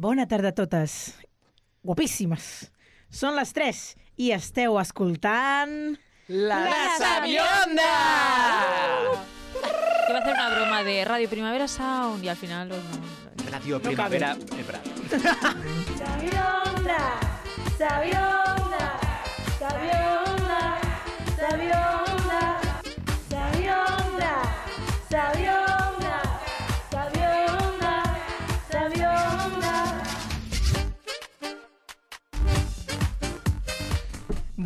Bona 0.00 0.24
tarda 0.26 0.48
a 0.48 0.56
totes. 0.56 0.92
Guapíssimes. 1.84 2.44
Són 3.12 3.34
les 3.36 3.50
3 3.56 3.80
i 4.24 4.30
esteu 4.36 4.78
escoltant... 4.80 5.74
¡La, 6.30 6.60
Sabionda! 6.96 7.88
Iba 10.08 10.18
a 10.18 10.20
hacer 10.22 10.32
una 10.32 10.48
broma 10.54 10.82
de 10.86 11.04
Radio 11.04 11.28
Primavera 11.28 11.66
Sound 11.68 12.22
y 12.24 12.28
al 12.28 12.36
final 12.36 12.68
los 12.68 12.78
no- 12.84 13.50
Radio 13.50 13.82
Primavera. 13.82 14.36
Espera. 14.56 14.80
Sabionda, 15.98 17.02
Sabionda, 17.76 18.86
Sabionda, 19.58 20.60
Sabionda, 21.36 22.60
Sabionda, 23.28 24.32
Sabionda, 25.10 25.59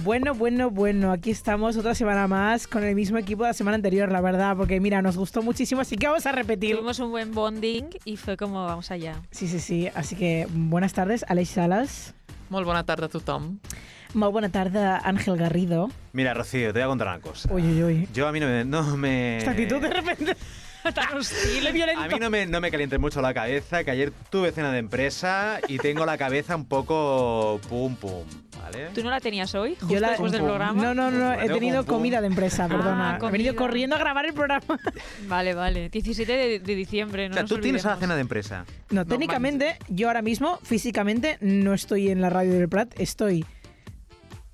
Bueno, 0.05 0.35
bueno, 0.35 0.69
bueno, 0.69 1.13
aquí 1.13 1.31
estamos 1.31 1.79
otra 1.79 1.95
semana 1.95 2.29
más 2.29 2.67
con 2.67 2.85
el 2.85 2.95
mismo 2.95 3.17
equipo 3.17 3.45
de 3.45 3.49
la 3.49 3.55
semana 3.55 3.77
anterior, 3.77 4.13
la 4.13 4.21
verdad, 4.21 4.55
porque 4.55 4.79
mira, 4.79 5.01
nos 5.01 5.17
gustó 5.17 5.43
muchísimo, 5.43 5.81
así 5.81 5.97
que 5.97 6.07
vamos 6.07 6.27
a 6.27 6.33
repetir. 6.33 6.77
Tuvimos 6.77 6.99
un 6.99 7.11
buen 7.11 7.33
bonding 7.33 7.85
y 8.05 8.19
fue 8.19 8.37
como 8.37 8.67
vamos 8.67 8.91
allá. 8.91 9.23
Sí, 9.31 9.49
sí, 9.49 9.59
sí, 9.61 9.89
así 9.95 10.15
que 10.15 10.47
buenas 10.51 10.93
tardes, 10.93 11.25
Aleix 11.27 11.49
Salas. 11.49 12.15
Molt 12.51 12.67
bona 12.67 12.85
tarda 12.85 13.07
a 13.07 13.09
tothom. 13.09 13.61
Molt 14.13 14.35
bona 14.35 14.51
tarda, 14.51 14.99
Ángel 14.99 15.39
Garrido. 15.39 15.89
Mira, 16.13 16.35
Rocío, 16.35 16.75
te 16.75 16.81
voy 16.81 16.83
a 16.83 16.89
contar 16.89 17.09
una 17.09 17.21
cosa. 17.21 17.51
Uy, 17.51 17.63
uy, 17.63 17.83
uy. 17.83 18.09
Yo 18.13 18.29
a 18.29 18.33
mí 18.33 18.41
no 18.41 18.47
me. 18.47 18.63
No 18.63 18.99
me 18.99 19.39
Esta 19.39 19.53
actitud 19.53 19.81
de 19.81 19.89
repente 19.89 20.37
tan 20.95 21.17
hostil 21.17 21.67
y 21.67 21.73
violento. 21.73 22.03
a 22.03 22.09
mí 22.09 22.15
no 22.21 22.31
me, 22.31 22.47
no 22.47 22.61
me 22.61 22.71
caliente 22.71 22.99
mucho 22.99 23.21
la 23.23 23.33
cabeza, 23.33 23.85
que 23.85 23.91
ayer 23.91 24.13
tuve 24.31 24.53
cena 24.53 24.71
de 24.73 24.79
empresa 24.79 25.61
y 25.69 25.79
tengo 25.79 26.05
la 26.07 26.19
cabeza 26.19 26.55
un 26.57 26.67
poco 26.67 27.61
pum 27.69 27.95
pum, 27.97 28.25
¿vale? 28.61 28.89
¿Tú 28.95 29.03
no 29.03 29.11
la 29.11 29.21
tenías 29.21 29.55
hoy? 29.55 29.71
Justo 29.77 29.89
Yo 29.95 30.01
la- 30.01 30.11
después 30.11 30.33
del 30.33 30.41
Pum, 30.41 30.49
programa. 30.51 30.83
No, 30.83 30.95
no, 30.95 31.11
no, 31.11 31.33
he 31.33 31.37
Bueno, 31.37 31.55
tenido 31.55 31.77
pum, 31.79 31.87
pum. 31.87 31.97
comida 31.97 32.21
de 32.21 32.27
empresa, 32.27 32.69
perdona. 32.69 33.19
Ah, 33.21 33.27
he 33.29 33.31
venido 33.31 33.55
corriendo 33.57 33.97
a 33.97 33.99
grabar 33.99 34.27
el 34.27 34.35
programa. 34.35 34.79
Vale, 35.29 35.55
vale. 35.55 35.89
17 35.89 36.31
de, 36.33 36.59
de 36.61 36.75
diciembre, 36.75 37.29
no 37.29 37.33
o 37.33 37.35
sea, 37.35 37.43
nos 37.43 37.51
tú 37.51 37.59
tienes 37.59 37.83
la 37.85 37.91
olvidemos. 37.93 38.01
cena 38.01 38.15
de 38.17 38.21
empresa. 38.21 38.65
No, 38.91 39.07
técnicamente, 39.07 39.77
yo 39.89 40.09
ahora 40.09 40.23
mismo, 40.23 40.59
físicamente, 40.63 41.39
no 41.41 41.73
estoy 41.75 42.11
en 42.11 42.21
la 42.21 42.31
radio 42.31 42.53
del 42.53 42.69
Prat, 42.69 42.93
estoy 42.99 43.45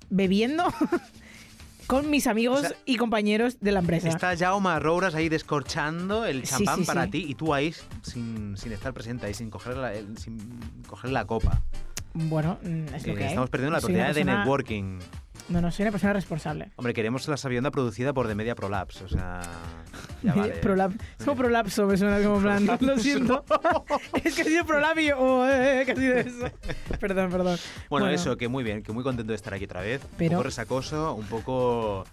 bebiendo 0.09 0.65
con 1.91 2.09
mis 2.09 2.25
amigos 2.27 2.59
O 2.59 2.67
sea, 2.69 2.77
y 2.85 2.95
compañeros 2.95 3.57
de 3.59 3.73
la 3.73 3.79
empresa. 3.79 4.07
Está 4.07 4.37
Jaume 4.37 4.79
Rouras 4.79 5.13
ahí 5.13 5.27
descorchando 5.27 6.23
el 6.25 6.43
champán 6.43 6.79
sí, 6.79 6.85
para 6.85 7.03
sí. 7.03 7.11
ti 7.11 7.25
y 7.27 7.35
tú 7.35 7.53
ahí 7.53 7.73
sin, 8.01 8.55
sin 8.55 8.71
estar 8.71 8.93
presente, 8.93 9.25
ahí 9.25 9.33
sin 9.33 9.49
coger 9.49 9.75
la, 9.75 9.93
el- 9.93 10.17
sin 10.17 10.37
coger 10.87 11.11
la 11.11 11.25
copa. 11.25 11.61
Bueno, 12.13 12.57
mm, 12.63 12.95
es 12.95 13.05
lo 13.07 13.13
Eh, 13.13 13.15
que 13.17 13.23
hay. 13.23 13.29
estamos 13.29 13.49
perdiendo 13.49 13.71
la 13.73 13.79
oportunidad 13.79 14.15
de 14.15 14.23
networking. 14.23 14.99
No, 15.51 15.59
no, 15.59 15.69
soy 15.69 15.83
una 15.83 15.91
persona 15.91 16.13
responsable. 16.13 16.71
Hombre, 16.77 16.93
queremos 16.93 17.27
la 17.27 17.35
sabionda 17.35 17.71
producida 17.71 18.13
por 18.13 18.27
The 18.27 18.35
Media 18.35 18.55
Prolapse, 18.55 19.03
o 19.03 19.09
sea... 19.09 19.41
ya 20.23 20.33
vale. 20.33 20.53
Es 20.53 21.25
como 21.25 21.35
prolapso, 21.35 21.85
me 21.87 21.97
suena 21.97 22.23
como 22.23 22.39
plan. 22.39 22.65
Lo 22.79 22.97
siento. 22.97 23.43
es 24.23 24.33
que 24.33 24.41
ha 24.43 24.45
sido 24.45 24.65
prolapio. 24.65 25.17
Oh, 25.19 25.45
eh, 25.45 25.81
eh, 25.81 25.85
que 25.85 25.91
ha 25.91 25.95
sido 25.95 26.15
eso. 26.15 26.45
Perdón, 26.99 27.29
perdón. 27.31 27.57
Bueno, 27.89 28.07
eso, 28.07 28.37
que 28.37 28.47
muy 28.47 28.63
bien, 28.63 28.81
que 28.81 28.93
muy 28.93 29.03
contento 29.03 29.31
de 29.31 29.35
estar 29.35 29.53
aquí 29.53 29.65
otra 29.65 29.81
vez. 29.81 30.01
Pero- 30.17 30.31
Un 30.31 30.37
poco 30.37 30.43
resacoso, 30.43 31.13
un 31.15 31.25
poco. 31.25 32.05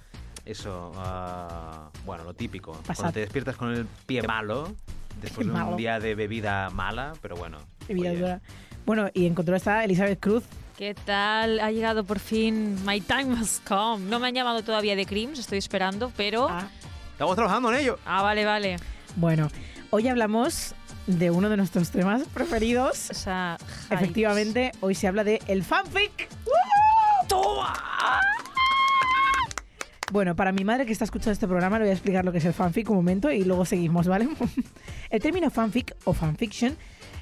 Eso, 0.45 0.92
ah, 0.97 1.91
bueno, 2.05 2.25
lo 2.25 2.34
típico. 2.34 2.73
Pasad. 2.73 2.95
Cuando 2.97 3.12
te 3.12 3.20
despiertas 3.20 3.56
con 3.56 3.70
el 3.70 3.86
pie 4.06 4.23
malo, 4.23 4.75
después 5.20 5.47
de 5.47 5.52
un 5.52 5.58
malo. 5.61 5.77
día 5.77 6.00
de 6.00 6.14
bebida 6.17 6.70
mala, 6.70 7.12
pero 7.23 7.36
bueno. 7.36 7.58
Oye, 7.89 8.17
dura. 8.17 8.41
Bueno, 8.84 9.11
y 9.12 9.27
en 9.27 9.34
control 9.34 9.58
está 9.58 9.84
Elizabeth 9.84 10.19
Cruz. 10.19 10.45
¿Qué 10.79 10.95
tal? 10.95 11.59
Ha 11.59 11.73
llegado 11.73 12.05
por 12.05 12.21
fin 12.21 12.77
My 12.87 13.01
Time 13.01 13.37
Has 13.37 13.61
Come. 13.67 14.09
No 14.09 14.21
me 14.21 14.29
han 14.29 14.34
llamado 14.34 14.62
todavía 14.62 14.95
de 14.95 15.07
Crims, 15.07 15.41
estoy 15.41 15.59
esperando, 15.59 16.12
pero... 16.17 16.47
Ah, 16.48 16.69
Estamos 17.11 17.35
trabajando 17.35 17.73
en 17.73 17.80
ello. 17.80 17.98
Ah, 18.07 18.23
vale, 18.23 18.45
vale. 18.45 18.77
Bueno, 19.17 19.48
hoy 19.91 20.07
hablamos 20.07 20.77
de 21.08 21.33
uno 21.33 21.48
de 21.48 21.57
nuestros 21.57 21.91
temas 21.91 22.23
preferidos. 22.33 23.11
O 23.11 23.14
sea, 23.14 23.58
hypes. 23.58 23.98
Efectivamente, 23.98 24.70
hoy 24.79 24.95
se 24.95 25.08
habla 25.08 25.25
de 25.25 25.42
el 25.48 25.64
fanfic. 25.64 26.29
Bueno, 30.13 30.36
para 30.36 30.52
mi 30.52 30.64
madre 30.64 30.86
que 30.86 30.92
está 30.92 31.05
escuchando 31.05 31.33
este 31.33 31.48
programa 31.48 31.79
le 31.79 31.86
voy 31.86 31.91
a 31.91 31.95
explicar 31.95 32.25
lo 32.25 32.31
que 32.31 32.39
es 32.39 32.45
el 32.45 32.55
fanfic 32.55 32.89
un 32.89 32.97
momento 32.98 33.33
y 33.33 33.42
luego 33.42 33.64
seguimos, 33.64 34.07
¿vale? 34.07 34.29
el 35.11 35.20
término 35.20 35.51
fanfic 35.51 35.97
o 36.05 36.13
fanfiction 36.13 36.77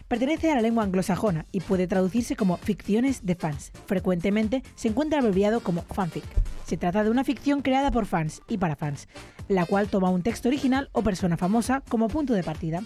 pertenece 0.09 0.51
a 0.51 0.55
la 0.55 0.63
lengua 0.63 0.85
anglosajona 0.85 1.47
y 1.53 1.61
puede 1.61 1.87
traducirse 1.87 2.37
como 2.37 2.57
ficciones 2.57 3.25
de 3.25 3.35
fans. 3.35 3.73
Frecuentemente 3.87 4.63
se 4.75 4.89
encuentra 4.89 5.19
abreviado 5.19 5.61
como 5.61 5.83
fanfic. 5.83 6.25
Se 6.65 6.77
trata 6.77 7.05
de 7.05 7.11
una 7.11 7.25
ficción 7.25 7.63
creada 7.63 7.91
por 7.91 8.07
fans 8.07 8.43
y 8.49 8.59
para 8.59 8.77
fans, 8.77 9.09
la 9.49 9.67
cual 9.67 9.89
toma 9.89 10.11
un 10.11 10.23
texto 10.23 10.49
original 10.49 10.89
o 10.93 11.03
persona 11.03 11.37
famosa 11.37 11.83
como 11.89 12.09
punto 12.09 12.35
de 12.35 12.43
partida. 12.43 12.83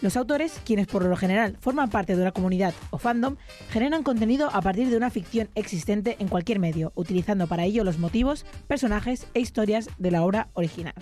Los 0.00 0.16
autores, 0.16 0.60
quienes 0.64 0.88
por 0.88 1.04
lo 1.04 1.16
general 1.16 1.56
forman 1.60 1.88
parte 1.88 2.16
de 2.16 2.22
una 2.22 2.32
comunidad 2.32 2.74
o 2.90 2.98
fandom, 2.98 3.36
generan 3.70 4.02
contenido 4.02 4.50
a 4.52 4.60
partir 4.60 4.90
de 4.90 4.96
una 4.96 5.10
ficción 5.10 5.48
existente 5.54 6.16
en 6.18 6.26
cualquier 6.26 6.58
medio, 6.58 6.92
utilizando 6.96 7.46
para 7.46 7.64
ello 7.64 7.84
los 7.84 7.98
motivos, 7.98 8.44
personajes 8.66 9.28
e 9.32 9.40
historias 9.40 9.88
de 9.98 10.10
la 10.10 10.24
obra 10.24 10.48
original. 10.54 10.94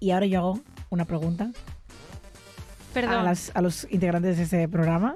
Y 0.00 0.10
ahora 0.10 0.26
yo 0.26 0.38
hago 0.38 0.60
una 0.88 1.04
pregunta 1.04 1.52
a, 2.90 2.94
Perdón. 2.94 3.24
las- 3.24 3.50
a 3.54 3.60
los 3.62 3.86
integrantes 3.90 4.36
de 4.36 4.42
este 4.44 4.68
programa. 4.68 5.14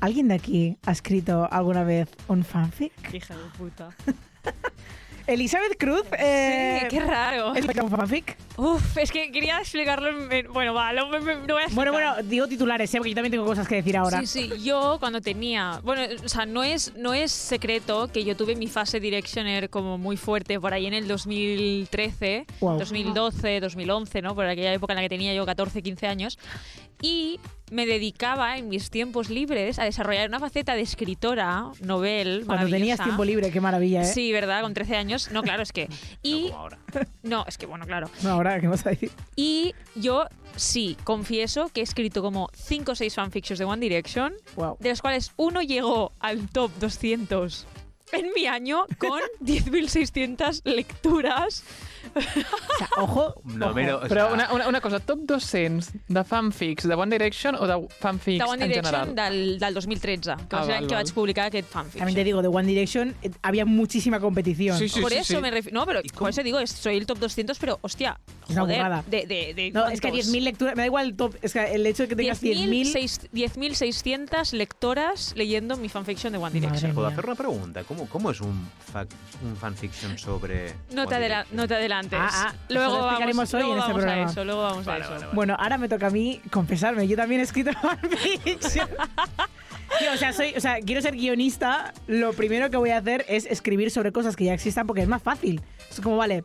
¿Alguien 0.00 0.28
de 0.28 0.34
aquí 0.34 0.78
ha 0.86 0.92
escrito 0.92 1.46
alguna 1.52 1.84
vez 1.84 2.08
un 2.28 2.42
fanfic? 2.44 2.92
Hija 3.12 3.36
de 3.36 3.44
puta. 3.58 3.88
Elizabeth 5.32 5.76
Cruz, 5.78 6.04
eh, 6.18 6.80
sí, 6.82 6.86
qué 6.88 7.00
raro. 7.00 7.50
¿ha 7.52 7.58
escrito 7.58 7.84
un 7.84 7.90
fanfic? 7.90 8.36
Uf, 8.56 8.96
es 8.98 9.10
que 9.10 9.30
quería 9.32 9.58
explicarlo 9.58 10.08
en... 10.08 10.32
en- 10.32 10.52
Bueno, 10.52 10.74
va, 10.74 10.92
lo, 10.92 11.08
me- 11.08 11.20
me- 11.20 11.34
lo 11.46 11.54
voy 11.54 11.62
a 11.62 11.66
Bueno, 11.70 11.92
explicar. 11.92 11.92
bueno, 12.16 12.28
digo 12.28 12.46
titulares, 12.48 12.92
¿eh? 12.94 12.98
porque 12.98 13.10
yo 13.10 13.14
también 13.14 13.30
tengo 13.32 13.44
cosas 13.46 13.66
que 13.66 13.76
decir 13.76 13.96
ahora. 13.96 14.20
Sí, 14.20 14.26
sí, 14.26 14.50
yo 14.62 14.96
cuando 15.00 15.20
tenía, 15.20 15.80
bueno, 15.84 16.02
o 16.24 16.28
sea, 16.28 16.46
no 16.46 16.62
es, 16.64 16.94
no 16.96 17.14
es 17.14 17.32
secreto 17.32 18.08
que 18.12 18.24
yo 18.24 18.36
tuve 18.36 18.54
mi 18.56 18.66
fase 18.66 19.00
Directioner 19.00 19.70
como 19.70 19.96
muy 19.98 20.16
fuerte 20.16 20.58
por 20.60 20.74
ahí 20.74 20.86
en 20.86 20.94
el 20.94 21.06
2013, 21.08 22.46
Guau. 22.60 22.78
2012, 22.78 23.60
2011, 23.60 24.22
¿no? 24.22 24.34
Por 24.34 24.46
aquella 24.46 24.72
época 24.72 24.92
en 24.92 24.96
la 24.96 25.02
que 25.02 25.08
tenía 25.08 25.34
yo 25.34 25.46
14, 25.46 25.82
15 25.82 26.06
años. 26.06 26.38
Y 27.02 27.40
me 27.70 27.86
dedicaba 27.86 28.58
en 28.58 28.68
mis 28.68 28.90
tiempos 28.90 29.30
libres 29.30 29.78
a 29.78 29.84
desarrollar 29.84 30.28
una 30.28 30.40
faceta 30.40 30.74
de 30.74 30.82
escritora, 30.82 31.70
novel, 31.80 32.42
Cuando 32.46 32.68
tenías 32.68 33.02
tiempo 33.02 33.24
libre, 33.24 33.50
qué 33.50 33.60
maravilla, 33.60 34.02
¿eh? 34.02 34.04
Sí, 34.04 34.32
¿verdad? 34.32 34.62
Con 34.62 34.74
13 34.74 34.96
años. 34.96 35.30
No, 35.30 35.42
claro, 35.42 35.62
es 35.62 35.72
que... 35.72 35.88
No 35.88 35.96
Y... 36.22 36.42
como 36.50 36.58
ahora. 36.58 36.78
No, 37.22 37.44
es 37.46 37.58
que 37.58 37.66
bueno, 37.66 37.86
claro. 37.86 38.10
No, 38.22 38.30
ahora, 38.30 38.60
¿qué 38.60 38.66
vas 38.68 38.84
a 38.86 38.90
decir? 38.90 39.10
Y 39.36 39.74
yo 39.94 40.26
sí, 40.56 40.96
confieso 41.04 41.68
que 41.68 41.80
he 41.80 41.84
escrito 41.84 42.22
como 42.22 42.48
5 42.54 42.92
o 42.92 42.94
6 42.94 43.14
fanfictions 43.14 43.58
de 43.58 43.64
One 43.64 43.80
Direction, 43.80 44.34
Wow. 44.56 44.76
de 44.80 44.88
los 44.90 45.00
cuales 45.00 45.32
uno 45.36 45.62
llegó 45.62 46.12
al 46.18 46.48
top 46.48 46.70
200 46.80 47.66
en 48.12 48.32
mi 48.34 48.46
año 48.46 48.86
con 48.98 49.20
10.600 49.40 50.62
lecturas. 50.64 51.62
O 52.14 52.20
sea, 52.78 52.88
ojo. 52.98 53.34
No, 53.44 53.66
ojo. 53.66 53.74
pero, 53.74 53.98
o 53.98 54.08
Però 54.08 54.32
una, 54.32 54.52
una, 54.52 54.68
una 54.68 54.80
cosa, 54.80 55.00
top 55.00 55.20
200 55.22 55.90
de 56.08 56.24
fanfics 56.24 56.86
de 56.88 56.94
One 56.94 57.16
Direction 57.16 57.54
o 57.54 57.66
de 57.66 57.88
fanfics 58.00 58.38
de 58.38 58.44
One 58.50 58.64
en 58.64 58.68
Direction 58.70 59.00
general? 59.06 59.32
del, 59.32 59.58
del 59.58 59.74
2013, 59.74 60.22
que 60.48 60.56
va 60.56 60.62
Ah, 60.62 60.64
ser 60.64 60.74
l'any 60.74 60.86
que 60.88 60.94
vaig 60.94 61.12
publicar 61.14 61.46
aquest 61.46 61.68
fanfiction. 61.68 62.00
También 62.00 62.14
te 62.16 62.24
digo, 62.24 62.42
de 62.42 62.48
One 62.48 62.66
Direction 62.66 63.14
eh, 63.22 63.30
había 63.42 63.64
muchísima 63.64 64.18
competición. 64.20 64.78
Sí, 64.78 64.88
sí, 64.88 65.00
por 65.00 65.12
sí, 65.12 65.18
eso 65.18 65.36
sí. 65.36 65.40
me 65.42 65.50
refiero. 65.50 65.78
No, 65.78 65.86
pero 65.86 66.00
por 66.18 66.30
eso 66.30 66.42
digo, 66.42 66.58
es- 66.58 66.70
soy 66.70 66.96
el 66.96 67.06
top 67.06 67.18
200, 67.18 67.58
pero 67.58 67.78
hostia, 67.82 68.18
Una 68.48 68.60
joder, 68.62 69.04
de, 69.06 69.26
de, 69.26 69.54
de 69.54 69.70
No, 69.72 69.88
es 69.88 70.00
que 70.00 70.08
¿cuántos? 70.10 70.32
10.000 70.32 70.40
lecturas, 70.42 70.74
me 70.76 70.82
da 70.82 70.86
igual 70.86 71.06
el 71.06 71.14
top, 71.16 71.36
es 71.42 71.52
que 71.52 71.74
el 71.74 71.86
hecho 71.86 72.04
de 72.04 72.08
que 72.08 72.16
tengas 72.16 72.42
10.000... 72.42 72.92
10.600 73.30 73.30
10.600 73.32 74.52
lectoras 74.52 75.32
leyendo 75.36 75.76
mi 75.76 75.88
fanfiction 75.88 76.32
de 76.32 76.38
One 76.38 76.52
Direction. 76.52 76.94
¿puedo 76.94 77.06
hacer 77.06 77.24
una 77.24 77.34
pregunta? 77.34 77.84
¿Cómo, 77.84 78.06
cómo 78.08 78.30
es 78.30 78.40
un, 78.40 78.68
fac- 78.92 79.08
un 79.44 79.56
fanfiction 79.56 80.18
sobre. 80.18 80.74
No 80.92 81.06
te, 81.06 81.14
One 81.16 81.24
Ah, 81.92 82.30
ah, 82.32 82.54
luego 82.68 82.96
lo 82.96 83.02
vamos, 83.04 83.54
hoy 83.54 83.60
luego 83.60 83.74
en 83.74 83.78
este 83.78 83.92
vamos 83.92 84.02
a 84.02 84.06
programa. 84.06 84.30
eso, 84.30 84.44
luego 84.44 84.62
vamos 84.62 84.84
Vale, 84.84 85.00
a 85.00 85.04
eso. 85.04 85.12
vale, 85.12 85.24
vale. 85.26 85.34
Bueno, 85.34 85.56
ahora 85.58 85.78
me 85.78 85.88
toca 85.88 86.06
a 86.06 86.10
mí 86.10 86.40
confesarme. 86.50 87.06
Yo 87.08 87.16
también 87.16 87.40
he 87.40 87.44
escrito 87.44 87.70
fanfiction. 87.82 88.88
Tío, 89.98 90.12
o 90.12 90.16
sea, 90.16 90.32
soy, 90.32 90.54
o 90.56 90.60
sea, 90.60 90.76
quiero 90.80 91.02
ser 91.02 91.16
guionista. 91.16 91.92
Lo 92.06 92.32
primero 92.32 92.70
que 92.70 92.76
voy 92.76 92.90
a 92.90 92.98
hacer 92.98 93.24
es 93.28 93.46
escribir 93.46 93.90
sobre 93.90 94.12
cosas 94.12 94.36
que 94.36 94.44
ya 94.44 94.54
existan 94.54 94.86
porque 94.86 95.02
es 95.02 95.08
más 95.08 95.22
fácil. 95.22 95.60
Es 95.90 96.00
como, 96.00 96.16
vale, 96.16 96.44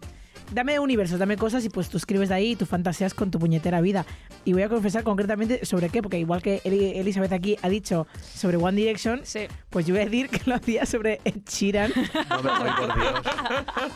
dame 0.51 0.79
universos, 0.79 1.19
dame 1.19 1.37
cosas 1.37 1.63
y 1.65 1.69
pues 1.69 1.89
tú 1.89 1.97
escribes 1.97 2.29
de 2.29 2.35
ahí 2.35 2.51
y 2.51 2.55
tú 2.55 2.65
fantaseas 2.65 3.13
con 3.13 3.31
tu 3.31 3.39
puñetera 3.39 3.81
vida. 3.81 4.05
Y 4.45 4.53
voy 4.53 4.61
a 4.63 4.69
confesar 4.69 5.03
concretamente 5.03 5.65
sobre 5.65 5.89
qué, 5.89 6.01
porque 6.01 6.19
igual 6.19 6.41
que 6.41 6.61
Eli- 6.63 6.97
Elizabeth 6.99 7.31
aquí 7.33 7.57
ha 7.61 7.69
dicho 7.69 8.07
sobre 8.21 8.57
One 8.57 8.77
Direction, 8.77 9.21
Sí. 9.23 9.47
pues 9.69 9.85
yo 9.85 9.93
voy 9.95 10.01
a 10.01 10.05
decir 10.05 10.29
que 10.29 10.41
lo 10.45 10.55
hacía 10.55 10.85
sobre 10.85 11.19
Ed 11.25 11.41
Sheeran. 11.47 11.91
No 12.29 12.43
me 12.43 12.49
voy, 12.59 12.69
por 12.77 12.95
Dios. 12.99 13.21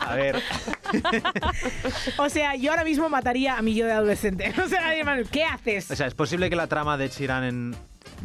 A 0.00 0.14
ver, 0.14 0.36
o 2.18 2.28
sea, 2.28 2.56
yo 2.56 2.70
ahora 2.70 2.84
mismo 2.84 3.08
mataría 3.08 3.56
a 3.56 3.62
mi 3.62 3.74
yo 3.74 3.86
de 3.86 3.92
adolescente. 3.92 4.52
O 4.60 4.68
sea, 4.68 4.80
¿qué 5.30 5.44
haces? 5.44 5.90
o 5.90 5.96
sea, 5.96 6.06
¿es 6.06 6.14
posible 6.14 6.50
que 6.50 6.56
la 6.56 6.66
trama 6.66 6.96
de 6.96 7.08
Chiran 7.08 7.44
en 7.44 7.76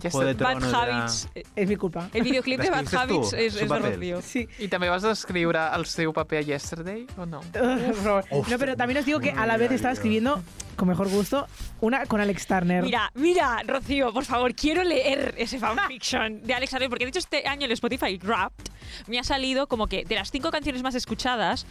Juego 0.02 0.20
de 0.26 0.34
Yesterday. 0.34 0.56
Bad 0.72 0.74
Habits. 0.90 1.30
eh, 1.36 1.44
Es 1.56 1.68
mi 1.70 1.76
culpa. 1.76 2.10
El 2.14 2.24
videoclip 2.24 2.60
de 2.62 2.70
¿La 2.70 2.82
Bad 2.82 2.94
Habits 2.96 3.34
es, 3.34 3.54
Su 3.54 3.60
es 3.64 3.70
de. 3.70 3.80
Rocío. 3.80 4.22
Sí. 4.22 4.48
I 4.60 4.68
també 4.68 4.90
vas 4.90 5.02
descriure 5.04 5.60
el 5.76 5.86
seu 5.86 6.12
paper 6.14 6.40
a 6.40 6.42
Yesterday, 6.42 7.06
o 7.18 7.26
no? 7.26 7.42
Por 7.54 7.96
favor. 7.96 8.26
No, 8.50 8.58
pero 8.60 8.76
también 8.76 8.98
os 9.00 9.06
digo 9.06 9.20
que 9.20 9.32
a 9.32 9.46
la 9.46 9.58
vez 9.58 9.72
estaba 9.72 9.94
escribiendo 9.94 10.42
con 10.76 10.88
mejor 10.88 11.08
gusto 11.10 11.48
una 11.82 12.06
con 12.06 12.20
Alex 12.22 12.48
Turner. 12.48 12.84
Mira, 12.84 13.12
mira, 13.16 13.62
Rocío, 13.66 14.12
por 14.14 14.26
favor, 14.26 14.54
quiero 14.56 14.84
leer 14.84 15.34
ese 15.38 15.58
fanfiction 15.60 16.42
de 16.44 16.54
Alex 16.54 16.74
Arroyo, 16.74 16.90
porque 16.90 17.06
de 17.06 17.10
hecho 17.10 17.20
este 17.20 17.48
año 17.48 17.66
el 17.66 17.72
Spotify 17.72 18.18
Wrapped 18.22 18.66
me 19.08 19.18
ha 19.20 19.24
salido 19.24 19.68
como 19.68 19.88
que 19.88 20.04
de 20.04 20.16
las 20.16 20.32
cinco 20.32 20.52
canciones 20.52 20.84
más 20.84 20.96
escuchadas, 20.96 21.66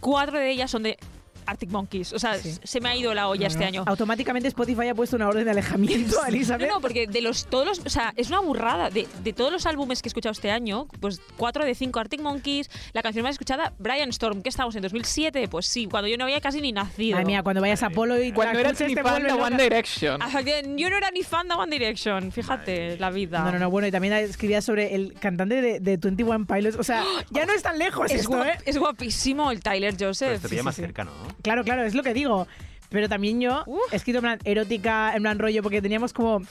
cuatro 0.00 0.38
de 0.38 0.50
ellas 0.50 0.70
son 0.70 0.82
de 0.82 0.98
Arctic 1.46 1.70
Monkeys. 1.70 2.12
O 2.12 2.18
sea, 2.18 2.34
Sí. 2.38 2.54
se 2.62 2.80
me 2.80 2.88
ha 2.88 2.96
ido 2.96 3.14
la 3.14 3.28
olla 3.28 3.42
No, 3.42 3.46
este 3.48 3.60
no. 3.60 3.66
año. 3.66 3.84
Automáticamente 3.86 4.48
Spotify 4.48 4.88
ha 4.88 4.94
puesto 4.94 5.16
una 5.16 5.28
orden 5.28 5.44
de 5.44 5.50
alejamiento 5.50 6.16
a 6.22 6.28
Elizabeth. 6.28 6.68
No, 6.68 6.74
no, 6.76 6.80
porque 6.80 7.06
de 7.06 7.20
los 7.20 7.46
todos 7.46 7.66
los, 7.66 7.78
o 7.80 7.90
sea, 7.90 8.12
es 8.16 8.28
una 8.28 8.40
burrada. 8.40 8.90
De, 8.90 9.06
de 9.22 9.32
todos 9.32 9.52
los 9.52 9.66
álbumes 9.66 10.02
que 10.02 10.08
he 10.08 10.10
escuchado 10.10 10.32
este 10.32 10.50
año, 10.50 10.86
pues 11.00 11.20
cuatro 11.36 11.64
de 11.64 11.74
cinco 11.74 12.00
Arctic 12.00 12.20
Monkeys, 12.20 12.70
la 12.92 13.02
canción 13.02 13.22
más 13.22 13.32
escuchada, 13.32 13.72
Brian 13.78 14.08
Storm, 14.10 14.42
que 14.42 14.48
estamos 14.48 14.74
en 14.76 14.82
2007, 14.82 15.48
pues 15.48 15.66
sí, 15.66 15.86
cuando 15.90 16.08
yo 16.08 16.16
no 16.16 16.24
había 16.24 16.40
casi 16.40 16.60
ni 16.60 16.72
nacido. 16.72 17.16
Madre 17.16 17.26
mía, 17.26 17.42
cuando 17.42 17.60
vayas 17.60 17.82
a 17.82 17.90
Polo 17.90 18.16
y 18.22 18.28
eres 18.28 18.38
escuches 18.72 18.88
ni 18.88 18.94
te 18.94 19.02
fan 19.02 19.22
de 19.22 19.32
One. 19.32 19.56
Direction. 19.62 20.20
Que 20.44 20.74
Yo 20.76 20.90
no 20.90 20.96
era 20.96 21.10
ni 21.10 21.22
fan 21.22 21.48
de 21.48 21.54
One 21.54 21.70
Direction, 21.70 22.32
fíjate, 22.32 22.98
la 22.98 23.10
vida. 23.10 23.40
No, 23.44 23.52
no, 23.52 23.58
no, 23.58 23.70
bueno, 23.70 23.86
y 23.88 23.90
también 23.90 24.12
escribía 24.14 24.60
sobre 24.62 24.94
el 24.94 25.14
cantante 25.14 25.60
de, 25.62 25.80
de 25.80 25.96
21 25.96 26.46
Pilots. 26.46 26.76
O 26.76 26.82
sea, 26.84 27.04
ya 27.30 27.46
no 27.46 27.52
es 27.52 27.62
tan 27.62 27.78
lejos 27.78 28.10
Es, 28.10 28.20
esto, 28.22 28.32
guap- 28.32 28.46
¿eh? 28.54 28.58
es 28.66 28.78
guapísimo 28.78 29.50
el 29.50 29.60
Tyler 29.60 29.94
Pero 29.96 30.10
Joseph. 30.10 30.42
te 30.42 30.48
pilla 30.48 30.60
sí, 30.62 30.64
más 30.64 30.74
sí. 30.76 30.82
cerca, 30.82 31.04
¿no? 31.04 31.12
Claro, 31.42 31.64
claro, 31.64 31.82
es 31.84 31.94
lo 31.94 32.02
que 32.02 32.14
digo. 32.14 32.46
Pero 32.90 33.08
también 33.08 33.40
yo 33.40 33.64
Uf. 33.66 33.92
he 33.92 33.96
escrito 33.96 34.18
en 34.18 34.22
plan 34.22 34.38
erótica, 34.44 35.16
en 35.16 35.22
plan 35.22 35.38
rollo, 35.38 35.62
porque 35.62 35.82
teníamos 35.82 36.12
como 36.12 36.42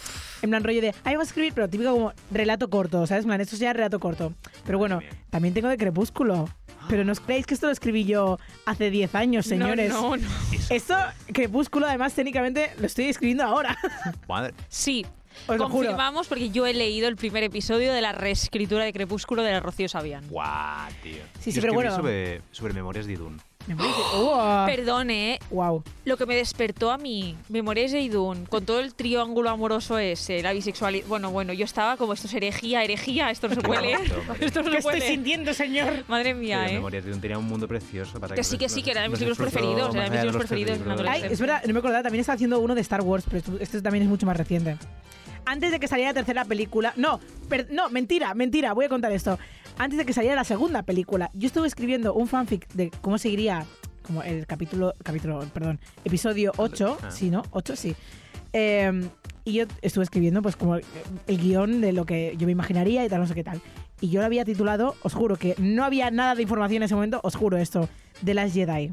en 0.41 0.49
plan 0.49 0.61
rollo 0.63 0.81
de, 0.81 0.89
ahí 1.05 1.13
vamos 1.13 1.27
a 1.27 1.29
escribir, 1.29 1.53
pero 1.53 1.69
típico 1.69 1.91
como 1.91 2.13
relato 2.31 2.69
corto, 2.69 3.07
¿sabes? 3.07 3.23
En 3.23 3.29
plan, 3.29 3.39
esto 3.39 3.55
ya 3.55 3.69
es 3.69 3.75
relato 3.77 3.99
corto. 3.99 4.33
Pero 4.65 4.77
bueno, 4.77 4.99
también 5.29 5.53
tengo 5.53 5.69
de 5.69 5.77
Crepúsculo. 5.77 6.49
Pero 6.89 7.05
no 7.05 7.13
os 7.13 7.21
creéis 7.21 7.45
que 7.45 7.53
esto 7.53 7.67
lo 7.67 7.71
escribí 7.71 8.03
yo 8.03 8.39
hace 8.65 8.89
10 8.89 9.15
años, 9.15 9.45
señores. 9.45 9.89
No, 9.89 10.17
no, 10.17 10.17
no. 10.17 10.27
Esto, 10.69 10.97
Crepúsculo, 11.31 11.87
además, 11.87 12.13
técnicamente 12.13 12.71
lo 12.77 12.87
estoy 12.87 13.05
escribiendo 13.05 13.45
ahora. 13.45 13.77
Madre. 14.27 14.53
Sí, 14.67 15.05
Os 15.47 15.57
lo 15.57 15.69
juro. 15.69 15.87
confirmamos 15.87 16.27
porque 16.27 16.49
yo 16.49 16.65
he 16.65 16.73
leído 16.73 17.07
el 17.07 17.15
primer 17.15 17.43
episodio 17.43 17.93
de 17.93 18.01
la 18.01 18.11
reescritura 18.11 18.83
de 18.83 18.91
Crepúsculo 18.91 19.43
de 19.43 19.57
Rocío 19.61 19.87
Sabian. 19.87 20.27
Guau, 20.27 20.91
tío. 21.01 21.23
Sí, 21.39 21.51
sí, 21.51 21.53
Yo 21.53 21.61
pero 21.61 21.73
bueno. 21.73 21.95
Sobre, 21.95 22.41
sobre 22.51 22.73
Memorias 22.73 23.05
de 23.05 23.13
Idun. 23.13 23.39
Me 23.67 23.75
parece- 23.77 23.95
¡Uah! 24.21 24.65
Perdone, 24.65 25.33
¿eh? 25.35 25.39
Wow. 25.49 25.83
lo 26.05 26.17
que 26.17 26.25
me 26.25 26.35
despertó 26.35 26.91
a 26.91 26.97
mí, 26.97 27.37
Memorias 27.47 27.91
de 27.93 28.01
Idun, 28.01 28.45
con 28.45 28.65
todo 28.65 28.81
el 28.81 28.93
triángulo 28.93 29.49
amoroso 29.49 29.97
ese, 29.97 30.41
la 30.43 30.51
bisexualidad. 30.51 31.05
Bueno, 31.07 31.31
bueno, 31.31 31.53
yo 31.53 31.63
estaba 31.63 31.95
como 31.95 32.11
esto 32.13 32.27
es 32.27 32.33
herejía, 32.33 32.83
herejía, 32.83 33.31
esto 33.31 33.47
no 33.47 33.55
se 33.55 33.61
puede 33.61 33.81
leer. 33.83 34.01
esto 34.41 34.61
no 34.63 34.69
¿Qué 34.71 34.77
se 34.77 34.81
puede 34.83 34.97
estoy 34.97 34.99
leer. 34.99 35.11
sintiendo, 35.13 35.53
señor? 35.53 36.03
Madre 36.09 36.33
mía, 36.33 36.67
¿eh? 36.69 36.73
Memorias 36.73 37.05
de 37.05 37.09
Idun 37.11 37.21
tenía 37.21 37.37
un 37.37 37.45
mundo 37.45 37.67
precioso. 37.67 38.19
Para 38.19 38.35
Que 38.35 38.43
sí, 38.43 38.57
que 38.57 38.67
sí, 38.67 38.83
que 38.83 38.91
eran 38.91 39.09
mis 39.09 39.19
libros 39.21 39.37
preferidos, 39.37 39.95
eran 39.95 40.11
mis 40.11 40.21
libros 40.23 40.37
preferidos. 40.45 40.79
Ay, 41.07 41.23
es 41.29 41.39
verdad, 41.39 41.63
no 41.65 41.71
me 41.73 41.79
acordaba, 41.79 42.03
también 42.03 42.19
está 42.21 42.33
haciendo 42.33 42.59
uno 42.59 42.75
de 42.75 42.81
Star 42.81 43.01
Wars, 43.01 43.23
pero 43.25 43.37
esto, 43.37 43.57
esto 43.59 43.81
también 43.81 44.03
es 44.03 44.09
mucho 44.09 44.25
más 44.25 44.35
reciente. 44.35 44.75
Antes 45.45 45.71
de 45.71 45.79
que 45.79 45.87
saliera 45.89 46.11
la 46.11 46.13
tercera 46.15 46.45
película. 46.45 46.93
No, 46.95 47.19
per- 47.49 47.67
no, 47.71 47.89
mentira, 47.89 48.33
mentira, 48.33 48.71
voy 48.73 48.85
a 48.85 48.89
contar 48.89 49.11
esto. 49.11 49.37
Antes 49.77 49.97
de 49.97 50.05
que 50.05 50.13
saliera 50.13 50.35
la 50.35 50.43
segunda 50.43 50.83
película, 50.83 51.29
yo 51.33 51.47
estuve 51.47 51.67
escribiendo 51.67 52.13
un 52.13 52.27
fanfic 52.27 52.67
de 52.73 52.91
cómo 53.01 53.17
seguiría 53.17 53.65
como 54.03 54.21
el 54.21 54.45
capítulo, 54.45 54.93
capítulo, 55.03 55.39
perdón, 55.53 55.79
episodio 56.03 56.51
8, 56.57 56.97
Ah. 57.01 57.11
sí, 57.11 57.29
¿no? 57.29 57.43
8, 57.51 57.75
sí. 57.75 57.95
Eh, 58.51 59.09
y 59.45 59.53
yo 59.53 59.65
estuve 59.81 60.03
escribiendo 60.03 60.41
pues 60.41 60.55
como 60.55 60.75
el, 60.75 60.83
el 61.27 61.37
guion 61.37 61.81
de 61.81 61.91
lo 61.93 62.05
que 62.05 62.35
yo 62.37 62.45
me 62.45 62.51
imaginaría 62.51 63.03
y 63.05 63.09
tal, 63.09 63.21
no 63.21 63.27
sé 63.27 63.33
qué 63.33 63.43
tal. 63.43 63.61
Y 64.01 64.09
yo 64.09 64.19
lo 64.19 64.25
había 64.25 64.45
titulado, 64.45 64.95
os 65.03 65.13
juro 65.13 65.37
que 65.37 65.55
no 65.57 65.83
había 65.85 66.11
nada 66.11 66.35
de 66.35 66.41
información 66.43 66.77
en 66.77 66.83
ese 66.83 66.95
momento, 66.95 67.19
os 67.23 67.35
juro 67.35 67.57
esto, 67.57 67.87
de 68.21 68.33
las 68.33 68.53
Jedi. 68.53 68.91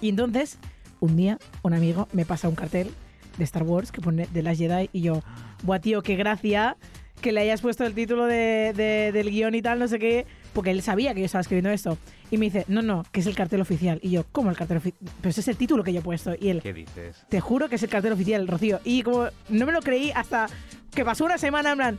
Y 0.00 0.08
entonces, 0.08 0.58
un 1.00 1.16
día, 1.16 1.38
un 1.62 1.74
amigo 1.74 2.08
me 2.12 2.24
pasa 2.24 2.48
un 2.48 2.54
cartel 2.54 2.90
de 3.36 3.44
Star 3.44 3.62
Wars 3.62 3.92
que 3.92 4.00
pone 4.00 4.26
de 4.32 4.42
las 4.42 4.58
Jedi 4.58 4.88
y 4.92 5.02
yo, 5.02 5.22
buah, 5.62 5.78
tío, 5.80 6.02
qué 6.02 6.16
gracia 6.16 6.76
que 7.20 7.32
le 7.32 7.40
hayas 7.40 7.60
puesto 7.60 7.84
el 7.84 7.94
título 7.94 8.26
de, 8.26 8.72
de- 8.76 9.10
del 9.12 9.30
guion 9.30 9.54
y 9.54 9.62
tal, 9.62 9.78
no 9.78 9.88
sé 9.88 9.98
qué, 9.98 10.26
porque 10.52 10.70
él 10.70 10.82
sabía 10.82 11.14
que 11.14 11.20
yo 11.20 11.26
estaba 11.26 11.40
escribiendo 11.42 11.70
esto. 11.70 11.98
Y 12.30 12.36
me 12.38 12.46
dice, 12.46 12.64
no, 12.68 12.82
no, 12.82 13.04
que 13.10 13.20
es 13.20 13.26
el 13.26 13.34
cartel 13.34 13.60
oficial. 13.60 13.98
Y 14.02 14.10
yo, 14.10 14.24
¿cómo 14.32 14.50
el 14.50 14.56
cartel 14.56 14.76
oficial? 14.78 15.10
Pero 15.20 15.30
ese 15.30 15.40
es 15.40 15.48
el 15.48 15.56
título 15.56 15.82
que 15.82 15.92
yo 15.92 16.00
he 16.00 16.02
puesto. 16.02 16.34
Y 16.38 16.48
él, 16.50 16.60
¿Qué 16.62 16.72
dices? 16.72 17.16
te 17.28 17.40
juro 17.40 17.68
que 17.68 17.76
es 17.76 17.82
el 17.82 17.88
cartel 17.88 18.12
oficial, 18.12 18.46
Rocío. 18.46 18.80
Y 18.84 19.02
como 19.02 19.28
no 19.48 19.66
me 19.66 19.72
lo 19.72 19.80
creí 19.80 20.10
hasta 20.14 20.46
que 20.94 21.04
pasó 21.04 21.24
una 21.24 21.38
semana, 21.38 21.70
en 21.72 21.76
plan, 21.78 21.98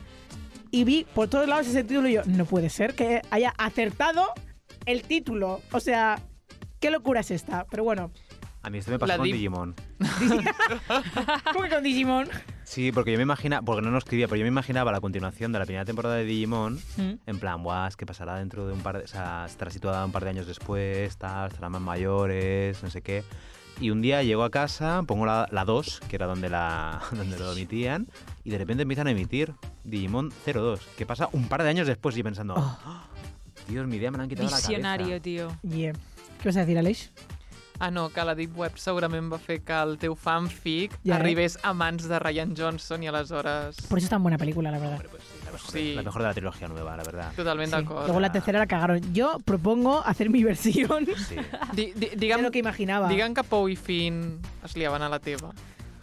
y 0.70 0.84
vi 0.84 1.04
por 1.14 1.28
todos 1.28 1.48
lados 1.48 1.66
ese 1.66 1.82
título 1.84 2.08
y 2.08 2.12
yo, 2.14 2.22
no 2.26 2.44
puede 2.44 2.70
ser 2.70 2.94
que 2.94 3.22
haya 3.30 3.52
acertado 3.58 4.24
el 4.86 5.02
título. 5.02 5.60
O 5.72 5.80
sea, 5.80 6.20
qué 6.78 6.90
locura 6.90 7.20
es 7.20 7.30
esta. 7.32 7.66
Pero 7.70 7.82
bueno, 7.84 8.12
A 8.62 8.68
mí 8.68 8.78
esto 8.78 8.90
me 8.90 8.98
pasó 8.98 9.12
La 9.12 9.16
con 9.16 9.24
Digimon. 9.24 9.74
¿cómo 11.52 11.64
que 11.64 11.70
con 11.70 11.82
Digimon? 11.82 12.28
Sí, 12.64 12.92
porque 12.92 13.12
yo 13.12 13.16
me 13.16 13.22
imaginaba, 13.22 13.62
porque 13.64 13.82
no 13.82 13.90
lo 13.90 13.98
escribía, 13.98 14.28
pero 14.28 14.36
yo 14.36 14.42
me 14.44 14.48
imaginaba 14.48 14.92
la 14.92 15.00
continuación 15.00 15.50
de 15.52 15.58
la 15.58 15.64
primera 15.64 15.84
temporada 15.84 16.16
de 16.16 16.24
Digimon, 16.24 16.78
Mm. 16.96 17.12
en 17.26 17.38
plan, 17.38 17.62
guau, 17.62 17.88
es 17.88 17.96
que 17.96 18.04
pasará 18.06 18.36
dentro 18.36 18.66
de 18.66 18.72
un 18.74 18.80
par 18.80 18.98
de, 18.98 19.04
o 19.04 19.08
sea, 19.08 19.46
estará 19.46 19.70
situada 19.70 20.04
un 20.04 20.12
par 20.12 20.24
de 20.24 20.30
años 20.30 20.46
después, 20.46 21.16
tal, 21.16 21.48
estarán 21.48 21.72
más 21.72 21.80
mayores, 21.80 22.82
no 22.82 22.90
sé 22.90 23.00
qué. 23.02 23.24
Y 23.80 23.88
un 23.90 24.02
día 24.02 24.22
llego 24.22 24.44
a 24.44 24.50
casa, 24.50 25.02
pongo 25.06 25.24
la, 25.24 25.48
la 25.50 25.64
2, 25.64 26.00
que 26.08 26.16
era 26.16 26.26
donde, 26.26 26.50
la, 26.50 27.00
donde 27.12 27.38
lo 27.38 27.52
emitían, 27.52 28.08
y 28.44 28.50
de 28.50 28.58
repente 28.58 28.82
empiezan 28.82 29.06
a 29.06 29.10
emitir 29.12 29.54
Digimon 29.84 30.30
02, 30.44 30.80
que 30.98 31.06
pasa 31.06 31.30
un 31.32 31.48
par 31.48 31.62
de 31.62 31.70
años 31.70 31.86
después, 31.86 32.14
y 32.14 32.18
yo 32.18 32.24
pensando, 32.24 32.54
Oh. 32.58 32.78
"Ah, 32.84 33.04
Dios, 33.68 33.86
mi 33.86 33.96
idea 33.96 34.10
me 34.10 34.18
la 34.18 34.24
han 34.24 34.28
quitado 34.28 34.46
de 34.48 34.52
la 34.52 34.56
Visionario, 34.58 35.06
cabeza. 35.06 35.22
tío. 35.22 35.48
Yeah. 35.62 35.92
¿Qué 36.42 36.48
vas 36.48 36.56
a 36.56 36.60
decir, 36.60 36.78
Aleix? 36.78 37.10
Ah, 37.80 37.90
no, 37.90 38.10
que 38.10 38.22
la 38.22 38.34
Deep 38.34 38.56
Web 38.58 38.76
segurament 38.76 39.30
va 39.32 39.38
fer 39.40 39.62
que 39.64 39.72
el 39.72 39.96
teu 39.98 40.14
fanfic 40.14 40.92
Ja, 41.02 41.14
eh? 41.14 41.16
arribés 41.16 41.58
a 41.62 41.72
mans 41.72 42.06
de 42.08 42.18
Ryan 42.18 42.54
Johnson 42.56 43.02
i 43.02 43.08
aleshores... 43.08 43.76
Por 43.88 43.96
eso 43.98 44.04
es 44.04 44.10
tan 44.10 44.22
buena 44.22 44.36
película, 44.36 44.70
la 44.70 44.78
verdad. 44.78 44.96
Hombre, 45.00 45.08
pues 45.08 45.22
sí, 45.24 45.34
la 45.46 45.52
mejor, 45.52 45.70
Sí. 45.72 45.94
la 45.94 46.02
mejor 46.02 46.20
de 46.22 46.28
la 46.28 46.34
trilogía 46.34 46.68
nueva, 46.68 46.96
la 46.96 47.02
verdad. 47.04 47.32
Totalment 47.34 47.70
Sí. 47.72 47.76
d'acord. 47.76 48.04
Luego 48.04 48.20
la 48.20 48.30
tercera 48.32 48.58
la 48.58 48.66
cagaron. 48.66 49.00
Yo 49.14 49.38
propongo 49.44 50.02
hacer 50.04 50.28
mi 50.28 50.44
versión 50.44 51.06
Sí. 51.26 51.36
Di, 51.72 51.92
di, 51.96 52.08
de 52.16 52.42
lo 52.42 52.50
que 52.50 52.58
imaginaba. 52.58 53.08
digue'm 53.08 53.32
que 53.34 53.42
Pou 53.44 53.66
i 53.68 53.76
Finn 53.76 54.38
es 54.62 54.76
liaven 54.76 55.00
a 55.02 55.08
la 55.08 55.18
teva. 55.18 55.50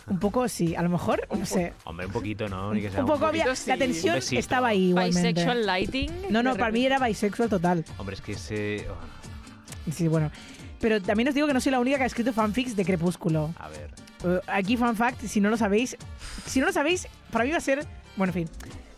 Un 0.10 0.20
poco, 0.20 0.48
sí, 0.48 0.74
a 0.74 0.82
lo 0.82 0.90
mejor, 0.90 1.28
no 1.38 1.46
sé. 1.46 1.74
Hombre, 1.84 2.06
un 2.08 2.12
poquito, 2.14 2.48
¿no? 2.48 2.74
Ni 2.74 2.82
que 2.82 2.90
sea 2.90 3.02
Un 3.02 3.06
poco 3.06 3.20
poquito 3.28 3.44
había. 3.44 3.56
sí. 3.56 3.70
La 3.70 3.78
tensión 3.78 4.16
Un 4.16 4.38
estaba 4.38 4.70
ahí 4.70 4.90
igualmente. 4.90 5.34
Bisexual 5.34 5.66
lighting. 5.66 6.12
No, 6.31 6.42
no, 6.42 6.54
de 6.54 6.60
para 6.60 6.72
mí 6.72 6.86
era 6.86 6.98
bisexual 6.98 7.50
total. 7.50 7.84
Hombre, 7.98 8.16
es 8.16 8.22
que 8.22 8.31
ese... 8.31 8.88
oh, 8.90 9.92
Sí, 9.92 10.07
bueno. 10.07 10.31
Pero 10.80 11.02
también 11.02 11.28
os 11.30 11.36
digo 11.36 11.48
que 11.48 11.54
no 11.54 11.60
soy 11.62 11.72
la 11.72 11.80
única 11.80 11.98
que 11.98 12.04
ha 12.04 12.07
escrito 12.07 12.34
fanfics 12.34 12.76
de 12.76 12.86
Crepúsculo. 12.86 13.54
a 13.57 13.69
ver. 13.69 13.90
Eh, 14.24 14.40
aquí, 14.48 14.78
fan 14.78 14.96
fact, 14.96 15.22
si 15.26 15.40
no 15.42 15.50
lo 15.50 15.57
sabéis. 15.57 15.98
Si 16.46 16.60
no 16.60 16.68
lo 16.68 16.72
sabéis, 16.74 17.07
para 17.31 17.46
mí 17.46 17.52
va 17.52 17.57
a 17.57 17.62
ser. 17.62 17.86
Bueno, 18.16 18.34
en 18.34 18.48
fin. 18.48 18.50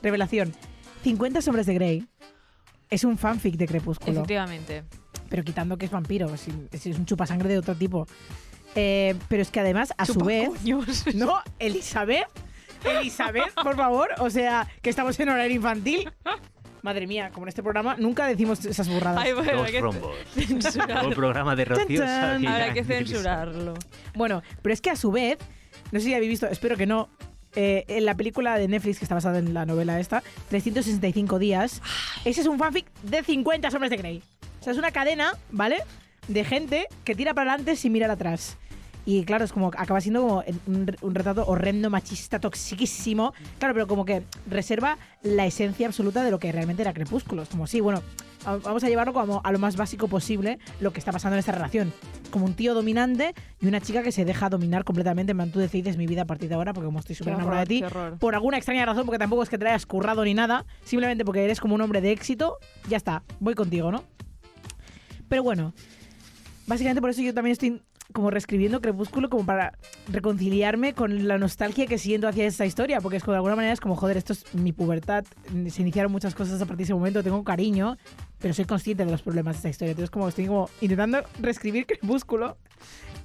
Revelación. 0.01 0.53
50 1.03 1.41
Sombras 1.41 1.65
de 1.65 1.74
Grey 1.74 2.07
es 2.89 3.03
un 3.03 3.17
fanfic 3.17 3.55
de 3.55 3.67
Crepúsculo. 3.67 4.12
Efectivamente. 4.19 4.83
Pero 5.29 5.43
quitando 5.43 5.77
que 5.77 5.86
es 5.86 5.91
vampiro, 5.91 6.36
si, 6.38 6.51
si 6.77 6.89
es 6.91 6.98
un 6.98 7.05
chupasangre 7.05 7.50
de 7.50 7.57
otro 7.59 7.75
tipo. 7.75 8.07
Eh, 8.75 9.15
pero 9.27 9.41
es 9.41 9.51
que 9.51 9.59
además, 9.59 9.93
a 9.98 10.05
su 10.05 10.19
vez. 10.19 10.50
Chupacoños. 10.50 11.05
No, 11.15 11.41
Elizabeth. 11.59 12.27
Elizabeth, 12.83 13.53
por 13.62 13.75
favor. 13.75 14.09
O 14.19 14.29
sea, 14.29 14.67
que 14.81 14.89
estamos 14.89 15.19
en 15.19 15.29
horario 15.29 15.55
infantil. 15.55 16.09
Madre 16.81 17.07
mía, 17.07 17.31
como 17.33 17.45
en 17.45 17.50
este 17.50 17.63
programa 17.63 17.95
nunca 17.98 18.27
decimos 18.27 18.63
esas 18.65 18.88
burradas. 18.88 19.24
Ay, 19.24 19.33
bueno, 19.33 19.65
rombos. 19.79 20.15
Un 21.05 21.13
programa 21.13 21.55
de 21.55 21.65
Rocío. 21.65 22.03
Habrá 22.03 22.74
que 22.74 22.83
censurarlo. 22.83 23.74
Bueno, 24.15 24.41
pero 24.62 24.74
es 24.74 24.81
que 24.81 24.89
a 24.89 24.95
su 24.95 25.12
vez, 25.12 25.38
no 25.91 26.00
sé 26.00 26.05
si 26.05 26.13
habéis 26.13 26.29
visto, 26.29 26.48
espero 26.48 26.77
que 26.77 26.86
no, 26.86 27.09
eh, 27.55 27.83
en 27.88 28.05
la 28.05 28.15
película 28.15 28.57
de 28.57 28.67
Netflix 28.67 29.00
que 29.00 29.05
está 29.05 29.15
basada 29.15 29.39
en 29.39 29.53
la 29.53 29.65
novela 29.65 30.00
esta, 30.00 30.24
365 30.50 31.39
días, 31.39 31.81
ese 32.25 32.41
es 32.41 32.48
un 32.48 32.59
fanfic 32.59 32.91
de 33.03 33.24
50 33.24 33.71
sombras 33.71 33.89
de 33.89 33.98
Grey. 33.98 34.24
O 34.59 34.63
sea, 34.63 34.74
es 34.74 34.79
una 34.79 34.91
cadena, 34.91 35.33
¿vale? 35.51 35.77
De 36.27 36.43
gente 36.43 36.88
que 37.03 37.15
tira 37.15 37.33
para 37.33 37.51
adelante 37.51 37.75
sin 37.75 37.91
mirar 37.91 38.12
atrás. 38.12 38.57
Y 39.09 39.23
claro, 39.23 39.43
es 39.43 39.51
como, 39.51 39.69
acaba 39.75 39.99
siendo 40.01 40.21
como 40.21 40.43
un, 40.67 40.85
re- 40.85 40.97
un 41.01 41.15
retrato 41.15 41.43
horrendo, 41.47 41.89
machista, 41.89 42.39
toxiquísimo. 42.39 43.33
Claro, 43.57 43.73
pero 43.73 43.87
como 43.87 44.05
que 44.05 44.21
reserva 44.47 44.99
la 45.23 45.47
esencia 45.47 45.87
absoluta 45.87 46.23
de 46.23 46.29
lo 46.29 46.37
que 46.37 46.51
realmente 46.51 46.83
era 46.83 46.93
Crepúsculo. 46.93 47.41
Es 47.41 47.49
como, 47.49 47.65
sí, 47.65 47.79
bueno, 47.79 48.03
vamos 48.45 48.83
a 48.83 48.87
llevarlo 48.87 49.11
como 49.11 49.41
a 49.43 49.51
lo 49.51 49.57
más 49.57 49.77
básico 49.77 50.07
posible 50.07 50.59
lo 50.79 50.93
que 50.93 50.99
está 50.99 51.11
pasando 51.11 51.37
en 51.37 51.39
esta 51.39 51.53
relación. 51.53 51.91
Como 52.29 52.45
un 52.45 52.53
tío 52.53 52.75
dominante 52.75 53.33
y 53.59 53.65
una 53.65 53.81
chica 53.81 54.03
que 54.03 54.11
se 54.11 54.25
deja 54.25 54.47
dominar 54.47 54.83
completamente. 54.83 55.31
En 55.31 55.37
plan, 55.39 55.51
tú 55.51 55.57
decides 55.57 55.97
mi 55.97 56.05
vida 56.05 56.21
a 56.21 56.25
partir 56.25 56.47
de 56.47 56.53
ahora 56.53 56.71
porque 56.73 56.85
como 56.85 56.99
estoy 56.99 57.15
súper 57.15 57.33
enamorada 57.33 57.61
de 57.61 57.67
ti, 57.67 57.83
por 58.19 58.35
alguna 58.35 58.57
extraña 58.57 58.85
razón, 58.85 59.07
porque 59.07 59.17
tampoco 59.17 59.41
es 59.41 59.49
que 59.49 59.57
te 59.57 59.67
hayas 59.67 59.87
currado 59.87 60.23
ni 60.23 60.35
nada, 60.35 60.67
simplemente 60.83 61.25
porque 61.25 61.43
eres 61.43 61.59
como 61.59 61.73
un 61.73 61.81
hombre 61.81 61.99
de 62.01 62.11
éxito, 62.11 62.59
ya 62.87 62.97
está, 62.97 63.23
voy 63.39 63.55
contigo, 63.55 63.91
¿no? 63.91 64.03
Pero 65.27 65.41
bueno, 65.41 65.73
básicamente 66.67 67.01
por 67.01 67.09
eso 67.09 67.23
yo 67.23 67.33
también 67.33 67.53
estoy 67.53 67.81
como 68.13 68.31
reescribiendo 68.31 68.81
Crepúsculo 68.81 69.29
como 69.29 69.45
para 69.45 69.77
reconciliarme 70.07 70.93
con 70.93 71.27
la 71.27 71.37
nostalgia 71.37 71.85
que 71.85 71.97
siento 71.97 72.27
hacia 72.27 72.45
esta 72.45 72.65
historia, 72.65 73.01
porque 73.01 73.17
es 73.17 73.23
como 73.23 73.33
de 73.33 73.37
alguna 73.37 73.55
manera 73.55 73.73
es 73.73 73.79
como, 73.79 73.95
joder, 73.95 74.17
esto 74.17 74.33
es 74.33 74.53
mi 74.55 74.71
pubertad, 74.73 75.23
se 75.69 75.81
iniciaron 75.81 76.11
muchas 76.11 76.33
cosas 76.35 76.55
a 76.61 76.65
partir 76.65 76.77
de 76.77 76.83
ese 76.85 76.93
momento, 76.93 77.23
tengo 77.23 77.43
cariño, 77.43 77.97
pero 78.39 78.53
soy 78.53 78.65
consciente 78.65 79.05
de 79.05 79.11
los 79.11 79.21
problemas 79.21 79.55
de 79.55 79.57
esta 79.57 79.69
historia. 79.69 79.91
Entonces 79.91 80.09
como 80.09 80.27
estoy 80.27 80.47
como 80.47 80.69
intentando 80.81 81.21
reescribir 81.39 81.85
Crepúsculo 81.85 82.57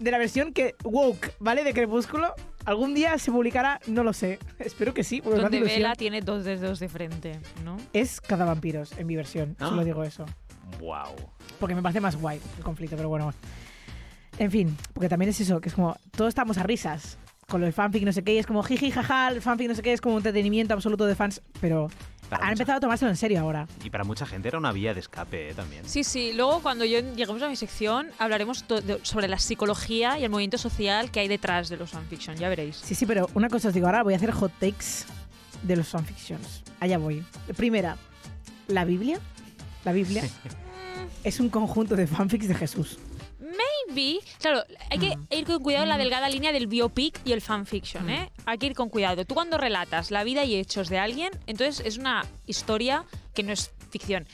de 0.00 0.10
la 0.10 0.18
versión 0.18 0.52
que 0.52 0.74
woke, 0.84 1.34
¿vale? 1.38 1.64
De 1.64 1.72
Crepúsculo. 1.72 2.34
Algún 2.64 2.94
día 2.94 3.18
se 3.18 3.30
publicará, 3.30 3.80
no 3.86 4.02
lo 4.04 4.12
sé. 4.12 4.38
Espero 4.58 4.92
que 4.94 5.04
sí, 5.04 5.20
Donde. 5.20 5.60
Vela 5.60 5.94
tiene 5.94 6.20
dos 6.20 6.44
dedos 6.44 6.78
de 6.80 6.88
frente, 6.88 7.38
¿no? 7.64 7.76
Es 7.92 8.20
cada 8.20 8.44
vampiros 8.44 8.92
en 8.98 9.06
mi 9.06 9.16
versión, 9.16 9.56
Ah. 9.60 9.68
solo 9.68 9.84
digo 9.84 10.02
eso. 10.02 10.26
Wow. 10.80 11.14
Porque 11.60 11.74
me 11.74 11.82
parece 11.82 12.00
más 12.00 12.16
guay 12.16 12.40
el 12.58 12.64
conflicto, 12.64 12.96
pero 12.96 13.08
bueno. 13.08 13.32
En 14.38 14.50
fin, 14.50 14.76
porque 14.92 15.08
también 15.08 15.30
es 15.30 15.40
eso, 15.40 15.60
que 15.60 15.68
es 15.68 15.74
como, 15.74 15.96
todos 16.16 16.28
estamos 16.30 16.58
a 16.58 16.62
risas 16.64 17.18
con 17.48 17.60
lo 17.60 17.66
del 17.66 17.72
fanfic, 17.74 18.02
no 18.04 18.12
sé 18.12 18.24
qué, 18.24 18.34
y 18.34 18.38
es 18.38 18.46
como 18.46 18.62
jiji, 18.62 18.90
jaja, 18.90 19.28
el 19.28 19.40
fanfic, 19.42 19.68
no 19.68 19.74
sé 19.74 19.82
qué, 19.82 19.92
es 19.92 20.00
como 20.00 20.14
un 20.14 20.20
entretenimiento 20.20 20.74
absoluto 20.74 21.04
de 21.06 21.14
fans, 21.14 21.40
pero 21.60 21.88
Para 22.30 22.42
han 22.42 22.48
mucha- 22.50 22.62
empezado 22.62 22.76
a 22.78 22.80
tomárselo 22.80 23.10
en 23.10 23.16
serio 23.16 23.38
ahora. 23.40 23.68
Y 23.84 23.90
para 23.90 24.02
mucha 24.02 24.24
gente 24.26 24.48
era 24.48 24.58
una 24.58 24.72
vía 24.72 24.94
de 24.94 25.00
escape 25.00 25.50
eh, 25.50 25.54
también. 25.54 25.84
Sí, 25.86 26.02
sí. 26.04 26.32
Luego, 26.34 26.60
cuando 26.62 26.84
yo 26.86 27.00
lleguemos 27.00 27.42
a 27.42 27.48
mi 27.48 27.54
sección, 27.56 28.08
hablaremos 28.18 28.66
de- 28.66 28.98
sobre 29.02 29.28
la 29.28 29.38
psicología 29.38 30.18
y 30.18 30.24
el 30.24 30.30
movimiento 30.30 30.56
social 30.58 31.10
que 31.10 31.20
hay 31.20 31.28
detrás 31.28 31.68
de 31.68 31.76
los 31.76 31.90
fanfiction. 31.90 32.34
Ya 32.36 32.48
veréis. 32.48 32.76
Sí, 32.76 32.94
sí, 32.94 33.04
pero 33.06 33.28
una 33.34 33.48
cosa 33.50 33.68
os 33.68 33.74
digo, 33.74 33.86
ahora 33.86 34.02
voy 34.02 34.14
a 34.14 34.16
hacer 34.16 34.30
hot 34.32 34.52
takes 34.58 35.04
de 35.62 35.76
los 35.76 35.88
fanfictions. 35.88 36.62
Allá 36.80 36.96
voy. 36.98 37.22
Primera, 37.56 37.96
la 38.68 38.84
Biblia. 38.86 39.20
La 39.84 39.92
Biblia 39.92 40.24
es 41.24 41.40
un 41.40 41.50
conjunto 41.50 41.94
de 41.94 42.06
fanfics 42.06 42.48
de 42.48 42.54
Jesús. 42.54 42.98
Maybe. 43.56 44.20
Claro, 44.40 44.64
hay 44.90 44.98
que 44.98 45.36
ir 45.36 45.44
con 45.44 45.62
cuidado 45.62 45.84
en 45.84 45.88
la 45.88 45.98
delgada 45.98 46.28
línea 46.28 46.52
del 46.52 46.66
biopic 46.66 47.20
y 47.24 47.32
el 47.32 47.40
fanfiction, 47.40 48.10
¿eh? 48.10 48.30
Hay 48.46 48.58
que 48.58 48.66
ir 48.66 48.74
con 48.74 48.88
cuidado. 48.88 49.24
Tú 49.24 49.34
cuando 49.34 49.58
relatas 49.58 50.10
la 50.10 50.24
vida 50.24 50.44
y 50.44 50.56
hechos 50.56 50.88
de 50.88 50.98
alguien, 50.98 51.30
entonces 51.46 51.84
es 51.84 51.98
una 51.98 52.26
historia 52.46 53.04
que 53.34 53.42
no 53.42 53.52
es 53.52 53.70
ficción. 53.90 54.26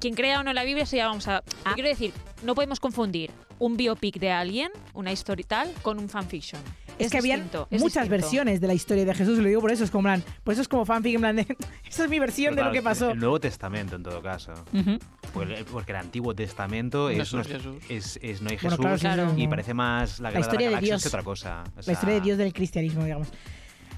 Quien 0.00 0.14
crea 0.14 0.40
o 0.40 0.42
no 0.42 0.52
la 0.52 0.64
Biblia, 0.64 0.84
eso 0.84 0.96
ya 0.96 1.06
vamos 1.06 1.28
a... 1.28 1.42
Yo 1.66 1.74
quiero 1.74 1.88
decir, 1.88 2.12
no 2.42 2.54
podemos 2.54 2.80
confundir 2.80 3.30
un 3.58 3.76
biopic 3.76 4.18
de 4.18 4.30
alguien, 4.30 4.70
una 4.94 5.12
historia 5.12 5.42
y 5.42 5.46
tal, 5.46 5.72
con 5.82 5.98
un 5.98 6.08
fanfiction. 6.08 6.60
Es, 6.98 7.10
que 7.10 7.18
habían 7.18 7.40
distinto, 7.40 7.66
es 7.70 7.80
muchas 7.80 8.04
distinto. 8.04 8.10
versiones 8.10 8.60
de 8.60 8.66
la 8.66 8.74
historia 8.74 9.04
de 9.06 9.14
Jesús, 9.14 9.38
lo 9.38 9.48
digo 9.48 9.60
por 9.62 9.70
eso, 9.70 9.84
es 9.84 9.90
como 9.90 10.08
en 10.10 10.20
plan, 10.22 10.34
por 10.44 10.52
eso 10.52 10.60
es 10.60 10.68
como 10.68 10.84
fanfic, 10.84 11.14
en 11.14 11.20
plan 11.22 11.36
de, 11.36 11.42
esta 11.88 12.04
es 12.04 12.10
mi 12.10 12.18
versión 12.18 12.54
de 12.54 12.62
lo 12.62 12.72
que 12.72 12.82
pasó. 12.82 13.10
El 13.12 13.18
Nuevo 13.20 13.40
Testamento, 13.40 13.96
en 13.96 14.02
todo 14.02 14.20
caso. 14.22 14.52
Ujú. 14.74 14.98
Porque 15.32 15.54
el, 15.54 15.64
porque 15.64 15.92
el 15.92 15.96
Antiguo 15.98 16.34
Testamento 16.34 17.04
No 17.04 17.10
es, 17.10 17.18
es 17.28 17.32
no 17.34 17.40
es, 17.40 17.46
Jesús. 17.48 17.76
es- 17.88 18.18
es- 18.22 18.42
no 18.42 18.50
hay 18.50 18.56
Bueno, 18.60 18.76
Jesús 18.76 19.00
claro, 19.00 19.22
Claro. 19.24 19.34
y 19.38 19.44
no. 19.44 19.50
parece 19.50 19.72
más 19.74 20.20
la, 20.20 20.30
guerra 20.30 20.40
historia 20.40 20.70
de 20.70 20.80
Dios. 20.80 21.02
que 21.02 21.08
otra 21.08 21.22
cosa. 21.22 21.64
O 21.76 21.80
La 21.86 21.92
historia 21.92 22.14
de 22.16 22.20
Dios 22.20 22.36
del 22.38 22.52
cristianismo, 22.52 23.04
digamos. 23.04 23.28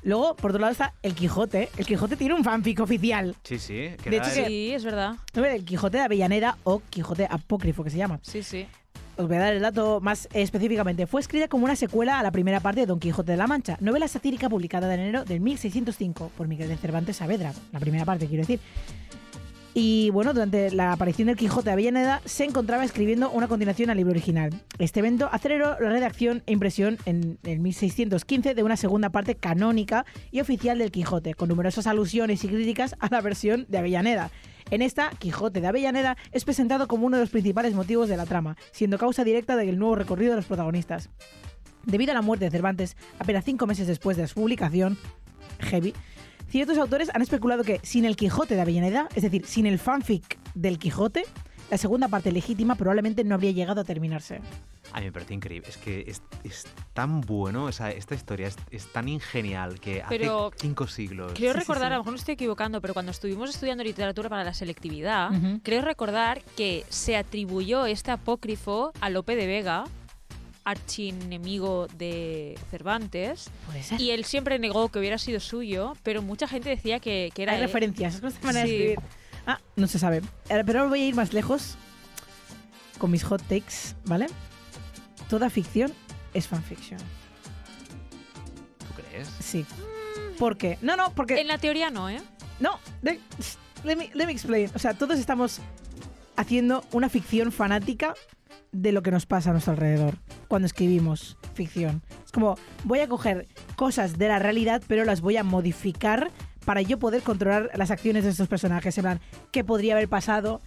Luego, 0.03 0.35
por 0.37 0.51
otro 0.51 0.61
lado, 0.61 0.73
está 0.73 0.95
el 1.03 1.15
Quijote. 1.15 1.69
El 1.77 1.87
Quijote 1.87 2.17
tiene 2.17 2.35
un 2.35 2.43
fanfic 2.45 2.81
oficial. 2.81 3.37
Sí, 3.45 3.59
sí. 3.59 3.91
Que 4.03 4.11
De 4.11 4.17
hecho, 4.17 4.31
el- 4.41 4.47
Sí, 4.47 4.73
es 4.73 4.85
verdad. 4.85 5.15
El 5.35 5.65
Quijote 5.65 5.99
de 5.99 6.03
Avellaneda 6.05 6.59
o 6.65 6.83
Quijote 6.91 7.27
apócrifo, 7.31 7.85
que 7.85 7.91
se 7.91 7.99
llama. 7.99 8.19
Sí, 8.23 8.43
sí. 8.43 8.67
Os 9.17 9.29
voy 9.29 9.37
a 9.37 9.41
dar 9.41 9.53
el 9.53 9.61
dato 9.61 10.01
más 10.01 10.27
específicamente. 10.33 11.07
Fue 11.07 11.21
escrita 11.21 11.47
como 11.47 11.67
una 11.67 11.77
secuela 11.77 12.19
a 12.19 12.23
la 12.23 12.31
primera 12.31 12.61
parte 12.61 12.81
de 12.81 12.87
Don 12.87 12.99
Quijote 12.99 13.33
de 13.33 13.37
la 13.37 13.47
Mancha, 13.47 13.77
novela 13.81 14.09
satírica 14.09 14.49
publicada 14.49 14.93
en 14.95 15.01
enero 15.01 15.25
de 15.25 15.39
1605 15.39 16.33
por 16.37 16.49
Miguel 16.49 16.69
de 16.69 16.77
Cervantes 16.79 17.17
Saavedra. 17.19 17.53
La 17.73 17.79
primera 17.79 18.05
parte, 18.07 18.27
quiero 18.27 18.41
decir. 18.43 18.59
Y 19.75 20.11
bueno, 20.11 20.35
durante 20.35 20.71
la 20.71 20.93
aparición 20.93 21.29
del 21.29 21.37
Quijote 21.37 21.67
de 21.67 21.73
Avellaneda 21.73 22.21
se 22.27 22.45
encontraba 22.45 22.85
escribiendo 22.85 23.31
una 23.31 23.49
continuación 23.49 23.89
al 23.89 23.97
libro 23.97 24.11
original. 24.11 24.51
Este 24.79 25.01
evento 25.01 25.31
aceleró 25.33 25.81
la 25.81 25.89
redacción 25.89 26.43
e 26.45 26.53
impresión 26.53 26.99
en 27.07 27.39
el 27.45 27.61
1615 27.61 28.55
de 28.55 28.63
una 28.63 28.77
segunda 28.77 29.09
parte 29.09 29.35
canónica 29.35 30.05
y 30.31 30.41
oficial 30.41 30.77
del 30.77 30.91
Quijote, 30.91 31.33
con 31.33 31.49
numerosas 31.49 31.87
alusiones 31.87 32.45
y 32.45 32.49
críticas 32.49 32.97
a 32.99 33.09
la 33.11 33.23
versión 33.23 33.65
de 33.71 33.79
Avellaneda. 33.79 34.31
En 34.71 34.83
esta, 34.83 35.09
Quijote 35.19 35.63
de 35.63 35.67
Avellaneda 35.67 36.19
es 36.33 36.45
presentado 36.45 36.87
como 36.87 37.07
uno 37.07 37.17
de 37.17 37.23
los 37.23 37.31
principales 37.31 37.73
motivos 37.73 38.11
de 38.11 38.19
la 38.19 38.27
trama, 38.27 38.57
siendo 38.73 38.99
causa 38.99 39.25
directa 39.25 39.57
del 39.57 39.79
nuevo 39.79 39.95
recorrido 39.95 40.33
de 40.33 40.37
los 40.37 40.47
protagonistas. 40.47 41.09
Debido 41.87 42.13
a 42.13 42.15
la 42.15 42.23
muerte 42.23 42.45
de 42.45 42.51
Cervantes, 42.51 42.97
apenas 43.19 43.45
cinco 43.45 43.67
meses 43.67 43.87
después 43.87 44.19
de 44.19 44.29
su 44.29 44.35
publicación, 44.35 44.99
Heavy, 45.61 45.95
ciertos 46.53 46.77
autores 46.79 47.11
han 47.15 47.23
especulado 47.23 47.65
que 47.65 47.81
sin 47.83 48.05
el 48.05 48.15
Quijote 48.15 48.55
de 48.55 48.61
Avellaneda, 48.61 49.09
es 49.15 49.23
decir, 49.23 49.47
sin 49.47 49.65
el 49.67 49.79
fanfic 49.79 50.39
del 50.55 50.79
Quijote, 50.79 51.25
la 51.71 51.79
segunda 51.79 52.09
parte 52.09 52.31
legítima 52.31 52.75
probablemente 52.75 53.25
no 53.25 53.35
habría 53.35 53.53
llegado 53.53 53.81
a 53.81 53.85
terminarse. 53.85 54.41
A 54.93 54.99
mí 55.01 55.07
me 55.07 55.13
parece 55.13 55.33
increíble. 55.33 55.67
Es 55.71 55.79
que 55.79 56.05
es, 56.07 56.21
es 56.45 56.67
tan 56.93 57.23
bueno, 57.23 57.65
o 57.65 57.73
sea, 57.73 57.91
esta 57.91 58.15
historia 58.15 58.49
es, 58.49 58.57
es 58.71 58.87
tan 58.93 59.09
ingenial 59.09 59.81
que 59.81 60.03
Pero 60.11 60.49
hace 60.49 60.57
cinco 60.61 60.87
siglos. 60.87 61.33
Creo 61.35 61.53
Sí, 61.55 61.61
sí, 61.61 61.61
recordar, 61.61 61.85
sí. 61.85 61.87
a 61.87 61.97
lo 61.97 62.01
mejor 62.03 62.13
me 62.13 62.19
estoy 62.19 62.35
equivocando, 62.35 62.83
pero 62.83 62.93
cuando 62.93 63.11
estuvimos 63.13 63.49
estudiando 63.49 63.83
literatura 63.85 64.29
para 64.29 64.45
la 64.45 64.53
selectividad, 64.53 65.31
Ujú. 65.35 65.61
creo 65.63 65.81
recordar 65.81 66.43
que 66.59 66.85
se 66.91 67.17
atribuyó 67.17 67.87
este 67.87 68.11
apócrifo 68.11 68.93
a 69.01 69.09
Lope 69.09 69.35
de 69.35 69.47
Vega, 69.47 69.85
archienemigo 70.65 71.87
de 71.99 72.59
Cervantes, 72.71 73.51
Puede 73.67 73.83
ser. 73.83 74.01
y 74.01 74.11
él 74.11 74.25
siempre 74.25 74.59
negó 74.59 74.89
que 74.91 74.99
hubiera 74.99 75.19
sido 75.19 75.41
suyo, 75.41 75.95
pero 76.03 76.23
mucha 76.23 76.47
gente 76.49 76.69
decía 76.69 77.01
que, 77.01 77.31
que 77.35 77.43
era 77.43 77.53
Hay 77.53 77.59
él. 77.59 77.65
referencias, 77.65 78.23
manera 78.43 78.67
Sí. 78.67 78.73
de 78.73 78.93
escribir. 78.93 78.99
Ah, 79.47 79.59
no 79.77 79.87
se 79.89 79.99
sabe. 79.99 80.19
Eh, 80.49 80.63
Pero 80.65 80.81
ahora 80.81 80.89
voy 80.91 81.01
a 81.03 81.07
ir 81.09 81.15
más 81.17 81.33
lejos 81.33 81.75
con 82.99 83.11
mis 83.11 83.25
hot 83.25 83.43
takes, 83.43 83.95
¿vale? 84.05 84.27
Toda 85.29 85.51
ficción 85.51 85.93
es 86.35 86.47
fanfiction. 86.47 87.01
¿Tú 88.79 89.03
crees? 89.03 89.29
Sí. 89.41 89.65
¿Por 90.39 90.57
qué? 90.57 90.79
No, 90.83 90.97
no, 90.97 91.13
porque... 91.15 91.41
En 91.41 91.49
la 91.49 91.59
teoría 91.59 91.91
no, 91.91 92.09
¿eh? 92.09 92.21
No, 92.61 92.79
de- 93.03 93.21
let 93.85 93.97
me, 93.97 94.11
let 94.15 94.27
me 94.27 94.33
explain. 94.33 94.71
O 94.75 94.79
sea, 94.79 94.95
todos 94.95 95.19
estamos 95.19 95.59
haciendo 96.37 96.85
una 96.93 97.09
ficción 97.09 97.51
fanática 97.53 98.15
de 98.73 98.93
lo 98.93 99.03
que 99.03 99.11
nos 99.11 99.27
pasa 99.27 99.51
a 99.51 99.53
nuestro 99.53 99.73
alrededor 99.75 100.17
cuando 100.49 100.67
escribimos 100.67 101.37
ficción. 101.55 102.03
Es 102.25 102.33
como, 102.33 102.57
voy 102.85 103.01
a 103.01 103.09
coger 103.09 103.47
cosas 103.77 104.19
de 104.19 104.29
la 104.29 104.39
realidad, 104.39 104.83
pero 104.89 105.05
las 105.05 105.21
voy 105.21 105.37
a 105.37 105.45
modificar 105.45 106.31
para 106.65 106.81
yo 106.83 106.99
poder 106.99 107.23
controlar 107.23 107.71
las 107.75 107.91
acciones 107.91 108.25
de 108.25 108.31
estos 108.31 108.49
personajes. 108.49 108.97
En 108.97 109.03
plan, 109.03 109.21
¿qué 109.51 109.63
podría 109.65 109.95
haber 109.95 110.09
pasado? 110.09 110.61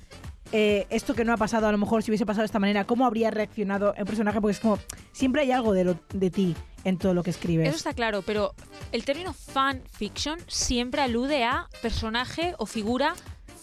Eh, 0.52 0.86
esto 0.92 1.16
que 1.16 1.26
no 1.26 1.34
ha 1.34 1.38
pasado, 1.38 1.68
a 1.68 1.72
lo 1.72 1.78
mejor 1.80 2.04
si 2.04 2.12
hubiese 2.12 2.26
pasado 2.26 2.44
de 2.44 2.48
esta 2.48 2.60
manera, 2.60 2.86
¿cómo 2.86 3.06
habría 3.06 3.32
reaccionado 3.32 3.96
el 3.96 4.06
personaje? 4.06 4.40
Porque 4.40 4.52
es 4.54 4.60
como, 4.60 4.78
siempre 5.12 5.42
hay 5.42 5.52
algo 5.52 5.74
de, 5.74 5.84
lo- 5.86 6.00
de 6.14 6.30
ti 6.30 6.56
en 6.84 7.00
todo 7.00 7.16
lo 7.16 7.24
que 7.24 7.32
escribes. 7.32 7.68
Eso 7.68 7.78
está 7.78 7.94
claro, 7.94 8.22
pero 8.22 8.54
el 8.92 9.04
término 9.06 9.34
fan 9.34 9.82
fiction 9.92 10.38
siempre 10.48 11.02
alude 11.02 11.44
a 11.44 11.68
personaje 11.82 12.54
o 12.60 12.68
figura 12.68 13.16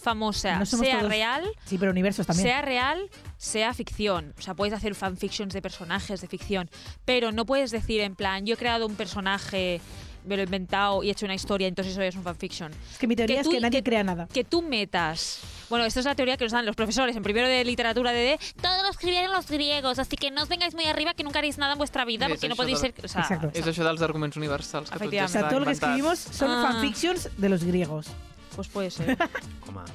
famosa, 0.03 0.59
No 0.59 0.65
sea 0.65 0.99
todos 0.99 1.09
real, 1.09 1.43
Sí, 1.65 1.77
pero 1.77 1.91
universos 1.91 2.27
también. 2.27 2.47
sea 2.47 2.61
real, 2.61 3.09
sea 3.37 3.73
ficción. 3.73 4.33
O 4.37 4.41
sea, 4.41 4.53
puedes 4.53 4.73
hacer 4.73 4.93
fanfictions 4.95 5.53
de 5.53 5.61
personajes 5.61 6.21
de 6.21 6.27
ficción, 6.27 6.69
pero 7.05 7.31
no 7.31 7.45
puedes 7.45 7.71
decir 7.71 8.01
en 8.01 8.15
plan, 8.15 8.45
yo 8.45 8.53
he 8.53 8.57
creado 8.57 8.85
un 8.85 8.95
personaje, 8.95 9.81
me 10.25 10.35
lo 10.37 10.41
he 10.43 10.45
inventado 10.45 11.03
y 11.03 11.09
he 11.09 11.11
hecho 11.11 11.25
una 11.25 11.35
historia, 11.35 11.67
entonces 11.67 11.93
eso 11.93 12.01
es 12.01 12.15
un 12.15 12.23
fanfiction. 12.23 12.71
es 12.91 12.97
que 12.97 13.07
mi 13.07 13.15
teoría 13.15 13.35
que 13.37 13.41
es 13.41 13.45
tú- 13.47 13.51
que 13.51 13.59
nadie 13.59 13.79
que- 13.79 13.89
crea 13.89 14.03
nada. 14.03 14.27
Que 14.31 14.43
tú 14.43 14.61
metas. 14.61 15.39
Bueno, 15.69 15.85
esta 15.85 15.99
es 16.01 16.05
la 16.05 16.13
teoría 16.15 16.37
que 16.37 16.45
nos 16.45 16.51
dan 16.51 16.65
los 16.65 16.75
profesores 16.75 17.15
en 17.15 17.23
primero 17.23 17.47
de 17.47 17.63
literatura 17.65 18.11
de, 18.11 18.37
todo 18.61 18.83
lo 18.83 18.89
escribieron 18.89 19.31
los 19.33 19.47
griegos, 19.47 19.97
así 19.99 20.15
que 20.15 20.29
no 20.31 20.43
os 20.43 20.47
vengáis 20.49 20.75
muy 20.75 20.85
arriba 20.85 21.13
que 21.13 21.23
nunca 21.23 21.39
haréis 21.39 21.57
nada 21.57 21.71
en 21.73 21.77
vuestra 21.79 22.05
vida 22.05 22.27
porque 22.29 22.47
no 22.47 22.55
podéis 22.55 22.79
ser. 22.79 22.93
O 23.03 23.07
sea, 23.07 23.21
Exacto. 23.21 23.49
És 23.53 23.65
això 23.65 23.83
dels 23.83 24.01
arguments 24.01 24.37
universals 24.37 24.91
que 24.91 24.99
tot 24.99 25.13
ja 25.13 25.25
O 25.25 25.27
sea, 25.27 25.49
todo 25.49 25.59
lo 25.61 25.65
que 25.65 25.71
escribimos 25.73 26.19
son 26.19 26.51
Ah. 26.51 26.69
fanfictions 26.71 27.29
de 27.37 27.49
los 27.49 27.63
griegos. 27.63 28.07
Pues 28.55 28.67
puede 28.67 28.91
ser. 28.91 29.17
Coma. 29.65 29.85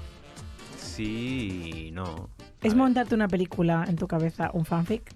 Sí 0.77 1.91
no. 1.93 2.05
A 2.39 2.45
¿Es 2.67 2.73
ver. 2.73 2.77
montarte 2.77 3.15
una 3.15 3.29
película 3.29 3.85
en 3.89 3.97
tu 3.97 4.07
cabeza 4.09 4.51
un 4.53 4.65
fanfic? 4.65 5.15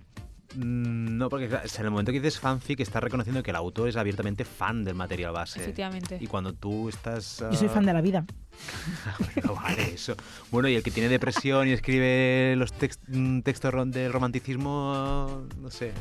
Mm, 0.54 1.16
No, 1.16 1.28
porque 1.28 1.46
en 1.46 1.84
el 1.84 1.90
momento 1.90 2.12
que 2.12 2.20
dices 2.20 2.38
fanfic 2.38 2.80
estás 2.80 3.02
reconociendo 3.02 3.42
que 3.42 3.50
el 3.50 3.56
autor 3.56 3.88
es 3.88 3.96
abiertamente 3.96 4.44
fan 4.44 4.84
del 4.84 4.94
material 4.94 5.32
base. 5.32 5.60
Efectivamente. 5.60 6.18
Y 6.20 6.26
cuando 6.26 6.52
tú 6.52 6.88
estás... 6.88 7.38
Yo 7.50 7.54
soy 7.54 7.68
fan 7.68 7.84
de 7.86 7.92
la 7.92 8.00
vida. 8.00 8.24
No 9.44 9.54
vale 9.54 9.94
eso. 9.94 10.14
Bueno, 10.50 10.68
y 10.68 10.74
el 10.76 10.82
que 10.82 10.90
tiene 10.90 11.08
depresión 11.08 11.68
y 11.68 11.72
escribe 11.72 12.54
los 12.56 12.72
tex- 12.74 12.98
mm, 13.08 13.40
textos 13.40 13.72
del 13.90 14.12
romanticismo, 14.12 15.44
no 15.58 15.70
sé. 15.70 15.92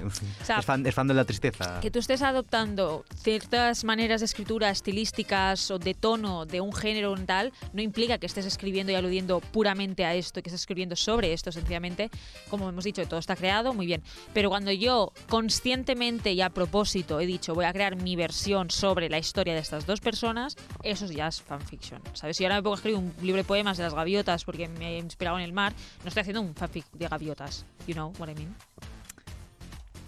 sea, 0.43 0.59
es, 0.59 0.65
fan, 0.65 0.85
es 0.85 0.93
fan 0.93 1.07
de 1.07 1.13
la 1.13 1.25
tristeza. 1.25 1.79
Que 1.81 1.91
tú 1.91 1.99
estés 1.99 2.21
adoptando 2.21 3.05
ciertas 3.15 3.83
maneras 3.83 4.21
de 4.21 4.25
escritura 4.25 4.69
estilísticas 4.69 5.71
o 5.71 5.79
de 5.79 5.93
tono 5.93 6.45
de 6.45 6.61
un 6.61 6.73
género 6.73 7.11
o 7.11 7.17
tal, 7.17 7.51
no 7.73 7.81
implica 7.81 8.17
que 8.17 8.25
estés 8.25 8.45
escribiendo 8.45 8.91
y 8.91 8.95
aludiendo 8.95 9.39
puramente 9.39 10.05
a 10.05 10.13
esto, 10.15 10.41
que 10.41 10.49
estés 10.49 10.61
escribiendo 10.61 10.95
sobre 10.95 11.33
esto, 11.33 11.51
sencillamente, 11.51 12.09
como 12.49 12.67
hemos 12.69 12.83
dicho, 12.83 13.05
todo 13.07 13.19
está 13.19 13.35
creado, 13.35 13.73
muy 13.73 13.85
bien. 13.85 14.01
Pero 14.33 14.49
cuando 14.49 14.71
yo 14.71 15.13
conscientemente 15.29 16.31
y 16.33 16.41
a 16.41 16.49
propósito 16.49 17.19
he 17.19 17.25
dicho 17.25 17.53
voy 17.53 17.65
a 17.65 17.73
crear 17.73 17.95
mi 17.95 18.15
versión 18.15 18.69
sobre 18.71 19.09
la 19.09 19.17
historia 19.19 19.53
de 19.53 19.59
estas 19.59 19.85
dos 19.85 19.99
personas, 20.01 20.55
eso 20.83 21.05
ya 21.07 21.27
es 21.27 21.41
fanfiction, 21.41 22.01
¿sabes? 22.13 22.37
Si 22.41 22.45
ahora 22.45 22.55
me 22.55 22.63
pongo 22.63 22.73
a 22.73 22.77
escribir 22.77 22.97
un 22.97 23.13
libro 23.21 23.37
de 23.37 23.43
poemas 23.43 23.77
de 23.77 23.83
las 23.83 23.93
gaviotas 23.93 24.45
porque 24.45 24.67
me 24.67 24.95
he 24.95 24.97
inspirado 24.97 25.37
en 25.37 25.43
el 25.43 25.53
mar, 25.53 25.73
no 26.01 26.07
estoy 26.07 26.21
haciendo 26.21 26.41
un 26.41 26.55
fanfic 26.55 26.85
de 26.91 27.07
gaviotas, 27.07 27.67
you 27.85 27.93
know 27.93 28.11
what 28.17 28.29
I 28.29 28.33
mean? 28.33 28.55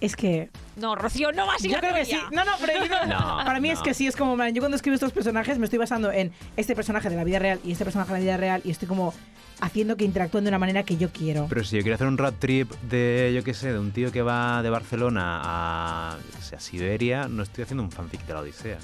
Es 0.01 0.15
que 0.15 0.49
No, 0.75 0.95
Rocío, 0.95 1.31
no 1.31 1.45
vas 1.45 1.61
a 1.61 1.65
ir 1.67 1.73
yo 1.73 1.77
a 1.77 1.81
creo 1.81 1.93
que 1.93 2.05
sí. 2.05 2.17
No, 2.31 2.43
no, 2.43 2.53
pero 2.59 2.83
yo 2.87 3.05
no- 3.05 3.19
para 3.45 3.59
mí 3.59 3.69
es 3.69 3.81
que 3.81 3.93
sí, 3.93 4.07
es 4.07 4.15
como, 4.15 4.35
man, 4.35 4.51
yo 4.55 4.61
cuando 4.63 4.75
escribo 4.77 4.95
estos 4.95 5.11
personajes 5.13 5.59
me 5.59 5.65
estoy 5.65 5.77
basando 5.77 6.11
en 6.11 6.31
este 6.57 6.73
personaje 6.75 7.07
de 7.07 7.15
la 7.17 7.23
vida 7.23 7.37
real 7.37 7.59
y 7.63 7.71
este 7.73 7.83
personaje 7.83 8.11
de 8.11 8.17
la 8.17 8.23
vida 8.23 8.37
real 8.37 8.61
y 8.65 8.71
estoy 8.71 8.87
como 8.87 9.13
haciendo 9.61 9.95
que 9.95 10.03
interactúen 10.03 10.43
de 10.43 10.47
una 10.49 10.57
manera 10.57 10.81
que 10.81 10.97
yo 10.97 11.11
quiero. 11.11 11.45
Pero 11.49 11.63
si 11.63 11.75
yo 11.75 11.83
quiero 11.83 11.93
hacer 11.93 12.07
un 12.07 12.17
road 12.17 12.33
trip 12.39 12.71
de, 12.81 13.31
yo 13.35 13.43
qué 13.43 13.53
sé, 13.53 13.71
de 13.71 13.77
un 13.77 13.91
tío 13.91 14.11
que 14.11 14.23
va 14.23 14.63
de 14.63 14.71
Barcelona 14.71 15.39
a, 15.43 16.13
a 16.15 16.59
Siberia, 16.59 17.27
no 17.27 17.43
estoy 17.43 17.63
haciendo 17.65 17.83
un 17.83 17.91
fanfic 17.91 18.25
de 18.25 18.33
la 18.33 18.39
Odisea. 18.39 18.79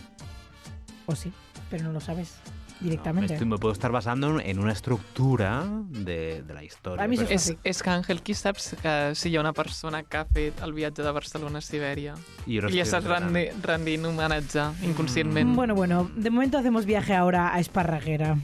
O 1.08 1.16
sí, 1.16 1.34
pero 1.72 1.86
no 1.86 1.94
lo 1.94 2.00
sabes 2.00 2.36
No, 2.82 2.86
directamente. 2.90 3.28
me, 3.30 3.36
estoy- 3.36 3.48
me 3.48 3.58
puedo 3.58 3.74
estar 3.74 3.92
basando 3.92 4.40
en 4.40 4.60
una 4.60 4.72
estructura 4.72 5.66
de, 5.90 6.44
de 6.44 6.54
la 6.54 6.64
historia. 6.64 7.04
A 7.04 7.08
mí 7.08 7.16
eso 7.16 7.26
pero- 7.28 7.40
sí. 7.40 7.52
És, 7.64 7.78
és 7.78 7.84
que, 7.84 7.90
Àngel, 7.90 8.22
qui 8.22 8.34
saps 8.34 8.76
que 8.82 9.16
si 9.16 9.30
hi 9.30 9.36
ha 9.38 9.42
una 9.42 9.54
persona 9.54 10.04
que 10.04 10.18
ha 10.18 10.26
fet 10.26 10.62
el 10.64 10.74
viatge 10.74 11.04
de 11.04 11.12
Barcelona 11.12 11.60
a 11.60 11.62
Sibèria 11.62 12.16
i 12.48 12.60
li 12.62 12.80
estoy 12.80 12.82
estàs 12.82 13.04
rendi, 13.06 13.48
rendint 13.62 14.06
homenatge 14.06 14.70
inconscientment? 14.88 15.56
Bueno, 15.56 15.76
bueno, 15.76 16.10
de 16.16 16.30
momento 16.30 16.58
hacemos 16.58 16.86
viaje 16.86 17.14
ahora 17.16 17.54
a 17.54 17.60
Esparraguera. 17.60 18.38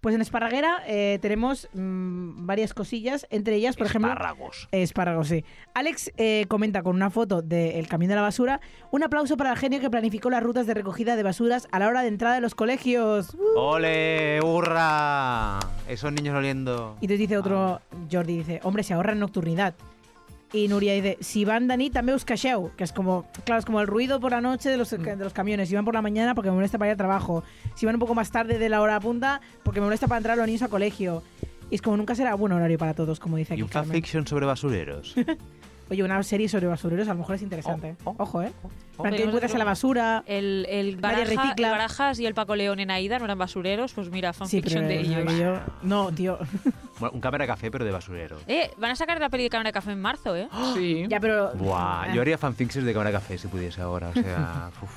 Pues 0.00 0.14
en 0.14 0.20
Esparraguera 0.20 0.82
eh, 0.86 1.18
tenemos 1.20 1.68
mm, 1.74 2.46
varias 2.46 2.74
cosillas, 2.74 3.26
entre 3.30 3.56
ellas, 3.56 3.76
por 3.76 3.86
ejemplo, 3.86 4.10
Espárragos. 4.12 4.68
Espárragos, 4.70 5.28
sí. 5.28 5.44
Alex 5.74 6.12
eh, 6.16 6.44
comenta 6.48 6.82
con 6.82 6.94
una 6.94 7.10
foto 7.10 7.42
del 7.42 7.88
camión 7.88 8.10
de 8.10 8.14
la 8.14 8.22
basura. 8.22 8.60
Un 8.90 9.02
aplauso 9.02 9.36
para 9.36 9.52
el 9.52 9.58
genio 9.58 9.80
que 9.80 9.90
planificó 9.90 10.30
las 10.30 10.42
rutas 10.42 10.66
de 10.66 10.74
recogida 10.74 11.16
de 11.16 11.22
basuras 11.22 11.68
a 11.72 11.78
la 11.78 11.88
hora 11.88 12.02
de 12.02 12.08
entrada 12.08 12.34
de 12.34 12.40
los 12.40 12.54
colegios. 12.54 13.34
Uh. 13.34 13.58
¡Ole! 13.58 14.40
¡Hurra! 14.42 15.58
Esos 15.88 16.12
niños 16.12 16.36
oliendo. 16.36 16.96
Y 17.00 17.06
entonces 17.06 17.18
dice 17.18 17.38
otro, 17.38 17.80
Jordi 18.10 18.38
dice, 18.38 18.60
hombre, 18.62 18.82
se 18.82 18.94
ahorra 18.94 19.12
en 19.12 19.20
nocturnidad. 19.20 19.74
Y 20.52 20.66
Nuria 20.68 20.94
dice, 20.94 21.18
si 21.20 21.44
van 21.44 21.68
Dani, 21.68 21.90
també 21.90 22.14
us 22.14 22.24
queixeu. 22.24 22.70
Que 22.76 22.84
es 22.84 22.92
como, 22.92 23.26
claro, 23.44 23.58
es 23.60 23.66
como 23.66 23.80
el 23.82 23.86
ruido 23.86 24.18
por 24.18 24.30
la 24.30 24.40
noche 24.40 24.70
de 24.70 24.78
los, 24.78 24.88
de 24.90 25.16
los 25.16 25.32
camiones. 25.34 25.68
Si 25.68 25.74
van 25.74 25.84
por 25.84 25.92
la 25.94 26.00
mañana, 26.00 26.34
porque 26.34 26.48
me 26.50 26.56
molesta 26.56 26.78
para 26.78 26.88
ir 26.88 26.92
al 26.92 26.96
trabajo. 26.96 27.44
Si 27.74 27.84
van 27.84 27.96
un 27.96 28.00
poco 28.00 28.14
más 28.14 28.30
tarde 28.30 28.58
de 28.58 28.68
la 28.70 28.80
hora 28.80 28.98
punta, 28.98 29.40
porque 29.62 29.80
me 29.80 29.86
molesta 29.86 30.06
para 30.08 30.18
entrar 30.18 30.38
los 30.38 30.46
niños 30.46 30.62
a 30.62 30.68
colegio. 30.68 31.22
Y 31.70 31.74
es 31.74 31.82
como 31.82 31.98
nunca 31.98 32.14
será 32.14 32.34
buen 32.34 32.52
horario 32.52 32.78
para 32.78 32.94
todos, 32.94 33.20
como 33.20 33.36
dice 33.36 33.52
Y 33.52 33.56
aquí. 33.56 33.62
un 33.62 33.68
Carmen. 33.68 33.88
fanfiction 33.92 34.26
sobre 34.26 34.46
basureros. 34.46 35.14
Oye, 35.90 36.02
una 36.02 36.22
serie 36.22 36.48
sobre 36.48 36.66
basureros 36.66 37.08
a 37.08 37.12
lo 37.14 37.18
mejor 37.20 37.36
es 37.36 37.42
interesante. 37.42 37.96
Oh, 38.04 38.10
oh, 38.18 38.22
Ojo, 38.22 38.42
¿eh? 38.42 38.52
oh. 38.62 38.68
Para 38.98 39.10
que 39.10 39.16
Podemos 39.16 39.28
encuentres 39.28 39.44
hacer 39.50 39.56
a 39.56 39.58
la 39.58 39.64
basura. 39.64 40.22
El, 40.26 40.66
el, 40.68 41.00
Baraja- 41.00 41.24
recicla. 41.24 41.66
el 41.68 41.70
Barajas 41.72 42.18
y 42.20 42.26
el 42.26 42.34
Paco 42.34 42.56
León 42.56 42.80
en 42.80 42.90
Aida 42.90 43.18
no 43.18 43.24
eran 43.24 43.38
basureros, 43.38 43.92
pues 43.94 44.10
mira, 44.10 44.32
fanfiction 44.32 44.86
de 44.88 45.00
ellos. 45.00 45.60
No, 45.82 46.10
tío. 46.12 46.38
Bueno, 46.98 47.14
un 47.14 47.20
cámara 47.20 47.46
café, 47.46 47.70
pero 47.70 47.84
de 47.84 47.92
basurero. 47.92 48.38
Eh, 48.48 48.72
van 48.76 48.90
a 48.90 48.96
sacar 48.96 49.20
la 49.20 49.28
peli 49.28 49.44
de 49.44 49.50
Cámara 49.50 49.68
de 49.68 49.72
Café 49.72 49.92
en 49.92 50.00
marzo, 50.00 50.34
¿eh? 50.34 50.48
Sí. 50.74 51.06
Ya, 51.08 51.20
pero. 51.20 51.52
Buah, 51.54 52.02
Ah, 52.02 52.12
yo 52.12 52.20
haría 52.20 52.36
fanfics 52.36 52.74
de 52.84 52.92
cámara 52.92 53.12
café 53.12 53.38
si 53.38 53.46
pudiese 53.46 53.80
ahora. 53.80 54.08
O 54.08 54.12
sea, 54.14 54.70
uf. 54.82 54.90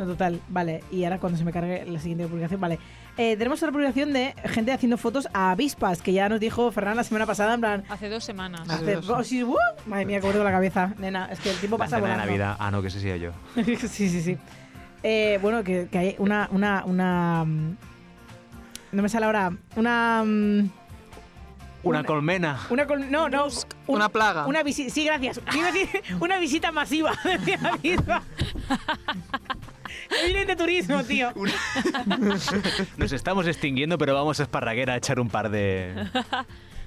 No, 0.00 0.06
total. 0.06 0.40
Vale. 0.48 0.82
Y 0.90 1.04
ahora 1.04 1.18
cuando 1.18 1.38
se 1.38 1.44
me 1.44 1.52
cargue 1.52 1.84
la 1.84 2.00
siguiente 2.00 2.26
publicación, 2.26 2.58
vale. 2.58 2.78
Eh, 3.18 3.36
tenemos 3.36 3.62
otra 3.62 3.70
publicación 3.70 4.14
de 4.14 4.34
gente 4.46 4.72
haciendo 4.72 4.96
fotos 4.96 5.28
a 5.34 5.50
avispas, 5.50 6.00
que 6.00 6.14
ya 6.14 6.28
nos 6.30 6.40
dijo 6.40 6.72
Ferran 6.72 6.96
la 6.96 7.04
semana 7.04 7.26
pasada, 7.26 7.52
en 7.52 7.60
plan. 7.60 7.84
Hace 7.90 8.08
dos 8.08 8.24
semanas. 8.24 8.62
Hace- 8.66 8.96
oh, 8.96 9.22
sí, 9.22 9.44
¡uh! 9.44 9.56
Madre 9.84 10.06
mía, 10.06 10.20
cómo 10.20 10.32
tengo 10.32 10.44
la 10.44 10.52
cabeza. 10.52 10.94
Nena, 10.98 11.28
es 11.30 11.38
que 11.40 11.50
el 11.50 11.56
tiempo 11.58 11.76
La 11.76 11.84
pasa 11.84 11.98
volando. 11.98 12.24
Navidad. 12.24 12.56
Ah, 12.58 12.70
no, 12.70 12.80
que 12.80 12.88
ese 12.88 12.98
sea 13.00 13.16
yo. 13.18 13.32
sí, 13.64 13.76
sí, 14.08 14.22
sí. 14.22 14.38
Eh, 15.02 15.38
bueno, 15.42 15.62
que, 15.64 15.88
que 15.92 15.98
hay 15.98 16.14
una, 16.18 16.48
una, 16.50 16.82
una. 16.86 17.44
mm, 17.44 17.76
No 18.92 19.02
me 19.02 19.08
sale 19.10 19.26
ahora. 19.26 19.52
Una. 19.76 20.22
mm, 20.24 20.58
Una 21.82 21.98
Una- 22.00 22.04
colmena. 22.04 22.60
Una 22.70 22.86
col- 22.86 23.10
no, 23.10 23.28
no. 23.28 23.46
un- 23.46 23.52
Una 23.96 24.08
plaga. 24.08 24.46
Una 24.46 24.62
visita. 24.62 24.90
Sí, 24.90 25.04
gracias. 25.04 25.40
Una 26.20 26.38
visita 26.38 26.70
masiva 26.72 27.12
de 27.44 27.58
Vienen 30.24 30.46
de 30.46 30.56
turismo, 30.56 31.02
tío. 31.04 31.32
Nos 32.96 33.12
estamos 33.12 33.46
extinguiendo, 33.46 33.98
pero 33.98 34.14
vamos 34.14 34.40
a 34.40 34.44
Esparraguera 34.44 34.94
a 34.94 34.96
echar 34.96 35.20
un 35.20 35.28
par 35.28 35.50
de... 35.50 35.94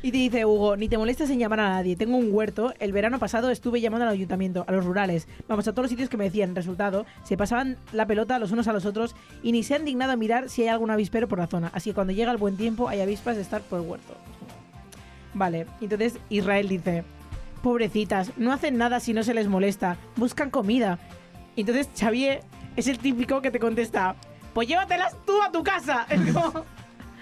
Y 0.05 0.11
te 0.11 0.17
dice 0.17 0.45
Hugo, 0.45 0.75
ni 0.75 0.89
te 0.89 0.97
molestes 0.97 1.29
en 1.29 1.39
llamar 1.39 1.61
a 1.61 1.69
nadie. 1.69 1.95
Tengo 1.95 2.17
un 2.17 2.27
huerto. 2.29 2.73
El 2.79 2.91
verano 2.91 3.19
pasado 3.19 3.49
estuve 3.49 3.79
llamando 3.79 4.05
al 4.05 4.11
ayuntamiento, 4.11 4.65
a 4.67 4.71
los 4.73 4.83
rurales. 4.83 5.29
Vamos, 5.47 5.65
a 5.69 5.71
todos 5.71 5.83
los 5.83 5.91
sitios 5.91 6.09
que 6.09 6.17
me 6.17 6.25
decían. 6.25 6.55
Resultado, 6.55 7.05
se 7.23 7.37
pasaban 7.37 7.77
la 7.93 8.05
pelota 8.05 8.37
los 8.37 8.51
unos 8.51 8.67
a 8.67 8.73
los 8.73 8.85
otros 8.85 9.15
y 9.43 9.53
ni 9.53 9.63
se 9.63 9.75
han 9.75 9.85
dignado 9.85 10.11
a 10.11 10.17
mirar 10.17 10.49
si 10.49 10.63
hay 10.63 10.67
algún 10.67 10.91
avispero 10.91 11.29
por 11.29 11.39
la 11.39 11.47
zona. 11.47 11.71
Así 11.73 11.91
que 11.91 11.93
cuando 11.93 12.11
llega 12.11 12.33
el 12.33 12.37
buen 12.37 12.57
tiempo 12.57 12.89
hay 12.89 12.99
avispas 12.99 13.37
de 13.37 13.43
estar 13.43 13.61
por 13.61 13.79
el 13.79 13.87
huerto. 13.87 14.13
Vale, 15.33 15.67
entonces 15.79 16.19
Israel 16.29 16.67
dice, 16.67 17.05
pobrecitas, 17.61 18.37
no 18.37 18.51
hacen 18.51 18.77
nada 18.77 18.99
si 18.99 19.13
no 19.13 19.23
se 19.23 19.33
les 19.33 19.47
molesta. 19.47 19.95
Buscan 20.17 20.49
comida. 20.49 20.99
Entonces 21.55 21.89
Xavier 21.97 22.41
es 22.75 22.87
el 22.87 22.97
típico 22.99 23.41
que 23.41 23.51
te 23.51 23.59
contesta, 23.59 24.15
pues 24.53 24.67
llévatelas 24.67 25.15
tú 25.25 25.41
a 25.41 25.51
tu 25.51 25.63
casa. 25.63 26.05
Es 26.09 26.33
como, 26.33 26.65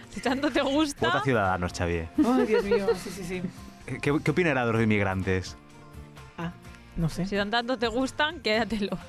Si 0.09 0.19
tanto 0.21 0.51
te 0.51 0.61
gusta. 0.61 1.07
Vota 1.07 1.21
Ciudadanos, 1.23 1.71
Xavier. 1.73 2.09
Ay, 2.17 2.45
Dios 2.45 2.63
mío, 2.63 2.87
sí, 2.95 3.09
sí, 3.09 3.23
sí. 3.23 3.41
¿Qué, 4.01 4.11
qué 4.23 4.31
opinará 4.31 4.65
de 4.65 4.73
los 4.73 4.81
inmigrantes? 4.83 5.55
Ah, 6.37 6.51
no 6.97 7.09
sé. 7.09 7.25
Si 7.25 7.35
tanto 7.35 7.77
te 7.77 7.87
gustan, 7.87 8.39
quédatelo. 8.41 8.97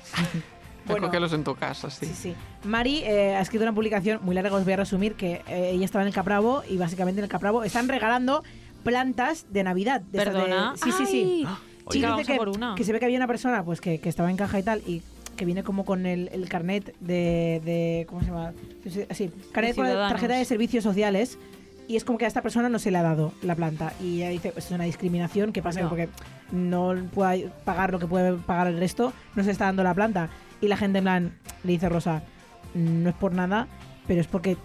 Bueno. 0.85 1.09
que 1.09 1.17
los 1.21 1.31
en 1.31 1.45
tu 1.45 1.55
casa, 1.55 1.89
sí. 1.89 2.05
Sí, 2.07 2.13
sí. 2.13 2.35
Mari 2.65 3.03
eh, 3.05 3.37
ha 3.37 3.39
escrito 3.39 3.63
una 3.63 3.71
publicación 3.73 4.19
muy 4.21 4.35
larga, 4.35 4.53
os 4.53 4.65
voy 4.65 4.73
a 4.73 4.75
resumir, 4.75 5.15
que 5.15 5.41
eh, 5.47 5.69
ella 5.71 5.85
estaba 5.85 6.01
en 6.03 6.09
el 6.09 6.13
Capravo 6.13 6.61
y 6.67 6.75
básicamente 6.75 7.21
en 7.21 7.23
el 7.23 7.29
Capravo 7.29 7.63
están 7.63 7.87
regalando 7.87 8.43
plantas 8.83 9.45
de 9.49 9.63
Navidad. 9.63 10.01
de 10.01 10.17
estas 10.17 10.33
de- 10.33 10.39
Perdona. 10.41 10.73
Sí, 10.75 10.91
sí, 10.91 11.05
sí. 11.05 11.45
Ay, 11.47 11.55
Sí, 11.89 11.99
Chica, 11.99 12.17
que, 12.25 12.35
por 12.35 12.49
una. 12.49 12.75
que 12.75 12.83
se 12.83 12.91
ve 12.91 12.99
que 12.99 13.05
había 13.05 13.17
una 13.17 13.27
persona 13.27 13.63
pues 13.63 13.79
que, 13.79 14.01
que 14.01 14.09
estaba 14.09 14.29
en 14.29 14.35
caja 14.35 14.59
y 14.59 14.63
tal 14.63 14.79
y 14.85 15.01
que 15.35 15.45
viene 15.45 15.63
como 15.63 15.85
con 15.85 16.05
el, 16.05 16.29
el 16.33 16.47
carnet 16.49 16.95
de, 16.99 17.61
de- 17.63 18.05
¿cómo 18.07 18.21
se 18.21 18.27
llama? 18.27 18.53
Así, 19.09 19.31
carnet 19.51 19.75
con 19.75 19.85
la 19.87 20.09
tarjeta 20.09 20.35
de 20.35 20.45
servicios 20.45 20.83
sociales 20.83 21.37
y 21.87 21.95
es 21.97 22.03
como 22.05 22.17
que 22.17 22.25
a 22.25 22.27
esta 22.27 22.41
persona 22.41 22.69
no 22.69 22.79
se 22.79 22.91
le 22.91 22.97
ha 22.97 23.03
dado 23.03 23.33
la 23.41 23.55
planta 23.55 23.93
y 24.01 24.17
ella 24.17 24.29
dice, 24.29 24.51
pues 24.51 24.65
es 24.65 24.71
una 24.71 24.85
discriminación, 24.85 25.51
¿qué 25.51 25.61
pasa? 25.61 25.81
No. 25.81 25.89
Porque 25.89 26.09
no 26.51 26.93
puede 27.13 27.49
pagar 27.65 27.91
lo 27.91 27.99
que 27.99 28.07
puede 28.07 28.33
pagar 28.33 28.67
el 28.67 28.79
resto, 28.79 29.11
no 29.35 29.43
se 29.43 29.51
está 29.51 29.65
dando 29.65 29.83
la 29.83 29.93
planta 29.93 30.29
y 30.61 30.67
la 30.67 30.77
gente 30.77 30.99
en 30.99 31.03
plan 31.03 31.37
le 31.63 31.71
dice 31.73 31.89
Rosa, 31.89 32.23
no 32.73 33.09
es 33.09 33.15
por 33.15 33.33
nada, 33.33 33.67
pero 34.07 34.21
es 34.21 34.27
porque 34.27 34.55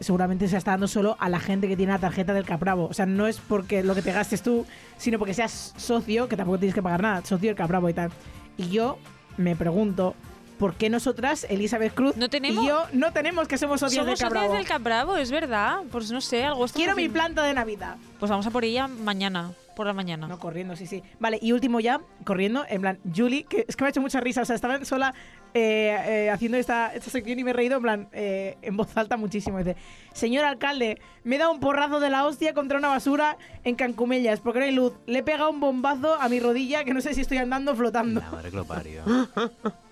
seguramente 0.00 0.46
se 0.46 0.56
está 0.56 0.72
dando 0.72 0.86
solo 0.88 1.16
a 1.18 1.28
la 1.28 1.40
gente 1.40 1.66
que 1.68 1.76
tiene 1.76 1.92
la 1.92 1.98
tarjeta 1.98 2.32
del 2.32 2.44
Capravo. 2.44 2.86
O 2.86 2.94
sea, 2.94 3.04
no 3.06 3.26
es 3.26 3.38
porque 3.38 3.82
lo 3.82 3.94
que 3.96 4.02
te 4.02 4.12
gastes 4.12 4.42
tú, 4.42 4.64
sino 4.96 5.18
porque 5.18 5.34
seas 5.34 5.74
socio, 5.76 6.28
que 6.28 6.36
tampoco 6.36 6.58
tienes 6.58 6.74
que 6.74 6.82
pagar 6.82 7.02
nada, 7.02 7.24
socio 7.24 7.48
del 7.48 7.56
Capravo 7.56 7.88
y 7.88 7.94
tal. 7.94 8.10
Y 8.56 8.68
yo 8.68 8.98
me 9.38 9.56
pregunto, 9.56 10.14
¿por 10.58 10.74
qué 10.74 10.90
nosotras, 10.90 11.46
Elizabeth 11.48 11.94
Cruz 11.94 12.16
No 12.16 12.28
tenemos- 12.28 12.62
y 12.64 12.68
yo, 12.68 12.84
no 12.92 13.12
tenemos 13.12 13.48
que 13.48 13.56
somos 13.56 13.80
socios 13.80 14.04
Somos 14.04 14.18
del 14.18 14.28
Capravo? 14.28 14.46
socios 14.48 14.58
del 14.58 14.68
Capravo, 14.68 15.16
es 15.16 15.30
verdad. 15.30 15.78
Pues 15.90 16.10
no 16.10 16.20
sé, 16.20 16.44
algo 16.44 16.66
Quiero 16.68 16.94
mi 16.96 17.08
planta 17.08 17.42
de 17.44 17.54
Navidad. 17.54 17.96
Pues 18.18 18.28
vamos 18.30 18.46
a 18.46 18.50
por 18.50 18.64
ella 18.64 18.88
mañana, 18.88 19.52
por 19.78 19.86
la 19.86 19.92
mañana. 19.92 20.26
No, 20.26 20.40
corriendo, 20.40 20.74
sí, 20.74 20.88
sí. 20.88 21.04
Vale, 21.20 21.38
y 21.40 21.52
último 21.52 21.78
ya, 21.78 22.00
corriendo, 22.24 22.64
en 22.68 22.80
plan, 22.80 22.98
Julie, 23.14 23.44
que 23.44 23.64
es 23.68 23.76
que 23.76 23.84
me 23.84 23.86
ha 23.86 23.90
hecho 23.90 24.00
mucha 24.00 24.18
risa, 24.18 24.42
o 24.42 24.44
sea, 24.44 24.56
estaba 24.56 24.84
sola 24.84 25.14
eh, 25.54 25.96
eh, 26.04 26.30
haciendo 26.30 26.58
esta, 26.58 26.92
esta 26.92 27.10
sección 27.10 27.38
y 27.38 27.44
me 27.44 27.50
he 27.50 27.52
reído, 27.52 27.76
en 27.76 27.82
plan, 27.82 28.08
eh, 28.10 28.58
en 28.60 28.76
voz 28.76 28.96
alta 28.96 29.16
muchísimo. 29.16 29.58
Dice, 29.58 29.76
señor 30.12 30.44
alcalde, 30.44 31.00
me 31.22 31.36
he 31.36 31.38
dado 31.38 31.52
un 31.52 31.60
porrazo 31.60 32.00
de 32.00 32.10
la 32.10 32.26
hostia 32.26 32.54
contra 32.54 32.76
una 32.76 32.88
basura 32.88 33.38
en 33.62 33.76
Cancumellas, 33.76 34.40
porque 34.40 34.58
no 34.58 34.64
hay 34.64 34.72
luz. 34.72 34.94
Le 35.06 35.20
he 35.20 35.22
pegado 35.22 35.48
un 35.48 35.60
bombazo 35.60 36.20
a 36.20 36.28
mi 36.28 36.40
rodilla 36.40 36.82
que 36.82 36.92
no 36.92 37.00
sé 37.00 37.14
si 37.14 37.20
estoy 37.20 37.38
andando 37.38 37.70
o 37.70 37.76
flotando. 37.76 38.20
La 38.20 38.32
madre 38.32 38.50
que 38.50 38.56
lo 38.56 38.64
parió. 38.64 39.04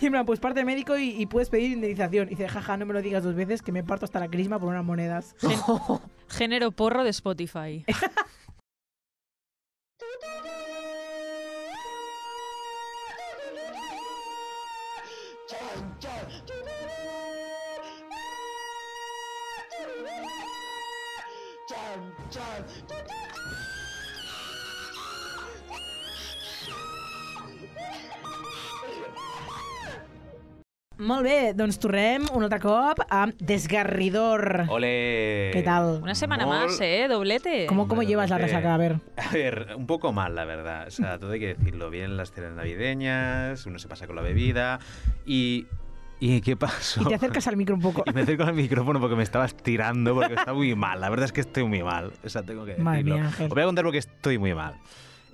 Y 0.00 0.06
en 0.06 0.12
plan, 0.12 0.26
pues 0.26 0.40
parte 0.40 0.64
médico 0.64 0.98
y, 0.98 1.10
y 1.10 1.26
puedes 1.26 1.48
pedir 1.48 1.72
indemnización. 1.72 2.26
Y 2.26 2.30
dice, 2.30 2.48
jaja, 2.48 2.76
no 2.76 2.84
me 2.84 2.92
lo 2.92 3.00
digas 3.00 3.24
dos 3.24 3.34
veces, 3.34 3.62
que 3.62 3.72
me 3.72 3.82
parto 3.82 4.04
hasta 4.04 4.20
la 4.20 4.28
crisma 4.28 4.58
por 4.58 4.68
unas 4.68 4.84
monedas. 4.84 5.34
Género 6.28 6.70
porro 6.70 7.02
de 7.02 7.10
Spotify. 7.10 7.84
John, 21.68 22.12
John, 22.30 22.64
Molt 30.98 31.24
bé, 31.26 31.52
doncs 31.52 31.76
tornem 31.78 32.24
un 32.32 32.46
altre 32.46 32.56
cop 32.62 33.02
a 33.10 33.26
Desgarridor. 33.38 34.64
¡Ole! 34.68 35.50
¿Qué 35.52 35.62
tal? 35.62 36.00
Una 36.02 36.14
semana 36.14 36.46
Mol- 36.46 36.64
más, 36.66 36.80
¿eh? 36.80 37.06
Doblete. 37.08 37.66
¿Cómo, 37.66 37.86
cómo 37.86 38.02
llevas 38.02 38.30
la 38.30 38.36
Doblete. 38.36 38.54
resaca? 38.56 38.74
A 38.74 38.78
ver. 38.78 38.96
A 39.16 39.30
ver, 39.32 39.74
un 39.76 39.86
poco 39.86 40.12
mal, 40.14 40.34
la 40.34 40.46
verdad. 40.46 40.86
O 40.86 40.90
sea, 40.90 41.18
todo 41.18 41.32
hay 41.32 41.40
que 41.40 41.54
decirlo. 41.54 41.90
Vienen 41.90 42.16
las 42.16 42.32
cenas 42.32 42.52
navideñas, 42.54 43.66
uno 43.66 43.78
se 43.78 43.88
pasa 43.88 44.06
con 44.06 44.16
la 44.16 44.22
bebida 44.22 44.78
y... 45.26 45.66
¿Y 46.18 46.40
qué 46.40 46.56
pasó? 46.56 47.02
Y 47.02 47.04
te 47.04 47.14
acercas 47.14 47.46
al 47.46 47.58
micro 47.58 47.74
un 47.74 47.82
poco. 47.82 48.02
Y 48.06 48.12
me 48.14 48.22
acerco 48.22 48.44
al 48.44 48.54
micrófono 48.54 48.98
porque 48.98 49.16
me 49.16 49.22
estabas 49.22 49.54
tirando, 49.54 50.14
porque 50.14 50.32
está 50.32 50.54
muy 50.54 50.74
mal. 50.74 50.98
La 50.98 51.10
verdad 51.10 51.26
es 51.26 51.32
que 51.32 51.42
estoy 51.42 51.64
muy 51.64 51.82
mal. 51.82 52.10
O 52.24 52.28
sea, 52.30 52.42
tengo 52.42 52.62
que 52.64 52.70
decirlo. 52.70 52.84
Madre 52.90 53.04
mía, 53.04 53.24
Ángel. 53.26 53.46
Os 53.48 53.52
voy 53.52 53.62
a 53.62 53.66
contar 53.66 53.84
porque 53.84 53.98
estoy 53.98 54.38
muy 54.38 54.54
mal. 54.54 54.76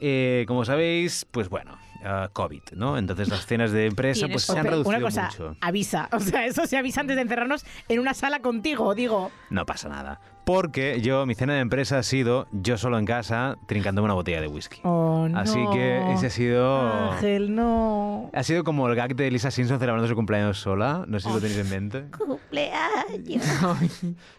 Eh, 0.00 0.44
como 0.48 0.64
sabéis, 0.64 1.24
pues 1.30 1.48
bueno, 1.48 1.78
ah, 2.04 2.30
COVID, 2.32 2.62
¿no? 2.76 2.98
Entonces 2.98 3.28
las 3.28 3.46
cenas 3.46 3.72
de 3.72 3.86
empresa 3.86 4.26
pues 4.28 4.44
se 4.44 4.58
han 4.58 4.66
reducido 4.66 4.96
Una 4.96 5.00
cosa, 5.00 5.24
mucho. 5.26 5.56
avisa. 5.60 6.08
O 6.12 6.20
sea, 6.20 6.46
eso 6.46 6.66
se 6.66 6.76
avisa 6.76 7.00
antes 7.00 7.16
de 7.16 7.22
encerrarnos 7.22 7.64
en 7.88 7.98
una 7.98 8.14
sala 8.14 8.40
contigo, 8.40 8.94
digo. 8.94 9.30
No 9.50 9.66
pasa 9.66 9.88
nada. 9.88 10.20
Porque 10.44 11.00
yo, 11.00 11.24
mi 11.24 11.34
cena 11.36 11.54
de 11.54 11.60
empresa 11.60 11.98
ha 11.98 12.02
sido 12.02 12.48
yo 12.50 12.76
solo 12.76 12.98
en 12.98 13.04
casa, 13.04 13.58
trincándome 13.66 14.06
una 14.06 14.14
botella 14.14 14.40
de 14.40 14.48
whisky. 14.48 14.80
Oh, 14.82 15.28
no. 15.28 15.38
Así 15.38 15.58
que 15.72 16.12
ese 16.12 16.26
ha 16.26 16.30
sido... 16.30 17.12
Ángel, 17.12 17.54
no. 17.54 18.28
Ha 18.32 18.42
sido 18.42 18.64
como 18.64 18.88
el 18.88 18.96
gag 18.96 19.14
de 19.14 19.30
Lisa 19.30 19.52
Simpson 19.52 19.78
celebrando 19.78 20.08
su 20.08 20.16
cumpleaños 20.16 20.58
sola. 20.58 21.04
No 21.06 21.20
sé 21.20 21.28
si 21.28 21.34
lo 21.34 21.40
tenéis 21.40 21.58
en 21.60 21.70
mente. 21.70 22.04
Cumpleaños. 22.18 23.44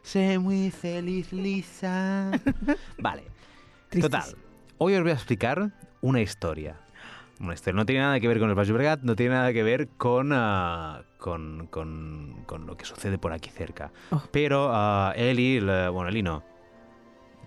Sé 0.02 0.40
muy 0.40 0.72
feliz, 0.72 1.32
Lisa. 1.32 2.32
Vale. 2.98 3.24
Total. 3.90 4.36
Hoy 4.80 4.96
os 4.96 5.02
voy 5.04 5.12
a 5.12 5.16
explicar 5.16 5.72
una 6.02 6.20
historia. 6.20 6.83
Una 7.40 7.54
historia. 7.54 7.76
No 7.76 7.86
tiene 7.86 8.02
nada 8.02 8.20
que 8.20 8.28
ver 8.28 8.40
con 8.40 8.50
el 8.50 8.56
Baix 8.56 8.70
Llobregat, 8.70 9.02
no 9.02 9.16
tiene 9.16 9.36
nada 9.36 9.52
que 9.52 9.64
ver 9.64 9.90
con, 9.98 10.32
ah, 10.34 11.02
con, 11.18 11.68
con, 11.68 12.44
con 12.46 12.66
lo 12.66 12.78
que 12.78 12.86
sucede 12.86 13.18
por 13.18 13.34
aquí 13.34 13.50
cerca. 13.50 13.92
Oh. 14.12 14.22
Pero 14.32 14.70
ah, 14.72 15.14
Eli, 15.16 15.60
la- 15.60 15.90
bueno, 15.90 16.10
Eli 16.10 16.22
no. 16.24 16.44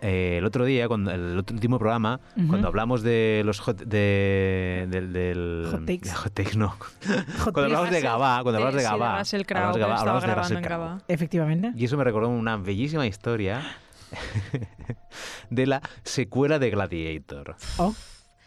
Eh, 0.02 0.36
el 0.38 0.44
otro 0.44 0.66
día, 0.66 0.88
cuando, 0.88 1.10
el 1.10 1.38
otro 1.38 1.54
último 1.54 1.78
programa, 1.78 2.20
cuando 2.48 2.68
hablamos 2.68 3.02
de 3.02 3.40
los 3.46 3.60
hot, 3.60 3.78
de, 3.80 4.86
del, 4.90 5.10
del- 5.12 5.68
Hot 5.70 5.86
takes. 5.86 6.00
de 6.08 6.14
hot 6.14 6.34
takes, 6.34 6.56
no. 6.58 6.68
Hot 6.68 6.88
Cuando 7.54 7.62
hablamos 7.64 7.90
de 7.90 8.00
Gabá, 8.02 8.42
cuando 8.42 8.58
hablamos 8.58 8.74
de 8.74 8.80
sí, 8.80 8.84
de 8.84 8.90
Gabá, 8.90 9.06
hablamos 9.22 9.74
de 9.76 9.80
Gabá, 9.80 10.00
hablamos 10.00 10.22
de 10.26 10.34
Russell 10.34 10.60
Crowe. 10.62 10.98
Efectivamente. 11.08 11.72
Y 11.76 11.84
eso 11.86 11.96
me 11.96 12.04
recordó 12.04 12.28
una 12.28 12.58
bellísima 12.58 13.06
historia 13.06 13.62
de 15.50 15.66
la 15.66 15.80
secuela 16.02 16.58
de 16.58 16.70
Gladiator. 16.70 17.56
Oh. 17.78 17.94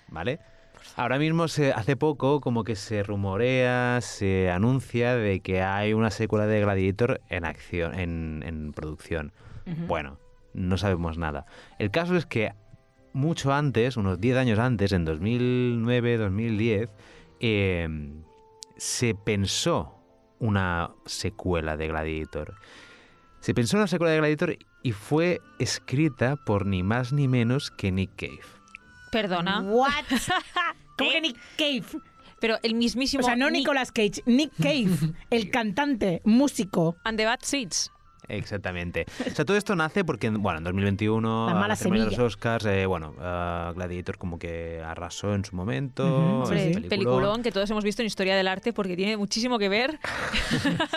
¿Vale? 0.09 0.39
Ahora 0.95 1.17
mismo, 1.17 1.47
se, 1.47 1.71
hace 1.71 1.95
poco, 1.95 2.41
como 2.41 2.63
que 2.63 2.75
se 2.75 3.03
rumorea, 3.03 3.99
se 4.01 4.49
anuncia 4.49 5.15
de 5.15 5.39
que 5.39 5.61
hay 5.61 5.93
una 5.93 6.11
secuela 6.11 6.45
de 6.45 6.61
Gladiator 6.61 7.21
en 7.29 7.45
acción, 7.45 7.97
en, 7.97 8.43
en 8.45 8.73
producción. 8.73 9.31
Bueno, 9.87 10.17
no 10.53 10.77
sabemos 10.77 11.17
nada. 11.17 11.45
El 11.77 11.91
caso 11.91 12.15
es 12.15 12.25
que 12.25 12.53
mucho 13.13 13.53
antes, 13.53 13.97
unos 13.97 14.19
10 14.19 14.37
años 14.37 14.59
antes, 14.59 14.91
en 14.91 15.05
2009, 15.05 16.17
2010, 16.17 16.89
eh, 17.39 17.87
se 18.77 19.15
pensó 19.15 19.95
una 20.39 20.91
secuela 21.05 21.77
de 21.77 21.87
Gladiator. 21.87 22.55
Se 23.39 23.53
pensó 23.53 23.77
una 23.77 23.87
secuela 23.87 24.11
de 24.11 24.19
Gladiator 24.19 24.57
y 24.83 24.91
fue 24.91 25.41
escrita 25.59 26.35
por 26.35 26.65
ni 26.65 26.83
más 26.83 27.13
ni 27.13 27.27
menos 27.27 27.71
que 27.71 27.91
Nick 27.91 28.15
Cave. 28.15 28.58
Perdona. 29.11 29.61
What? 29.61 30.05
¿Cómo 30.97 31.11
que 31.11 31.21
Nick 31.21 31.37
Cave? 31.57 32.01
Pero 32.39 32.57
el 32.63 32.75
mismísimo. 32.75 33.21
O 33.21 33.25
sea, 33.25 33.35
no 33.35 33.49
Nick 33.49 33.61
Nicolas 33.61 33.91
Cage, 33.91 34.23
Nick 34.25 34.51
Cave, 34.57 35.13
el 35.29 35.49
cantante, 35.51 36.21
músico. 36.23 36.97
And 37.03 37.17
the 37.17 37.25
Bad 37.25 37.39
Seeds. 37.41 37.91
Exactamente. 38.29 39.05
O 39.29 39.35
sea, 39.35 39.43
todo 39.45 39.57
esto 39.57 39.75
nace 39.75 40.05
porque, 40.05 40.29
bueno, 40.29 40.59
en 40.59 40.63
2021, 40.63 41.47
La 41.49 41.55
mala 41.55 41.75
los. 41.75 42.19
Oscars, 42.19 42.65
eh, 42.65 42.85
bueno, 42.85 43.13
eh, 43.19 43.71
Gladiator 43.75 44.17
como 44.17 44.37
que 44.39 44.81
arrasó 44.85 45.33
en 45.33 45.43
su 45.43 45.55
momento. 45.55 46.45
Sí. 46.45 46.53
Hombre, 46.53 46.81
peliculón 46.89 47.43
que 47.43 47.51
todos 47.51 47.69
hemos 47.71 47.83
visto 47.83 48.01
en 48.01 48.05
Historia 48.07 48.35
del 48.35 48.47
Arte 48.47 48.71
porque 48.73 48.95
tiene 48.95 49.17
muchísimo 49.17 49.57
que 49.59 49.69
ver. 49.69 49.99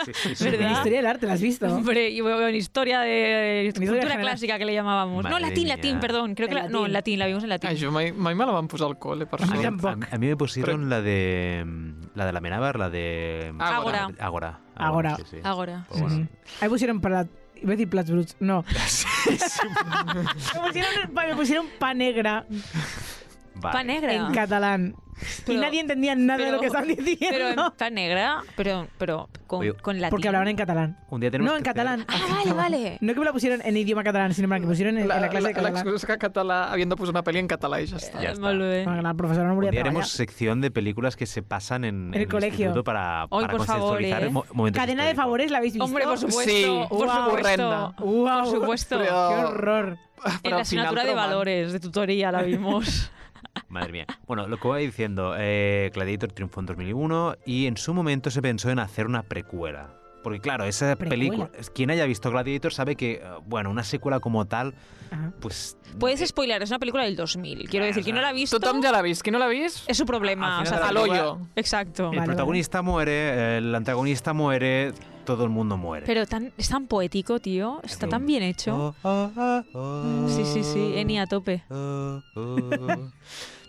Sí, 0.05 0.35
sí. 0.35 0.49
En 0.49 0.71
historia 0.73 0.99
del 0.99 1.07
arte, 1.07 1.27
¿la 1.27 1.35
has 1.35 1.41
visto? 1.41 1.67
Hombre, 1.67 2.11
y 2.11 2.21
bueno, 2.21 2.47
en 2.49 2.55
Historia 2.55 3.01
de 3.01 3.65
historia 3.69 3.89
Cultura 3.91 4.11
general. 4.13 4.31
Clásica 4.33 4.59
que 4.59 4.65
le 4.65 4.75
llamábamos. 4.75 5.25
no, 5.25 5.39
latín, 5.39 5.65
mía. 5.65 5.77
latín, 5.77 6.01
perdón. 6.01 6.35
Creo 6.35 6.49
que 6.49 6.55
En 6.57 6.63
la- 6.65 6.69
no, 6.69 6.87
en 6.87 6.93
latín. 6.93 7.19
la 7.19 7.27
vimos 7.27 7.43
en 7.43 7.49
latín. 7.51 7.71
Ai, 7.71 7.81
jo 7.81 7.91
mai, 7.91 8.13
mai 8.13 8.35
me 8.35 8.45
la 8.47 8.53
van 8.53 8.69
posar 8.69 8.89
al 8.89 8.99
col·le, 8.99 9.27
per 9.27 9.43
A 9.43 9.47
tampoco. 9.47 9.89
A, 10.11 10.15
a 10.15 10.19
mí 10.19 10.27
me 10.27 10.37
pusieron 10.37 10.89
la 10.91 11.01
de 11.01 11.65
la 12.15 12.27
de 12.27 12.33
la 12.33 12.41
Menábar, 12.41 12.79
la 12.79 12.91
de 12.91 13.53
Ágora. 13.59 14.09
Ágora. 14.19 14.61
Sí, 15.17 15.23
sí. 15.31 15.37
Ahora. 15.43 15.87
Pues 15.89 16.01
bueno. 16.01 16.17
Ujú. 16.17 16.27
Ahí 16.61 16.69
pusieron 16.69 17.01
para... 17.01 17.27
Iba 17.57 17.69
a 17.69 17.77
decir 17.77 17.89
plats 17.89 18.11
bruts. 18.11 18.37
No. 18.41 18.65
me, 20.15 20.67
pusieron, 20.67 21.15
me 21.15 21.37
pusieron 21.37 21.67
pa 21.79 21.95
negra 21.95 22.45
Vale. 23.57 23.73
Pa 23.73 23.85
negra. 23.85 24.13
en 24.15 24.33
catalán. 24.33 24.95
y 25.23 25.43
Pero- 25.47 25.61
nadie 25.61 25.81
entendía 25.81 26.15
nada 26.17 26.39
de 26.39 26.45
pero- 26.45 26.57
lo 26.57 26.61
que 26.61 26.67
estaban 26.67 26.89
Pero 26.89 27.03
diciendo. 27.05 27.65
en 27.67 27.73
pan 27.79 27.95
negra, 27.95 28.43
pero, 28.57 28.89
pero 28.99 29.29
con, 29.47 29.61
Oye, 29.61 29.75
con 29.75 30.01
latín. 30.01 30.11
Porque 30.11 30.27
hablaban 30.29 30.49
en 30.49 30.57
catalán. 30.57 30.99
Un 31.11 31.21
día 31.21 31.31
tenemos 31.31 31.53
No, 31.53 31.59
en 31.59 31.63
catalán. 31.63 32.05
Ah, 32.09 32.19
vale, 32.31 32.53
vale. 32.55 32.99
No 33.01 33.13
que 33.13 33.21
me 33.21 33.27
la 33.27 33.33
pusieron 33.33 33.61
en 33.63 33.77
idioma 33.77 34.03
catalán, 34.03 34.33
sino 34.35 34.49
que 34.49 34.59
me 34.61 34.67
pusieron 34.67 34.97
en, 34.97 35.03
en 35.03 35.09
la 35.09 35.29
clase 35.29 35.49
de 35.49 35.55
catalán. 35.55 35.75
L'excusa 35.75 35.97
és 35.97 36.07
que 36.07 36.19
català 36.19 36.73
havien 36.73 36.89
de 36.89 36.97
posar 36.97 37.13
una 37.15 37.23
pel·li 37.23 37.39
en 37.39 37.47
català 37.47 37.81
i 37.83 37.87
ja 37.87 37.97
està. 37.99 38.21
Ya 38.21 38.31
Eh, 38.33 38.37
molt 38.41 38.59
bé. 38.61 38.85
Bueno, 38.85 39.03
la 39.03 39.15
profesora 39.15 39.47
no 39.47 39.53
Un 39.53 39.57
volia 39.61 39.71
día 39.71 39.83
trabajar. 39.83 40.01
haremos 40.03 40.11
sección 40.11 40.61
de 40.61 40.71
películas 40.73 41.15
que 41.15 41.27
se 41.27 41.43
pasan 41.43 41.85
en, 41.85 42.15
En 42.15 42.21
el 42.23 42.29
colegio. 42.29 42.73
para, 42.83 43.27
para 43.29 43.49
por 43.49 43.65
favor, 43.67 44.03
¿eh? 44.03 44.29
momentos 44.55 44.81
Cadena 44.81 45.05
de 45.05 45.15
favores, 45.15 45.51
¿la 45.53 45.59
habéis 45.59 45.75
visto? 45.75 45.85
Hombre, 45.85 46.05
por 46.05 46.19
supuesto. 46.19 46.51
Sí. 46.51 46.67
por 46.89 47.07
Guau. 47.07 47.31
supuesto. 47.31 47.95
Wow. 47.99 48.25
Por 48.43 48.47
supuesto. 48.49 48.99
¡Qué 48.99 49.11
horror! 49.11 49.99
En 50.45 50.51
la 50.53 50.61
asignatura 50.63 51.05
de 51.05 51.15
valores 51.15 51.73
de 51.73 51.81
tutoría 51.81 52.33
la 52.33 52.43
vimos. 52.43 53.11
Madre 53.69 53.93
mía. 53.93 54.07
Bueno, 54.27 54.47
lo 54.47 54.59
que 54.59 54.69
voy 54.69 54.87
diciendo, 54.87 55.35
eh, 55.39 55.91
Gladiator 55.95 56.33
triunfó 56.33 56.61
en 56.61 56.67
2001 56.67 57.37
y 57.47 57.67
en 57.67 57.77
su 57.77 57.95
momento 57.95 58.31
se 58.31 58.43
pensó 58.43 58.71
en 58.71 58.79
hacer 58.79 59.07
una 59.07 59.23
precuela. 59.23 59.89
Porque 60.23 60.39
claro, 60.39 60.65
esa 60.65 60.95
Precuela. 60.95 61.11
película, 61.11 61.51
quien 61.75 61.91
haya 61.91 62.07
visto 62.07 62.31
Gladiator 62.31 62.73
sabe 62.73 62.95
que, 62.95 63.15
eh, 63.15 63.23
bueno, 63.45 63.71
una 63.71 63.83
secuela 63.83 64.21
como 64.21 64.45
tal, 64.45 64.73
Ajá. 65.11 65.33
pues... 65.41 65.77
Puedes 65.99 66.21
eh, 66.21 66.27
spoiler, 66.29 66.63
es 66.63 66.71
una 66.71 66.79
película 66.79 67.03
del 67.03 67.17
2000. 67.17 67.69
Quiero 67.69 67.87
decir, 67.87 68.05
quien 68.05 68.15
no 68.15 68.23
la 68.23 68.29
ha 68.29 68.33
visto 68.33 68.61
Tothom 68.61 68.81
ja 68.83 68.93
l'ha 68.93 69.03
vist. 69.03 69.23
Qui 69.23 69.33
no 69.33 69.41
l'ha 69.41 69.49
vist? 69.49 69.89
es 69.91 69.97
su 69.97 70.07
problema. 70.07 70.59
Al 70.59 70.63
o 70.63 70.67
sea, 70.67 70.79
la 70.79 70.89
al 70.89 70.97
hoyo. 70.97 71.39
Exacto. 71.57 72.11
El 72.13 72.19
Vale, 72.19 72.27
protagonista 72.27 72.83
muere, 72.83 73.59
el 73.59 73.75
antagonista 73.75 74.33
muere, 74.33 74.93
todo 75.25 75.45
el 75.45 75.51
mundo 75.51 75.77
muere. 75.77 76.05
Pero 76.07 76.27
tan, 76.27 76.53
es 76.57 76.69
tan 76.69 76.87
poético, 76.87 77.41
tío. 77.41 77.81
Está 77.83 78.09
tan 78.09 78.27
bien 78.27 78.43
hecho. 78.43 78.95
Oh, 79.03 79.31
oh, 79.37 79.63
oh. 79.73 80.29
Sí, 80.29 80.45
sí, 80.45 80.63
sí. 80.65 80.93
Eni 80.97 81.19
a 81.19 81.27
tope. 81.27 81.65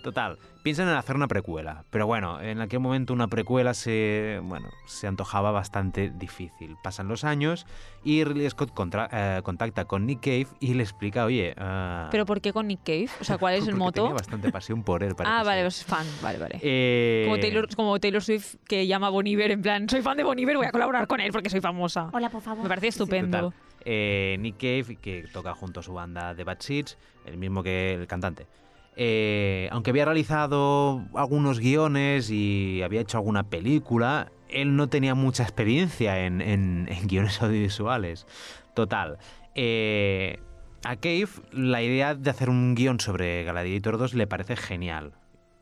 Total, 0.04 0.38
piensan 0.64 0.88
en 0.88 0.96
hacer 0.96 1.16
una 1.16 1.28
precuela, 1.28 1.84
pero 1.90 2.08
bueno, 2.08 2.42
en 2.42 2.62
aquel 2.62 2.80
momento 2.80 3.14
una 3.14 3.28
precuela 3.28 3.74
se, 3.74 4.40
bueno, 4.44 4.70
se 4.88 5.08
antojaba 5.08 5.52
bastante 5.52 6.10
difícil. 6.10 6.78
Pasan 6.82 7.08
los 7.10 7.24
años 7.26 7.66
y 8.04 8.24
Ridley 8.24 8.50
Scott 8.50 8.74
contra- 8.74 9.10
eh, 9.12 9.42
contacta 9.44 9.86
con 9.86 10.06
Nick 10.06 10.22
Cave 10.22 10.48
y 10.62 10.74
le 10.74 10.84
explica, 10.84 11.26
oye, 11.26 11.54
ah, 11.58 12.08
¿Pero 12.12 12.26
por 12.26 12.40
qué 12.42 12.54
con 12.54 12.68
Nick 12.68 12.80
Cave? 12.84 13.10
O 13.20 13.24
sea, 13.26 13.38
¿cuál 13.38 13.56
es 13.56 13.68
el 13.68 13.76
moto? 13.76 14.02
Tenía 14.04 14.14
bastante 14.14 14.52
pasión 14.52 14.84
por 14.84 15.04
él. 15.04 15.16
parece 15.18 15.36
Ah, 15.36 15.44
vale, 15.44 15.62
ser. 15.62 15.66
pues 15.66 15.84
fan. 15.86 16.08
Vale, 16.22 16.40
vale. 16.40 16.60
Eh, 16.62 17.24
Como 17.26 17.40
Taylor, 17.40 17.76
como 17.76 18.00
Taylor 18.00 18.24
Swift 18.24 18.56
que 18.66 18.88
llama 18.88 19.08
a 19.08 19.10
Bon 19.10 19.28
Iver 19.28 19.52
en 19.52 19.62
plan, 19.62 19.90
soy 19.90 20.02
fan 20.02 20.16
de 20.18 20.24
Bon 20.24 20.40
Iver, 20.40 20.56
voy 20.58 20.66
a 20.66 20.72
colaborar 20.72 21.08
con 21.08 21.20
él 21.20 21.32
porque 21.32 21.50
soy 21.50 21.60
famosa. 21.62 22.10
Hola, 22.14 22.30
por 22.30 22.42
favor. 22.42 22.64
Me 22.64 22.70
parece 22.70 22.88
estupendo. 22.88 23.54
Eh, 23.86 24.38
Nick 24.40 24.56
Cave, 24.58 24.96
que 25.02 25.26
toca 25.34 25.54
junto 25.54 25.82
a 25.82 25.84
su 25.84 25.94
banda 25.94 26.34
The 26.34 26.46
Bad 26.46 26.60
Seeds, 26.62 26.98
el 27.26 27.38
mismo 27.38 27.62
que 27.64 27.96
el 27.96 28.08
cantante. 28.08 28.48
Eh, 28.96 29.70
aunque 29.72 29.90
había 29.90 30.06
realizado 30.06 31.04
algunos 31.16 31.60
guiones 31.60 32.30
y 32.30 32.82
había 32.84 33.02
hecho 33.02 33.18
alguna 33.18 33.44
película, 33.44 34.32
él 34.50 34.76
no 34.76 34.88
tenía 34.88 35.16
mucha 35.16 35.44
experiencia 35.44 36.26
en, 36.26 36.88
guiones 37.06 37.42
audiovisuales. 37.42 38.28
Total. 38.74 39.18
eh, 39.56 40.40
a 40.84 40.98
Cave 40.98 41.30
la 41.52 41.82
idea 41.82 42.14
de 42.14 42.30
hacer 42.30 42.50
un 42.50 42.76
guion 42.76 43.00
sobre 43.00 43.44
Gladiator 43.44 43.98
2 43.98 44.16
le 44.16 44.28
parece 44.28 44.56
genial. 44.56 45.14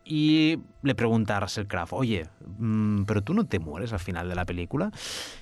Y 0.03 0.59
le 0.81 0.95
pregunta 0.95 1.37
a 1.37 1.39
Russell 1.41 1.67
Crowe, 1.67 1.87
oye, 1.91 2.27
mm, 2.57 3.03
¿pero 3.03 3.21
tú 3.21 3.33
no 3.33 3.45
te 3.45 3.59
mueres 3.59 3.93
al 3.93 3.99
final 3.99 4.27
de 4.27 4.35
la 4.35 4.45
película? 4.45 4.91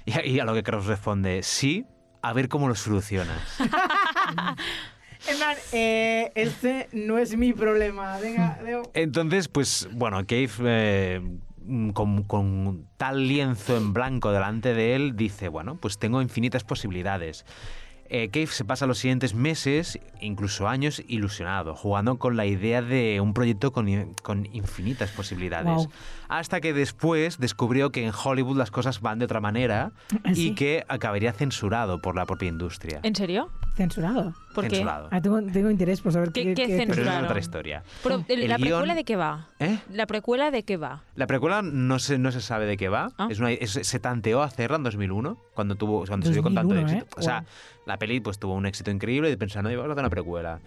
Y 0.05 0.39
a, 0.39 0.45
lo 0.45 0.53
que 0.53 0.63
Crowe 0.63 0.85
responde, 0.85 1.43
sí, 1.43 1.85
a 2.21 2.33
ver 2.33 2.49
cómo 2.49 2.67
lo 2.67 2.75
solucionas. 2.75 3.41
En 5.27 5.37
plan, 5.37 5.57
eh, 5.73 6.31
este 6.35 6.87
no 6.93 7.17
es 7.17 7.35
mi 7.35 7.53
problema. 7.53 8.17
Venga, 8.19 8.59
Leo. 8.63 8.83
Entonces, 8.93 9.47
pues 9.47 9.87
bueno, 9.91 10.17
Cave, 10.25 10.49
eh, 10.63 11.21
mm, 11.65 11.89
con, 11.91 12.23
con 12.23 12.87
tal 12.97 13.27
lienzo 13.27 13.77
en 13.77 13.93
blanco 13.93 14.31
delante 14.31 14.73
de 14.73 14.95
él, 14.95 15.15
dice, 15.15 15.49
bueno, 15.49 15.75
pues 15.75 15.97
tengo 15.97 16.21
infinitas 16.21 16.63
posibilidades. 16.63 17.45
Eh, 18.11 18.29
Cave 18.29 18.47
se 18.47 18.65
pasa 18.65 18.87
los 18.87 18.97
siguientes 18.97 19.35
meses, 19.35 19.99
incluso 20.19 20.67
años, 20.67 21.03
ilusionado, 21.07 21.75
jugando 21.75 22.17
con 22.17 22.35
la 22.37 22.47
idea 22.47 22.81
de 22.81 23.21
un 23.21 23.35
proyecto 23.35 23.71
con, 23.71 24.15
con 24.23 24.47
infinitas 24.51 25.11
posibilidades. 25.11 25.65
Guau. 25.71 25.89
Hasta 26.27 26.59
que 26.59 26.73
después 26.73 27.37
descubrió 27.37 27.91
que 27.91 28.03
en 28.03 28.11
Hollywood 28.11 28.57
las 28.57 28.71
cosas 28.71 29.01
van 29.01 29.19
de 29.19 29.25
otra 29.25 29.41
manera 29.41 29.91
¿Ah, 30.23 30.33
sí? 30.33 30.47
y 30.47 30.55
que 30.55 30.85
acabaría 30.87 31.33
censurado 31.33 32.01
por 32.01 32.15
la 32.15 32.25
propia 32.25 32.49
industria. 32.49 32.99
¿En 33.03 33.15
serio? 33.15 33.51
Censurado. 33.75 34.33
¿Por 34.53 34.63
qué? 34.65 34.71
censurado. 34.77 35.07
Ah, 35.11 35.21
tengo, 35.21 35.41
tengo 35.43 35.69
interés 35.69 36.01
por 36.01 36.11
saber 36.11 36.31
¿Qué- 36.31 36.53
qué, 36.53 36.85
Pero 36.87 37.03
es 37.03 37.23
otra 37.23 37.39
historia. 37.39 37.83
Pero, 38.03 38.23
¿el- 38.27 38.41
El 38.43 38.49
¿La 38.49 38.57
guión- 38.57 38.67
precuela 38.69 38.95
de 38.95 39.03
qué 39.03 39.15
va? 39.15 39.47
¿Eh? 39.59 39.77
¿La 39.91 40.05
precuela 40.07 40.51
de 40.51 40.63
qué 40.63 40.77
va? 40.77 41.03
La 41.15 41.27
precuela 41.27 41.61
no 41.61 41.99
se, 41.99 42.17
no 42.17 42.31
se 42.31 42.41
sabe 42.41 42.65
de 42.65 42.75
qué 42.77 42.89
va. 42.89 43.09
Ah. 43.17 43.27
Es 43.29 43.39
una- 43.39 43.51
es- 43.51 43.71
se 43.81 43.99
tanteó 43.99 44.41
hacerla 44.41 44.77
en 44.77 44.83
2001, 44.83 45.37
cuando, 45.53 45.75
tuvo, 45.75 46.05
cuando 46.05 46.25
se 46.27 46.33
dio 46.33 46.41
con 46.43 46.55
tanto 46.55 46.73
2001, 46.73 46.99
éxito. 47.03 47.15
¿eh? 47.17 47.19
O 47.19 47.23
sea, 47.23 47.45
la 47.85 47.97
peli 47.97 48.19
pues 48.19 48.39
tuvo 48.39 48.53
un 48.55 48.65
éxito 48.65 48.91
increíble 48.91 49.29
y 49.31 49.35
pensaron, 49.35 49.67
oye, 49.67 49.75
vamos 49.75 49.89
a 49.89 49.93
hacer 49.93 50.03
una 50.03 50.09
precuela. 50.09 50.59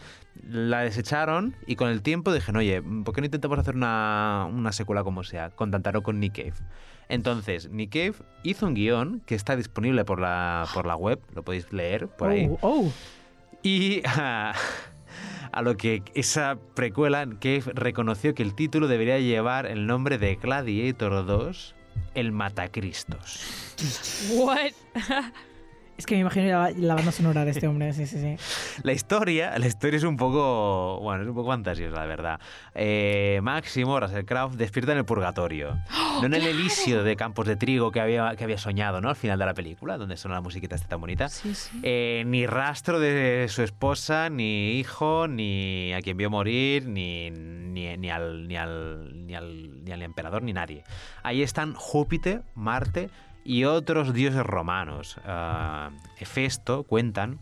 La 0.49 0.81
desecharon 0.81 1.55
y 1.66 1.77
con 1.77 1.88
el 1.88 2.03
tiempo 2.03 2.33
dijeron, 2.33 2.57
oye, 2.57 2.83
¿por 2.83 3.14
qué 3.14 3.21
no 3.21 3.25
intentamos 3.27 3.59
hacer 3.59 3.75
una, 3.75 4.47
una 4.51 4.73
secuela 4.73 5.03
como 5.05 5.23
sea? 5.25 5.51
Contactaron 5.51 6.03
con 6.03 6.21
Nick 6.21 6.35
Cave. 6.37 6.55
Entonces, 7.09 7.68
Nick 7.71 7.92
Cave 7.92 8.14
hizo 8.42 8.66
un 8.66 8.75
guion 8.75 9.21
que 9.27 9.35
está 9.35 9.57
disponible 9.57 10.05
por 10.05 10.18
la, 10.21 10.66
por 10.73 10.87
la 10.87 10.97
web, 10.97 11.21
lo 11.35 11.42
podéis 11.42 11.71
leer 11.73 12.09
por 12.09 12.31
ahí. 12.31 12.49
Oh, 12.49 12.59
oh. 12.62 12.92
Y 13.62 14.03
a, 14.05 14.55
lo 15.62 15.77
que 15.77 16.03
esa 16.14 16.59
precuela, 16.75 17.27
Cave 17.27 17.64
reconoció 17.75 18.35
que 18.35 18.42
el 18.42 18.55
título 18.55 18.88
debería 18.88 19.18
llevar 19.18 19.66
el 19.66 19.87
nombre 19.87 20.18
de 20.18 20.37
Gladiator 20.37 21.25
2, 21.25 21.75
el 22.14 22.33
Matacristos. 22.33 23.40
What? 24.33 24.72
Es 26.03 26.07
que 26.07 26.17
me 26.17 26.23
imagino 26.23 26.47
la, 26.49 26.73
la 26.73 26.95
banda 26.97 27.12
sonora 27.12 27.45
de 27.45 27.53
este 27.53 27.69
hombre, 27.69 27.93
sí, 27.93 28.07
sí, 28.07 28.19
sí. 28.19 28.35
La 28.83 28.93
historia, 28.93 29.57
la 29.57 29.69
historia 29.69 29.99
es 29.99 30.03
un 30.03 30.17
poco, 30.17 30.99
bueno, 31.01 31.23
es 31.23 31.29
un 31.29 31.35
poco 31.37 31.51
fantasiosa, 31.51 31.95
la 31.95 32.07
verdad. 32.07 32.41
Eh, 32.75 33.38
Máximo, 33.41 34.01
Russell 34.01 34.25
despierta 34.57 34.91
en 34.91 34.99
el 34.99 35.05
purgatorio. 35.05 35.79
no 36.21 36.27
en 36.27 36.35
el 36.35 36.45
Elisio 36.45 37.05
de 37.05 37.15
Campos 37.15 37.47
de 37.47 37.55
Trigo 37.55 37.93
que 37.93 38.01
había, 38.01 38.35
que 38.35 38.43
había 38.43 38.59
soñado, 38.59 39.01
¿no? 39.01 39.11
Al 39.11 39.15
final 39.15 39.38
de 39.38 39.47
la 39.47 39.55
película, 39.55 39.97
donde 39.97 40.17
suena 40.17 40.35
la 40.35 40.41
musiquita 40.41 40.75
esta 40.75 40.88
tan 40.88 41.01
bonita. 41.01 41.29
Sí, 41.29 41.55
sí. 41.55 41.79
Eh, 41.85 42.25
ni 42.27 42.47
rastro 42.47 42.99
de 42.99 43.47
su 43.49 43.62
esposa, 43.62 44.29
ni 44.29 44.81
hijo, 44.81 45.29
ni 45.29 45.93
a 45.93 46.01
quien 46.01 46.17
vio 46.17 46.31
morir, 46.31 46.88
ni, 46.88 47.31
ni, 47.31 47.97
ni 47.97 48.11
al, 48.11 48.49
ni, 48.49 48.57
al, 48.57 49.25
ni, 49.25 49.37
al, 49.37 49.85
ni 49.85 49.93
al 49.93 50.03
emperador, 50.03 50.43
ni 50.43 50.53
nadie. 50.53 50.83
Ahí 51.23 51.43
están 51.43 51.75
Júpiter, 51.75 52.43
Marte 52.57 53.09
y 53.44 53.64
otros 53.64 54.12
dioses 54.12 54.44
romanos. 54.44 55.18
Ah, 55.24 55.90
Hefesto, 56.18 56.85
cuentan, 56.85 57.40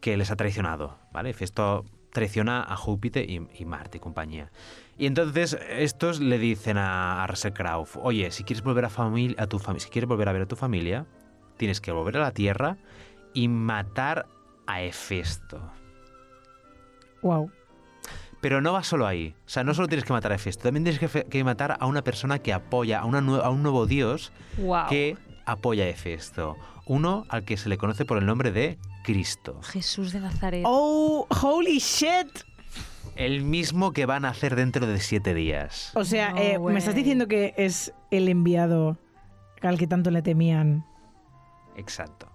que 0.00 0.16
les 0.16 0.30
ha 0.30 0.36
traicionado, 0.36 0.98
¿vale? 1.12 1.30
Hefesto 1.30 1.84
traiciona 2.12 2.62
a 2.62 2.76
Júpiter 2.76 3.28
y, 3.28 3.64
Marte 3.64 3.96
y 3.96 4.00
compañía. 4.00 4.50
Y 4.98 5.06
entonces 5.06 5.58
estos 5.70 6.20
le 6.20 6.38
dicen 6.38 6.76
a, 6.76 7.24
a 7.24 7.84
oye, 8.02 8.30
si 8.30 8.44
quieres 8.44 8.62
volver 8.62 8.84
a, 8.84 8.88
a 8.88 9.46
tu 9.46 9.58
familia, 9.58 9.80
si 9.80 9.90
quieres 9.90 10.08
volver 10.08 10.28
a 10.28 10.32
ver 10.32 10.42
a 10.42 10.46
tu 10.46 10.56
familia, 10.56 11.06
tienes 11.56 11.80
que 11.80 11.92
volver 11.92 12.18
a 12.18 12.20
la 12.20 12.32
Tierra 12.32 12.76
y 13.32 13.48
matar 13.48 14.26
a 14.66 14.82
Hefesto. 14.82 15.62
Wow. 17.22 17.50
Pero 18.42 18.60
no 18.60 18.74
va 18.74 18.82
solo 18.82 19.06
ahí. 19.06 19.34
O 19.46 19.48
sea, 19.48 19.64
no 19.64 19.72
solo 19.72 19.88
tienes 19.88 20.04
que 20.04 20.12
matar 20.12 20.32
a 20.32 20.34
Hefesto, 20.34 20.64
también 20.64 20.84
tienes 20.84 21.24
que, 21.30 21.44
matar 21.44 21.78
a 21.80 21.86
una 21.86 22.02
persona 22.02 22.40
que 22.40 22.52
apoya, 22.52 23.00
a, 23.00 23.04
una 23.06 23.20
nue- 23.22 23.40
a 23.42 23.48
un 23.48 23.62
nuevo 23.62 23.86
dios 23.86 24.32
Wow. 24.58 24.88
que 24.90 25.16
apoya 25.46 25.84
a 25.84 25.88
Hefesto. 25.88 26.56
Uno 26.84 27.24
al 27.30 27.44
que 27.44 27.56
se 27.56 27.68
le 27.70 27.78
conoce 27.78 28.04
por 28.04 28.18
el 28.18 28.26
nombre 28.26 28.50
de 28.52 28.78
Cristo. 29.04 29.60
Jesús 29.62 30.12
de 30.12 30.20
Nazaret. 30.20 30.64
Oh, 30.66 31.26
holy 31.42 31.78
shit. 31.78 32.26
El 33.14 33.42
mismo 33.44 33.92
que 33.92 34.06
van 34.06 34.24
a 34.24 34.30
hacer 34.30 34.56
dentro 34.56 34.86
de 34.88 34.98
siete 34.98 35.34
días. 35.34 35.92
O 35.94 36.02
sea, 36.04 36.32
No 36.32 36.38
eh, 36.38 36.58
me 36.58 36.78
estás 36.78 36.94
diciendo 36.96 37.28
que 37.28 37.54
es 37.56 37.92
el 38.10 38.28
enviado 38.28 38.98
al 39.60 39.78
que 39.78 39.86
tanto 39.86 40.10
le 40.10 40.22
temían 40.22 40.84
Exacto. 41.76 42.31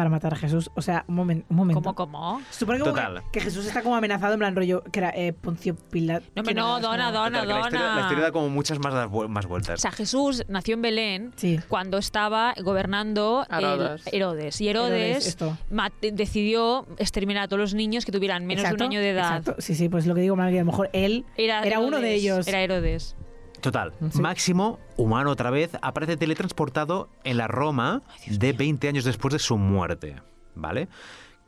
Para 0.00 0.10
matar 0.10 0.32
a 0.32 0.36
Jesús. 0.36 0.70
O 0.74 0.82
sea, 0.82 1.04
un, 1.08 1.16
momen- 1.16 1.44
un 1.50 1.56
momento. 1.56 1.82
¿Cómo, 1.82 1.94
cómo? 1.94 2.40
Supone 2.50 2.78
como 2.78 2.92
Total. 2.92 3.22
que, 3.24 3.30
que 3.32 3.40
Jesús 3.42 3.66
está 3.66 3.82
como 3.82 3.96
amenazado 3.96 4.32
en 4.32 4.38
plan 4.40 4.56
rollo 4.56 4.82
que 4.84 4.98
era 4.98 5.10
eh, 5.10 5.32
Poncio 5.34 5.76
Pilato. 5.76 6.24
No, 6.34 6.40
hombre, 6.40 6.54
no, 6.54 6.80
dona, 6.80 7.12
dona, 7.12 7.40
Total, 7.40 7.46
que 7.46 7.52
la, 7.52 7.60
historia, 7.60 7.80
dona. 7.80 7.94
la 7.96 8.00
historia 8.02 8.24
da 8.24 8.32
como 8.32 8.48
muchas 8.48 8.78
más, 8.78 9.10
más 9.28 9.44
O 9.44 9.48
vueltas. 9.48 9.80
sea, 9.80 9.90
Jesús 9.92 10.44
nació 10.48 10.74
en 10.74 10.82
Belén 10.82 11.32
Sí. 11.36 11.60
cuando 11.68 11.98
estaba 11.98 12.54
gobernando 12.62 13.46
el- 13.50 13.58
Herodes. 13.64 14.02
Herodes. 14.12 14.60
Y 14.60 14.68
Herodes, 14.68 15.36
Herodes 15.36 16.14
decidió 16.14 16.86
exterminar 16.98 17.44
a 17.44 17.48
todos 17.48 17.60
los 17.60 17.74
niños 17.74 18.04
que 18.04 18.12
tuvieran 18.12 18.46
menos 18.46 18.62
Exacto, 18.64 18.84
de 18.84 18.86
un 18.88 18.90
año 18.92 19.00
de 19.00 19.10
edad. 19.10 19.36
Exacto. 19.38 19.60
Sí, 19.60 19.74
sí, 19.74 19.88
pues 19.88 20.06
lo 20.06 20.14
que 20.14 20.22
digo, 20.22 20.36
mal 20.36 20.50
que 20.50 20.58
a 20.58 20.62
lo 20.62 20.70
mejor 20.70 20.90
él 20.92 21.24
Era, 21.36 21.62
Era 21.62 21.78
uno 21.80 21.98
de 22.00 22.14
Herodes, 22.14 22.22
ellos. 22.22 22.48
Era 22.48 22.60
Herodes. 22.62 23.16
Total, 23.60 23.92
Sí. 24.10 24.20
Máximo, 24.20 24.78
humano 24.96 25.30
otra 25.30 25.50
vez, 25.50 25.70
aparece 25.82 26.16
teletransportado 26.16 27.08
en 27.24 27.36
la 27.36 27.46
Roma 27.48 28.02
de 28.26 28.52
20 28.52 28.88
años 28.88 29.04
después 29.04 29.32
de 29.32 29.38
su 29.38 29.56
muerte, 29.58 30.16
¿vale? 30.54 30.88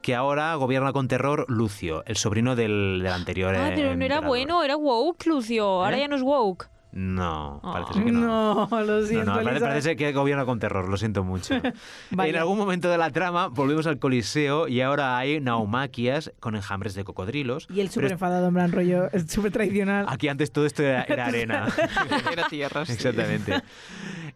Que 0.03 0.15
ahora 0.15 0.55
gobierna 0.57 0.93
con 0.93 1.07
terror 1.09 1.47
Lucio, 1.49 2.03
el 2.07 2.17
sobrino 2.17 2.57
del, 2.57 3.01
del 3.03 3.13
anterior. 3.13 3.55
Ah, 3.55 3.69
eh, 3.69 3.73
pero 3.75 3.77
no 3.77 3.83
era 3.85 3.93
emperador. 3.93 4.27
bueno, 4.29 4.63
era 4.65 4.77
woke, 4.77 5.27
Lucio. 5.27 5.65
Ahora 5.85 5.97
¿Eh? 5.97 6.01
ya 6.01 6.09
no 6.09 6.17
es 6.17 6.23
woke. 6.23 6.69
No, 6.95 7.61
Ah. 7.65 7.73
parece 7.73 7.95
ser 7.95 8.05
que 8.05 8.13
no. 8.13 8.69
No, 8.71 8.81
lo 8.83 9.01
No, 9.01 9.07
siento. 9.07 9.25
no, 9.25 9.33
parece, 9.33 9.51
Elisa. 9.51 9.67
parece 9.67 9.83
ser 9.89 9.97
que 9.97 10.13
gobierna 10.13 10.45
con 10.45 10.59
terror, 10.59 10.89
lo 10.91 10.97
siento 10.99 11.25
mucho. 11.25 11.55
Vaya. 12.11 12.31
En 12.31 12.37
algún 12.37 12.59
momento 12.59 12.91
de 12.91 12.99
la 12.99 13.11
trama 13.11 13.49
volvemos 13.49 13.87
al 13.87 13.99
Coliseo 13.99 14.69
y 14.69 14.83
ahora 14.83 15.17
hay 15.17 15.41
naumaquias 15.41 16.33
con 16.39 16.55
enjambres 16.55 16.95
de 16.95 17.05
cocodrilos. 17.05 17.67
Y 17.71 17.77
Pero 17.77 17.91
súper 17.91 18.13
enfadado, 18.13 18.49
en 18.49 18.55
plan 18.55 18.73
rollo, 18.73 19.11
es 19.13 19.31
súper 19.31 19.53
tradicional. 19.53 20.05
Aquí 20.09 20.29
antes 20.29 20.53
todo 20.53 20.67
esto 20.67 20.83
era, 20.83 21.03
era 21.05 21.27
arena. 21.29 21.69
Era 22.31 22.47
tierra. 22.49 22.83
Exactamente. 22.83 23.63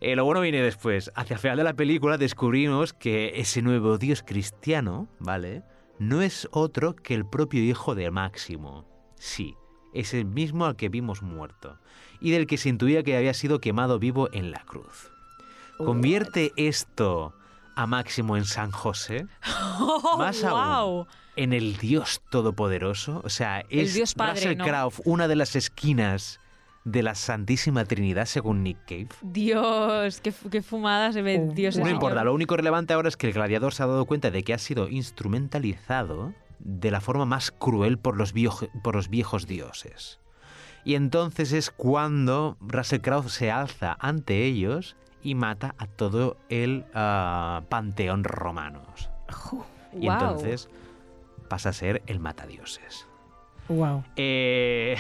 Eh, 0.01 0.17
lo 0.17 0.25
bueno 0.25 0.41
viene 0.41 0.63
después. 0.63 1.11
Hacia 1.15 1.35
el 1.35 1.41
final 1.41 1.59
de 1.59 1.65
la 1.65 1.75
película 1.75 2.17
descubrimos 2.17 2.95
que 2.95 3.33
ese 3.39 3.61
nuevo 3.61 3.99
dios 3.99 4.23
cristiano, 4.27 5.09
¿vale? 5.19 5.63
No 5.99 6.23
es 6.23 6.49
otro 6.53 6.95
que 6.97 7.13
el 7.15 7.27
propio 7.27 7.63
hijo 7.63 7.95
de 7.95 8.11
Máximo. 8.11 8.87
Sí, 9.19 9.55
es 10.01 10.15
el 10.15 10.25
mismo 10.25 10.67
al 10.67 10.77
que 10.77 10.89
vimos 10.89 11.23
muerto 11.23 11.79
y 12.21 12.31
del 12.31 12.47
que 12.47 12.57
se 12.59 12.69
intuía 12.69 13.03
que 13.03 13.17
había 13.17 13.35
sido 13.35 13.61
quemado 13.61 13.99
vivo 13.99 14.29
en 14.33 14.51
la 14.51 14.61
cruz. 14.61 15.11
Convierte 15.77 16.53
esto 16.57 17.35
a 17.75 17.87
Máximo 17.87 18.37
en 18.37 18.45
San 18.47 18.71
José, 18.71 19.27
Más 20.19 20.43
aún. 20.45 20.95
wow. 20.95 21.07
en 21.37 21.53
el 21.53 21.77
Dios 21.77 22.23
Todopoderoso. 22.31 23.21
O 23.25 23.29
sea, 23.29 23.61
El 23.69 23.81
es 23.81 23.95
Dios 23.95 24.15
Padre, 24.15 24.33
Russell 24.35 24.57
¿no? 24.57 24.65
Crowe 24.65 24.93
una 25.05 25.29
de 25.29 25.37
las 25.37 25.55
esquinas 25.57 26.41
de 26.85 27.03
la 27.03 27.15
Santísima 27.17 27.85
Trinidad, 27.85 28.27
según 28.27 28.63
Nick 28.63 28.79
Cave. 28.87 29.09
Dios, 29.21 30.21
qué, 30.21 30.33
qué 30.51 30.63
fumada 30.63 31.13
se 31.13 31.21
ve 31.21 31.45
Oh, 31.51 31.53
Dios. 31.53 31.77
No 31.77 31.91
importa, 31.91 32.25
lo 32.25 32.33
único 32.33 32.57
relevante 32.57 32.95
ahora 32.95 33.09
es 33.09 33.17
que 33.17 33.27
el 33.27 33.33
gladiador 33.35 33.75
se 33.75 33.83
ha 33.83 33.87
dado 33.87 34.07
cuenta 34.07 34.31
de 34.31 34.43
que 34.45 34.55
ha 34.55 34.59
sido 34.59 34.89
instrumentalizado 34.89 36.33
de 36.59 36.91
la 36.91 37.01
forma 37.01 37.25
más 37.27 37.51
cruel 37.51 37.99
por 37.99 38.17
los, 38.17 38.33
viejo- 38.33 38.69
por 38.83 38.95
los 38.97 39.09
viejos 39.09 39.47
dioses. 39.47 40.21
Y 40.85 40.95
entonces 40.95 41.53
es 41.53 41.71
cuando 41.71 42.57
Russell 42.61 43.01
Crowe 43.01 43.29
se 43.29 43.51
alza 43.51 43.97
ante 43.99 44.45
ellos 44.45 44.97
y 45.23 45.35
mata 45.35 45.75
a 45.79 45.87
todo 45.87 46.37
el 46.49 46.85
ah, 46.95 47.63
panteón 47.69 48.23
romanos. 48.25 49.11
Y 49.93 50.09
entonces 50.09 50.69
pasa 51.49 51.71
a 51.71 51.73
ser 51.73 52.03
el 52.07 52.21
matadioses. 52.21 53.07
Wow. 53.69 54.05
Eh, 54.15 54.97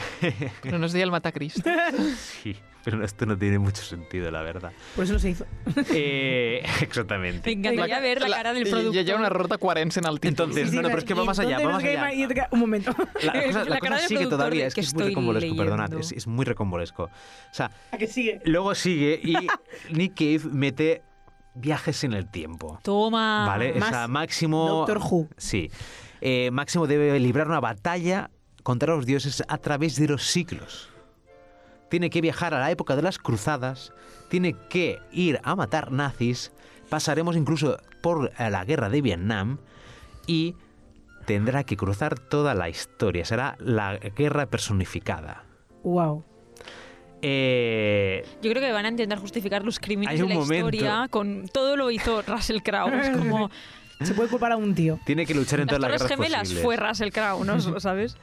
Pero 0.62 0.78
no 0.80 0.86
es 0.86 0.92
dia 0.92 1.04
el 1.04 1.12
Matacristo. 1.12 1.70
sí, 2.16 2.56
pero 2.86 3.02
esto 3.04 3.26
no 3.26 3.36
tiene 3.36 3.58
mucho 3.58 3.82
sentido, 3.82 4.30
la 4.30 4.42
verdad. 4.42 4.70
Por 4.94 5.02
eso 5.02 5.14
lo 5.14 5.18
se 5.18 5.30
hizo. 5.30 5.44
Eh, 5.92 6.62
Me 6.80 6.86
exactamente. 6.86 7.50
encantaria 7.50 7.98
ver 7.98 8.20
la, 8.20 8.36
cara 8.36 8.52
del 8.52 8.62
productor. 8.62 9.04
Hi 9.04 9.10
ha 9.10 9.16
un 9.16 9.24
error 9.24 9.48
de 9.48 9.56
coherència 9.56 9.98
en 9.98 10.06
el. 10.06 10.20
Entonces, 10.22 10.72
no, 10.72 10.82
no, 10.82 10.88
pero 10.90 10.98
es 11.00 11.04
que 11.04 11.14
va 11.14 11.24
más 11.24 11.36
allá, 11.40 11.58
va 11.58 11.72
más 11.72 11.82
allá. 11.82 12.48
Un 12.52 12.60
momento. 12.60 12.94
La 13.24 13.32
cosa, 13.46 13.64
la 13.64 13.70
La 13.70 13.78
cosa 13.80 13.98
sigue 13.98 14.26
todavía, 14.28 14.68
es 14.68 14.74
que, 14.76 14.82
que 14.82 14.86
es 14.86 14.94
muy 14.94 15.02
recombolesco, 15.02 15.56
perdonad, 15.56 15.94
es, 15.94 16.12
es 16.12 16.28
muy 16.28 16.44
recombolesco. 16.44 17.02
O 17.02 17.10
sea, 17.50 17.72
¿A 17.90 17.98
que 17.98 18.06
sigue? 18.06 18.40
luego 18.44 18.72
sigue 18.76 19.20
y 19.20 19.34
Nick 19.92 20.14
Cave 20.14 20.48
mete 20.52 21.02
viajes 21.56 22.04
en 22.04 22.12
el 22.12 22.30
tiempo. 22.30 22.78
Toma. 22.84 23.46
¿Vale? 23.48 23.72
O 23.72 23.78
más 23.80 23.88
sea, 23.88 24.06
Máximo. 24.06 24.68
Doctor 24.68 24.98
Who. 24.98 25.28
Sí. 25.36 25.72
Eh, 26.20 26.52
Máximo 26.52 26.86
debe 26.86 27.18
librar 27.18 27.48
una 27.48 27.58
batalla 27.58 28.30
contra 28.62 28.94
los 28.94 29.06
dioses 29.06 29.42
a 29.48 29.58
través 29.58 29.96
de 29.96 30.06
los 30.06 30.22
siglos. 30.22 30.90
Tiene 31.88 32.10
que 32.10 32.20
viajar 32.20 32.52
a 32.54 32.58
la 32.60 32.70
época 32.70 32.96
de 32.96 33.02
las 33.02 33.18
cruzadas, 33.18 33.92
tiene 34.28 34.54
que 34.68 34.98
ir 35.12 35.40
a 35.44 35.54
matar 35.54 35.92
nazis, 35.92 36.52
pasaremos 36.88 37.36
incluso 37.36 37.78
por 38.02 38.32
eh, 38.38 38.50
la 38.50 38.64
guerra 38.64 38.88
de 38.88 39.00
Vietnam 39.02 39.58
y 40.26 40.54
tendrá 41.26 41.62
que 41.64 41.76
cruzar 41.76 42.18
toda 42.18 42.54
la 42.54 42.68
historia. 42.68 43.24
Será 43.24 43.56
la 43.60 43.96
guerra 43.98 44.46
personificada. 44.46 45.44
Wow. 45.84 46.24
Eh, 47.22 48.24
Yo 48.42 48.50
creo 48.50 48.62
que 48.62 48.72
van 48.72 48.84
a 48.86 48.88
intentar 48.90 49.18
justificar 49.18 49.64
los 49.64 49.78
crímenes 49.78 50.10
Hay 50.10 50.18
de 50.20 50.28
la 50.28 50.34
momento- 50.34 50.54
historia 50.54 51.08
con 51.10 51.48
todo 51.48 51.76
lo 51.76 51.90
hizo 51.90 52.22
Russell 52.22 52.58
Crowe. 52.62 52.92
Es 53.00 53.16
como 53.16 53.50
Se 54.02 54.12
puede 54.12 54.28
culpar 54.28 54.52
a 54.52 54.56
un 54.56 54.74
tío. 54.74 54.98
Tiene 55.06 55.24
que 55.24 55.34
luchar 55.34 55.60
en 55.60 55.66
todas 55.68 55.80
las 55.80 55.92
guerras 55.92 56.08
Gemelas 56.08 56.40
posibles. 56.40 56.62
fue 56.64 56.76
Russell 56.76 57.10
Crowe, 57.10 57.44
¿no? 57.44 57.58
¿Sabes? 57.80 58.16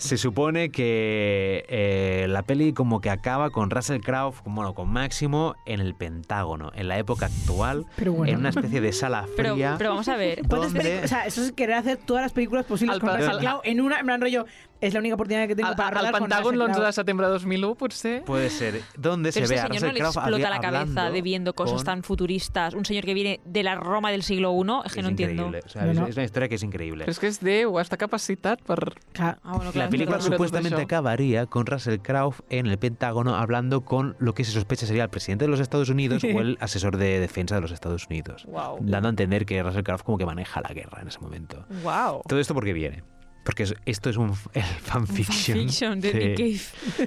Se 0.00 0.16
supone 0.16 0.70
que 0.70 1.64
eh, 1.68 2.26
la 2.28 2.42
peli 2.42 2.72
como 2.72 3.00
que 3.00 3.10
acaba 3.10 3.50
con 3.50 3.68
Russell 3.70 4.00
Crowe, 4.00 4.32
bueno, 4.46 4.72
con 4.74 4.88
Máximo 4.90 5.56
en 5.66 5.80
el 5.80 5.94
Pentágono, 5.94 6.72
en 6.74 6.88
la 6.88 6.98
época 6.98 7.26
actual, 7.26 7.84
Pero 7.96 8.12
bueno. 8.14 8.32
en 8.32 8.38
una 8.38 8.48
especie 8.48 8.80
de 8.80 8.92
sala 8.92 9.26
Pero, 9.36 9.54
fría. 9.54 9.74
pero 9.76 9.90
vamos 9.90 10.08
a 10.08 10.16
ver. 10.16 10.38
¿Cuántas 10.48 10.72
¿Dónde? 10.72 11.00
pelic- 11.00 11.04
O 11.04 11.08
sea, 11.08 11.26
eso 11.26 11.42
es 11.42 11.52
querer 11.52 11.76
hacer 11.76 11.98
todas 11.98 12.22
las 12.22 12.32
películas 12.32 12.64
posibles 12.64 12.94
Al 12.94 13.00
con 13.00 13.10
Russell 13.14 13.38
Crowe 13.40 13.60
en 13.64 13.80
una, 13.80 14.00
en 14.00 14.06
plan 14.06 14.20
rollo, 14.20 14.46
es 14.80 14.94
la 14.94 15.00
única 15.00 15.14
oportunidad 15.14 15.46
que 15.46 15.54
tengo 15.56 15.68
Al, 15.68 15.76
para 15.76 16.00
al 16.00 16.06
Pentàgon 16.12 16.54
Russell 16.54 16.56
l'11 16.60 16.72
Crowe. 16.72 16.86
de 16.86 16.92
setembre 16.92 17.26
de 17.26 17.32
2001, 17.32 17.74
potser? 17.74 18.24
Puede 18.24 18.50
ser. 18.50 18.80
¿Dónde 18.96 19.30
Pero 19.32 19.46
se 19.46 19.54
este 19.54 19.54
ve 19.54 19.60
a 19.60 19.62
señor 19.66 19.70
no 19.70 19.74
Russell 19.88 19.92
le 19.94 20.00
Crowe 20.00 20.08
explota 20.12 20.50
la 20.50 20.56
hablando 20.56 20.94
cabeza 20.94 21.10
de 21.12 21.22
viendo 21.22 21.54
cosas 21.54 21.76
con- 21.76 21.84
tan 21.84 22.02
futuristas. 22.02 22.74
Un 22.74 22.84
señor 22.84 23.04
que 23.04 23.14
viene 23.14 23.40
de 23.44 23.62
la 23.62 23.74
Roma 23.74 24.10
del 24.10 24.22
siglo 24.22 24.52
I, 24.54 24.86
es 24.86 24.92
que 24.92 25.00
Es 25.00 25.04
no 25.04 25.10
entiendo. 25.10 25.46
increíble. 25.46 25.62
O 25.64 25.68
sea, 25.68 25.82
No, 25.84 25.90
es- 25.92 25.98
no. 25.98 26.06
Es 26.06 26.16
una 26.16 26.24
historia 26.24 26.48
que 26.48 26.54
es 26.54 26.62
increíble. 26.62 27.04
Però 27.04 27.10
és 27.10 27.18
que 27.18 27.26
és 27.28 27.40
Déu, 27.40 27.78
està 27.78 27.96
capacitat 27.96 28.60
per... 28.62 28.94
Claro. 29.12 29.38
Ah, 29.44 29.50
bueno, 29.52 29.64
La 29.66 29.72
claro, 29.72 29.90
película 29.90 30.18
todo 30.18 30.30
supuestamente 30.30 30.82
acabaría 30.82 31.46
con 31.46 31.66
Russell 31.66 31.98
Crowe 32.00 32.34
en 32.48 32.66
el 32.66 32.78
Pentágono 32.78 33.36
hablando 33.36 33.82
con 33.84 34.16
lo 34.18 34.34
que 34.34 34.44
se 34.44 34.52
sospecha 34.52 34.86
sería 34.86 35.04
el 35.04 35.10
presidente 35.10 35.44
de 35.44 35.50
los 35.50 35.60
Estados 35.60 35.88
Unidos 35.90 36.22
o 36.24 36.40
el 36.40 36.56
asesor 36.60 36.96
de 36.96 37.20
defensa 37.20 37.54
de 37.54 37.60
los 37.60 37.70
Estados 37.72 38.06
Unidos. 38.06 38.44
Wow. 38.46 38.78
Dando 38.80 39.08
a 39.08 39.10
entender 39.10 39.44
que 39.46 39.62
Russell 39.62 39.82
Crowe 39.82 40.02
como 40.04 40.18
que 40.18 40.26
maneja 40.26 40.60
la 40.60 40.72
guerra 40.74 41.00
en 41.02 41.08
ese 41.08 41.18
momento. 41.20 41.64
Wow. 41.82 42.22
Todo 42.26 42.40
esto 42.40 42.54
porque 42.54 42.72
viene. 42.72 43.02
Porque 43.44 43.62
es- 43.62 43.74
esto 43.86 44.10
es 44.10 44.16
un 44.16 44.30
el 44.52 44.62
fanfiction, 44.62 45.56
Fanfiction 45.58 46.00
de 46.00 46.12
Nick 46.14 46.36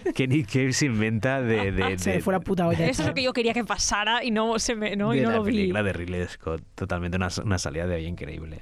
Cave. 0.02 0.14
que 0.14 0.28
Nick 0.28 0.48
Cave 0.52 0.74
se 0.74 0.86
inventa 0.88 1.42
de, 1.42 1.72
de, 1.74 2.00
Se 2.00 2.10
de- 2.10 2.16
le 2.18 2.22
fue 2.24 2.34
la 2.34 2.40
puta 2.40 2.68
olla. 2.68 2.86
Eso 2.88 3.04
es 3.04 3.08
lo 3.08 3.14
que 3.14 3.22
yo 3.24 3.34
quería 3.34 3.54
que 3.54 3.64
pasara 3.64 4.24
y 4.24 4.32
no, 4.32 4.58
se 4.60 4.76
me, 4.76 4.96
no, 4.96 5.14
y 5.14 5.22
no 5.22 5.30
la 5.30 5.38
lo 5.38 5.44
vi. 5.44 5.52
película 5.54 5.84
de 5.84 5.94
Ridley 5.94 6.28
Scott. 6.28 6.64
Totalmente 6.76 7.18
una, 7.18 7.30
una 7.44 7.58
salida 7.60 7.86
de 7.88 7.96
hoy 7.96 8.06
increíble. 8.06 8.62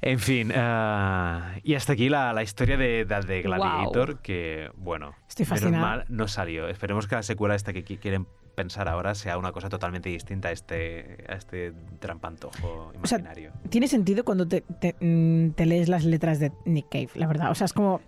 En 0.00 0.18
fin, 0.18 0.52
ah, 0.54 1.54
y 1.62 1.74
hasta 1.74 1.94
aquí 1.94 2.10
la, 2.10 2.32
la 2.34 2.42
historia 2.42 2.76
de, 2.76 3.06
de, 3.06 3.20
de 3.26 3.42
Gladiator, 3.42 4.20
que, 4.20 4.68
bueno, 4.76 5.14
Estoy 5.28 5.46
menos 5.46 5.72
mal 5.80 6.04
no 6.08 6.28
salió. 6.28 6.68
Esperemos 6.68 7.06
que 7.06 7.14
la 7.14 7.22
secuela 7.22 7.54
esta 7.54 7.72
que 7.72 7.84
qui- 7.84 7.98
quieren 7.98 8.26
pensar 8.54 8.88
ahora 8.88 9.14
sea 9.14 9.36
una 9.38 9.52
cosa 9.52 9.68
totalmente 9.68 10.08
distinta 10.08 10.48
a 10.48 10.52
este, 10.52 11.24
a 11.28 11.34
este 11.34 11.72
trampantojo 12.00 12.92
O 13.02 13.06
sea, 13.06 13.18
imaginario. 13.18 13.52
Tiene 13.68 13.88
sentido 13.88 14.24
cuando 14.24 14.46
te, 14.46 14.62
te, 14.80 14.94
mm, 15.00 15.50
te 15.52 15.66
lees 15.66 15.88
las 15.88 16.04
letras 16.04 16.38
de 16.38 16.52
Nick 16.64 16.88
Cave, 16.90 17.10
la 17.14 17.26
verdad. 17.26 17.50
O 17.50 17.54
sea, 17.54 17.64
es 17.66 17.72
como... 17.72 18.00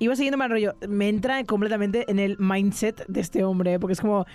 Iba 0.00 0.16
siguiendo 0.16 0.36
mal 0.38 0.50
rollo. 0.50 0.74
Me 0.88 1.08
entra 1.08 1.42
completamente 1.44 2.04
en 2.10 2.18
el 2.18 2.36
mindset 2.38 3.06
de 3.06 3.20
este 3.20 3.44
hombre, 3.44 3.78
porque 3.78 3.92
es 3.92 4.00
como 4.00 4.26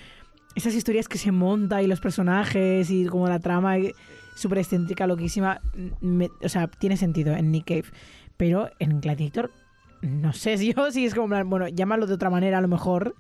esas 0.56 0.74
historias 0.74 1.08
que 1.10 1.18
se 1.18 1.32
monta 1.32 1.82
y 1.82 1.88
los 1.88 2.00
personajes 2.00 2.90
y 2.90 3.06
como 3.08 3.28
la 3.28 3.40
trama 3.40 3.78
y- 3.78 3.92
súper 4.36 4.60
excéntrica, 4.60 5.06
loquísima. 5.06 5.60
me- 6.02 6.30
o 6.42 6.50
sea, 6.50 6.68
tiene 6.68 6.96
sentido 6.98 7.34
en 7.36 7.52
Nick 7.52 7.66
Cave. 7.66 7.86
Pero 8.38 8.70
en 8.80 9.02
Gladiator, 9.02 9.52
no 10.02 10.32
sé 10.32 10.58
si 10.58 10.74
yo 10.74 10.92
si 10.92 11.06
es 11.06 11.14
como, 11.14 11.28
bueno, 11.46 11.68
llámalo 11.68 12.08
de 12.08 12.14
otra 12.14 12.30
manera 12.30 12.58
a 12.58 12.62
lo 12.62 12.70
mejor. 12.70 13.16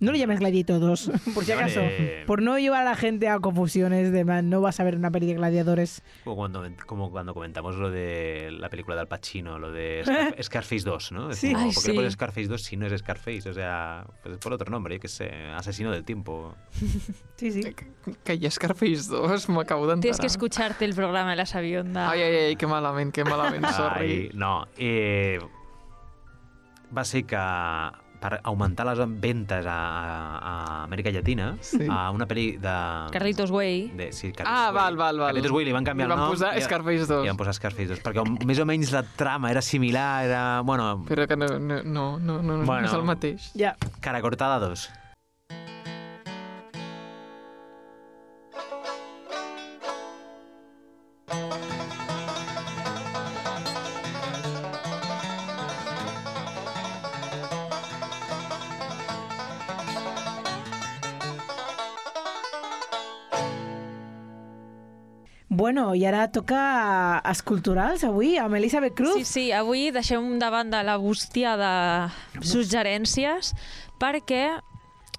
No 0.00 0.10
lo 0.10 0.18
llames 0.18 0.40
Gladiator 0.40 0.80
2, 0.80 1.10
por 1.34 1.44
si 1.44 1.52
acaso. 1.52 1.80
Vale. 1.80 2.24
Por 2.26 2.42
no 2.42 2.58
llevar 2.58 2.82
a 2.82 2.84
la 2.90 2.96
gente 2.96 3.28
a 3.28 3.38
confusiones 3.38 4.12
de, 4.12 4.24
man, 4.24 4.50
no 4.50 4.60
vas 4.60 4.80
a 4.80 4.84
ver 4.84 4.96
una 4.96 5.10
peli 5.10 5.26
de 5.26 5.34
gladiadores. 5.34 6.02
Como 6.24 6.36
cuando, 6.36 6.64
como 6.86 7.10
cuando 7.10 7.32
comentamos 7.32 7.76
lo 7.76 7.90
de 7.90 8.48
la 8.52 8.68
película 8.68 8.96
de 8.96 9.02
Al 9.02 9.08
Pacino, 9.08 9.58
lo 9.58 9.70
de 9.72 10.02
Scar- 10.04 10.42
Scarface 10.42 10.84
2, 10.84 11.12
¿no? 11.12 11.30
Es 11.30 11.38
Sí. 11.38 11.52
como, 11.52 11.64
Ay, 11.66 11.72
¿Por 11.72 11.82
qué 11.82 11.88
le 11.88 11.92
sí. 11.92 11.96
pones 11.98 12.12
Scarface 12.14 12.46
2 12.48 12.62
si 12.62 12.76
no 12.76 12.86
es 12.86 13.00
Scarface? 13.00 13.48
O 13.48 13.54
sea, 13.54 14.04
pues 14.22 14.36
por 14.38 14.52
otro 14.52 14.70
nombre, 14.70 14.94
yo 14.96 15.00
que 15.00 15.08
sé, 15.08 15.30
asesino 15.54 15.90
del 15.92 16.04
tiempo. 16.04 16.54
Sí, 17.36 17.50
sí. 17.50 17.62
Que, 18.22 18.50
Scarface 18.50 19.08
2, 19.10 19.48
m'acabo 19.48 19.86
d'enterar. 19.88 20.00
Tienes 20.02 20.20
que 20.20 20.26
escucharte 20.28 20.84
el 20.84 20.94
programa 20.94 21.30
de 21.30 21.36
la 21.36 21.46
Sabionda. 21.46 22.08
Ai, 22.10 22.22
ai, 22.22 22.36
ai, 22.46 22.56
que 22.56 22.66
malament, 22.66 23.12
que 23.12 23.24
malament, 23.24 23.66
sorry. 23.70 24.28
Ai, 24.28 24.30
no, 24.34 24.66
eh, 24.78 25.40
va 26.96 27.04
ser 27.04 27.24
que 27.24 27.36
per 28.24 28.38
augmentar 28.48 28.86
les 28.88 29.00
ventes 29.20 29.66
a, 29.68 29.74
a 30.40 30.52
Amèrica 30.86 31.10
Llatina, 31.12 31.50
Sí. 31.60 31.84
a 31.90 32.08
una 32.14 32.24
pel·li 32.26 32.56
de... 32.56 32.76
Carlitos 33.12 33.50
Way. 33.52 33.90
de 33.98 34.06
sí, 34.16 34.30
Carlitos 34.32 34.48
Ah, 34.48 34.70
Way. 34.70 34.74
val, 34.78 34.96
val, 34.96 35.18
val. 35.18 35.28
Carlitos 35.34 35.52
Way 35.52 35.66
li 35.68 35.72
van 35.76 35.84
canviar 35.84 36.08
Li 36.08 36.14
van 36.14 36.18
el 36.18 36.24
nom. 36.24 36.32
posar 36.32 36.56
i- 36.56 36.62
Scarface 36.64 37.04
2. 37.06 37.24
I 37.26 37.28
van 37.28 37.36
posar 37.36 37.52
Scarface 37.58 37.88
2, 37.92 38.00
perquè 38.02 38.24
més 38.48 38.58
o 38.58 38.64
menys 38.64 38.92
la 38.96 39.02
trama 39.04 39.50
era 39.52 39.60
similar, 39.60 40.24
era, 40.24 40.42
bueno, 40.64 41.04
Però 41.06 41.26
que 41.28 41.36
no, 41.36 41.58
no, 41.58 41.82
no, 41.84 42.18
no, 42.18 42.40
no, 42.40 42.64
Bueno. 42.64 42.80
no 42.80 42.86
és 42.88 42.94
el 42.94 43.04
mateix. 43.04 43.50
Ya. 43.54 43.76
cara 44.00 44.22
cortada 44.22 44.58
2. 44.58 44.88
I 65.94 66.04
ara 66.04 66.26
toca 66.32 66.60
a 67.18 67.32
esculturals 67.32 68.04
avui, 68.04 68.36
amb 68.38 68.54
Elisabeth 68.58 68.94
Cruz. 68.98 69.14
Sí, 69.16 69.24
sí, 69.24 69.46
avui 69.52 69.90
deixem 69.94 70.38
de 70.38 70.50
banda 70.50 70.82
la 70.82 70.96
bústia 70.96 71.56
de 71.60 71.72
suggerències 72.44 73.54
perquè 74.00 74.46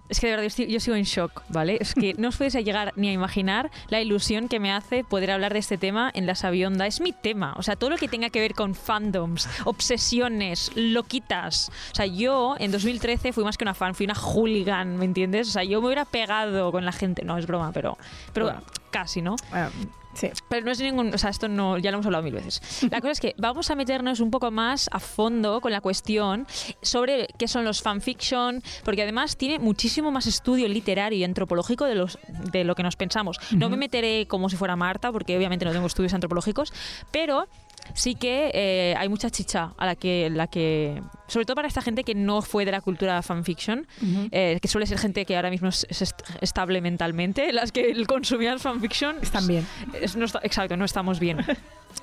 es 0.07 0.19
que 0.19 0.27
de 0.27 0.35
verdad 0.35 0.55
yo, 0.67 0.79
sigo 0.79 0.95
en 0.95 1.03
shock, 1.03 1.41
¿vale? 1.49 1.77
Es 1.81 1.95
que 1.95 2.13
no 2.19 2.27
os 2.29 2.37
podéis 2.37 2.53
llegar 2.53 2.93
ni 2.95 3.09
a 3.09 3.11
imaginar 3.11 3.71
la 3.89 3.99
ilusión 4.01 4.47
que 4.47 4.59
me 4.59 4.71
hace 4.71 5.03
poder 5.03 5.31
hablar 5.31 5.53
de 5.53 5.57
este 5.59 5.79
tema 5.79 6.11
en 6.13 6.27
la 6.27 6.35
Sabionda. 6.35 6.85
Es 6.85 7.01
mi 7.01 7.11
tema. 7.11 7.55
O 7.57 7.63
sea, 7.63 7.75
todo 7.75 7.89
lo 7.89 7.97
que 7.97 8.07
tenga 8.07 8.29
que 8.29 8.39
ver 8.39 8.53
con 8.53 8.75
fandoms, 8.75 9.49
obsesiones, 9.65 10.71
loquitas. 10.75 11.71
O 11.91 11.95
sea, 11.95 12.05
yo 12.05 12.55
en 12.59 12.71
2013 12.71 13.33
fui 13.33 13.43
más 13.43 13.57
que 13.57 13.63
una 13.63 13.73
fan, 13.73 13.95
fui 13.95 14.05
una 14.05 14.13
hooligan, 14.13 14.95
¿me 14.97 15.05
entiendes? 15.05 15.47
O 15.49 15.51
sea, 15.51 15.63
yo 15.63 15.81
me 15.81 15.87
hubiera 15.87 16.05
pegado 16.05 16.71
con 16.71 16.85
la 16.85 16.91
gente. 16.91 17.23
No, 17.25 17.39
es 17.39 17.47
broma, 17.47 17.71
pero, 17.71 17.97
pero 18.31 18.45
Bueno. 18.45 18.61
casi, 18.91 19.23
¿no? 19.23 19.35
Ah, 19.51 19.69
sí. 20.15 20.29
Pero 20.49 20.65
no 20.65 20.71
es 20.71 20.79
ningún, 20.79 21.13
o 21.13 21.17
sea, 21.17 21.29
esto 21.29 21.47
no, 21.47 21.77
ya 21.77 21.91
lo 21.91 21.97
hemos 21.97 22.05
hablado 22.05 22.23
mil 22.23 22.33
veces. 22.33 22.61
La 22.89 23.01
cosa 23.01 23.11
es 23.11 23.19
que 23.19 23.35
vamos 23.37 23.69
a 23.69 23.75
meternos 23.75 24.19
un 24.19 24.31
poco 24.31 24.51
más 24.51 24.89
a 24.91 24.99
fondo 24.99 25.61
con 25.61 25.71
la 25.71 25.81
cuestión 25.81 26.47
sobre 26.81 27.27
qué 27.37 27.47
son 27.47 27.63
los 27.63 27.81
fanfiction, 27.81 28.63
porque 28.83 29.03
además 29.03 29.37
tiene 29.37 29.59
muchísimo 29.59 30.11
más 30.11 30.27
estudio 30.27 30.67
literario 30.67 31.19
y 31.19 31.23
antropológico 31.23 31.85
de, 31.85 31.95
los, 31.95 32.17
de 32.51 32.63
lo 32.63 32.75
que 32.75 32.83
nos 32.83 32.95
pensamos. 32.95 33.39
No 33.51 33.69
me 33.69 33.77
meteré 33.77 34.27
como 34.27 34.49
si 34.49 34.55
fuera 34.55 34.75
Marta, 34.75 35.11
porque 35.11 35.37
obviamente 35.37 35.65
no 35.65 35.71
tengo 35.71 35.87
estudios 35.87 36.13
antropológicos, 36.13 36.73
pero 37.11 37.47
sí 37.93 38.15
que 38.15 38.51
eh, 38.53 38.95
hay 38.97 39.09
mucha 39.09 39.29
chicha 39.29 39.73
a 39.77 39.85
la 39.85 39.95
que, 39.95 40.29
la 40.31 40.47
que, 40.47 41.01
sobre 41.27 41.45
todo 41.45 41.55
para 41.55 41.67
esta 41.67 41.81
gente 41.81 42.03
que 42.03 42.15
no 42.15 42.41
fue 42.41 42.65
de 42.65 42.71
la 42.71 42.81
cultura 42.81 43.21
fanfiction, 43.21 43.87
eh, 44.31 44.59
que 44.61 44.67
suele 44.67 44.85
ser 44.87 44.97
gente 44.97 45.25
que 45.25 45.35
ahora 45.35 45.49
mismo 45.49 45.69
es, 45.69 45.85
es 45.89 46.01
est- 46.01 46.21
estable 46.41 46.81
mentalmente, 46.81 47.51
las 47.53 47.71
que 47.71 48.05
consumían 48.05 48.59
fanfiction 48.59 49.17
Están 49.21 49.47
bien. 49.47 49.65
es- 50.01 50.15
no 50.15 50.25
está- 50.25 50.39
exacto, 50.43 50.75
no 50.77 50.85
estamos 50.85 51.19
bien. 51.19 51.37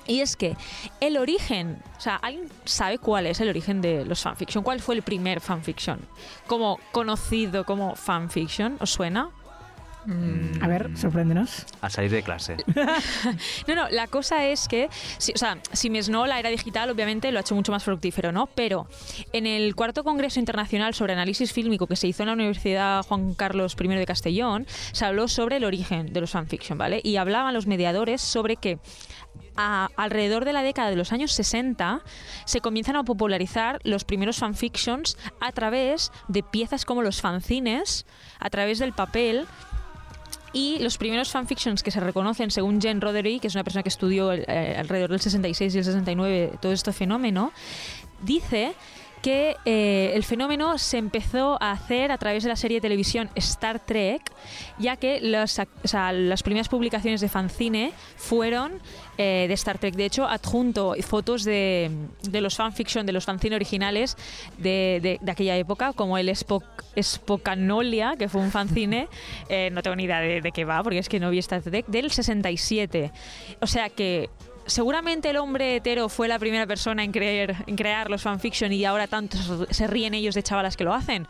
Y 0.07 0.21
es 0.21 0.35
que 0.35 0.57
el 0.99 1.17
origen, 1.17 1.77
o 1.97 2.01
sea, 2.01 2.15
¿alguien 2.15 2.49
sabe 2.65 2.97
cuál 2.97 3.27
es 3.27 3.39
el 3.41 3.47
origen 3.49 3.79
de 3.79 4.03
los 4.05 4.21
fanfiction? 4.21 4.63
¿Cuál 4.63 4.79
fue 4.81 4.95
el 4.95 5.03
primer 5.03 5.39
fanfiction? 5.39 5.99
Como 6.47 6.79
conocido 6.91 7.63
como 7.63 7.95
fanfiction, 7.95 8.75
¿os 8.79 8.89
suena? 8.89 9.29
Mm, 10.05 10.61
A 10.63 10.67
ver, 10.67 10.89
sorpréndenos. 10.97 11.65
A 11.81 11.89
salir 11.89 12.11
de 12.11 12.23
clase. 12.23 12.57
No, 13.67 13.75
no, 13.75 13.89
la 13.89 14.07
cosa 14.07 14.45
es 14.45 14.67
que, 14.67 14.89
si, 15.17 15.31
o 15.33 15.37
sea, 15.37 15.57
si 15.71 15.89
més 15.89 16.09
no, 16.09 16.25
la 16.27 16.39
era 16.39 16.49
digital 16.49 16.89
obviamente 16.89 17.31
lo 17.31 17.39
ha 17.39 17.41
hecho 17.41 17.55
mucho 17.55 17.71
más 17.71 17.83
fructífero, 17.83 18.31
¿no? 18.31 18.47
Pero 18.47 18.87
en 19.31 19.47
el 19.47 19.75
cuarto 19.75 20.03
Congreso 20.03 20.39
Internacional 20.39 20.93
sobre 20.93 21.13
Análisis 21.13 21.53
Fílmico 21.53 21.87
que 21.87 21.95
se 21.95 22.07
hizo 22.07 22.23
en 22.23 22.27
la 22.27 22.33
Universidad 22.33 23.03
Juan 23.05 23.33
Carlos 23.33 23.75
I 23.79 23.87
de 23.87 24.05
Castellón, 24.05 24.67
se 24.91 25.05
habló 25.05 25.27
sobre 25.27 25.57
el 25.57 25.63
origen 25.65 26.11
de 26.11 26.21
los 26.21 26.31
fanfiction, 26.31 26.77
¿vale? 26.77 26.99
Y 27.03 27.15
hablaban 27.17 27.53
los 27.53 27.65
mediadores 27.67 28.21
sobre 28.21 28.57
que 28.57 28.79
a- 29.55 29.89
alrededor 29.95 30.45
de 30.45 30.53
la 30.53 30.63
década 30.63 30.89
de 30.89 30.95
los 30.95 31.11
años 31.13 31.31
60 31.31 32.01
se 32.45 32.59
comienzan 32.59 32.95
a 32.97 33.03
popularizar 33.03 33.79
los 33.83 34.03
primeros 34.03 34.37
fanfictions 34.37 35.17
a 35.39 35.51
través 35.51 36.11
de 36.27 36.43
piezas 36.43 36.85
como 36.85 37.01
los 37.01 37.21
fanzines, 37.21 38.05
a 38.39 38.49
través 38.49 38.79
del 38.79 38.93
papel 38.93 39.45
y 40.53 40.77
los 40.79 40.97
primeros 40.97 41.31
fanfictions 41.31 41.81
que 41.83 41.91
se 41.91 41.99
reconocen, 41.99 42.51
según 42.51 42.79
Jen 42.79 43.01
Roderick, 43.01 43.41
que 43.41 43.47
es 43.47 43.55
una 43.55 43.63
persona 43.63 43.83
que 43.83 43.89
estudió 43.89 44.31
eh, 44.31 44.75
alrededor 44.77 45.09
del 45.09 45.19
66 45.19 45.73
y 45.73 45.77
el 45.79 45.83
69 45.83 46.53
todo 46.61 46.71
este 46.71 46.93
fenómeno, 46.93 47.51
dice 48.21 48.73
que 49.23 49.55
eh, 49.65 50.11
el 50.13 50.23
fenómeno 50.23 50.77
se 50.77 50.97
empezó 50.97 51.57
a 51.61 51.71
hacer 51.71 52.11
a 52.11 52.17
través 52.17 52.43
de 52.43 52.49
la 52.49 52.55
serie 52.57 52.77
de 52.77 52.81
televisión 52.81 53.29
Star 53.35 53.79
Trek, 53.79 54.21
ya 54.77 54.97
que 54.97 55.19
sea, 55.85 56.11
las 56.11 56.43
primeras 56.43 56.67
publicaciones 56.69 57.21
de 57.21 57.29
fanzine 57.29 57.93
fueron 58.17 58.73
eh, 59.17 59.45
de 59.47 59.53
Star 59.53 59.77
Trek. 59.79 59.95
De 59.95 60.05
hecho, 60.05 60.27
adjunto 60.27 60.93
fotos 61.01 61.45
de, 61.45 61.89
de 62.23 62.41
los 62.41 62.55
fanfiction, 62.57 63.05
de 63.05 63.13
los 63.13 63.23
fanzine 63.25 63.55
originales 63.55 64.17
de, 64.57 65.19
de- 65.21 65.31
aquella 65.31 65.55
época, 65.55 65.93
como 65.93 66.17
el 66.17 66.27
Spock, 66.29 66.63
Spokanolia, 67.01 68.15
que 68.19 68.27
fue 68.27 68.41
un 68.41 68.51
fanzine, 68.51 69.07
eh, 69.49 69.69
no 69.71 69.81
tengo 69.81 69.95
ni 69.95 70.03
idea 70.03 70.19
de, 70.19 70.41
de 70.41 70.51
qué 70.51 70.65
va, 70.65 70.83
porque 70.83 70.99
es 70.99 71.07
que 71.09 71.19
no 71.21 71.29
vi 71.29 71.39
Star 71.39 71.61
Trek, 71.61 71.85
del 71.87 72.11
67. 72.11 73.11
O 73.61 73.67
sea 73.67 73.89
que 73.89 74.29
seguramente 74.65 75.29
el 75.29 75.37
hombre 75.37 75.75
hetero 75.77 76.09
fue 76.09 76.27
la 76.27 76.39
primera 76.39 76.65
persona 76.67 77.03
en, 77.03 77.11
creer, 77.11 77.55
en 77.67 77.75
crear 77.75 78.09
los 78.09 78.21
fanfiction 78.21 78.71
y 78.73 78.85
ahora 78.85 79.07
tantos 79.07 79.67
se 79.69 79.87
ríen 79.87 80.13
ellos 80.13 80.35
de 80.35 80.43
chavalas 80.43 80.77
que 80.77 80.83
lo 80.83 80.93
hacen. 80.93 81.27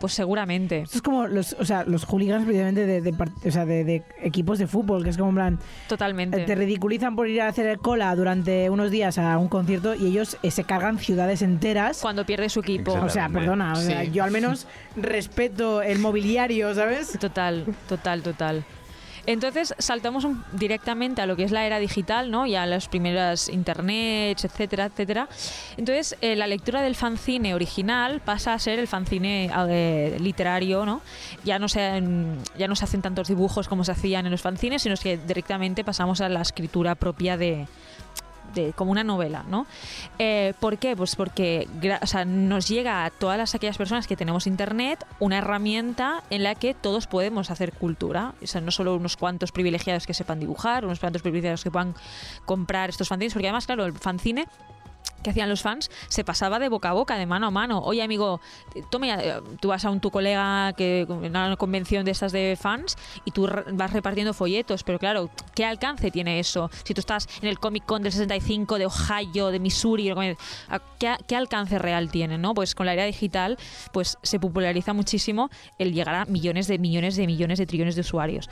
Pues 0.00 0.12
seguramente. 0.12 0.80
Esto 0.82 0.96
es 0.98 1.02
como 1.02 1.26
los, 1.26 1.54
o 1.58 1.64
sea, 1.64 1.84
los 1.84 2.04
hooligans 2.04 2.44
precisamente 2.44 2.86
de, 2.86 3.00
de 3.00 3.10
o 3.46 3.50
sea, 3.50 3.64
de, 3.64 3.84
de 3.84 4.02
equipos 4.22 4.58
de 4.58 4.66
fútbol, 4.66 5.02
que 5.04 5.10
es 5.10 5.16
como 5.16 5.30
en 5.30 5.34
plan, 5.34 5.58
Totalmente. 5.88 6.44
te 6.44 6.54
ridiculizan 6.54 7.16
por 7.16 7.28
ir 7.28 7.40
a 7.42 7.48
hacer 7.48 7.78
cola 7.78 8.14
durante 8.14 8.70
unos 8.70 8.90
días 8.90 9.18
a 9.18 9.38
un 9.38 9.48
concierto 9.48 9.94
y 9.94 10.06
ellos 10.06 10.36
eh, 10.42 10.50
se 10.50 10.64
cargan 10.64 10.98
ciudades 10.98 11.42
enteras. 11.42 12.00
Cuando 12.02 12.24
pierde 12.26 12.48
su 12.48 12.60
equipo. 12.60 12.92
O 12.92 13.08
sea, 13.08 13.28
perdona, 13.28 13.72
o 13.72 13.76
sea, 13.76 14.04
Sí. 14.04 14.10
yo 14.12 14.24
al 14.24 14.30
menos 14.30 14.66
respeto 14.96 15.82
el 15.82 15.98
mobiliario, 15.98 16.74
¿sabes? 16.74 17.18
Total, 17.18 17.64
total, 17.88 18.22
total. 18.22 18.64
Entonces 19.26 19.74
saltamos 19.78 20.26
directamente 20.52 21.22
a 21.22 21.26
lo 21.26 21.36
que 21.36 21.44
es 21.44 21.52
la 21.52 21.66
era 21.66 21.78
digital, 21.78 22.30
¿no? 22.30 22.46
Y 22.46 22.54
a 22.54 22.66
las 22.66 22.88
primeras 22.88 23.48
internets, 23.48 24.44
etcétera, 24.44 24.86
etcétera. 24.86 25.28
Entonces 25.76 26.16
eh, 26.20 26.36
la 26.36 26.46
lectura 26.46 26.82
del 26.82 26.94
fanzine 26.94 27.54
original 27.54 28.20
pasa 28.20 28.54
a 28.54 28.58
ser 28.58 28.78
el 28.78 28.88
fanzine 28.88 29.50
eh, 29.68 30.16
literario, 30.20 30.84
¿no? 30.84 31.00
Ya 31.44 31.58
no, 31.58 31.68
se, 31.68 32.02
ya 32.58 32.68
no 32.68 32.76
se 32.76 32.84
hacen 32.84 33.02
tantos 33.02 33.28
dibujos 33.28 33.68
como 33.68 33.84
se 33.84 33.92
hacían 33.92 34.26
en 34.26 34.32
los 34.32 34.42
fanzines, 34.42 34.82
sino 34.82 34.94
que 34.96 35.16
directamente 35.16 35.84
pasamos 35.84 36.20
a 36.20 36.28
la 36.28 36.42
escritura 36.42 36.94
propia 36.94 37.36
de, 37.36 37.66
como 38.74 38.90
una 38.90 39.04
novela, 39.04 39.44
¿no? 39.48 39.66
Eh, 40.18 40.54
¿Por 40.60 40.78
qué? 40.78 40.96
Pues 40.96 41.16
porque 41.16 41.68
nos 42.26 42.68
llega 42.68 43.04
a 43.04 43.10
todas 43.10 43.38
las, 43.38 43.54
aquellas 43.54 43.76
personas 43.76 44.06
que 44.06 44.16
tenemos 44.16 44.46
internet 44.46 45.04
una 45.20 45.38
herramienta 45.38 46.22
en 46.30 46.42
la 46.42 46.54
que 46.54 46.74
todos 46.74 47.06
podemos 47.06 47.50
hacer 47.50 47.72
cultura. 47.72 48.34
O 48.42 48.46
sea, 48.46 48.60
no 48.60 48.70
solo 48.70 48.94
unos 48.94 49.16
cuantos 49.16 49.52
privilegiados 49.52 50.06
que 50.06 50.14
sepan 50.14 50.40
dibujar, 50.40 50.84
unos 50.84 51.00
cuantos 51.00 51.22
privilegiados 51.22 51.62
que 51.62 51.70
puedan 51.70 51.94
comprar 52.44 52.90
estos 52.90 53.08
fanzines, 53.08 53.32
porque 53.32 53.48
además, 53.48 53.66
claro, 53.66 53.84
el 53.86 53.92
fanzine 53.94 54.46
que 55.24 55.30
hacían 55.30 55.48
los 55.48 55.62
fans 55.62 55.90
se 56.08 56.22
pasaba 56.22 56.60
de 56.60 56.68
boca 56.68 56.90
a 56.90 56.92
boca, 56.92 57.16
de 57.16 57.26
mano 57.26 57.48
a 57.48 57.50
mano. 57.50 57.80
Oye, 57.80 58.02
amigo, 58.02 58.40
toma, 58.90 59.08
ya, 59.08 59.16
eh, 59.20 59.40
tú 59.60 59.68
vas 59.68 59.84
a 59.84 59.90
un 59.90 59.98
tu 59.98 60.12
colega 60.12 60.72
que 60.76 61.00
en 61.08 61.30
una 61.30 61.56
convención 61.56 62.04
de 62.04 62.12
estas 62.12 62.30
de 62.30 62.56
fans 62.60 62.96
y 63.24 63.32
tú 63.32 63.48
vas 63.72 63.92
repartiendo 63.92 64.32
folletos, 64.34 64.84
pero 64.84 65.00
claro, 65.00 65.30
¿qué 65.56 65.64
alcance 65.64 66.12
tiene 66.12 66.38
eso? 66.38 66.70
Si 66.84 66.94
tú 66.94 67.00
estás 67.00 67.26
en 67.42 67.48
el 67.48 67.58
Comic 67.58 67.84
Con 67.86 68.02
del 68.04 68.12
65 68.12 68.78
de 68.78 68.86
Ohio, 68.86 69.48
de 69.48 69.58
Missouri, 69.58 70.10
o 70.12 70.14
como- 70.14 70.36
¿a- 70.68 70.80
¿qué, 71.00 71.14
qué 71.26 71.34
alcance 71.36 71.78
real 71.78 72.10
tiene? 72.10 72.38
¿no? 72.38 72.54
Pues 72.54 72.74
con 72.74 72.86
la 72.86 72.92
era 72.92 73.04
digital 73.04 73.56
pues 73.92 74.18
se 74.22 74.38
populariza 74.38 74.92
muchísimo 74.92 75.48
el 75.78 75.92
llegar 75.94 76.14
a 76.14 76.24
millones 76.26 76.66
de 76.68 76.78
millones 76.78 77.16
de 77.16 77.26
millones 77.26 77.58
de 77.58 77.66
trillones 77.66 77.94
de 77.94 78.02
usuarios. 78.02 78.50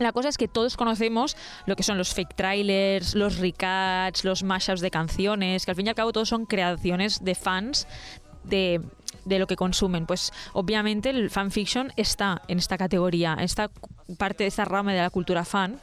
La 0.00 0.12
cosa 0.12 0.28
es 0.30 0.38
que 0.38 0.48
todos 0.48 0.76
conocemos 0.76 1.36
lo 1.66 1.76
que 1.76 1.82
son 1.82 1.98
los 1.98 2.14
fake 2.14 2.34
trailers, 2.34 3.14
los 3.14 3.38
recuts, 3.38 4.24
los 4.24 4.42
mashups 4.42 4.80
de 4.80 4.90
canciones, 4.90 5.64
que 5.64 5.70
al 5.70 5.76
fin 5.76 5.86
y 5.86 5.90
al 5.90 5.94
cabo 5.94 6.12
todos 6.12 6.28
son 6.28 6.46
creaciones 6.46 7.22
de 7.22 7.34
fans 7.34 7.86
de, 8.44 8.80
de 9.26 9.38
lo 9.38 9.46
que 9.46 9.56
consumen. 9.56 10.06
Pues 10.06 10.32
obviamente 10.54 11.10
el 11.10 11.30
fanfiction 11.30 11.92
está 11.96 12.40
en 12.48 12.58
esta 12.58 12.78
categoría, 12.78 13.34
en 13.34 13.40
esta 13.44 13.70
parte 14.18 14.44
de 14.44 14.48
esta 14.48 14.64
rama 14.64 14.92
de 14.92 15.00
la 15.00 15.10
cultura 15.10 15.44
fan 15.44 15.78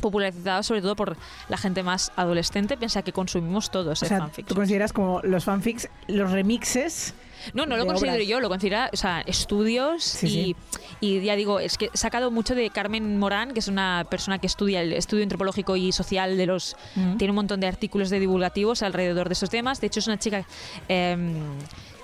popularizada 0.00 0.62
sobre 0.62 0.82
todo 0.82 0.96
por 0.96 1.16
la 1.48 1.56
gente 1.56 1.82
más 1.82 2.12
adolescente, 2.16 2.76
piensa 2.76 3.02
que 3.02 3.12
consumimos 3.12 3.70
todos 3.70 4.02
O 4.02 4.04
el 4.04 4.08
sea, 4.08 4.18
fanfiction. 4.18 4.48
tú 4.48 4.54
consideras 4.56 4.92
como 4.92 5.20
los 5.22 5.44
fanfics, 5.44 5.88
los 6.08 6.32
remixes. 6.32 7.14
No, 7.54 7.66
no 7.66 7.76
lo 7.76 7.82
de 7.82 7.88
considero 7.88 8.14
obras. 8.14 8.28
yo, 8.28 8.40
lo 8.40 8.48
considera, 8.48 8.90
o 8.92 8.96
sea, 8.96 9.20
estudios 9.26 10.02
Sí, 10.04 10.26
y, 10.26 10.30
sí. 10.30 10.56
y 11.00 11.20
ya 11.20 11.36
digo, 11.36 11.60
es 11.60 11.78
que 11.78 11.90
he 11.92 11.96
sacado 11.96 12.30
mucho 12.30 12.54
de 12.54 12.70
Carmen 12.70 13.18
Morán, 13.18 13.52
que 13.52 13.60
es 13.60 13.68
una 13.68 14.06
persona 14.10 14.38
que 14.38 14.46
estudia 14.46 14.80
el 14.82 14.92
estudio 14.92 15.22
antropológico 15.22 15.76
y 15.76 15.92
social 15.92 16.36
de 16.36 16.46
los... 16.46 16.76
Mm. 16.94 17.16
Tiene 17.16 17.30
un 17.32 17.36
montón 17.36 17.60
de 17.60 17.66
artículos 17.66 18.10
de 18.10 18.20
divulgativos 18.20 18.82
alrededor 18.82 19.28
de 19.28 19.32
esos 19.34 19.50
temas. 19.50 19.80
De 19.80 19.86
hecho, 19.88 20.00
es 20.00 20.06
una 20.06 20.18
chica 20.18 20.44
em, 20.88 21.34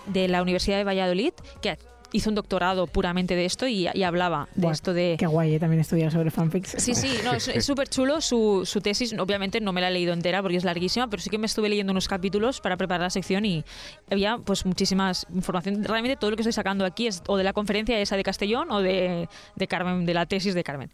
de 0.06 0.28
la 0.28 0.42
Universidad 0.42 0.78
de 0.78 0.84
Valladolid 0.84 1.32
que 1.60 1.78
hizo 2.12 2.28
un 2.28 2.34
doctorado 2.34 2.86
puramente 2.86 3.34
de 3.34 3.44
esto 3.44 3.66
y, 3.66 3.88
y 3.92 4.02
hablaba 4.02 4.48
de 4.54 4.62
Buah, 4.62 4.72
esto 4.72 4.92
de... 4.92 5.16
Qué 5.18 5.26
guay, 5.26 5.54
¿eh? 5.54 5.58
también 5.58 5.80
estudiar 5.80 6.12
sobre 6.12 6.30
fanfics. 6.30 6.74
Sí, 6.78 6.94
sí, 6.94 7.18
no, 7.24 7.32
es 7.32 7.64
súper 7.64 7.88
chulo 7.90 8.20
su, 8.20 8.62
su 8.64 8.80
tesis. 8.80 9.14
Obviamente 9.18 9.60
no 9.60 9.72
me 9.72 9.80
la 9.80 9.88
he 9.88 9.92
leído 9.92 10.12
entera 10.12 10.42
porque 10.42 10.56
es 10.56 10.64
larguísima, 10.64 11.08
pero 11.08 11.22
sí 11.22 11.30
que 11.30 11.38
me 11.38 11.46
estuve 11.46 11.68
leyendo 11.68 11.92
unos 11.92 12.08
capítulos 12.08 12.60
para 12.60 12.76
preparar 12.76 13.02
la 13.02 13.10
sección 13.10 13.44
y 13.44 13.64
había 14.10 14.38
pues 14.38 14.66
muchísimas 14.66 15.26
información. 15.34 15.84
Realmente 15.84 16.16
todo 16.16 16.30
lo 16.30 16.36
que 16.36 16.42
estoy 16.42 16.52
sacando 16.52 16.84
aquí 16.84 17.06
es 17.06 17.22
o 17.26 17.36
de 17.36 17.44
la 17.44 17.52
conferencia 17.52 17.98
esa 17.98 18.16
de 18.16 18.22
Castellón 18.22 18.70
o 18.70 18.80
de, 18.80 19.28
de 19.56 19.66
Carmen, 19.68 20.06
de 20.06 20.14
la 20.14 20.26
tesis 20.26 20.54
de 20.54 20.64
Carmen. 20.64 20.90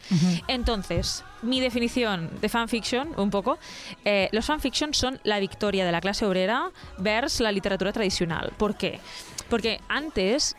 Entonces, 0.46 1.24
mi 1.42 1.60
definición 1.60 2.30
de 2.40 2.48
fanfiction, 2.48 3.12
un 3.16 3.30
poco, 3.30 3.58
eh, 4.04 4.28
los 4.32 4.46
fanfiction 4.46 4.94
son 4.94 5.20
la 5.24 5.40
victoria 5.40 5.84
de 5.84 5.92
la 5.92 6.00
clase 6.00 6.26
obrera 6.26 6.70
versus 6.98 7.40
la 7.40 7.52
literatura 7.52 7.92
tradicional. 7.92 8.52
¿Por 8.56 8.76
qué? 8.76 9.00
Porque 9.48 9.80
antes, 9.88 10.56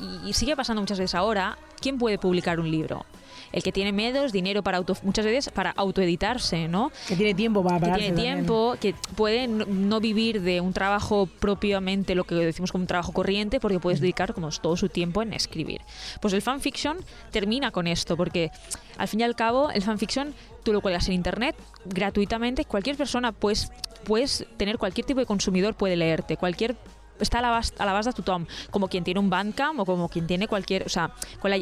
y- 0.00 0.28
y 0.30 0.32
sigue 0.32 0.56
pasando 0.56 0.80
muchas 0.82 0.98
veces 0.98 1.14
ahora, 1.14 1.58
¿quién 1.80 1.98
puede 1.98 2.18
publicar 2.18 2.60
un 2.60 2.70
libro? 2.70 3.04
El 3.50 3.62
que 3.62 3.72
tiene 3.72 3.92
medios, 3.92 4.30
dinero 4.30 4.62
para 4.62 4.76
auto, 4.76 4.94
muchas 5.04 5.24
veces 5.24 5.50
para 5.50 5.70
autoeditarse, 5.70 6.68
¿no? 6.68 6.92
Que 7.08 7.16
tiene 7.16 7.32
tiempo 7.32 7.62
para 7.64 7.78
que 7.78 7.84
tiene 7.86 8.08
también. 8.08 8.34
tiempo, 8.36 8.76
que 8.78 8.94
puede 9.16 9.48
no, 9.48 9.64
no 9.64 10.00
vivir 10.00 10.42
de 10.42 10.60
un 10.60 10.74
trabajo 10.74 11.26
propiamente, 11.40 12.14
lo 12.14 12.24
que 12.24 12.34
decimos 12.34 12.72
como 12.72 12.82
un 12.82 12.86
trabajo 12.88 13.12
corriente, 13.12 13.58
porque 13.58 13.80
puedes 13.80 14.00
dedicar 14.00 14.34
como 14.34 14.50
todo 14.50 14.76
su 14.76 14.90
tiempo 14.90 15.22
en 15.22 15.32
escribir. 15.32 15.80
Pues 16.20 16.34
el 16.34 16.42
fanfiction 16.42 16.98
termina 17.30 17.70
con 17.70 17.86
esto, 17.86 18.18
porque 18.18 18.50
al 18.98 19.08
fin 19.08 19.20
y 19.20 19.22
al 19.22 19.34
cabo 19.34 19.70
el 19.70 19.80
fanfiction 19.80 20.34
tú 20.62 20.74
lo 20.74 20.82
cuelgas 20.82 21.08
en 21.08 21.14
internet 21.14 21.56
gratuitamente, 21.86 22.66
cualquier 22.66 22.96
persona 22.96 23.32
pues 23.32 23.72
puedes 24.04 24.46
tener 24.58 24.76
cualquier 24.76 25.06
tipo 25.06 25.20
de 25.20 25.26
consumidor 25.26 25.72
puede 25.74 25.96
leerte, 25.96 26.36
cualquier 26.36 26.76
está 27.20 27.38
a 27.38 27.42
la 27.42 27.58
bast- 27.58 27.74
a 27.78 27.84
la 27.84 27.98
de 27.98 28.12
tu 28.12 28.22
tom, 28.22 28.46
como 28.70 28.88
quien 28.88 29.04
tiene 29.04 29.20
un 29.20 29.28
Bandcamp 29.30 29.80
o 29.80 29.84
como 29.84 30.08
quien 30.08 30.26
tiene 30.26 30.46
cualquier, 30.48 30.84
o 30.84 30.88
sea, 30.88 31.10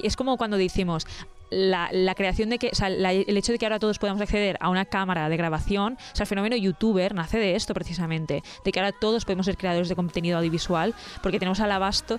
es 0.02 0.16
como 0.16 0.36
cuando 0.36 0.56
decimos 0.56 1.06
la, 1.50 2.14
creación 2.14 2.50
de 2.50 2.58
que, 2.58 2.70
o 2.72 2.74
sea, 2.74 2.88
la- 2.88 3.12
el 3.12 3.36
hecho 3.36 3.52
de 3.52 3.58
que 3.58 3.66
ahora 3.66 3.78
todos 3.78 3.98
podamos 3.98 4.20
acceder 4.20 4.56
a 4.60 4.68
una 4.68 4.84
cámara 4.84 5.28
de 5.28 5.36
grabación, 5.36 5.94
o 5.94 6.16
sea, 6.16 6.24
el 6.24 6.28
fenómeno 6.28 6.56
youtuber 6.56 7.14
nace 7.14 7.38
de 7.38 7.54
esto 7.56 7.72
precisamente, 7.74 8.42
de 8.64 8.72
que 8.72 8.80
ahora 8.80 8.92
todos 8.92 9.24
podemos 9.24 9.46
ser 9.46 9.56
creadores 9.56 9.88
de 9.88 9.94
contenido 9.94 10.38
audiovisual 10.38 10.94
porque 11.22 11.38
tenemos 11.38 11.60
al 11.60 11.72
abasto 11.72 12.18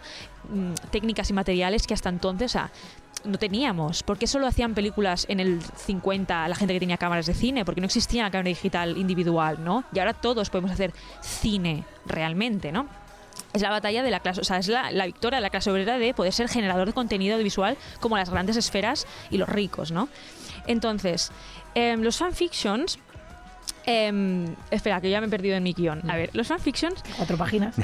mm, 0.50 0.74
técnicas 0.92 1.30
y 1.30 1.34
materiales 1.34 1.88
que 1.88 1.94
hasta 1.94 2.10
entonces, 2.10 2.58
no 3.26 3.38
teníamos. 3.38 4.04
¿Por 4.04 4.18
qué 4.18 4.28
solo 4.28 4.48
hacían 4.48 4.74
películas 4.74 5.26
en 5.28 5.40
el 5.40 5.62
50 5.62 6.48
la 6.48 6.56
gente 6.56 6.74
que 6.74 6.80
tenía 6.80 6.98
cámaras 6.98 7.26
de 7.26 7.34
cine? 7.34 7.66
Porque 7.66 7.82
no 7.82 7.86
existía 7.86 8.24
la 8.24 8.32
cámara 8.32 8.50
digital 8.50 8.98
individual, 8.98 9.64
¿no? 9.64 9.84
Y 9.92 10.00
ahora 10.00 10.14
todos 10.14 10.50
podemos 10.50 10.72
hacer 10.72 10.94
cine 11.22 11.84
realmente, 12.06 12.72
¿no? 12.72 12.88
Es 13.58 13.62
la 13.64 13.70
batalla 13.72 14.04
de 14.04 14.12
la 14.12 14.20
clase, 14.20 14.42
o 14.42 14.44
sea, 14.44 14.58
es 14.60 14.68
la, 14.68 14.92
la 14.92 15.06
victoria 15.08 15.38
de 15.38 15.42
la 15.42 15.50
clase 15.50 15.72
obrera 15.72 15.98
de 15.98 16.14
poder 16.14 16.32
ser 16.32 16.48
generador 16.48 16.86
de 16.88 16.94
contenido 16.94 17.34
audiovisual 17.34 17.76
como 18.00 18.16
las 18.18 18.30
grandes 18.30 18.56
esferas 18.56 19.08
y 19.32 19.38
los 19.38 19.50
ricos, 19.50 19.92
¿no? 19.92 20.10
Entonces, 20.68 21.32
em, 21.76 22.02
los 22.02 22.18
fanfictions. 22.18 23.00
em, 23.90 24.54
espera, 24.70 25.00
que 25.00 25.10
ya 25.10 25.22
me 25.22 25.28
he 25.28 25.30
perdido 25.30 25.56
en 25.56 25.64
mi 25.64 25.74
guion. 25.74 26.02
A 26.12 26.18
ver, 26.18 26.30
los 26.34 26.46
fanfictions, 26.48 27.02
Cuatro 27.16 27.38
páginas. 27.38 27.76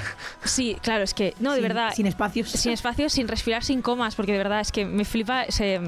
sí, 0.43 0.75
claro, 0.81 1.03
es 1.05 1.13
que, 1.13 1.33
no, 1.39 1.51
de 1.51 1.57
sin- 1.59 1.63
verdad, 1.63 1.93
Sin 1.95 2.05
espacios. 2.07 2.49
sin 2.49 2.71
espacios, 2.73 3.13
sin 3.13 3.27
respirar, 3.29 3.63
sin 3.63 3.81
comas, 3.81 4.13
porque 4.15 4.33
de 4.33 4.37
verdad 4.37 4.59
es 4.59 4.71
que 4.73 4.83
me 4.85 5.05
flipa. 5.05 5.45
Se, 5.47 5.79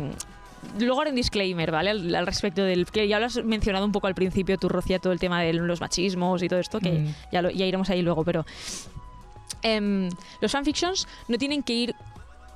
luego 0.79 1.01
haré 1.01 1.09
un 1.09 1.17
disclaimer, 1.17 1.69
¿vale? 1.69 1.89
Al, 1.89 2.15
al 2.15 2.25
respecto 2.25 2.63
del. 2.63 2.85
que 2.85 3.07
ya 3.09 3.19
lo 3.19 3.25
has 3.25 3.43
mencionado 3.43 3.85
un 3.85 3.91
poco 3.91 4.07
al 4.07 4.15
principio, 4.15 4.57
tú, 4.57 4.69
Rocía, 4.69 4.99
todo 4.99 5.11
el 5.11 5.19
tema 5.19 5.41
de 5.41 5.51
los 5.53 5.81
machismos 5.81 6.41
y 6.41 6.47
todo 6.47 6.59
esto, 6.59 6.79
que 6.79 6.91
Mm. 6.91 7.13
ya, 7.33 7.41
lo- 7.41 7.51
ya 7.51 7.65
iremos 7.65 7.89
ahí 7.89 8.01
luego, 8.01 8.23
pero. 8.23 8.45
Em, 9.61 10.09
los 10.41 10.51
fanfictions 10.51 11.07
no 11.27 11.37
tienen 11.37 11.63
que 11.63 11.73
ir 11.73 11.95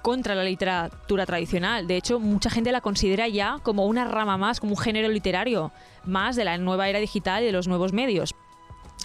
contra 0.01 0.35
la 0.35 0.43
literatura 0.43 1.25
tradicional. 1.25 1.87
De 1.87 1.97
hecho, 1.97 2.19
mucha 2.19 2.49
gente 2.49 2.71
la 2.71 2.81
considera 2.81 3.27
ya 3.27 3.59
como 3.63 3.85
una 3.85 4.05
rama 4.05 4.37
más, 4.37 4.59
como 4.59 4.73
un 4.73 4.77
género 4.77 5.09
literario 5.09 5.71
más 6.05 6.35
de 6.35 6.45
la 6.45 6.57
nueva 6.57 6.89
era 6.89 6.99
digital 6.99 7.43
y 7.43 7.47
de 7.47 7.51
los 7.51 7.67
nuevos 7.67 7.93
medios. 7.93 8.33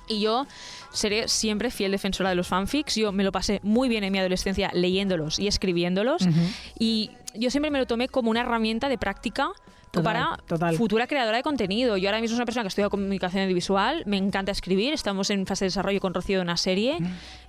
Y 0.07 0.21
yo 0.21 0.47
seré 0.93 1.29
siempre 1.29 1.71
fiel 1.71 1.93
defensora 1.93 2.31
de 2.31 2.37
los 2.37 2.47
fanfics. 2.47 2.95
Yo 2.95 3.11
me 3.11 3.25
lo 3.25 3.33
pasé 3.33 3.61
muy 3.63 3.89
bien 3.89 4.05
en 4.05 4.13
mi 4.13 4.19
adolescencia 4.19 4.71
leyéndolos 4.73 5.39
y 5.39 5.49
escribiéndolos. 5.49 6.23
Ujú. 6.23 6.41
Y 6.79 7.11
yo 7.35 7.51
siempre 7.51 7.71
me 7.71 7.79
lo 7.79 7.87
tomé 7.87 8.09
como 8.09 8.31
una 8.31 8.41
herramienta 8.41 8.89
de 8.89 8.99
práctica 8.99 9.51
para 10.03 10.39
total. 10.47 10.77
futura 10.77 11.07
creadora 11.07 11.39
de 11.39 11.43
contenido. 11.43 11.97
Yo 11.97 12.09
ahora 12.09 12.21
mismo 12.21 12.35
soy 12.35 12.39
una 12.39 12.47
persona 12.47 12.65
que 12.65 12.69
estudia 12.69 12.89
comunicación 12.89 13.45
audiovisual, 13.45 14.03
me 14.07 14.17
encanta 14.17 14.53
escribir, 14.53 14.93
estamos 14.93 15.31
en 15.31 15.47
fase 15.47 15.65
de 15.65 15.69
desarrollo 15.69 16.01
con 16.01 16.15
Rocío 16.15 16.39
de 16.39 16.43
una 16.43 16.57
serie 16.57 16.99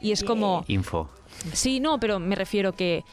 y 0.02 0.12
es 0.12 0.24
como... 0.24 0.64
Info. 0.68 1.10
Sí, 1.54 1.80
no, 1.80 2.00
pero 2.00 2.20
me 2.20 2.36
refiero 2.36 2.74
que 2.74 3.04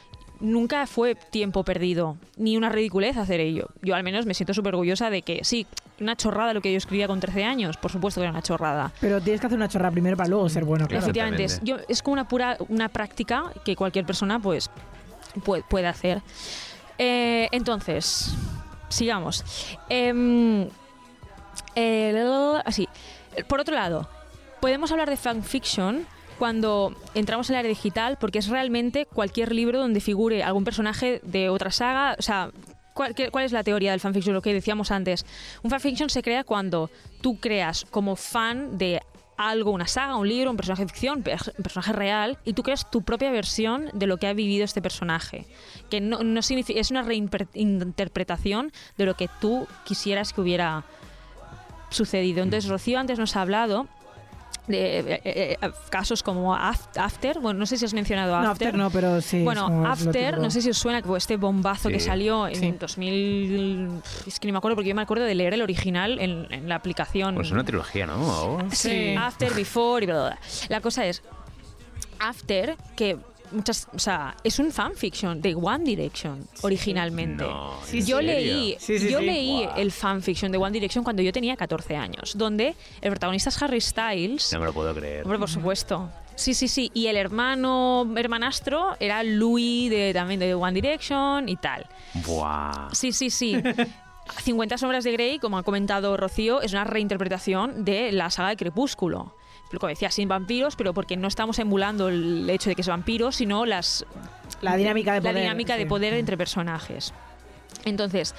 nunca 0.42 0.86
fue 0.86 1.14
tiempo 1.14 1.64
perdido, 1.64 2.16
ni 2.36 2.56
una 2.56 2.68
ridiculez 2.68 3.16
hacer 3.16 3.40
ello. 3.40 3.68
Yo 3.80 3.94
al 3.94 4.02
menos 4.02 4.26
me 4.26 4.34
siento 4.34 4.52
súper 4.52 4.74
orgullosa 4.74 5.08
de 5.08 5.22
que 5.22 5.40
sí, 5.44 5.66
una 6.00 6.16
chorrada 6.16 6.52
lo 6.52 6.60
que 6.60 6.72
yo 6.72 6.78
escribía 6.78 7.06
con 7.06 7.20
13 7.20 7.44
años, 7.44 7.76
por 7.76 7.90
supuesto 7.90 8.20
que 8.20 8.24
era 8.24 8.32
una 8.32 8.42
chorrada. 8.42 8.92
Pero 9.00 9.20
tienes 9.20 9.40
que 9.40 9.46
hacer 9.46 9.56
una 9.56 9.68
chorra 9.68 9.90
primero 9.90 10.16
para 10.16 10.28
luego 10.28 10.48
ser 10.48 10.64
bueno, 10.64 10.86
claro. 10.86 11.02
Efectivamente, 11.02 11.44
es, 11.44 11.60
yo, 11.62 11.76
es 11.88 12.02
como 12.02 12.14
una 12.14 12.28
pura 12.28 12.56
una 12.68 12.88
práctica 12.88 13.52
que 13.64 13.76
cualquier 13.76 14.04
persona 14.04 14.38
pues 14.40 14.70
puede, 15.44 15.62
puede 15.62 15.86
hacer. 15.86 16.22
Eh, 16.98 17.48
entonces, 17.52 18.34
sigamos. 18.94 19.44
Em, 19.88 20.68
así. 22.64 22.88
Por 23.48 23.60
otro 23.60 23.74
lado, 23.74 24.08
podemos 24.60 24.90
hablar 24.92 25.08
de 25.10 25.16
fanfiction 25.16 26.06
cuando 26.38 26.94
entramos 27.14 27.48
en 27.50 27.54
el 27.54 27.60
área 27.60 27.68
digital 27.68 28.16
porque 28.20 28.38
es 28.38 28.48
realmente 28.48 29.06
cualquier 29.06 29.52
libro 29.54 29.78
donde 29.78 30.00
figure 30.00 30.42
algún 30.42 30.64
personaje 30.64 31.20
de 31.22 31.48
otra 31.48 31.70
saga, 31.70 32.16
o 32.18 32.22
sea, 32.22 32.50
¿cuál, 32.94 33.14
qué- 33.14 33.30
cuál 33.30 33.44
es 33.44 33.52
la 33.52 33.62
teoría 33.62 33.92
del 33.92 34.00
fanfiction? 34.00 34.34
Lo 34.34 34.42
que 34.42 34.52
decíamos 34.52 34.90
antes. 34.90 35.24
Un 35.62 35.70
fanfiction 35.70 36.10
se 36.10 36.22
crea 36.22 36.44
cuando 36.44 36.90
tú 37.20 37.38
creas 37.38 37.86
como 37.90 38.16
fan 38.16 38.76
de 38.76 39.00
algo, 39.36 39.70
una 39.70 39.86
saga, 39.86 40.16
un 40.16 40.28
libro, 40.28 40.50
un 40.50 40.56
personaje 40.56 40.82
de 40.82 40.88
ficción, 40.88 41.18
un 41.18 41.62
personaje 41.62 41.92
real, 41.92 42.38
y 42.44 42.52
tú 42.52 42.62
creas 42.62 42.90
tu 42.90 43.02
propia 43.02 43.30
versión 43.30 43.88
de 43.92 44.06
lo 44.06 44.18
que 44.18 44.26
ha 44.26 44.32
vivido 44.32 44.64
este 44.64 44.82
personaje. 44.82 45.46
Que 45.90 46.00
no, 46.00 46.22
no 46.22 46.42
significa, 46.42 46.78
es 46.78 46.90
una 46.90 47.02
reinterpretación 47.02 48.72
de 48.96 49.06
lo 49.06 49.14
que 49.14 49.28
tú 49.40 49.66
quisieras 49.84 50.32
que 50.32 50.40
hubiera 50.40 50.84
sucedido. 51.90 52.42
Entonces, 52.42 52.70
Rocío 52.70 52.98
antes 52.98 53.18
nos 53.18 53.36
ha 53.36 53.42
hablado 53.42 53.88
de 54.66 54.98
eh, 55.00 55.20
eh, 55.24 55.56
eh, 55.60 55.70
casos 55.90 56.22
como 56.22 56.54
Af- 56.54 56.96
After, 56.96 57.40
bueno, 57.40 57.58
no 57.60 57.66
sé 57.66 57.76
si 57.76 57.84
has 57.84 57.94
mencionado 57.94 58.40
No, 58.40 58.50
After. 58.50 58.74
No, 58.74 58.90
pero 58.90 59.20
sí. 59.20 59.42
Bueno, 59.42 59.84
After, 59.86 60.38
no 60.38 60.50
sé 60.50 60.62
si 60.62 60.70
os 60.70 60.78
suena 60.78 61.02
que 61.02 61.08
fue 61.08 61.18
este 61.18 61.36
bombazo 61.36 61.88
que 61.88 61.98
salió 62.00 62.46
en 62.46 62.54
Sí. 62.54 62.70
2000. 62.78 63.90
Es 64.26 64.38
que 64.38 64.46
ni 64.46 64.52
me 64.52 64.58
acuerdo 64.58 64.76
porque 64.76 64.88
yo 64.90 64.94
me 64.94 65.02
acuerdo 65.02 65.24
de 65.24 65.34
leer 65.34 65.54
el 65.54 65.62
original 65.62 66.18
en, 66.20 66.46
en 66.52 66.68
la 66.68 66.76
aplicación. 66.76 67.34
Pues 67.34 67.50
una 67.50 67.64
trilogía, 67.64 68.06
¿no? 68.06 68.58
Sí, 68.70 69.14
After, 69.18 69.52
Before 69.54 70.04
y 70.04 70.06
bla, 70.06 70.14
bla, 70.14 70.26
bla. 70.28 70.38
La 70.68 70.80
cosa 70.80 71.06
es, 71.06 71.22
After, 72.20 72.76
que 72.96 73.18
muchas, 73.52 73.88
o 73.94 73.98
sea, 73.98 74.36
es 74.44 74.58
un 74.58 74.70
fanfiction 74.72 75.40
de 75.40 75.54
One 75.54 75.84
Direction 75.84 76.46
originalmente. 76.62 77.44
No, 77.44 77.74
Sí, 77.84 77.98
¿en 78.00 78.06
yo 78.06 78.16
serio? 78.18 78.32
leí, 78.34 78.76
Sí, 78.78 78.98
sí, 78.98 79.08
yo 79.10 79.18
sí. 79.20 79.24
leí 79.26 79.68
el 79.76 79.92
fanfiction 79.92 80.50
de 80.52 80.58
One 80.58 80.72
Direction 80.72 81.04
cuando 81.04 81.22
yo 81.22 81.32
tenía 81.32 81.56
14 81.56 81.96
años, 81.96 82.36
donde 82.36 82.74
el 83.00 83.10
protagonista 83.10 83.50
es 83.50 83.62
Harry 83.62 83.80
Styles. 83.80 84.52
No 84.52 84.60
me 84.60 84.66
lo 84.66 84.72
puedo 84.72 84.94
creer. 84.94 85.22
Hombre, 85.24 85.38
por 85.38 85.48
supuesto. 85.50 86.10
Sí, 86.34 86.54
sí, 86.54 86.66
sí. 86.68 86.90
Y 86.94 87.06
el 87.08 87.16
hermano, 87.16 88.10
hermanastro, 88.16 88.96
era 88.98 89.22
Louis 89.22 89.90
de, 89.90 90.12
también 90.14 90.40
de 90.40 90.54
One 90.54 90.72
Direction 90.72 91.48
y 91.48 91.56
tal. 91.56 91.86
Buah. 92.26 92.88
Sí, 92.92 93.12
sí, 93.12 93.28
sí. 93.30 93.54
50 94.42 94.78
sombras 94.78 95.04
de 95.04 95.12
Grey, 95.12 95.38
como 95.38 95.58
ha 95.58 95.62
comentado 95.62 96.16
Rocío, 96.16 96.62
es 96.62 96.72
una 96.72 96.84
reinterpretación 96.84 97.84
de 97.84 98.12
la 98.12 98.30
saga 98.30 98.50
de 98.50 98.56
Crepúsculo. 98.56 99.34
Como 99.78 99.88
decía, 99.88 100.10
sin 100.10 100.28
vampiros, 100.28 100.76
pero 100.76 100.92
porque 100.94 101.16
no 101.16 101.28
estamos 101.28 101.58
emulando 101.58 102.08
el 102.08 102.48
hecho 102.50 102.68
de 102.70 102.74
que 102.76 102.82
es 102.82 102.88
vampiro, 102.88 103.32
sino 103.32 103.64
las, 103.66 104.04
La 104.60 104.76
dinámica 104.76 105.14
de 105.14 105.20
la 105.20 105.30
poder. 105.30 105.42
dinámica 105.42 105.76
de 105.76 105.86
poder 105.86 106.14
entre 106.14 106.36
personajes. 106.36 107.12
Entonces, 107.84 108.34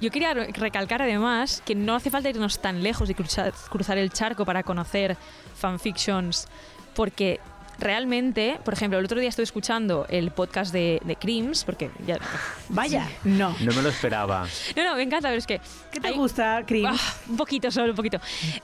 yo 0.00 0.10
quería 0.10 0.32
re- 0.32 0.48
recalcar 0.52 1.02
además 1.02 1.62
que 1.66 1.74
no 1.74 1.94
hace 1.94 2.10
falta 2.10 2.30
irnos 2.30 2.60
tan 2.60 2.82
lejos 2.82 3.10
y 3.10 3.14
cruzar, 3.14 3.52
cruzar 3.68 3.98
el 3.98 4.10
charco 4.10 4.44
para 4.44 4.62
conocer 4.62 5.16
fanfictions, 5.56 6.46
porque 6.94 7.40
realmente, 7.78 8.58
por 8.64 8.74
ejemplo, 8.74 8.98
el 8.98 9.04
otro 9.04 9.20
día 9.20 9.28
estuve 9.28 9.44
escuchando 9.44 10.06
el 10.08 10.30
podcast 10.30 10.72
de, 10.72 11.00
de 11.04 11.16
Crims, 11.16 11.64
porque 11.64 11.90
ya... 12.06 12.18
Vaya, 12.68 13.08
no. 13.24 13.54
No 13.60 13.72
me 13.72 13.82
lo 13.82 13.88
esperaba. 13.88 14.46
No, 14.76 14.84
no, 14.84 14.96
me 14.96 15.02
encanta, 15.02 15.28
pero 15.28 15.38
es 15.38 15.46
que... 15.46 15.60
¿Qué 15.92 16.00
te 16.00 16.08
hay- 16.08 16.14
gusta, 16.14 16.64
Cream? 16.66 16.94
Ah, 16.94 17.14
un 17.28 17.36
poquito, 17.36 17.70
solo 17.70 17.90
un 17.90 17.96
poquito. 17.96 18.18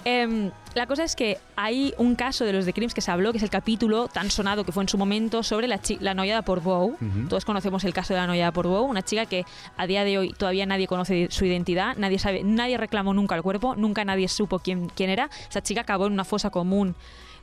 Em, 0.05 0.51
la 0.75 0.87
cosa 0.87 1.05
es 1.05 1.15
que 1.17 1.39
hay 1.57 1.95
un 1.99 2.15
caso 2.15 2.45
de 2.45 2.53
los 2.53 2.65
de 2.67 2.73
Crims 2.73 2.95
que 2.95 3.01
se 3.01 3.11
habló, 3.11 3.33
que 3.33 3.39
es 3.39 3.45
el 3.45 3.51
capítulo 3.51 4.09
tan 4.09 4.31
sonado 4.31 4.65
que 4.65 4.73
fue 4.73 4.83
en 4.83 4.89
su 4.89 4.99
momento 4.99 5.43
sobre 5.43 5.69
la, 5.69 5.81
la 6.01 6.15
noyada 6.15 6.43
por 6.43 6.61
Bow. 6.63 6.97
Ujú. 7.01 7.29
Todos 7.29 7.45
conocemos 7.45 7.85
el 7.85 7.93
caso 7.93 8.15
de 8.15 8.21
la 8.21 8.27
noyada 8.27 8.53
por 8.53 8.67
Bow, 8.67 8.85
una 8.85 9.03
chica 9.03 9.27
que 9.27 9.45
a 9.77 9.87
día 9.87 10.05
de 10.05 10.19
hoy 10.19 10.33
todavía 10.33 10.67
nadie 10.67 10.87
conoce 10.87 11.29
su 11.31 11.45
identidad, 11.45 11.97
nadie 11.97 12.19
sabe, 12.19 12.43
nadie 12.45 12.77
reclamó 12.79 13.15
nunca 13.15 13.35
el 13.35 13.43
cuerpo, 13.43 13.77
nunca 13.77 14.05
nadie 14.05 14.29
supo 14.29 14.59
quién, 14.59 14.89
quién 14.89 15.11
era. 15.11 15.29
Esa 15.49 15.63
chica 15.63 15.83
acabó 15.83 16.07
en 16.07 16.13
una 16.13 16.25
fosa 16.25 16.51
común 16.51 16.95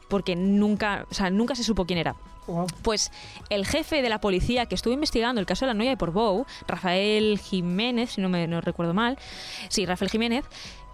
porque 0.09 0.35
nunca, 0.35 1.05
o 1.09 1.13
sea, 1.13 1.29
nunca 1.29 1.55
se 1.55 1.63
supo 1.63 1.85
quién 1.85 1.99
era. 1.99 2.15
Wow. 2.47 2.65
Pues 2.81 3.11
el 3.49 3.65
jefe 3.65 4.01
de 4.01 4.09
la 4.09 4.19
policía 4.19 4.65
que 4.65 4.73
estuvo 4.75 4.93
investigando 4.93 5.39
el 5.39 5.45
caso 5.45 5.65
de 5.65 5.67
la 5.67 5.73
noya 5.75 5.91
de 5.91 5.97
Portbou, 5.97 6.45
Rafael 6.67 7.37
Jiménez, 7.39 8.11
si 8.13 8.21
no 8.21 8.27
me 8.29 8.47
no 8.47 8.59
recuerdo 8.59 8.93
mal, 8.93 9.17
sí, 9.69 9.85
Rafael 9.85 10.09
Jiménez, 10.09 10.45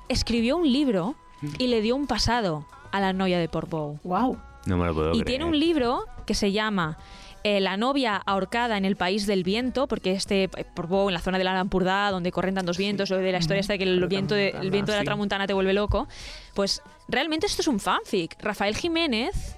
escribió 0.09 0.57
un 0.57 0.71
libro 0.71 1.15
y 1.57 1.67
le 1.67 1.81
dio 1.81 1.95
un 1.95 2.07
pasado 2.07 2.65
a 2.91 2.99
la 2.99 3.13
noya 3.13 3.39
de 3.39 3.47
Portbou. 3.47 3.99
Wow. 4.03 4.37
No 4.65 4.77
me 4.77 4.85
lo 4.87 4.93
puedo 4.93 5.09
Y 5.11 5.21
creer. 5.21 5.25
tiene 5.25 5.45
un 5.45 5.57
libro 5.59 6.05
que 6.25 6.33
se 6.33 6.51
llama 6.51 6.97
eh, 7.45 7.59
La 7.59 7.77
novia 7.77 8.15
ahorcada 8.25 8.75
en 8.75 8.85
el 8.85 8.95
país 8.95 9.27
del 9.27 9.43
viento, 9.43 9.85
porque 9.85 10.13
este 10.13 10.45
eh, 10.45 10.65
Portbou, 10.73 11.09
en 11.09 11.13
la 11.13 11.19
zona 11.19 11.37
de 11.37 11.43
la 11.43 11.53
Lampurdá, 11.53 12.09
donde 12.09 12.31
corren 12.31 12.55
tantos 12.55 12.75
vientos, 12.79 13.11
lo 13.11 13.17
de 13.17 13.31
la 13.31 13.37
historia 13.37 13.61
esta 13.61 13.73
de 13.73 13.77
que 13.77 13.83
el 13.83 14.07
viento, 14.07 14.33
de, 14.33 14.49
el 14.49 14.71
viento 14.71 14.91
de 14.91 14.97
la 14.97 15.03
tramuntana 15.03 15.45
te 15.45 15.53
vuelve 15.53 15.71
loco, 15.71 16.07
pues 16.55 16.81
realmente 17.07 17.45
esto 17.45 17.61
es 17.61 17.67
un 17.67 17.79
fanfic. 17.79 18.35
Rafael 18.41 18.75
Jiménez 18.75 19.57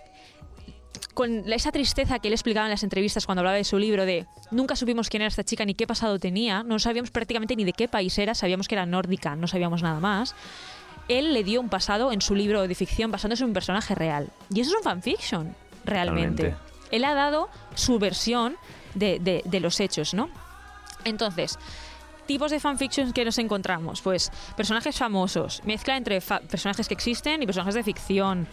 con 1.14 1.50
esa 1.50 1.72
tristeza 1.72 2.20
que 2.20 2.28
él 2.28 2.34
explicaba 2.34 2.66
en 2.66 2.72
las 2.72 2.84
entrevistas 2.84 3.26
cuando 3.26 3.40
hablaba 3.40 3.56
de 3.56 3.64
su 3.64 3.80
libro 3.80 4.06
de 4.06 4.26
nunca 4.52 4.76
supimos 4.76 5.08
quién 5.08 5.22
era 5.22 5.30
esta 5.30 5.46
chica 5.46 5.64
ni 5.64 5.74
qué 5.74 5.88
pasado 5.88 6.20
tenía, 6.20 6.64
no 6.64 6.80
sabíamos 6.80 7.12
prácticamente 7.12 7.56
ni 7.56 7.64
de 7.64 7.72
qué 7.72 7.88
país 7.88 8.18
era, 8.18 8.36
sabíamos 8.36 8.68
que 8.68 8.76
era 8.76 8.86
nórdica, 8.86 9.38
no 9.38 9.48
sabíamos 9.48 9.82
nada 9.82 10.02
más. 10.02 10.36
Él 11.08 11.34
le 11.34 11.46
dio 11.46 11.62
un 11.62 11.70
pasado 11.70 12.12
en 12.12 12.20
su 12.20 12.36
libro 12.36 12.68
de 12.68 12.76
ficción 12.76 13.14
basándose 13.14 13.44
en 13.44 13.52
un 13.52 13.54
personaje 13.54 13.96
real. 13.96 14.28
Y 14.54 14.60
eso 14.60 14.72
es 14.72 14.76
un 14.76 14.84
fanfiction, 14.84 15.56
realmente. 15.86 16.44
Totalmente. 16.44 16.67
Él 16.92 17.04
ha 17.06 17.14
dado 17.14 17.50
su 17.76 18.00
versión 18.00 18.56
de, 18.96 19.20
de- 19.20 19.42
de 19.46 19.60
los 19.60 19.80
hechos, 19.80 20.14
¿no? 20.14 20.30
Entonces, 21.06 21.58
tipos 22.26 22.52
de 22.52 22.60
fanfictions 22.60 23.14
que 23.14 23.24
nos 23.24 23.38
encontramos, 23.38 24.02
pues 24.02 24.32
personajes 24.58 24.98
famosos, 24.98 25.62
mezcla 25.66 25.96
entre 25.96 26.20
fa- 26.20 26.42
personajes 26.42 26.88
que 26.88 26.94
existen 26.94 27.42
y 27.42 27.46
personajes 27.46 27.76
de 27.76 27.84
ficción. 27.84 28.48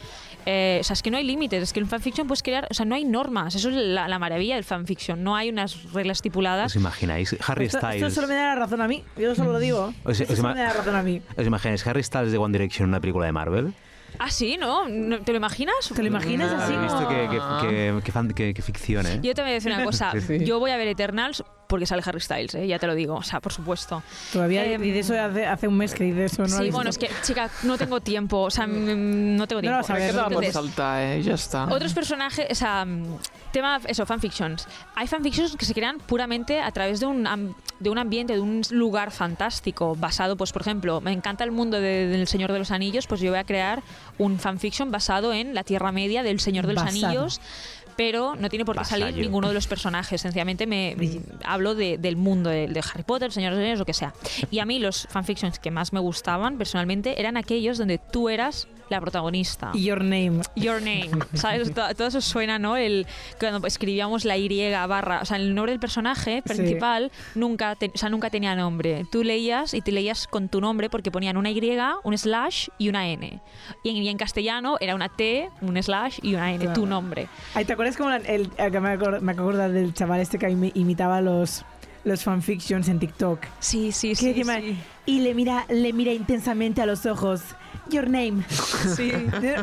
Eh, 0.47 0.79
o 0.81 0.85
sea, 0.85 0.95
es 0.95 1.03
que 1.03 1.11
no 1.11 1.17
hay 1.17 1.25
límites, 1.25 1.63
es 1.63 1.73
que 1.73 1.81
en 1.81 1.89
fanfiction 1.89 2.27
puedes 2.29 2.43
crear, 2.43 2.69
o 2.71 2.75
sea, 2.75 2.85
no 2.87 2.95
hay 2.95 3.05
normas, 3.05 3.55
eso 3.57 3.71
es 3.71 3.75
la, 3.75 4.07
la 4.07 4.19
maravilla 4.19 4.55
del 4.57 4.63
fanfiction, 4.65 5.25
no 5.25 5.35
hay 5.35 5.49
unas 5.49 5.93
reglas 5.93 6.19
estipuladas. 6.19 6.67
¿Os 6.73 6.77
imagináis? 6.77 7.35
Harry 7.49 7.65
Esto, 7.67 7.79
esto 7.79 7.89
Styles. 7.89 8.15
solo 8.15 8.29
me 8.29 8.35
da 8.35 8.43
la 8.49 8.55
razón 8.57 8.81
a 8.83 8.87
mí. 8.87 9.03
Yo 9.17 9.35
solo 9.35 9.53
lo 9.53 9.59
digo. 9.59 9.93
O 10.05 10.15
sea, 10.15 10.25
Esto 10.25 10.35
os 10.35 10.39
solo 10.41 10.55
me 10.55 10.61
da 10.61 10.69
la 10.69 10.73
razón 10.75 10.95
a 10.97 11.03
mí. 11.03 11.23
¿Os 11.37 11.47
imagináis 11.47 11.85
Harry 11.87 12.03
Styles 12.05 12.31
de 12.31 12.39
One 12.39 12.53
Direction 12.53 12.85
en 12.85 12.89
una 12.91 13.01
película 13.01 13.27
de 13.27 13.33
Marvel? 13.33 13.75
Ah, 14.19 14.31
sí, 14.31 14.57
¿no? 14.59 14.89
¿No- 14.89 15.21
¿Te 15.21 15.33
lo 15.33 15.39
imaginas? 15.39 15.75
¿Te 15.95 16.01
lo 16.03 16.09
imaginas 16.09 16.51
No. 16.53 16.59
así? 16.63 16.73
¿Habéis 16.75 16.93
visto 16.93 17.09
qué, 17.09 17.29
qué, 17.31 17.41
qué- 17.69 18.01
qué 18.05 18.13
fan- 18.13 18.33
qué- 18.33 18.55
qué 18.55 18.63
ficción, 18.63 19.07
eh? 19.07 19.21
Yo 19.23 19.35
te 19.35 19.43
voy 19.43 19.51
a 19.51 19.55
decir 19.55 19.73
una 19.73 19.85
cosa, 19.85 20.13
Sí, 20.13 20.21
sí. 20.21 20.45
yo 20.45 20.59
voy 20.61 20.71
a 20.71 20.77
ver 20.77 20.89
Eternals 20.89 21.43
porque 21.69 21.87
sale 21.87 22.03
Harry 22.07 22.21
Styles, 22.21 22.55
¿eh? 22.55 22.67
ya 22.67 22.79
te 22.79 22.87
lo 22.87 22.95
digo, 22.95 23.15
o 23.17 23.23
sea, 23.23 23.41
por 23.41 23.53
supuesto. 23.53 24.03
Todavía 24.33 24.65
Em, 24.67 24.81
dice 24.81 25.01
eso 25.01 25.21
hace, 25.21 25.47
hace 25.47 25.67
un 25.67 25.77
mes 25.77 25.95
que 25.95 26.05
dice 26.05 26.27
eso. 26.27 26.43
¿no? 26.43 26.49
sí, 26.49 26.71
bueno, 26.71 26.91
es 26.91 26.99
que, 26.99 27.11
chica, 27.23 27.51
no 27.65 27.77
tengo 27.77 28.01
tiempo, 28.01 28.43
o 28.43 28.51
sea, 28.51 28.67
mm, 28.67 29.37
no 29.37 29.47
tengo 29.49 29.61
No 29.63 29.71
lo 29.71 29.77
tiempo. 29.77 29.79
vas 29.79 29.91
a 29.91 29.95
ver, 29.95 30.11
Entonces, 30.15 30.53
saltar, 30.53 31.03
eh? 31.03 31.23
Ja 31.25 31.33
està. 31.35 31.73
Otros 31.73 31.93
personajes, 31.93 32.47
o 32.51 32.55
sea, 32.55 32.85
mm, 32.85 33.19
tema, 33.55 33.81
eso, 33.87 34.05
fanfictions. 34.05 34.69
Hay 34.95 35.07
fanfictions 35.07 35.57
que 35.57 35.65
se 35.65 35.73
crean 35.73 35.97
puramente 35.99 36.61
a 36.61 36.71
través 36.73 37.01
de 37.01 37.07
un, 37.07 37.55
de 37.81 37.89
un 37.91 37.97
ambiente, 37.99 38.35
de 38.35 38.41
un 38.41 38.61
lugar 38.71 39.11
fantástico, 39.11 39.97
basado, 39.97 40.37
pues, 40.37 40.53
por 40.53 40.61
ejemplo, 40.61 41.01
me 41.01 41.13
encanta 41.13 41.43
el 41.45 41.51
mundo 41.53 41.81
de- 41.81 42.07
del 42.09 42.27
Señor 42.29 42.53
de 42.53 42.59
los 42.59 42.71
Anillos, 42.71 43.07
pues 43.07 43.23
yo 43.23 43.31
voy 43.31 43.39
a 43.39 43.45
crear 43.45 43.83
un 44.19 44.39
fanfiction 44.39 44.91
basado 44.91 45.33
en 45.33 45.55
la 45.55 45.65
Tierra 45.65 45.91
Media 45.91 46.23
del 46.23 46.39
Señor 46.41 46.67
de 46.67 46.75
los 46.75 46.85
Basado. 46.85 47.07
Anillos. 47.07 47.41
Pero 47.97 48.35
no 48.37 48.49
tiene 48.49 48.65
por 48.65 48.77
qué 48.77 48.85
salir 48.85 49.07
Vasallo. 49.07 49.23
ninguno 49.23 49.49
de 49.49 49.55
los 49.55 49.67
personajes. 49.67 50.21
Sencillamente 50.21 50.67
me 50.67 50.97
hablo 51.45 51.75
de- 51.75 51.99
del 51.99 52.17
mundo 52.17 52.51
de, 52.51 52.67
de 52.69 52.81
Harry 52.81 53.03
Potter, 53.05 53.27
el 53.27 53.33
Señor 53.33 53.53
de 53.53 53.57
los 53.59 53.63
Anillos, 53.65 53.79
lo 53.79 53.85
que 53.87 53.95
sea. 53.95 54.13
Y 54.51 54.59
a 54.59 54.65
mí 54.65 54.79
los 54.79 55.07
fanfictions 55.11 55.59
que 55.59 55.71
más 55.71 55.93
me 55.93 56.01
gustaban 56.01 56.59
personalmente 56.59 57.21
eran 57.21 57.37
aquellos 57.37 57.79
donde 57.79 57.99
tú 57.99 58.29
eras 58.29 58.69
la 58.91 59.01
protagonista. 59.01 59.73
Your 59.75 60.03
Name. 60.05 60.43
Your 60.57 60.83
name, 60.83 61.11
¿sabes? 61.35 61.73
To- 61.73 61.95
Todo 61.97 62.09
eso 62.09 62.21
suena, 62.21 62.59
¿no? 62.59 62.77
El, 62.77 63.07
cuando 63.41 63.67
escribíamos 63.67 64.27
la 64.27 64.37
Y 64.37 64.71
barra, 64.87 65.21
o 65.23 65.25
sea, 65.25 65.39
el 65.39 65.55
nombre 65.55 65.73
del 65.73 65.81
personaje 65.81 66.43
Sí. 66.47 66.55
principal 66.55 67.11
nunca, 67.35 67.77
te- 67.77 67.91
o 67.95 67.97
sea, 67.97 68.11
nunca 68.11 68.29
tenía 68.29 68.55
nombre. 68.55 69.07
Tú 69.11 69.25
leías 69.25 69.73
y 69.73 69.81
te 69.81 69.91
leías 69.91 70.27
con 70.27 70.49
tu 70.51 70.61
nombre 70.61 70.91
porque 70.91 71.11
ponían 71.11 71.37
una 71.39 71.51
Y, 71.51 71.55
un 72.05 72.19
slash 72.19 72.69
y 72.77 72.91
una 72.91 73.09
N. 73.09 73.41
Y 73.85 73.89
en, 73.91 73.97
y 73.97 74.09
en 74.11 74.19
castellano 74.19 74.77
era 74.81 74.95
una 74.95 75.09
T, 75.09 75.49
un 75.63 75.83
slash 75.83 76.19
y 76.23 76.35
una 76.35 76.51
N, 76.51 76.59
Claro. 76.65 76.75
tu 76.81 76.87
nombre. 76.87 77.29
Ay, 77.55 77.65
¿Te 77.65 77.73
acuerdas 77.89 77.97
como 77.97 78.11
el, 78.33 78.51
el- 78.59 78.71
que 78.73 78.81
me 78.81 78.91
acuerdo, 78.91 79.21
me 79.21 79.33
acuerdo 79.33 79.69
del 79.69 79.93
chaval 79.95 80.21
este 80.21 80.39
que 80.39 80.49
imi- 80.49 80.73
imitaba 80.75 81.21
los, 81.21 81.65
los 82.05 82.23
fanfictions 82.23 82.89
en 82.89 82.99
TikTok? 82.99 83.41
Sí, 83.61 83.93
sí, 83.93 84.15
sí. 84.15 84.43
sí. 84.45 84.77
Y 85.07 85.21
le 85.21 85.35
mira, 85.35 85.67
le 85.69 85.93
mira 85.93 86.13
intensamente 86.13 86.81
a 86.83 86.87
los 86.87 87.07
ojos. 87.07 87.43
Your 87.91 88.09
name. 88.09 88.45
Sí. 88.97 89.13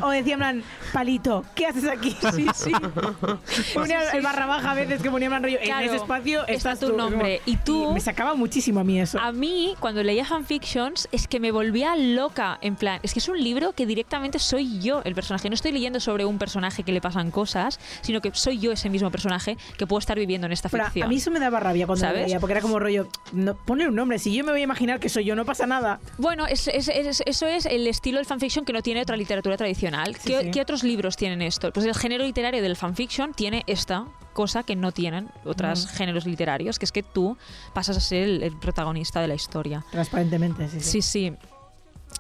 O 0.01 0.09
decía 0.09 0.33
en 0.33 0.39
plan, 0.39 0.63
palito, 0.93 1.45
¿qué 1.55 1.67
haces 1.67 1.85
aquí? 1.87 2.15
Sí, 2.35 2.45
sí. 2.55 2.71
Ponía 3.73 4.09
el 4.11 4.21
barra 4.21 4.45
baja 4.45 4.71
a 4.71 4.75
veces 4.75 5.01
que 5.01 5.09
ponía 5.09 5.27
en 5.27 5.31
plan 5.31 5.43
rollo, 5.43 5.57
Claro, 5.63 5.81
en 5.81 5.85
ese 5.87 5.95
espacio 5.97 6.41
está 6.47 6.53
estás 6.71 6.79
tu 6.79 6.91
tú. 6.91 6.97
nombre. 6.97 7.41
Como- 7.45 7.53
Y 7.53 7.57
tú- 7.57 7.93
me 7.93 7.99
sacaba 7.99 8.33
muchísimo 8.35 8.79
a 8.79 8.83
mí 8.83 8.99
eso. 8.99 9.19
A 9.19 9.31
mí, 9.31 9.75
cuando 9.79 10.03
leía 10.03 10.25
fanfictions, 10.25 11.07
es 11.11 11.27
que 11.27 11.39
me 11.39 11.51
volvía 11.51 11.95
loca. 11.95 12.57
En 12.61 12.75
plan, 12.75 12.99
es 13.03 13.13
que 13.13 13.19
es 13.19 13.27
un 13.29 13.41
libro 13.41 13.73
que 13.73 13.85
directamente 13.85 14.39
soy 14.39 14.79
yo 14.79 15.01
el 15.03 15.15
personaje. 15.15 15.49
No 15.49 15.55
estoy 15.55 15.71
leyendo 15.71 15.99
sobre 15.99 16.25
un 16.25 16.37
personaje 16.37 16.83
que 16.83 16.91
le 16.91 17.01
pasan 17.01 17.31
cosas, 17.31 17.79
sino 18.01 18.21
que 18.21 18.31
soy 18.33 18.59
yo 18.59 18.71
ese 18.71 18.89
mismo 18.89 19.11
personaje 19.11 19.57
que 19.77 19.87
puedo 19.87 19.99
estar 19.99 20.17
viviendo 20.17 20.47
en 20.47 20.53
esta 20.53 20.69
Pero 20.69 20.85
ficción. 20.85 21.05
a 21.05 21.09
mí 21.09 21.17
eso 21.17 21.31
me 21.31 21.39
daba 21.39 21.59
rabia 21.59 21.85
cuando 21.87 22.05
lo 22.05 22.09
¿Sabes? 22.11 22.25
leía, 22.27 22.39
porque 22.39 22.53
era 22.53 22.61
como 22.61 22.79
rollo, 22.79 23.07
no, 23.33 23.55
ponle 23.55 23.87
un 23.87 23.95
nombre, 23.95 24.19
si 24.19 24.33
yo 24.33 24.43
me 24.43 24.51
voy 24.51 24.61
a 24.61 24.63
imaginar 24.63 24.99
que 24.99 25.09
soy 25.09 25.25
yo, 25.25 25.35
no 25.35 25.45
pasa 25.45 25.65
nada. 25.67 25.99
Bueno, 26.17 26.47
es- 26.47 26.67
es- 26.67 26.87
es- 26.87 27.23
eso 27.25 27.47
es 27.47 27.65
el 27.65 27.87
estilo 28.11 28.19
del 28.19 28.25
fanfiction 28.25 28.65
que 28.65 28.73
no 28.73 28.81
tiene 28.81 29.01
otra 29.01 29.15
literatura 29.15 29.55
tradicional. 29.55 30.15
Sí, 30.15 30.33
¿Qué, 30.33 30.41
sí. 30.41 30.51
qué 30.51 30.61
otros 30.61 30.83
libros 30.83 31.15
tienen 31.15 31.41
esto? 31.41 31.71
Pues 31.71 31.85
el 31.85 31.95
género 31.95 32.25
literario 32.25 32.61
del 32.61 32.75
fanfiction 32.75 33.33
tiene 33.33 33.63
esta 33.67 34.05
cosa 34.33 34.63
que 34.63 34.75
no 34.75 34.91
tienen 34.91 35.29
otros 35.45 35.87
géneros 35.87 36.25
literarios, 36.25 36.77
que 36.77 36.85
es 36.85 36.91
que 36.91 37.03
tú 37.03 37.37
pasas 37.73 37.95
a 37.95 37.99
ser 38.01 38.23
el, 38.23 38.43
el 38.43 38.59
protagonista 38.59 39.21
de 39.21 39.29
la 39.29 39.35
historia. 39.35 39.85
Transparentemente, 39.91 40.67
sí, 40.67 40.79
sí. 40.81 40.89
Sí, 40.89 41.01
sí. 41.01 41.33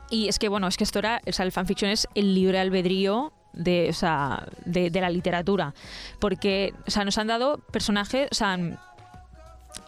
Y 0.09 0.29
es 0.29 0.39
que, 0.39 0.47
bueno, 0.47 0.67
es 0.67 0.77
que 0.77 0.85
esto 0.85 0.99
era, 0.99 1.21
o 1.27 1.31
sea, 1.33 1.45
el 1.45 1.51
fanfiction 1.51 1.91
es 1.91 2.07
el 2.15 2.33
libre 2.33 2.59
albedrío 2.59 3.33
de, 3.51 3.89
o 3.89 3.93
sea, 3.93 4.47
de, 4.63 4.89
de 4.89 5.01
la 5.01 5.09
literatura. 5.09 5.73
Porque, 6.19 6.73
o 6.87 6.91
sea, 6.91 7.03
nos 7.03 7.17
han 7.17 7.27
dado 7.27 7.57
personajes, 7.57 8.29
o 8.31 8.35
sea, 8.35 8.57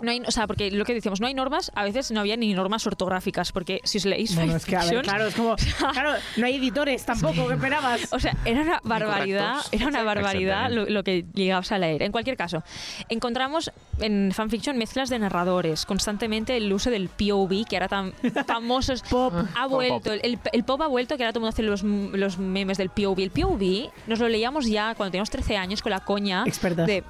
no 0.04 0.12
hay, 0.12 0.22
o 0.26 0.32
sea, 0.32 0.48
porque 0.48 0.72
lo 0.72 0.86
que 0.86 0.94
decíamos, 0.94 1.22
no 1.22 1.28
hay 1.28 1.34
normas, 1.34 1.72
a 1.76 1.84
veces 1.84 2.12
no 2.12 2.20
había 2.20 2.38
ni 2.38 2.54
normas 2.54 2.86
ortográficas, 2.88 3.52
porque 3.52 3.82
si 3.84 3.98
os 3.98 4.06
leéis 4.06 4.36
Bueno, 4.36 4.56
es 4.56 4.66
que, 4.66 4.76
a 4.76 4.86
ver, 4.86 5.02
claro, 5.02 5.28
es 5.28 5.36
como, 5.36 5.56
claro, 5.92 6.14
no 6.38 6.46
hay 6.46 6.56
editores 6.56 7.06
tampoco, 7.06 7.48
¿qué 7.48 7.54
esperabas? 7.54 8.12
o 8.12 8.20
sea, 8.20 8.36
era 8.46 8.62
una 8.62 8.80
barbaridad, 8.84 9.58
era 9.72 9.88
una 9.88 10.04
barbaridad 10.04 10.70
lo, 10.70 11.04
que 11.04 11.26
llegabas 11.34 11.72
a 11.72 11.78
leer. 11.78 12.04
En 12.04 12.12
cualquier 12.12 12.38
caso, 12.38 12.64
encontramos 13.10 13.72
en 14.00 14.32
fanfiction 14.34 14.78
mezclas 14.78 15.10
de 15.10 15.20
narradores, 15.20 15.86
constantemente 15.86 16.58
el 16.58 16.72
uso 16.72 16.90
del 16.90 17.10
POV, 17.10 17.66
que 17.68 17.76
era 17.76 17.88
tan 17.88 18.14
famoso. 18.48 18.94
Pop. 19.10 19.34
Ha 19.56 19.68
vuelto, 19.68 20.12
el, 20.12 20.40
el 20.52 20.64
pop 20.64 20.82
ha 20.82 20.88
vuelto, 20.88 21.18
que 21.18 21.24
ahora 21.24 21.34
todo 21.34 21.40
el 21.40 21.44
mundo 21.44 21.54
hace 21.54 21.64
los, 21.64 21.84
los 21.84 22.38
memes 22.38 22.78
del 22.78 22.90
POV. 22.90 23.20
El 23.20 23.32
POV 23.32 23.92
nos 24.08 24.20
lo 24.20 24.28
leíamos 24.28 24.68
ya 24.68 24.94
cuando 24.96 25.12
teníamos 25.12 25.30
13 25.30 25.58
años 25.58 25.82
con 25.82 25.92
la 25.92 26.02
coña 26.02 26.44
Expertas. 26.46 26.88
de... 26.88 27.04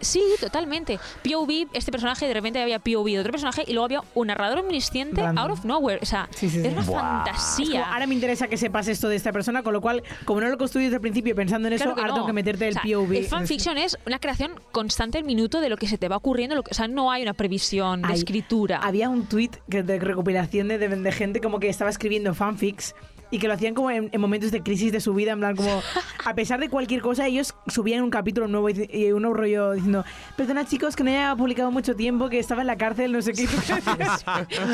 Sí, 0.00 0.22
totalmente. 0.40 0.98
POV, 1.22 1.68
este 1.72 1.92
personaje, 1.92 2.26
de 2.26 2.34
repente 2.34 2.60
había 2.60 2.78
POV 2.78 3.06
de 3.06 3.20
otro 3.20 3.32
personaje 3.32 3.64
y 3.66 3.72
luego 3.72 3.84
había 3.84 4.00
un 4.14 4.26
narrador 4.28 4.58
omnisciente 4.60 5.20
Random. 5.22 5.44
out 5.44 5.58
of 5.58 5.64
nowhere. 5.64 5.98
O 6.02 6.06
sea, 6.06 6.28
Sí, 6.30 6.48
sí, 6.50 6.60
sí. 6.62 6.66
es 6.66 6.72
una 6.72 6.82
Buah. 6.82 7.00
fantasía. 7.24 7.64
Es 7.64 7.82
como, 7.82 7.92
ahora 7.94 8.06
me 8.06 8.14
interesa 8.14 8.48
que 8.48 8.56
sepas 8.56 8.88
esto 8.88 9.08
de 9.08 9.16
esta 9.16 9.32
persona, 9.32 9.62
con 9.62 9.72
lo 9.72 9.80
cual, 9.80 10.02
como 10.24 10.40
no 10.40 10.48
lo 10.48 10.58
construí 10.58 10.84
desde 10.84 10.96
el 10.96 11.00
principio 11.02 11.34
pensando 11.34 11.68
en 11.68 11.74
eso, 11.74 11.84
Claro 11.84 11.98
ahora 11.98 12.08
no. 12.08 12.14
tengo 12.14 12.26
que 12.26 12.32
meterte 12.32 12.68
el 12.68 12.76
O 12.76 12.80
sea, 12.80 12.82
POV. 12.82 13.12
El 13.16 13.26
fanfiction 13.26 13.78
es 13.78 13.98
una 14.06 14.18
creación 14.18 14.52
constante 14.72 15.18
al 15.18 15.24
minuto 15.24 15.60
de 15.60 15.68
lo 15.68 15.76
que 15.76 15.86
se 15.86 15.98
te 15.98 16.08
va 16.08 16.16
ocurriendo. 16.16 16.54
Lo 16.54 16.62
que, 16.62 16.70
o 16.70 16.74
sea, 16.74 16.88
no 16.88 17.10
hay 17.10 17.22
una 17.22 17.34
previsión 17.34 18.02
de 18.02 18.08
Hay- 18.08 18.14
escritura. 18.18 18.78
Había 18.82 19.08
un 19.08 19.26
tweet 19.26 19.50
de 19.68 19.98
recopilación 19.98 20.68
de, 20.68 20.78
de, 20.78 20.88
de 20.88 21.12
gente 21.12 21.40
como 21.40 21.60
que 21.60 21.68
estaba 21.68 21.90
escribiendo 21.90 22.34
fanfics 22.34 22.94
y 23.30 23.38
que 23.38 23.48
lo 23.48 23.54
hacían 23.54 23.74
como 23.74 23.90
en, 23.90 24.08
en 24.12 24.20
momentos 24.20 24.50
de 24.50 24.62
crisis 24.62 24.92
de 24.92 25.00
su 25.00 25.14
vida, 25.14 25.32
en 25.32 25.40
plan 25.40 25.56
como 25.56 25.82
a 26.24 26.34
pesar 26.34 26.60
de 26.60 26.68
cualquier 26.68 27.00
cosa 27.00 27.26
ellos 27.26 27.54
subían 27.66 28.02
un 28.02 28.10
capítulo 28.10 28.48
nuevo 28.48 28.68
y, 28.70 28.88
y 28.92 29.12
un 29.12 29.22
rollo 29.34 29.72
diciendo, 29.72 30.04
perdona 30.36 30.66
chicos 30.66 30.96
que 30.96 31.04
no 31.04 31.10
haya 31.10 31.34
publicado 31.36 31.70
mucho 31.70 31.94
tiempo, 31.94 32.28
que 32.28 32.38
estaba 32.38 32.62
en 32.62 32.66
la 32.66 32.76
cárcel, 32.76 33.12
no 33.12 33.22
sé 33.22 33.32
qué. 33.32 33.46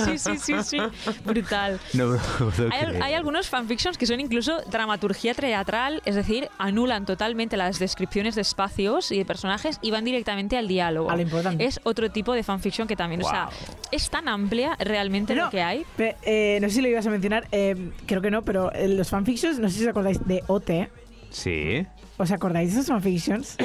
Sí, 0.05 0.19
sí, 0.19 0.39
sí, 0.39 0.55
sí. 0.63 0.79
Brutal. 1.25 1.81
No 1.93 2.17
Hay, 3.03 3.15
algunos 3.15 3.49
fanfictions 3.49 3.99
que 3.99 4.07
son 4.07 4.21
incluso 4.21 4.61
dramaturgia 4.71 5.35
teatral, 5.35 6.03
es 6.05 6.15
decir, 6.15 6.49
anulan 6.59 7.07
totalmente 7.07 7.57
las 7.57 7.79
descripciones 7.79 8.35
de 8.35 8.43
espacios 8.43 9.11
y 9.13 9.19
de 9.19 9.25
personajes 9.25 9.79
y 9.83 9.91
van 9.91 10.05
directamente 10.05 10.57
al 10.57 10.69
diálogo. 10.69 11.11
A 11.11 11.17
lo 11.17 11.23
importante. 11.23 11.65
Es 11.65 11.81
otro 11.85 12.11
tipo 12.11 12.33
de 12.33 12.43
fanfiction 12.43 12.87
que 12.87 12.97
también, 12.97 13.23
o 13.23 13.29
sea, 13.29 13.49
es 13.91 14.11
tan 14.11 14.29
amplia 14.29 14.77
realmente 14.79 15.35
lo 15.35 15.51
que 15.51 15.63
hay. 15.63 15.85
Eh, 15.99 16.59
no 16.61 16.69
sé 16.69 16.77
si 16.77 16.83
lo 16.83 16.89
ibas 16.89 17.07
a 17.07 17.11
mencionar, 17.11 17.47
eh, 17.53 17.91
creo 18.07 18.23
que 18.23 18.31
no, 18.31 18.43
pero 18.47 18.73
eh, 18.73 18.89
los 18.89 19.11
fanfictions, 19.11 19.59
no 19.59 19.69
sé 19.69 19.77
si 19.79 19.83
os 19.83 19.89
acordáis 19.91 20.27
de 20.27 20.43
OT. 20.47 20.71
Sí. 21.31 21.85
¿Os 22.19 22.31
acordáis 22.31 22.73
de 22.73 22.81
esos 22.81 22.87
fanfictions? 22.87 23.59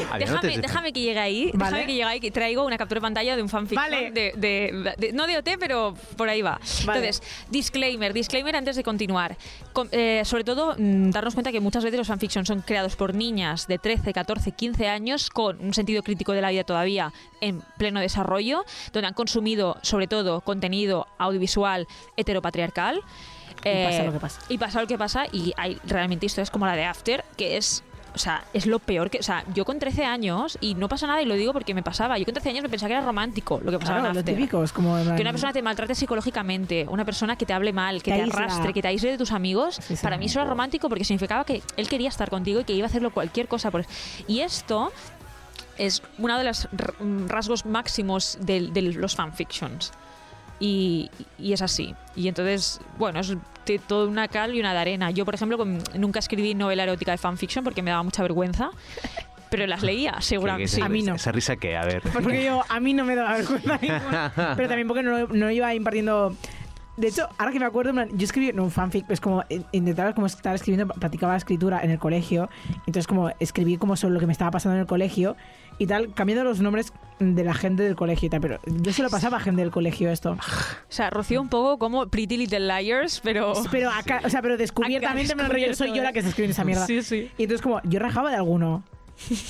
Déjame, 0.59 0.91
que 0.91 0.99
llegue 0.99 1.19
ahí, 1.19 1.51
Vale. 1.53 1.71
déjame 1.71 1.85
que 1.85 1.91
llegue 1.93 2.03
ahí, 2.03 2.19
que 2.19 2.31
traigo 2.31 2.65
una 2.65 2.77
captura 2.77 2.99
de 2.99 3.01
pantalla 3.03 3.35
de 3.37 3.41
un 3.41 3.47
fanfiction 3.47 3.89
Vale. 3.89 4.11
de, 4.11 4.33
de- 4.35 4.93
de- 4.97 5.13
no 5.13 5.25
de 5.25 5.37
OT, 5.37 5.51
pero 5.57 5.93
por 6.17 6.27
ahí 6.27 6.41
va. 6.41 6.59
Vale. 6.85 6.99
Entonces, 7.07 7.23
disclaimer, 7.49 8.11
disclaimer 8.11 8.57
antes 8.57 8.75
de 8.75 8.83
continuar. 8.83 9.37
Eh, 9.93 10.23
sobre 10.25 10.43
todo, 10.43 10.75
mm, 10.77 11.11
darnos 11.11 11.33
cuenta 11.33 11.53
que 11.53 11.61
muchas 11.61 11.85
veces 11.85 11.97
los 11.97 12.07
fanfictions 12.09 12.45
son 12.45 12.59
creados 12.59 12.97
por 12.97 13.15
niñas 13.15 13.67
de 13.67 13.77
13, 13.77 14.11
14, 14.11 14.51
15 14.51 14.89
años 14.89 15.29
con 15.29 15.57
un 15.63 15.73
sentido 15.73 16.03
crítico 16.03 16.33
de 16.33 16.41
la 16.41 16.49
vida 16.49 16.65
todavía 16.65 17.13
en 17.39 17.61
pleno 17.77 18.01
desarrollo, 18.01 18.65
donde 18.91 19.07
han 19.07 19.13
consumido 19.13 19.77
sobre 19.81 20.07
todo 20.07 20.41
contenido 20.41 21.07
audiovisual 21.19 21.87
heteropatriarcal. 22.17 22.99
Y 23.65 23.85
pasa 23.85 24.03
lo 24.03 24.11
que 24.13 24.19
pasa. 24.19 24.41
Y 24.49 24.57
pasa 24.57 24.81
lo 24.81 24.87
que 24.87 24.97
pasa 24.97 25.25
y 25.31 25.53
hay 25.57 25.79
realmente 25.85 26.25
historias 26.25 26.49
como 26.51 26.65
la 26.65 26.75
de 26.75 26.85
After, 26.85 27.23
que 27.37 27.57
es... 27.57 27.83
O 28.13 28.17
sea, 28.17 28.43
es 28.53 28.65
lo 28.65 28.79
peor 28.79 29.09
que... 29.09 29.19
O 29.19 29.23
sea, 29.23 29.45
yo 29.53 29.63
con 29.63 29.79
13 29.79 30.03
años, 30.03 30.57
y 30.59 30.75
no 30.75 30.89
pasa 30.89 31.07
nada 31.07 31.21
y 31.21 31.25
lo 31.25 31.33
digo 31.35 31.53
porque 31.53 31.73
me 31.73 31.81
pasaba, 31.81 32.17
yo 32.17 32.25
con 32.25 32.33
13 32.33 32.49
años 32.49 32.61
me 32.63 32.67
pensaba 32.67 32.89
que 32.89 32.93
era 32.95 33.05
romántico 33.05 33.61
lo 33.63 33.71
que 33.71 33.79
pasaba 33.79 33.99
Claro, 33.99 34.09
en 34.09 34.13
lo 34.15 34.19
After. 34.19 34.35
típico, 34.35 34.61
es 34.65 34.73
como... 34.73 34.95
Que 35.15 35.21
una 35.21 35.31
persona 35.31 35.53
te 35.53 35.61
maltrate 35.61 35.95
psicológicamente, 35.95 36.85
una 36.89 37.05
persona 37.05 37.37
que 37.37 37.45
te 37.45 37.53
hable 37.53 37.71
mal, 37.71 38.03
que 38.03 38.11
Te 38.11 38.17
te, 38.17 38.23
arrastre, 38.23 38.73
que 38.73 38.81
te 38.81 38.89
aísle 38.89 39.11
de 39.11 39.17
tus 39.17 39.31
amigos, 39.31 39.75
Sí, 39.75 39.95
sí. 39.95 40.03
para 40.03 40.17
mí 40.17 40.25
eso 40.25 40.41
era 40.41 40.49
romántico 40.49 40.89
porque 40.89 41.05
significaba 41.05 41.45
que 41.45 41.61
él 41.77 41.87
quería 41.87 42.09
estar 42.09 42.29
contigo 42.29 42.59
y 42.59 42.63
que 42.65 42.73
iba 42.73 42.85
a 42.85 42.89
hacerlo 42.89 43.11
cualquier 43.11 43.47
cosa 43.47 43.71
por 43.71 43.85
Y 44.27 44.41
esto 44.41 44.91
es 45.77 46.03
uno 46.17 46.37
de 46.37 46.43
los 46.43 46.67
mm, 46.99 47.27
rasgos 47.27 47.65
máximos 47.65 48.37
de, 48.41 48.67
de 48.71 48.81
los 48.81 49.15
fanfictions. 49.15 49.93
Y, 50.61 51.09
y 51.39 51.53
es 51.53 51.61
así. 51.61 51.95
Y 52.15 52.27
entonces, 52.27 52.79
bueno, 52.97 53.19
es 53.19 53.35
de 53.65 53.79
toda 53.79 54.07
una 54.07 54.27
cal 54.27 54.55
y 54.55 54.59
una 54.59 54.73
de 54.73 54.79
arena. 54.79 55.11
Yo, 55.11 55.25
por 55.25 55.33
ejemplo, 55.35 55.57
con- 55.57 55.83
nunca 55.97 56.19
escribí 56.19 56.53
novela 56.53 56.83
erótica 56.83 57.11
de 57.11 57.17
fanfiction 57.17 57.63
porque 57.63 57.81
me 57.81 57.89
daba 57.89 58.03
mucha 58.03 58.21
vergüenza, 58.21 58.69
pero 59.49 59.65
las 59.65 59.81
leía, 59.81 60.13
¿Qué- 60.17 60.21
seguramente. 60.21 60.67
Sí. 60.71 60.81
A 60.81 60.87
mí 60.87 61.01
no. 61.01 61.15
¿Esa 61.15 61.31
risa 61.31 61.55
qué? 61.55 61.75
A 61.75 61.83
ver. 61.85 62.01
Porque 62.13 62.45
yo, 62.45 62.63
a 62.69 62.79
mí 62.79 62.93
no 62.93 63.03
me 63.05 63.15
daba 63.15 63.33
vergüenza 63.33 63.77
ninguna. 63.81 64.31
Pero 64.55 64.67
también 64.69 64.87
porque 64.87 65.03
no, 65.03 65.27
no 65.27 65.49
iba 65.51 65.73
impartiendo... 65.73 66.35
De 66.97 67.07
hecho, 67.07 67.27
ahora 67.39 67.51
que 67.51 67.59
me 67.59 67.65
acuerdo, 67.65 67.93
yo 68.13 68.23
escribí 68.25 68.51
no, 68.53 68.63
un 68.63 68.69
fanfic, 68.69 69.09
es 69.09 69.19
como 69.21 69.43
eh, 69.49 69.61
intentaba 69.71 70.13
como 70.13 70.27
estar 70.27 70.53
escribiendo, 70.53 70.93
practicaba 70.93 71.33
la 71.33 71.37
escritura 71.37 71.79
en 71.81 71.89
el 71.89 71.97
colegio, 71.97 72.49
entonces 72.85 73.07
como 73.07 73.31
escribí 73.39 73.77
como 73.77 73.95
sobre 73.95 74.13
lo 74.13 74.19
que 74.19 74.27
me 74.27 74.33
estaba 74.33 74.51
pasando 74.51 74.75
en 74.75 74.81
el 74.81 74.87
colegio 74.87 75.35
y 75.77 75.87
tal, 75.87 76.13
cambiando 76.13 76.43
los 76.43 76.59
nombres 76.61 76.93
de 77.19 77.43
la 77.43 77.53
gente 77.53 77.83
del 77.83 77.95
colegio 77.95 78.27
y 78.27 78.29
tal, 78.29 78.41
pero 78.41 78.59
yo 78.65 78.91
se 78.93 79.03
lo 79.03 79.09
pasaba 79.09 79.37
a 79.37 79.39
gente 79.39 79.61
del 79.61 79.69
colegio 79.71 80.09
esto. 80.09 80.31
O 80.31 80.37
sea, 80.89 81.09
Rocío 81.11 81.39
un 81.41 81.49
poco 81.49 81.77
como 81.77 82.07
Pretty 82.07 82.35
Little 82.37 82.59
Liars, 82.61 83.21
pero... 83.23 83.53
Pero 83.69 83.91
acá, 83.91 84.21
o 84.23 84.29
sea, 84.29 84.41
pero 84.41 84.57
descubiertamente 84.57 85.35
me 85.35 85.47
rollo, 85.47 85.73
soy 85.75 85.95
yo 85.95 86.01
la 86.01 86.13
que 86.13 86.19
está 86.19 86.29
escribiendo 86.29 86.53
esa 86.53 86.63
mierda. 86.63 86.87
Sí, 86.87 87.03
sí. 87.03 87.29
Y 87.37 87.43
entonces 87.43 87.61
como 87.61 87.79
yo 87.83 87.99
rajaba 87.99 88.31
de 88.31 88.37
alguno. 88.37 88.83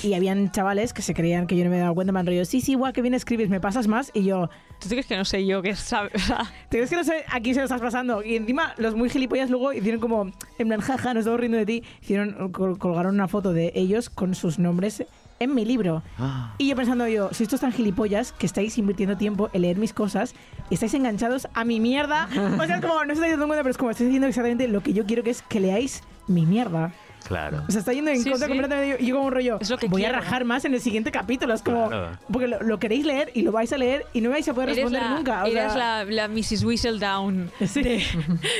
Y 0.03 0.15
habían 0.15 0.51
chavales 0.51 0.91
que 0.91 1.01
se 1.01 1.13
creían 1.13 1.47
que 1.47 1.55
yo 1.55 1.63
no 1.63 1.69
me 1.69 1.77
daba 1.77 1.93
cuenta, 1.93 2.11
me 2.11 2.19
han 2.19 2.25
rollo, 2.25 2.43
sí, 2.43 2.59
sí, 2.59 2.73
igual 2.73 2.91
que 2.91 3.01
bien 3.01 3.13
escribes, 3.13 3.47
me 3.47 3.61
pasas 3.61 3.87
más. 3.87 4.11
Y 4.13 4.25
yo, 4.25 4.49
¿Tú 4.81 4.89
crees 4.89 5.05
que 5.05 5.15
no 5.15 5.23
sé 5.23 5.45
yo 5.45 5.61
que 5.61 5.75
sabe? 5.77 6.09
O 6.13 6.19
sea, 6.19 6.39
¿te 6.67 6.75
crees 6.77 6.89
que 6.89 6.97
no 6.97 7.05
sé 7.05 7.23
a 7.29 7.39
quién 7.39 7.55
se 7.55 7.61
lo 7.61 7.65
estás 7.65 7.79
pasando? 7.79 8.21
Y 8.21 8.35
encima 8.35 8.73
los 8.77 8.95
muy 8.95 9.09
gilipollas 9.09 9.49
luego 9.49 9.71
hicieron 9.71 10.01
como, 10.01 10.29
en 10.57 10.67
plan, 10.67 10.81
jaja, 10.81 11.13
nos 11.13 11.21
estamos 11.21 11.39
riendo 11.39 11.57
de 11.57 11.65
ti. 11.65 11.83
Hicieron, 12.01 12.51
col- 12.51 12.77
colgaron 12.77 13.15
una 13.15 13.29
foto 13.29 13.53
de 13.53 13.71
ellos 13.73 14.09
con 14.09 14.35
sus 14.35 14.59
nombres 14.59 15.05
en 15.41 15.55
mi 15.55 15.65
libro. 15.65 16.03
Ah. 16.19 16.53
Y 16.57 16.67
yo 16.69 16.75
pensando 16.75 17.07
yo, 17.07 17.29
si 17.33 17.43
estos 17.43 17.61
tan 17.61 17.71
gilipollas 17.71 18.31
que 18.31 18.45
estáis 18.45 18.77
invirtiendo 18.77 19.17
tiempo 19.17 19.49
en 19.53 19.63
leer 19.63 19.77
mis 19.77 19.93
cosas 19.93 20.35
estáis 20.69 20.93
enganchados 20.93 21.47
a 21.53 21.65
mi 21.65 21.79
mierda. 21.79 22.27
O 22.59 22.65
sea, 22.65 22.75
es 22.75 22.81
como, 22.81 23.03
no 23.03 23.13
estáis 23.13 23.31
dando 23.31 23.47
cuenta, 23.47 23.63
pero 23.63 23.71
es 23.71 23.77
como, 23.77 23.91
estáis 23.91 24.09
diciendo 24.09 24.27
exactamente 24.27 24.67
lo 24.67 24.81
que 24.81 24.93
yo 24.93 25.05
quiero 25.05 25.23
que 25.23 25.31
es 25.31 25.41
que 25.41 25.59
leáis 25.59 26.03
mi 26.27 26.45
mierda. 26.45 26.93
Claro. 27.31 27.63
O 27.67 27.71
sea, 27.71 27.79
está 27.79 27.93
yendo 27.93 28.11
en 28.11 28.21
Sí, 28.21 28.29
contra 28.29 28.47
sí. 28.47 28.51
completamente. 28.51 29.03
Y 29.03 29.07
yo 29.07 29.15
como 29.15 29.27
un 29.27 29.33
rollo, 29.33 29.57
Es 29.61 29.69
lo 29.69 29.77
que 29.77 29.87
voy 29.87 30.01
quiero. 30.01 30.17
a 30.17 30.19
rajar 30.21 30.43
más 30.45 30.65
en 30.65 30.73
el 30.73 30.81
siguiente 30.81 31.11
capítulo. 31.11 31.53
Es 31.53 31.61
como, 31.61 31.87
Claro. 31.87 32.17
porque 32.31 32.47
lo, 32.47 32.61
lo 32.61 32.77
queréis 32.79 33.05
leer 33.05 33.31
y 33.33 33.41
lo 33.43 33.51
vais 33.51 33.71
a 33.71 33.77
leer 33.77 34.05
y 34.13 34.19
no 34.21 34.29
vais 34.31 34.47
a 34.49 34.53
poder 34.53 34.69
eres 34.69 34.83
responder 34.83 35.01
la, 35.09 35.15
nunca. 35.17 35.43
O 35.43 35.47
eres 35.47 35.73
sea, 35.73 36.03
la, 36.03 36.05
la 36.05 36.27
Mrs. 36.27 36.63
Whistledown 36.63 37.49
Sí. 37.65 37.81
de, 37.81 38.03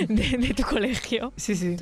de- 0.08 0.38
de 0.38 0.54
tu 0.54 0.64
colegio. 0.64 1.34
Sí, 1.36 1.56
sí. 1.56 1.76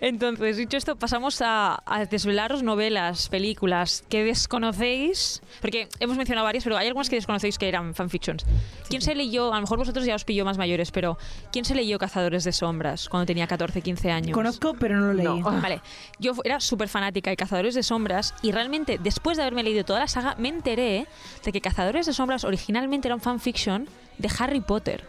Entonces, 0.00 0.56
dicho 0.56 0.76
esto, 0.76 0.96
pasamos 0.96 1.40
a, 1.42 1.82
a 1.86 2.04
desvelaros 2.04 2.62
novelas, 2.62 3.28
películas 3.28 4.04
que 4.08 4.24
desconocéis. 4.24 5.42
Porque 5.60 5.88
hemos 6.00 6.16
mencionado 6.16 6.44
varias, 6.44 6.64
pero 6.64 6.76
hay 6.76 6.86
algunas 6.86 7.08
que 7.08 7.16
desconocéis 7.16 7.58
que 7.58 7.68
eran 7.68 7.94
fanfictions. 7.94 8.44
¿Quién 8.88 9.02
se 9.02 9.14
leyó? 9.14 9.52
A 9.52 9.56
lo 9.56 9.62
mejor 9.62 9.78
vosotros 9.78 10.04
ya 10.04 10.14
os 10.14 10.24
pilló 10.24 10.44
más 10.44 10.58
mayores, 10.58 10.90
pero 10.90 11.18
¿quién 11.52 11.64
se 11.64 11.74
leyó 11.74 11.98
Cazadores 11.98 12.44
de 12.44 12.52
Sombras 12.52 13.08
cuando 13.08 13.26
tenía 13.26 13.46
14, 13.46 13.80
15 13.80 14.10
años? 14.10 14.32
Conozco, 14.34 14.74
pero 14.78 14.96
no 15.00 15.12
lo 15.12 15.14
leí. 15.14 15.42
Vale, 15.42 15.80
yo 16.18 16.25
fu- 16.34 16.42
era 16.44 16.60
súper 16.60 16.88
fanática 16.88 17.30
de 17.30 17.36
Cazadores 17.36 17.74
de 17.74 17.82
Sombras 17.82 18.34
y 18.42 18.52
realmente 18.52 18.98
después 19.02 19.36
de 19.36 19.42
haberme 19.42 19.62
leído 19.62 19.84
toda 19.84 20.00
la 20.00 20.08
saga 20.08 20.34
me 20.38 20.48
enteré 20.48 21.06
de 21.44 21.52
que 21.52 21.60
Cazadores 21.60 22.06
de 22.06 22.12
Sombras 22.12 22.44
originalmente 22.44 23.08
era 23.08 23.14
un 23.14 23.20
fanfiction 23.20 23.88
de 24.18 24.30
Harry 24.38 24.60
Potter. 24.60 25.04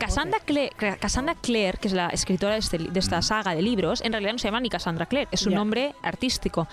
Cassandra 0.00 0.38
Potter. 0.40 0.70
Clare, 0.76 0.98
Cassandra 0.98 1.34
Clare, 1.36 1.78
que 1.80 1.86
es 1.88 1.94
la 1.94 2.08
escritora 2.08 2.54
de, 2.54 2.58
este 2.58 2.78
de 2.78 2.98
esta 2.98 3.22
saga 3.22 3.54
de 3.54 3.62
libros, 3.62 4.00
en 4.00 4.10
realidad 4.12 4.32
no 4.32 4.38
se 4.38 4.48
llama 4.48 4.58
ni 4.60 4.68
Cassandra 4.68 5.06
Clare, 5.06 5.28
es 5.30 5.40
su 5.40 5.50
Ya. 5.50 5.56
nombre 5.56 5.94
artístico. 6.02 6.66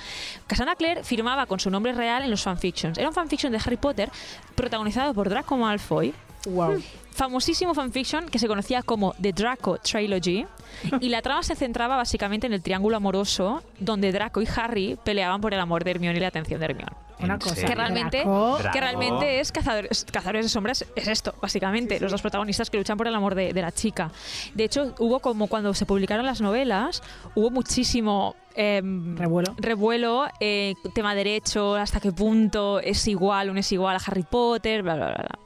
Cassandra 0.47 0.75
Clare 0.75 1.03
firmaba 1.03 1.45
con 1.45 1.59
su 1.59 1.69
nombre 1.69 1.93
real 1.93 2.23
en 2.23 2.31
los 2.31 2.41
fanfictions. 2.41 2.97
Era 2.97 3.07
un 3.07 3.13
fanfiction 3.13 3.51
de 3.51 3.59
Harry 3.59 3.77
Potter 3.77 4.09
protagonizado 4.55 5.13
por 5.13 5.29
Draco 5.29 5.57
Malfoy, 5.57 6.13
Wow. 6.45 6.81
famosísimo 7.13 7.73
fanfiction 7.73 8.27
que 8.29 8.39
se 8.39 8.47
conocía 8.47 8.81
como 8.81 9.13
The 9.21 9.33
Draco 9.33 9.77
Trilogy 9.77 10.45
y 10.99 11.09
la 11.09 11.21
trama 11.21 11.43
se 11.43 11.55
centraba 11.55 11.95
básicamente 11.97 12.47
en 12.47 12.53
el 12.53 12.61
triángulo 12.61 12.97
amoroso 12.97 13.61
donde 13.79 14.11
Draco 14.11 14.41
y 14.41 14.47
Harry 14.55 14.97
peleaban 15.03 15.41
por 15.41 15.53
el 15.53 15.59
amor 15.59 15.83
de 15.83 15.91
Hermione 15.91 16.17
y 16.17 16.21
la 16.21 16.27
atención 16.29 16.59
de 16.59 16.65
Hermione. 16.65 16.91
Una 17.19 17.35
¿En 17.35 17.39
cosa. 17.39 17.67
Que 17.67 17.75
realmente, 17.75 18.17
Draco. 18.23 18.57
Que 18.73 18.79
realmente 18.79 19.39
es 19.39 19.51
cazadores, 19.51 20.05
cazadores 20.11 20.45
de 20.45 20.49
sombras, 20.49 20.85
es 20.95 21.07
esto, 21.07 21.35
básicamente. 21.39 21.99
Los 21.99 22.11
dos 22.11 22.21
protagonistas 22.21 22.71
que 22.71 22.77
luchan 22.79 22.97
por 22.97 23.07
el 23.07 23.13
amor 23.13 23.35
de, 23.35 23.53
de 23.53 23.61
la 23.61 23.71
chica. 23.71 24.11
De 24.55 24.63
hecho, 24.63 24.95
hubo 24.97 25.19
como 25.19 25.45
cuando 25.45 25.75
se 25.75 25.85
publicaron 25.85 26.25
las 26.25 26.41
novelas, 26.41 27.03
hubo 27.35 27.51
muchísimo 27.51 28.35
em, 28.55 29.15
Revuelo. 29.15 29.53
revuelo, 29.59 30.25
eh, 30.39 30.73
tema 30.95 31.13
derecho, 31.13 31.75
hasta 31.75 31.99
qué 31.99 32.11
punto 32.11 32.79
es 32.79 33.07
igual, 33.07 33.51
uno 33.51 33.59
es 33.59 33.71
igual 33.71 33.95
a 33.95 33.99
Harry 34.03 34.23
Potter, 34.23 34.81
bla, 34.81 34.95
bla, 34.95 35.05
bla. 35.07 35.15
bla. 35.17 35.39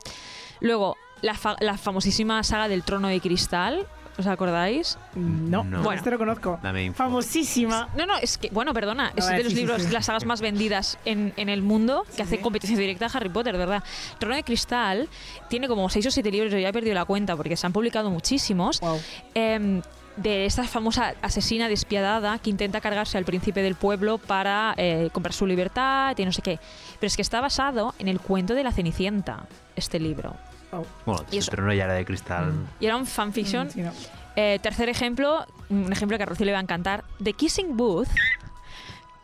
Luego, 0.62 0.98
la, 1.22 1.34
fa- 1.36 1.56
la 1.60 1.78
famosísima 1.78 2.44
saga 2.44 2.68
del 2.68 2.84
trono 2.84 3.08
de 3.08 3.20
cristal, 3.22 3.86
¿os 4.18 4.28
acordáis? 4.28 4.98
No, 5.16 5.64
No. 5.64 5.84
Bueno. 5.84 5.98
este 5.98 6.10
lo 6.12 6.18
conozco. 6.18 6.60
Dame 6.64 6.84
info. 6.86 6.98
Famosísima. 7.04 7.90
No, 7.98 8.06
no, 8.06 8.16
es 8.18 8.38
que, 8.38 8.50
bueno, 8.50 8.74
perdona, 8.74 9.12
es 9.16 9.28
ver, 9.28 9.38
de 9.38 9.44
los 9.44 9.52
sí, 9.52 9.56
sí, 9.58 9.62
libros, 9.62 9.82
sí. 9.84 9.92
las 9.92 10.06
sagas 10.06 10.26
más 10.26 10.40
vendidas 10.42 10.98
en, 11.06 11.34
en 11.38 11.50
el 11.50 11.62
mundo, 11.62 12.06
que 12.16 12.24
hace 12.24 12.40
competencia 12.40 12.78
directa 12.78 13.08
a 13.08 13.10
Harry 13.10 13.30
Potter, 13.30 13.58
¿verdad? 13.58 13.84
Trono 14.20 14.36
de 14.36 14.44
Cristal 14.44 15.10
tiene 15.50 15.68
como 15.68 15.90
seis 15.90 16.06
o 16.06 16.12
siete 16.12 16.32
libros, 16.32 16.52
yo 16.52 16.60
ya 16.60 16.70
he 16.70 16.74
perdido 16.74 16.94
la 16.96 17.06
cuenta 17.06 17.36
porque 17.36 17.58
se 17.58 17.66
han 17.68 17.74
publicado 17.74 18.10
muchísimos, 18.10 18.80
Wow. 18.80 19.00
em, 19.34 19.82
de 20.18 20.46
esta 20.46 20.64
famosa 20.64 21.14
asesina 21.22 21.68
despiadada 21.68 22.40
que 22.40 22.50
intenta 22.50 22.80
cargarse 22.82 23.18
al 23.18 23.26
príncipe 23.26 23.62
del 23.62 23.76
pueblo 23.76 24.18
para 24.18 24.74
eh, 24.78 25.10
comprar 25.12 25.34
su 25.34 25.46
libertad 25.46 26.18
y 26.18 26.26
no 26.26 26.32
sé 26.32 26.42
qué. 26.42 26.60
Pero 27.00 27.08
es 27.08 27.16
que 27.16 27.22
está 27.22 27.42
basado 27.42 27.94
en 28.00 28.08
el 28.08 28.20
cuento 28.20 28.54
de 28.56 28.64
la 28.64 28.72
Cenicienta, 28.72 29.46
este 29.76 30.00
libro. 30.00 30.36
wow. 30.72 30.86
Bueno, 31.06 31.26
Y 31.32 31.40
pero 31.50 31.64
no 31.64 31.74
ya 31.74 31.84
era 31.86 31.94
de 31.94 32.06
cristal. 32.06 32.54
Y 32.80 32.86
era 32.86 32.96
un 32.98 33.06
fanfiction 33.06 33.68
Mm, 33.68 33.72
sí, 33.72 33.82
no. 33.82 33.92
eh, 34.36 34.60
tercer 34.62 34.88
ejemplo, 34.90 35.46
un 35.70 35.92
ejemplo 35.92 36.18
que 36.18 36.24
a 36.24 36.26
Rocío 36.28 36.46
le 36.46 36.52
va 36.54 36.60
a 36.60 36.62
encantar, 36.62 37.04
The 37.24 37.34
Kissing 37.34 37.76
Booth, 37.76 38.08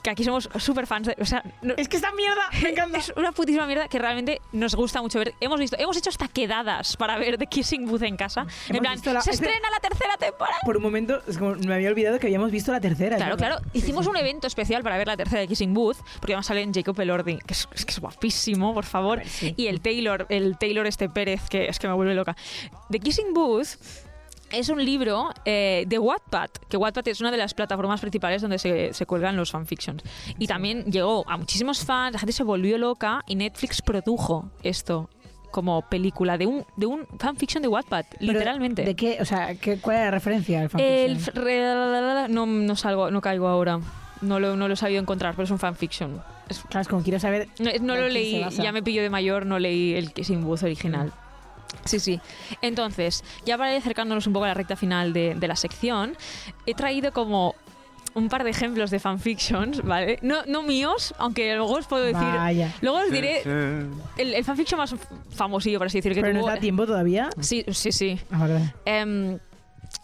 que 0.03 0.09
aquí 0.09 0.23
somos 0.23 0.49
súper 0.57 0.87
fans 0.87 1.07
de... 1.07 1.15
O 1.19 1.25
sea, 1.25 1.43
no- 1.61 1.73
Es 1.77 1.87
que 1.87 1.97
esta 1.97 2.11
mierda 2.13 2.41
me 2.61 2.69
encanta. 2.71 2.97
es 2.97 3.13
una 3.15 3.31
putísima 3.31 3.65
mierda 3.67 3.87
que 3.87 3.99
realmente 3.99 4.41
nos 4.51 4.75
gusta 4.75 5.01
mucho 5.01 5.19
ver. 5.19 5.33
Hemos 5.39 5.59
visto, 5.59 5.77
hemos 5.79 5.95
hecho 5.97 6.09
hasta 6.09 6.27
quedadas 6.27 6.97
para 6.97 7.17
ver 7.17 7.37
The 7.37 7.47
Kissing 7.47 7.85
Booth 7.85 8.03
en 8.03 8.17
casa. 8.17 8.45
En 8.69 8.77
plan, 8.79 8.99
la- 9.05 9.21
se 9.21 9.31
este- 9.31 9.45
estrena 9.45 9.69
la 9.69 9.79
tercera 9.79 10.17
temporada. 10.17 10.57
Por 10.65 10.77
un 10.77 10.83
momento, 10.83 11.21
es 11.27 11.37
como 11.37 11.55
me 11.55 11.73
había 11.75 11.89
olvidado 11.89 12.19
que 12.19 12.27
habíamos 12.27 12.51
visto 12.51 12.71
la 12.71 12.81
tercera. 12.81 13.17
Claro, 13.17 13.37
claro. 13.37 13.57
Hicimos 13.73 14.07
un 14.07 14.17
evento 14.17 14.47
especial 14.47 14.83
para 14.83 14.97
ver 14.97 15.07
la 15.07 15.17
tercera 15.17 15.41
de 15.41 15.47
Kissing 15.47 15.73
Booth, 15.73 15.97
porque 16.19 16.33
además 16.33 16.45
sale 16.47 16.61
en 16.61 16.73
Jacob 16.73 16.99
Elordi, 16.99 17.37
que 17.39 17.53
es, 17.53 17.67
es 17.73 17.85
que 17.85 17.91
es 17.91 17.99
guapísimo, 17.99 18.73
por 18.73 18.85
favor. 18.85 19.21
Sí. 19.25 19.53
Y 19.57 19.67
el 19.67 19.81
Taylor, 19.81 20.25
el 20.29 20.57
Taylor 20.57 20.87
este 20.87 21.09
Pérez, 21.09 21.41
que 21.49 21.67
es 21.67 21.79
que 21.79 21.87
me 21.87 21.93
vuelve 21.93 22.15
loca. 22.15 22.35
The 22.89 22.99
Kissing 22.99 23.33
Booth 23.33 23.77
es 24.51 24.69
un 24.69 24.83
libro 24.83 25.29
eh, 25.45 25.85
de 25.87 25.99
Wattpad, 25.99 26.49
que 26.69 26.77
Wattpad 26.77 27.07
es 27.07 27.21
una 27.21 27.31
de 27.31 27.37
las 27.37 27.53
plataformas 27.53 27.99
principales 28.01 28.41
donde 28.41 28.59
se, 28.59 28.93
se 28.93 29.05
cuelgan 29.05 29.35
los 29.35 29.51
fanfictions. 29.51 30.03
Y 30.39 30.47
también 30.47 30.85
llegó 30.85 31.23
a 31.29 31.37
muchísimos 31.37 31.83
fans, 31.85 32.13
la 32.13 32.19
gente 32.19 32.33
se 32.33 32.43
volvió 32.43 32.77
loca 32.77 33.23
y 33.27 33.35
Netflix 33.35 33.81
produjo 33.81 34.49
esto 34.63 35.09
como 35.51 35.81
película 35.89 36.37
de 36.37 36.45
un, 36.47 36.65
de 36.77 36.85
un 36.85 37.05
fanfiction 37.19 37.61
de 37.61 37.67
Wattpad, 37.67 38.05
literalmente. 38.19 38.83
¿De 38.83 38.95
qué? 38.95 39.17
O 39.19 39.25
sea, 39.25 39.55
¿qué, 39.55 39.77
¿cuál 39.79 39.97
era 39.97 40.05
la 40.05 40.11
referencia 40.11 40.61
al 40.61 40.69
fanfiction? 40.69 41.43
El 41.45 42.33
no, 42.33 42.45
no 42.45 42.75
salgo, 42.75 43.11
no 43.11 43.21
caigo 43.21 43.47
ahora. 43.47 43.79
No 44.21 44.39
lo, 44.39 44.55
no 44.55 44.67
lo 44.67 44.75
he 44.75 44.77
sabido 44.77 45.01
encontrar, 45.01 45.33
pero 45.33 45.45
es 45.45 45.51
un 45.51 45.59
fanfiction. 45.59 46.21
Es- 46.47 46.61
Claro, 46.69 46.81
es 46.81 46.87
como 46.87 47.01
quiero 47.03 47.19
saber. 47.19 47.47
no, 47.59 47.65
no 47.81 47.95
¿En 47.95 48.01
lo 48.01 48.07
leí, 48.09 48.45
ya 48.51 48.71
me 48.71 48.83
pillo 48.83 49.01
de 49.01 49.09
mayor, 49.09 49.45
no 49.45 49.57
leí 49.59 49.93
el 49.95 50.13
Kissing 50.13 50.43
Booth 50.43 50.63
original. 50.63 51.11
Sí, 51.85 51.99
sí. 51.99 52.19
Entonces, 52.61 53.23
ya 53.45 53.57
para 53.57 53.71
ir 53.73 53.77
acercándonos 53.79 54.27
un 54.27 54.33
poco 54.33 54.45
a 54.45 54.49
la 54.49 54.53
recta 54.53 54.75
final 54.75 55.13
de, 55.13 55.35
de 55.35 55.47
la 55.47 55.55
sección, 55.55 56.15
he 56.65 56.73
traído 56.73 57.11
como 57.11 57.55
un 58.13 58.27
par 58.27 58.43
de 58.43 58.49
ejemplos 58.49 58.91
de 58.91 58.99
fanfictions, 58.99 59.81
¿vale? 59.83 60.19
No, 60.21 60.43
no 60.45 60.63
míos, 60.63 61.13
aunque 61.17 61.55
luego 61.55 61.73
os 61.73 61.87
puedo 61.87 62.03
decir... 62.03 62.21
Vaya. 62.21 62.73
Luego 62.81 62.97
os 62.97 63.09
diré 63.11 63.41
el, 64.17 64.33
el 64.33 64.43
fanfiction 64.43 64.77
más 64.77 64.93
famosillo, 65.29 65.77
por 65.79 65.87
así 65.87 65.99
decir, 65.99 66.13
que 66.13 66.21
Pero 66.21 66.39
tuvo... 66.39 66.49
da 66.49 66.57
tiempo 66.57 66.85
todavía. 66.85 67.29
Sí, 67.39 67.63
sí, 67.71 67.91
sí. 67.91 68.19
Ah, 68.31 68.39
vale. 68.39 68.73
Em, 68.85 69.39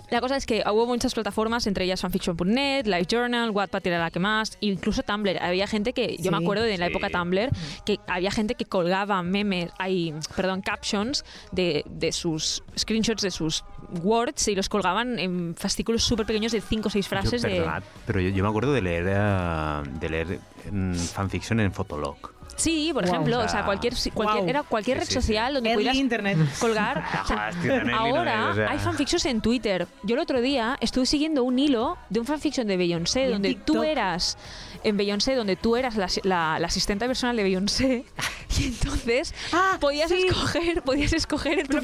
la 0.10 0.22
cosa 0.22 0.38
es 0.38 0.46
que 0.46 0.64
hubo 0.72 0.86
muchas 0.86 1.14
plataformas, 1.14 1.68
entre 1.68 1.86
ellas 1.86 2.02
fanfiction.net, 2.02 2.86
LiveJournal, 2.86 3.50
Wattpad 3.52 3.86
era 3.88 4.00
la 4.00 4.12
que 4.12 4.20
más, 4.20 4.58
incluso 4.62 5.04
Tumblr. 5.04 5.38
Había 5.42 5.68
gente 5.68 5.94
que, 5.94 6.18
yo 6.18 6.32
me 6.32 6.38
acuerdo 6.38 6.64
de 6.64 6.74
en 6.76 6.80
la 6.80 6.88
Sí. 6.88 6.92
época 6.94 7.10
Tumblr, 7.10 7.50
que 7.86 8.00
había 8.08 8.32
gente 8.32 8.56
que 8.56 8.66
colgaba 8.66 9.22
memes, 9.24 9.70
hay, 9.80 10.14
perdón, 10.36 10.62
captions 10.62 11.26
de, 11.52 11.84
de 11.90 12.12
sus 12.12 12.64
screenshots 12.78 13.22
de 13.22 13.32
sus 13.32 13.64
words 14.04 14.48
y 14.48 14.56
los 14.56 14.70
colgaban 14.70 15.20
en 15.20 15.56
fascículos 15.56 16.04
súper 16.04 16.26
pequeños 16.26 16.52
de 16.52 16.62
5 16.62 16.88
o 16.88 16.92
6 16.92 17.08
frases 17.08 17.42
yo, 17.42 17.50
de... 17.50 17.66
pero 18.06 18.20
yo, 18.20 18.30
yo 18.30 18.44
me 18.44 18.50
acuerdo 18.50 18.74
de 18.74 18.82
leer, 18.82 19.06
eh, 19.10 19.84
de 20.00 20.10
leer 20.10 20.40
mm, 20.72 20.94
fanfiction 20.96 21.60
en 21.60 21.72
Fotolog. 21.74 22.37
Sí, 22.58 22.92
por 22.94 23.04
Guau. 23.06 23.14
ejemplo, 23.16 23.40
O 23.40 23.46
o 23.46 23.48
sea, 23.48 23.64
cualquier, 23.64 23.94
cualquier, 24.14 24.40
guau. 24.42 24.50
era 24.50 24.64
cualquier 24.64 24.98
Sí, 24.98 25.00
red 25.02 25.08
sí, 25.08 25.14
sí. 25.14 25.22
social 25.22 25.54
donde 25.54 25.70
Early 25.70 25.84
pudieras 25.84 25.98
internet. 25.98 26.38
colgar. 26.60 27.04
o 27.24 27.28
sea, 27.28 27.48
Ahora 27.48 28.10
internet, 28.10 28.36
o 28.52 28.56
sea. 28.56 28.70
hay 28.72 28.80
fanfictions 28.80 29.26
en 29.26 29.42
Twitter. 29.42 29.88
Yo 30.04 30.16
el 30.16 30.22
otro 30.22 30.42
día 30.42 30.78
estuve 30.82 31.06
siguiendo 31.06 31.44
un 31.44 31.58
hilo 31.60 31.98
de 32.10 32.20
un 32.20 32.26
fanfiction 32.26 32.68
de 32.68 32.76
Beyoncé 32.78 33.28
donde 33.28 33.54
tú 33.54 33.74
TikTok. 33.74 33.86
eras 33.86 34.38
en 34.84 34.98
Beyoncé 34.98 35.36
donde 35.36 35.56
tú 35.56 35.76
eras 35.76 35.96
la, 35.98 36.08
la- 36.24 36.60
la 36.60 36.68
asistente 36.68 37.06
personal 37.08 37.36
de 37.36 37.44
Beyoncé 37.44 38.06
y 38.60 38.66
entonces 38.66 39.34
Ah, 39.54 39.78
podías 39.80 40.10
sí. 40.10 40.26
escoger 40.28 40.82
podías 40.84 41.14
escoger 41.14 41.60
en 41.60 41.68
tu, 41.68 41.80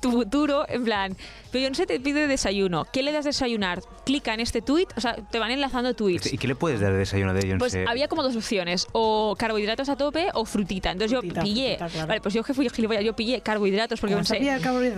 tu 0.00 0.10
futuro 0.12 0.66
en 0.68 0.84
plan 0.84 1.16
Beyoncé 1.52 1.86
te 1.86 1.98
pide 1.98 2.26
desayuno 2.26 2.84
¿qué 2.92 3.02
le 3.02 3.12
das 3.12 3.24
de 3.24 3.30
desayunar? 3.30 3.82
clica 4.04 4.34
en 4.34 4.40
este 4.40 4.60
tweet 4.62 4.86
o 4.96 5.00
sea 5.00 5.14
te 5.16 5.38
van 5.38 5.50
enlazando 5.50 5.94
tweets 5.94 6.32
¿Y 6.32 6.38
qué 6.38 6.46
le 6.46 6.54
puedes 6.54 6.80
dar 6.80 6.92
de 6.92 6.98
desayuno 6.98 7.32
de 7.32 7.40
pues 7.58 7.72
Beyoncé? 7.72 7.84
había 7.90 8.06
como 8.08 8.22
dos 8.22 8.36
opciones, 8.36 8.86
o 8.92 9.34
carbohidratos 9.38 9.88
a 9.90 9.96
tope 9.96 10.28
o 10.34 10.44
frutita. 10.44 10.90
Entonces 10.92 11.18
Frutita, 11.18 11.40
yo 11.40 11.44
pillé, 11.44 11.76
frutita, 11.76 11.88
claro. 11.90 12.08
vale, 12.08 12.20
pues 12.20 12.34
yo 12.34 12.42
que 12.42 12.54
fui 12.54 12.68
gilipollas, 12.68 13.04
yo 13.04 13.14
pillé 13.14 13.40
carbohidratos 13.40 14.00
porque 14.00 14.14
¿Cómo 14.14 14.24
pensé, 14.26 14.36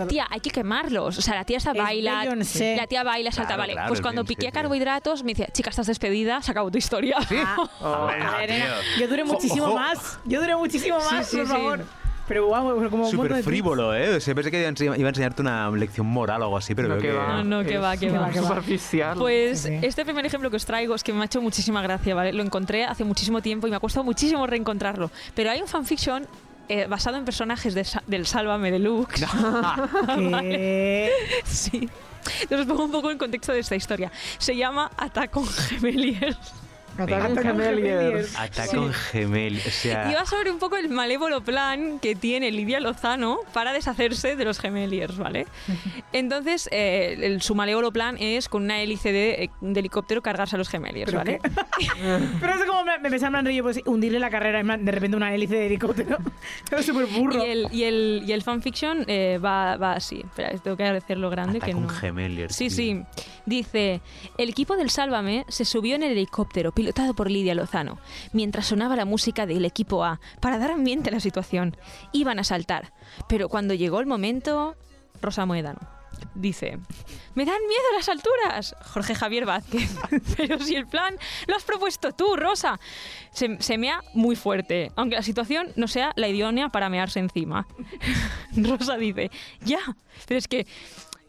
tía, 0.08 0.26
hay 0.30 0.40
que 0.40 0.50
quemarlos. 0.50 1.18
O 1.18 1.22
sea, 1.22 1.34
la 1.34 1.44
tía 1.44 1.58
está 1.58 1.72
Es 1.72 1.78
baila, 1.78 2.20
Beyoncé. 2.24 2.76
la 2.76 2.86
tía 2.86 3.02
baila, 3.02 3.32
salta, 3.32 3.48
Claro, 3.48 3.60
vale. 3.62 3.72
claro, 3.72 3.88
pues 3.88 3.98
es 3.98 4.02
cuando 4.02 4.24
piqué 4.24 4.52
carbohidratos 4.52 5.22
me 5.24 5.32
decía, 5.32 5.48
chica, 5.52 5.70
estás 5.70 5.86
despedida, 5.86 6.40
se 6.42 6.50
acabó 6.50 6.70
tu 6.70 6.78
historia. 6.78 7.16
Ah, 7.44 7.56
Hombre, 7.80 8.22
a 8.22 8.36
ver, 8.38 8.46
tío. 8.48 8.56
era- 8.56 8.76
yo 9.00 9.08
duré 9.08 9.24
muchísimo 9.24 9.64
ojo. 9.66 9.74
más. 9.74 10.18
Yo 10.24 10.40
duré 10.40 10.54
muchísimo 10.56 10.98
más, 10.98 11.26
sí, 11.26 11.36
por 11.38 11.46
sí. 11.46 11.52
favor. 11.52 11.84
Pero 12.32 12.46
guau, 12.46 12.78
pero 12.78 12.88
como 12.90 13.04
un 13.04 13.10
Súper 13.10 13.34
de 13.34 13.42
frívolo, 13.42 13.94
¿eh? 13.94 14.16
O 14.16 14.20
sea, 14.20 14.34
pensé 14.34 14.50
que 14.50 14.58
iba 14.58 14.66
a 14.66 14.72
enseñar- 14.72 14.98
iba 14.98 15.06
a 15.06 15.10
enseñarte 15.10 15.42
una 15.42 15.70
lección 15.70 16.06
moral 16.06 16.40
o 16.40 16.44
algo 16.46 16.56
así, 16.56 16.74
pero 16.74 16.88
no, 16.88 16.94
veo 16.94 17.02
que 17.02 17.08
que... 17.08 17.14
va. 17.14 17.42
No, 17.42 17.44
no, 17.44 17.62
que 17.68 17.76
va, 17.76 17.94
que 17.98 18.10
va. 18.10 18.30
que 18.30 18.40
va. 18.40 18.48
Superficial. 18.48 19.18
Pues 19.18 19.60
Sí, 19.60 19.78
este 19.82 20.06
primer 20.06 20.24
ejemplo 20.24 20.48
que 20.48 20.56
os 20.56 20.64
traigo 20.64 20.94
es 20.94 21.04
que 21.04 21.12
me 21.12 21.20
ha 21.20 21.24
hecho 21.26 21.42
muchísima 21.42 21.82
gracia, 21.82 22.14
¿vale? 22.14 22.32
Lo 22.32 22.42
encontré 22.42 22.84
hace 22.86 23.04
muchísimo 23.04 23.42
tiempo 23.42 23.66
y 23.66 23.70
me 23.70 23.76
ha 23.76 23.80
costado 23.80 24.02
muchísimo 24.04 24.46
reencontrarlo. 24.46 25.10
Pero 25.34 25.50
hay 25.50 25.60
un 25.60 25.68
fanfiction 25.68 26.26
eh, 26.70 26.86
basado 26.88 27.18
en 27.18 27.26
personajes 27.26 27.74
de 27.74 27.86
del 28.06 28.24
Sálvame 28.24 28.70
Deluxe. 28.70 29.26
que... 30.40 31.10
Sí. 31.44 31.86
Entonces 32.42 32.60
os 32.60 32.66
pongo 32.66 32.84
un 32.84 32.92
poco 32.92 33.10
en 33.10 33.18
contexto 33.18 33.52
de 33.52 33.58
esta 33.58 33.76
historia. 33.76 34.10
Se 34.38 34.56
llama 34.56 34.90
Attack 34.96 35.36
on 35.36 35.46
Gemeliers. 35.46 36.38
Atacan 36.98 37.32
Atacan 37.32 37.58
Gemeliers. 37.58 37.82
Gemeliers. 37.82 38.38
Ataque 38.38 38.76
con 38.76 38.92
gemel. 38.92 39.60
O 39.66 39.70
sea, 39.70 40.10
Y 40.10 40.14
va 40.14 40.26
sobre 40.26 40.50
un 40.50 40.58
poco 40.58 40.76
el 40.76 40.88
malévolo 40.88 41.40
plan 41.42 41.98
que 42.00 42.14
tiene 42.14 42.50
Lidia 42.50 42.80
Lozano 42.80 43.38
para 43.52 43.72
deshacerse 43.72 44.36
de 44.36 44.44
los 44.44 44.58
Gemeliers, 44.58 45.16
¿vale? 45.16 45.46
Entonces, 46.12 46.68
eh, 46.72 47.16
el, 47.22 47.42
su 47.42 47.54
malévolo 47.54 47.92
plan 47.92 48.16
es 48.18 48.48
con 48.48 48.64
una 48.64 48.80
hélice 48.80 49.12
de, 49.12 49.44
eh, 49.44 49.50
de 49.60 49.80
helicóptero 49.80 50.22
cargarse 50.22 50.56
a 50.56 50.58
los 50.58 50.68
Gemeliers, 50.68 51.06
¿Pero 51.10 51.18
¿vale? 51.18 51.40
Pero 52.40 52.54
es 52.54 52.64
como 52.64 52.84
me, 52.84 52.98
me 52.98 53.10
pensaba 53.10 53.38
en 53.38 53.46
rollo, 53.46 53.62
pues 53.62 53.80
hundirle 53.86 54.18
la 54.18 54.30
carrera, 54.30 54.60
en 54.60 54.66
plan, 54.66 54.84
de 54.84 54.92
repente 54.92 55.16
una 55.16 55.34
hélice 55.34 55.54
de 55.56 55.66
helicóptero. 55.66 56.18
Pero 56.68 56.82
súper 56.82 57.06
burro. 57.06 57.44
Y 57.44 57.50
el, 57.50 57.68
y 57.72 57.84
el, 57.84 58.22
y 58.26 58.32
el 58.32 58.42
fanfiction 58.42 59.04
eh, 59.08 59.38
va, 59.42 59.76
va 59.76 59.92
así. 59.92 60.20
Espera, 60.24 60.50
tengo 60.58 60.76
que 60.76 60.84
hacerlo 60.84 61.30
grande. 61.30 61.58
ataque 61.58 61.72
que 61.72 61.76
con 61.76 61.86
no. 61.86 61.88
gemeliers. 61.88 62.54
Sí, 62.54 62.68
tío. 62.68 62.76
sí. 62.76 63.02
Dice, 63.44 64.00
el 64.38 64.50
equipo 64.50 64.76
del 64.76 64.90
Sálvame 64.90 65.44
se 65.48 65.64
subió 65.64 65.96
en 65.96 66.02
el 66.04 66.12
helicóptero 66.12 66.72
pilotado 66.82 67.14
por 67.14 67.30
Lidia 67.30 67.54
Lozano, 67.54 68.00
mientras 68.32 68.66
sonaba 68.66 68.96
la 68.96 69.04
música 69.04 69.46
del 69.46 69.64
equipo 69.64 70.04
A 70.04 70.18
para 70.40 70.58
dar 70.58 70.72
ambiente 70.72 71.10
a 71.10 71.12
la 71.12 71.20
situación. 71.20 71.76
Iban 72.10 72.40
a 72.40 72.44
saltar, 72.44 72.92
pero 73.28 73.48
cuando 73.48 73.72
llegó 73.72 74.00
el 74.00 74.06
momento, 74.06 74.74
Rosa 75.20 75.46
Muédano. 75.46 75.78
dice, 76.34 76.80
me 77.36 77.44
dan 77.44 77.60
miedo 77.68 77.84
las 77.96 78.08
alturas. 78.08 78.74
Jorge 78.92 79.14
Javier 79.14 79.46
Vázquez, 79.46 79.96
pero 80.36 80.58
si 80.58 80.74
el 80.74 80.88
plan 80.88 81.14
lo 81.46 81.54
has 81.54 81.62
propuesto 81.62 82.10
tú, 82.10 82.34
Rosa. 82.34 82.80
Se, 83.30 83.62
se 83.62 83.78
mea 83.78 84.02
muy 84.12 84.34
fuerte, 84.34 84.90
aunque 84.96 85.14
la 85.14 85.22
situación 85.22 85.68
no 85.76 85.86
sea 85.86 86.12
la 86.16 86.26
idónea 86.26 86.70
para 86.70 86.88
mearse 86.88 87.20
encima. 87.20 87.68
Rosa 88.56 88.96
dice, 88.96 89.30
ya, 89.60 89.78
pero 90.26 90.38
es 90.38 90.48
que 90.48 90.66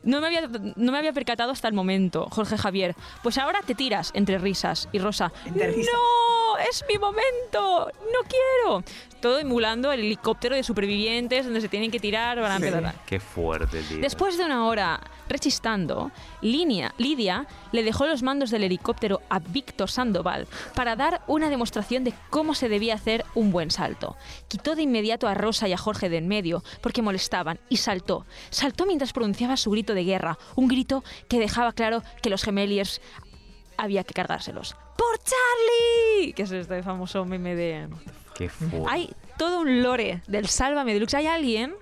no 0.04 0.22
me, 0.22 0.28
había, 0.28 0.47
no 0.76 0.91
me 0.91 0.97
había 0.97 1.14
percatado 1.14 1.51
hasta 1.51 1.68
el 1.68 1.74
momento, 1.74 2.28
Jorge 2.32 2.58
Javier. 2.58 2.95
Pues 3.22 3.38
ahora 3.38 3.60
te 3.66 3.76
tiras 3.76 4.12
entre 4.14 4.38
risas. 4.38 4.88
Y 4.91 4.99
Rosa, 4.99 5.32
Entre 5.45 5.72
risas. 5.72 5.93
¡No! 5.93 6.58
¡Es 6.70 6.84
mi 6.88 6.97
momento! 6.97 7.89
¡No 8.12 8.20
quiero! 8.28 8.84
Todo 9.24 9.39
emulando 9.39 9.89
el 9.93 10.01
helicóptero 10.01 10.53
de 10.53 10.63
supervivientes 10.63 11.45
donde 11.45 11.61
se 11.61 11.69
tienen 11.69 11.89
que 11.91 11.99
tirar 12.01 12.41
para 12.41 12.57
empezar. 12.57 12.93
Qué 13.05 13.21
fuerte, 13.21 13.82
tío. 13.84 13.99
Después 13.99 14.38
de 14.38 14.43
una 14.43 14.67
hora 14.67 14.99
rechistando, 15.30 16.11
Linia- 16.41 16.93
Lidia 16.97 17.47
le 17.71 17.84
dejó 17.84 18.05
los 18.05 18.21
mandos 18.21 18.51
del 18.51 18.65
helicóptero 18.65 19.21
a 19.30 19.39
Víctor 19.39 19.89
Sandoval 19.89 20.45
para 20.76 20.97
dar 20.97 21.21
una 21.28 21.49
demostración 21.49 22.03
de 22.03 22.13
cómo 22.30 22.53
se 22.53 22.67
debía 22.67 22.95
hacer 22.95 23.24
un 23.34 23.53
buen 23.53 23.71
salto. 23.71 24.17
Quitó 24.49 24.76
de 24.76 24.82
inmediato 24.82 25.30
a 25.30 25.34
Rosa 25.36 25.69
y 25.69 25.74
a 25.74 25.78
Jorge 25.78 26.09
de 26.09 26.17
en 26.17 26.28
medio 26.28 26.61
porque 26.82 27.01
molestaban 27.01 27.61
y 27.69 27.78
saltó. 27.78 28.26
Saltó 28.49 28.86
mientras 28.86 29.13
pronunciaba 29.13 29.55
su 29.55 29.71
grito 29.71 29.93
de 29.93 30.03
guerra, 30.03 30.38
un 30.55 30.67
grito 30.67 31.01
que 31.30 31.39
dejaba 31.39 31.71
claro 31.71 32.03
que 32.21 32.30
los 32.30 32.43
gemeliers 32.43 32.99
había 33.78 34.03
que 34.03 34.13
cargárselos. 34.13 34.76
¡Por 34.97 35.17
Charlie! 35.24 36.34
Que 36.34 36.43
es 36.43 36.51
este 36.51 36.84
famoso 36.84 37.24
meme 37.24 37.55
de... 37.55 37.88
Qué 38.36 38.49
fuerte. 38.49 38.84
Hay 38.89 39.13
todo 39.38 39.61
un 39.61 39.81
lore 39.84 40.21
del 40.27 40.47
Sálvame 40.47 40.93
Deluxe. 40.93 41.15
Hay 41.15 41.27
alguien 41.27 41.73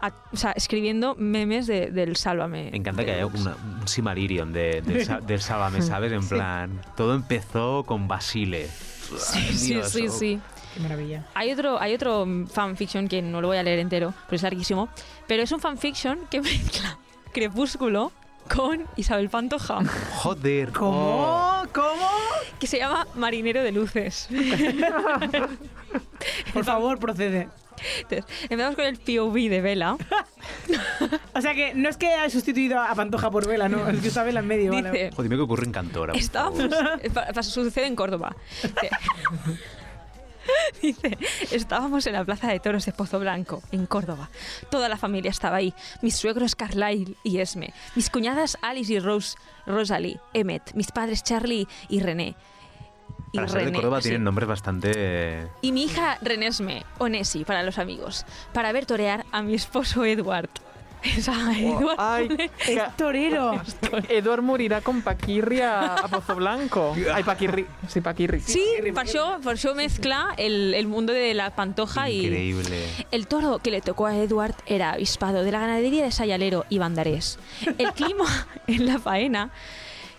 a- 0.00 0.12
o 0.32 0.36
sea, 0.36 0.52
escribiendo 0.52 1.14
memes 1.16 1.66
de- 1.66 1.90
del 1.90 2.16
Sálvame. 2.16 2.70
Me 2.70 2.76
encanta 2.78 3.04
que 3.04 3.12
haya 3.12 3.26
una- 3.26 3.56
un 3.80 3.88
Simarillion 3.88 4.52
de, 4.52 4.82
del 5.26 5.40
Sálvame, 5.40 5.80
¿sabes? 5.82 6.12
En 6.12 6.26
plan, 6.28 6.80
todo 6.96 7.14
empezó 7.14 7.84
con 7.84 8.06
Basile. 8.08 8.68
Sí, 8.68 9.40
sí, 9.56 9.74
Dios, 9.74 9.90
sí, 9.90 10.08
oh. 10.08 10.12
sí. 10.12 10.40
Qué 10.74 10.80
maravilla. 10.80 11.24
Hay 11.34 11.52
otro, 11.52 11.80
hay 11.80 11.94
otro 11.94 12.26
fanfiction 12.52 13.06
que 13.06 13.22
no 13.22 13.40
lo 13.40 13.46
voy 13.48 13.58
a 13.58 13.62
leer 13.62 13.78
entero, 13.78 14.12
pero 14.26 14.36
es 14.36 14.42
larguísimo. 14.42 14.88
Pero 15.28 15.42
es 15.44 15.52
un 15.52 15.60
fanfiction 15.60 16.18
que 16.30 16.40
mezcla 16.42 16.98
Crepúsculo 17.32 18.10
con 18.54 18.84
Isabel 18.96 19.30
Pantoja, 19.30 19.80
Joder. 20.16 20.68
oh. 20.70 20.72
¿Cómo? 20.74 21.62
¿Cómo? 21.72 21.93
Que 22.64 22.68
se 22.68 22.78
llama 22.78 23.06
Marinero 23.14 23.62
de 23.62 23.72
Luces. 23.72 24.26
Por 26.54 26.64
favor, 26.64 26.98
procede. 26.98 27.48
Entonces, 28.00 28.24
empezamos 28.44 28.74
con 28.74 28.86
el 28.86 28.96
POV 28.96 29.34
de 29.50 29.60
Vela. 29.60 29.98
O 31.34 31.40
sea 31.40 31.54
que 31.54 31.74
no 31.74 31.88
es 31.90 31.96
que 31.98 32.06
haya 32.06 32.30
sustituido 32.30 32.80
a 32.80 32.94
Pantoja 32.94 33.30
por 33.30 33.46
Vela, 33.46 33.68
no, 33.68 33.86
es 33.88 34.00
que 34.00 34.08
está 34.08 34.22
Vela 34.22 34.40
en 34.40 34.46
medio. 34.46 34.72
vale. 34.72 34.90
Dice, 34.90 35.10
Joder, 35.10 35.22
dime 35.24 35.36
que 35.36 35.42
ocurre 35.42 35.64
en 35.64 35.72
Cantora. 35.72 36.14
Estábamos. 36.14 36.70
eh, 37.02 37.42
sucede 37.42 37.86
en 37.86 37.96
Córdoba. 37.96 38.34
Dice, 40.82 41.16
estábamos 41.50 42.06
en 42.06 42.12
la 42.12 42.24
plaza 42.24 42.48
de 42.48 42.60
toros 42.60 42.84
de 42.84 42.92
Pozo 42.92 43.18
Blanco, 43.18 43.62
en 43.72 43.86
Córdoba. 43.86 44.28
Toda 44.70 44.88
la 44.88 44.96
familia 44.96 45.30
estaba 45.30 45.56
ahí. 45.56 45.74
Mis 46.02 46.16
suegros 46.16 46.54
Carlyle 46.54 47.16
y 47.24 47.38
Esme. 47.38 47.72
Mis 47.94 48.10
cuñadas 48.10 48.58
Alice 48.62 48.92
y 48.92 49.00
Rose, 49.00 49.36
Rosalie, 49.66 50.20
Emmet. 50.32 50.74
Mis 50.74 50.92
padres 50.92 51.24
Charlie 51.24 51.66
y 51.88 52.00
René. 52.00 52.36
Y 53.34 53.36
Para 53.36 53.48
ser 53.48 53.58
de 53.58 53.64
René, 53.64 53.76
Córdoba 53.78 54.00
sí. 54.00 54.10
tienen 54.10 54.22
nombres 54.22 54.48
bastante... 54.48 55.48
Y 55.60 55.72
mi 55.72 55.82
hija 55.82 56.18
Renesme, 56.22 56.84
o 56.98 57.08
Nessie 57.08 57.44
para 57.44 57.64
los 57.64 57.78
amigos, 57.78 58.24
para 58.52 58.70
ver 58.70 58.86
torear 58.86 59.26
a 59.32 59.42
mi 59.42 59.54
esposo 59.54 60.04
Edward. 60.04 60.50
Esa, 61.02 61.32
Edward. 61.58 61.96
Ay, 61.98 62.28
Es 62.68 62.96
torero. 62.96 63.60
Edward 64.08 64.40
morirà 64.42 64.82
com 64.82 65.02
Paquirri 65.02 65.62
a, 65.62 65.96
a 65.96 66.06
Pozo 66.06 66.36
Blanco. 66.36 66.94
Ai, 67.12 67.24
Paquirri. 67.24 67.66
Sí, 67.88 68.00
Paquirri. 68.00 68.38
Sí, 68.38 68.64
por 68.94 69.04
eso, 69.04 69.40
por 69.42 69.54
eso 69.54 69.74
mezcla 69.74 70.32
el, 70.36 70.72
el 70.72 70.86
mundo 70.86 71.12
de 71.12 71.34
la 71.34 71.50
pantoja 71.50 72.08
y, 72.10 72.26
Increíble. 72.26 72.86
El 73.10 73.26
toro 73.26 73.58
que 73.58 73.72
le 73.72 73.80
tocó 73.80 74.06
a 74.06 74.16
Edward 74.16 74.54
era 74.64 74.92
avispado 74.92 75.42
de 75.42 75.50
la 75.50 75.58
ganadería 75.58 76.04
de 76.04 76.12
Sayalero 76.12 76.66
y 76.70 76.78
Bandarés. 76.78 77.40
El 77.78 77.92
clima 77.94 78.46
en 78.68 78.86
la 78.86 79.00
faena 79.00 79.50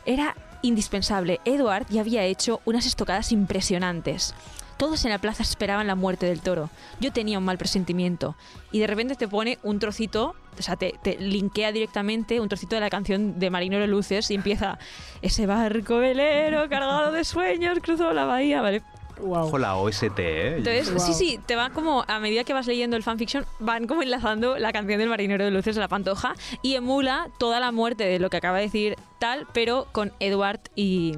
era 0.06 0.36
indispensable. 0.66 1.40
Edward 1.46 1.86
ya 1.90 2.02
había 2.02 2.24
hecho 2.24 2.62
unas 2.66 2.86
estocadas 2.86 3.32
impresionantes. 3.32 4.34
Todos 4.78 5.06
en 5.06 5.12
la 5.12 5.20
plaza 5.20 5.44
esperaban 5.44 5.88
la 5.88 5.96
muerte 5.96 6.26
del 6.26 6.42
toro. 6.42 6.70
Yo 7.00 7.14
tenía 7.14 7.38
un 7.38 7.46
mal 7.46 7.58
presentimiento. 7.58 8.36
Y 8.72 8.80
de 8.80 8.88
repente 8.88 9.16
te 9.16 9.28
pone 9.28 9.58
un 9.64 9.80
trocito, 9.80 10.36
o 10.60 10.62
sea, 10.62 10.76
te, 10.76 10.98
linkea 11.18 11.72
directamente 11.72 12.42
un 12.42 12.50
trocito 12.50 12.76
de 12.76 12.82
la 12.82 12.90
canción 12.90 13.40
de 13.40 13.50
Marinero 13.50 13.88
Luces 13.88 14.30
y 14.32 14.36
empieza 14.36 14.78
ese 15.22 15.46
barco 15.46 15.98
velero 16.00 16.68
cargado 16.68 17.14
de 17.14 17.24
sueños 17.24 17.80
cruzó 17.82 18.12
la 18.12 18.26
bahía, 18.26 18.62
¿vale? 18.62 18.82
Wow. 19.22 19.46
Ojo 19.48 19.58
la 19.58 19.76
OST, 19.76 20.20
¿eh? 20.20 20.48
Entonces, 20.58 20.92
Wow. 20.92 21.00
sí, 21.00 21.14
sí, 21.14 21.40
te 21.46 21.56
va 21.56 21.70
como, 21.70 22.04
a 22.08 22.20
medida 22.20 22.44
que 22.44 22.54
vas 22.54 22.68
leyendo 22.68 22.98
el 22.98 23.04
fanfiction, 23.04 23.46
van 23.60 23.88
como 23.88 24.02
enlazando 24.04 24.58
la 24.58 24.72
canción 24.74 25.00
del 25.00 25.10
marinero 25.10 25.46
de 25.46 25.52
luces 25.52 25.76
de 25.76 25.82
la 25.82 25.88
pantoja 25.88 26.36
y 26.62 26.76
emula 26.76 27.30
toda 27.40 27.60
la 27.60 27.72
muerte 27.72 28.04
de 28.06 28.20
lo 28.20 28.30
que 28.30 28.38
acaba 28.38 28.58
de 28.58 28.64
decir 28.64 28.96
tal, 29.20 29.48
pero 29.54 29.88
con 29.92 30.12
Edward 30.20 30.60
y, 30.76 31.14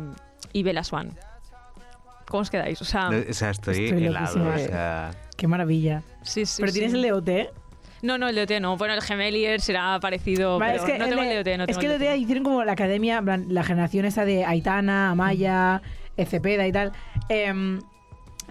y 0.54 0.64
Bella 0.64 0.84
Swan. 0.84 1.12
¿Cómo 2.28 2.41
os 2.41 2.50
quedáis? 2.50 2.82
O 2.82 2.86
sea, 2.86 3.10
No, 3.10 3.18
O 3.30 3.34
sea, 3.34 3.52
estoy, 3.52 3.86
Estoy 3.86 4.06
helado. 4.08 4.50
O 4.50 4.58
sea, 4.58 5.12
Qué 5.38 5.48
maravilla. 5.48 6.04
sí, 6.24 6.45
sí. 6.45 6.62
Pero 6.62 6.72
sí. 6.72 6.80
tienes 6.80 6.93
el 6.93 7.02
de 7.02 7.14
OT. 7.14 7.30
No, 8.02 8.18
no, 8.18 8.28
el 8.28 8.36
de 8.36 8.41
OT 8.43 8.52
no. 8.62 8.78
Bueno, 8.78 8.93
el 8.93 9.02
Gemelier 9.02 9.60
será 9.62 9.98
parecido, 10.00 10.60
Vale, 10.60 10.74
pero 10.74 10.86
es 10.86 10.91
que 10.91 10.98
no 11.00 11.06
el 11.06 11.10
tengo 11.10 11.24
de- 11.24 11.38
el 11.38 11.43
de 11.43 11.52
OT. 11.54 11.58
No 11.58 11.64
es 11.64 11.68
tengo 11.68 11.80
que 11.80 11.86
el 11.88 11.91
el 11.93 12.00
de 12.00 12.10
OT 12.10 12.18
hicieron 12.18 12.43
como 12.43 12.64
la 12.64 12.74
academia, 12.74 13.22
la 13.22 13.64
generación 13.64 14.06
esa 14.06 14.24
de 14.26 14.45
Aitana, 14.45 15.10
Amaya, 15.12 15.82
Cepeda 16.26 16.65
y 16.68 16.72
tal. 16.72 16.91
em, 17.30 17.80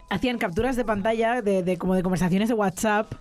hacían 0.08 0.38
capturas 0.38 0.76
de 0.76 0.84
pantalla 0.84 1.42
de, 1.42 1.62
de 1.62 1.76
como 1.78 1.94
de 1.94 2.02
conversaciones 2.02 2.48
de 2.48 2.54
WhatsApp, 2.54 3.12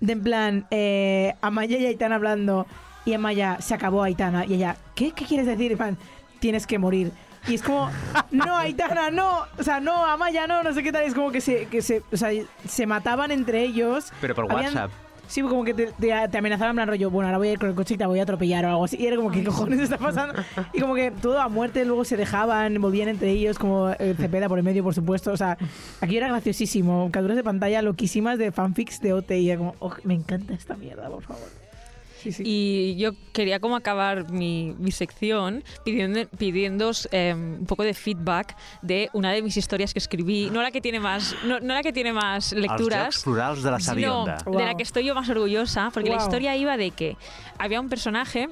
de 0.00 0.12
en 0.12 0.22
plan, 0.22 0.66
eh, 0.70 1.34
Amaya 1.40 1.78
y 1.78 1.86
Aitana 1.86 2.16
hablando, 2.16 2.66
y 3.06 3.14
Amaya 3.14 3.58
se 3.60 3.74
acabó 3.74 4.02
Aitana, 4.02 4.44
y 4.44 4.54
ella, 4.54 4.76
¿qué? 4.94 5.12
¿Qué 5.12 5.24
quieres 5.24 5.46
decir? 5.46 5.72
En 5.72 5.78
plan, 5.78 5.98
tienes 6.40 6.66
que 6.66 6.78
morir. 6.78 7.12
Y 7.46 7.54
es 7.54 7.62
como, 7.62 7.90
no, 8.30 8.56
Aitana, 8.56 9.10
no, 9.10 9.44
o 9.58 9.62
sea, 9.62 9.80
no, 9.80 10.04
Amaya, 10.04 10.46
no, 10.46 10.62
no 10.62 10.72
sé 10.74 10.82
qué 10.82 10.92
tal. 10.92 11.04
Es 11.04 11.14
como 11.14 11.30
que 11.30 11.40
se, 11.40 11.66
que 11.66 11.80
se, 11.82 12.02
o 12.12 12.16
sea, 12.16 12.30
se 12.68 12.86
mataban 12.86 13.30
entre 13.30 13.62
ellos. 13.62 14.12
pero 14.20 14.34
por 14.34 14.50
Habían- 14.50 14.74
WhatsApp. 14.74 14.90
Sí, 15.26 15.40
como 15.42 15.64
que 15.64 15.74
te, 15.74 15.86
te, 15.86 16.12
te 16.30 16.38
amenazaban 16.38 16.78
en 16.78 16.86
rollo, 16.88 17.10
bueno, 17.10 17.28
ahora 17.28 17.38
voy 17.38 17.48
a 17.48 17.52
ir 17.52 17.58
con 17.58 17.68
el 17.68 17.74
coche 17.74 17.94
y 17.94 17.96
te 17.96 18.06
voy 18.06 18.18
a 18.20 18.22
atropellar 18.24 18.64
o 18.66 18.68
algo 18.68 18.84
así. 18.84 18.96
Y 19.00 19.06
era 19.06 19.16
como, 19.16 19.30
¿qué 19.30 19.42
cojones 19.44 19.80
está 19.80 19.98
pasando? 19.98 20.34
Y 20.72 20.80
como 20.80 20.94
que 20.94 21.10
todo 21.10 21.40
a 21.40 21.48
muerte, 21.48 21.84
luego 21.84 22.04
se 22.04 22.16
dejaban, 22.16 22.80
volvían 22.80 23.08
entre 23.08 23.30
ellos, 23.30 23.58
como 23.58 23.90
eh, 23.90 24.14
Cepeda 24.16 24.48
por 24.48 24.58
el 24.58 24.64
medio, 24.64 24.82
por 24.84 24.94
supuesto. 24.94 25.32
O 25.32 25.36
sea, 25.36 25.56
aquí 26.00 26.16
era 26.16 26.28
graciosísimo. 26.28 27.08
Capturas 27.10 27.36
de 27.36 27.44
pantalla 27.44 27.82
loquísimas 27.82 28.38
de 28.38 28.52
fanfics 28.52 29.00
de 29.00 29.12
OT. 29.14 29.30
Y 29.32 29.50
era 29.50 29.58
como, 29.58 29.74
"Oh, 29.80 29.92
me 30.04 30.14
encanta 30.14 30.52
esta 30.54 30.76
mierda, 30.76 31.08
por 31.08 31.22
favor. 31.22 31.63
Sí, 32.24 32.32
sí. 32.32 32.42
Y 32.46 32.96
yo 32.96 33.10
quería 33.34 33.60
como 33.60 33.76
acabar 33.76 34.30
mi, 34.30 34.74
mi 34.78 34.92
sección 34.92 35.62
pidiendo, 35.84 36.26
pidiéndoos 36.38 37.06
eh, 37.12 37.34
un 37.34 37.66
poco 37.66 37.82
de 37.82 37.92
feedback 37.92 38.56
de 38.80 39.10
una 39.12 39.30
de 39.32 39.42
mis 39.42 39.58
historias 39.58 39.92
que 39.92 39.98
escribí, 39.98 40.48
no 40.50 40.62
la 40.62 40.70
que 40.70 40.80
tiene 40.80 41.00
más, 41.00 41.36
no, 41.44 41.60
no 41.60 41.74
la 41.74 41.82
que 41.82 41.92
tiene 41.92 42.14
más 42.14 42.52
lecturas, 42.52 43.18
florals 43.18 43.62
de 43.62 43.70
la 43.70 43.76
no, 43.76 43.84
Sabionda. 43.84 44.38
de 44.46 44.64
la 44.64 44.74
que 44.74 44.82
estoy 44.82 45.04
yo 45.04 45.14
más 45.14 45.28
orgullosa, 45.28 45.90
porque 45.92 46.08
la 46.08 46.16
historia 46.16 46.56
iba 46.56 46.78
de 46.78 46.92
que 46.92 47.18
había 47.58 47.78
un 47.78 47.90
personaje 47.90 48.48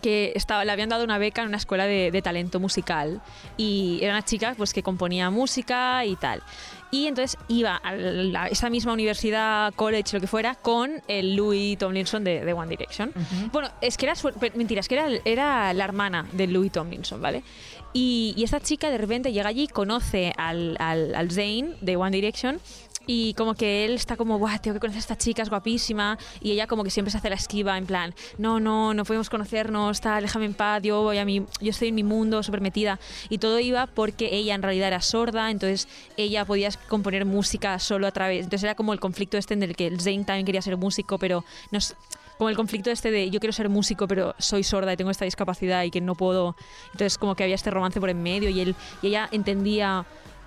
que 0.00 0.32
estaba, 0.36 0.64
le 0.64 0.70
habían 0.70 0.88
dado 0.88 1.02
una 1.02 1.18
beca 1.18 1.42
en 1.42 1.48
una 1.48 1.56
escuela 1.56 1.86
de, 1.86 2.12
de 2.12 2.22
talento 2.22 2.60
musical 2.60 3.20
y 3.56 3.98
era 4.02 4.12
una 4.12 4.24
chica 4.24 4.54
pues 4.56 4.72
que 4.72 4.82
componía 4.82 5.30
música 5.30 6.04
y 6.04 6.14
tal. 6.14 6.42
Y 6.90 7.06
entonces 7.08 7.36
iba 7.48 7.76
a 7.76 7.94
la- 7.94 8.46
esa 8.46 8.70
misma 8.70 8.92
universidad, 8.92 9.74
college, 9.74 10.10
lo 10.14 10.20
que 10.20 10.26
fuera, 10.26 10.54
con 10.54 11.02
el 11.08 11.34
Louis 11.34 11.76
Tomlinson 11.76 12.22
de, 12.24 12.44
de 12.44 12.52
One 12.52 12.68
Direction. 12.68 13.12
Bueno, 13.52 13.68
es 13.80 13.96
que 13.96 14.06
era, 14.06 14.14
su- 14.14 14.30
mentira, 14.54 14.80
es 14.80 14.88
que 14.88 14.94
era, 14.94 15.08
era 15.24 15.74
la 15.74 15.84
hermana 15.84 16.26
de 16.32 16.46
Louis 16.46 16.70
Tomlinson, 16.70 17.20
¿vale? 17.20 17.42
Y, 17.92 18.34
y 18.36 18.44
esta 18.44 18.60
chica 18.60 18.90
de 18.90 18.98
repente 18.98 19.32
llega 19.32 19.48
allí, 19.48 19.68
conoce 19.68 20.32
al, 20.36 20.76
al, 20.78 21.14
al 21.14 21.30
Zayn 21.32 21.74
de 21.80 21.96
One 21.96 22.10
Direction 22.14 22.60
y 23.06 23.34
como 23.34 23.54
que 23.54 23.84
él 23.84 23.94
está 23.94 24.16
como, 24.16 24.38
guau, 24.38 24.58
tengo 24.60 24.74
que 24.74 24.80
conocer 24.80 24.98
a 24.98 25.00
esta 25.00 25.16
chica, 25.16 25.42
es 25.42 25.48
guapísima. 25.48 26.18
Y 26.40 26.52
ella 26.52 26.66
como 26.66 26.84
que 26.84 26.90
siempre 26.90 27.10
se 27.10 27.18
hace 27.18 27.30
la 27.30 27.36
esquiva, 27.36 27.78
en 27.78 27.86
plan, 27.86 28.14
no, 28.38 28.60
no, 28.60 28.94
no 28.94 29.04
podemos 29.04 29.30
conocernos, 29.30 30.00
tal, 30.00 30.22
déjame 30.22 30.46
en 30.46 30.54
paz, 30.54 30.82
yo 30.82 31.02
voy 31.02 31.18
a 31.18 31.24
mi, 31.24 31.44
yo 31.60 31.70
estoy 31.70 31.88
en 31.88 31.94
mi 31.94 32.02
mundo, 32.02 32.42
súper 32.42 32.60
metida. 32.60 32.98
Y 33.28 33.38
todo 33.38 33.60
iba 33.60 33.86
porque 33.86 34.34
ella 34.34 34.54
en 34.54 34.62
realidad 34.62 34.88
era 34.88 35.00
sorda, 35.00 35.50
entonces 35.50 35.88
ella 36.16 36.44
podía 36.44 36.70
componer 36.88 37.24
música 37.24 37.78
solo 37.78 38.06
a 38.06 38.10
través. 38.10 38.44
Entonces 38.44 38.64
era 38.64 38.74
como 38.74 38.92
el 38.92 39.00
conflicto 39.00 39.38
este 39.38 39.54
en 39.54 39.62
el 39.62 39.76
que 39.76 39.96
Zayn 39.98 40.24
también 40.24 40.44
quería 40.44 40.62
ser 40.62 40.76
músico, 40.76 41.18
pero 41.18 41.44
no 41.70 41.78
como 42.38 42.50
el 42.50 42.56
conflicto 42.56 42.90
este 42.90 43.10
de 43.10 43.30
yo 43.30 43.40
quiero 43.40 43.52
ser 43.54 43.70
músico 43.70 44.06
pero 44.06 44.34
soy 44.38 44.62
sorda 44.62 44.92
y 44.92 44.96
tengo 44.98 45.10
esta 45.10 45.24
discapacidad 45.24 45.84
y 45.84 45.90
que 45.90 46.02
no 46.02 46.14
puedo 46.14 46.54
entonces 46.92 47.16
como 47.16 47.34
que 47.34 47.44
había 47.44 47.54
este 47.54 47.70
romance 47.70 47.98
por 47.98 48.10
en 48.10 48.22
medio 48.22 48.50
y 48.50 48.60
él 48.60 48.74
y 49.00 49.06
ella 49.06 49.26
entendía 49.32 50.04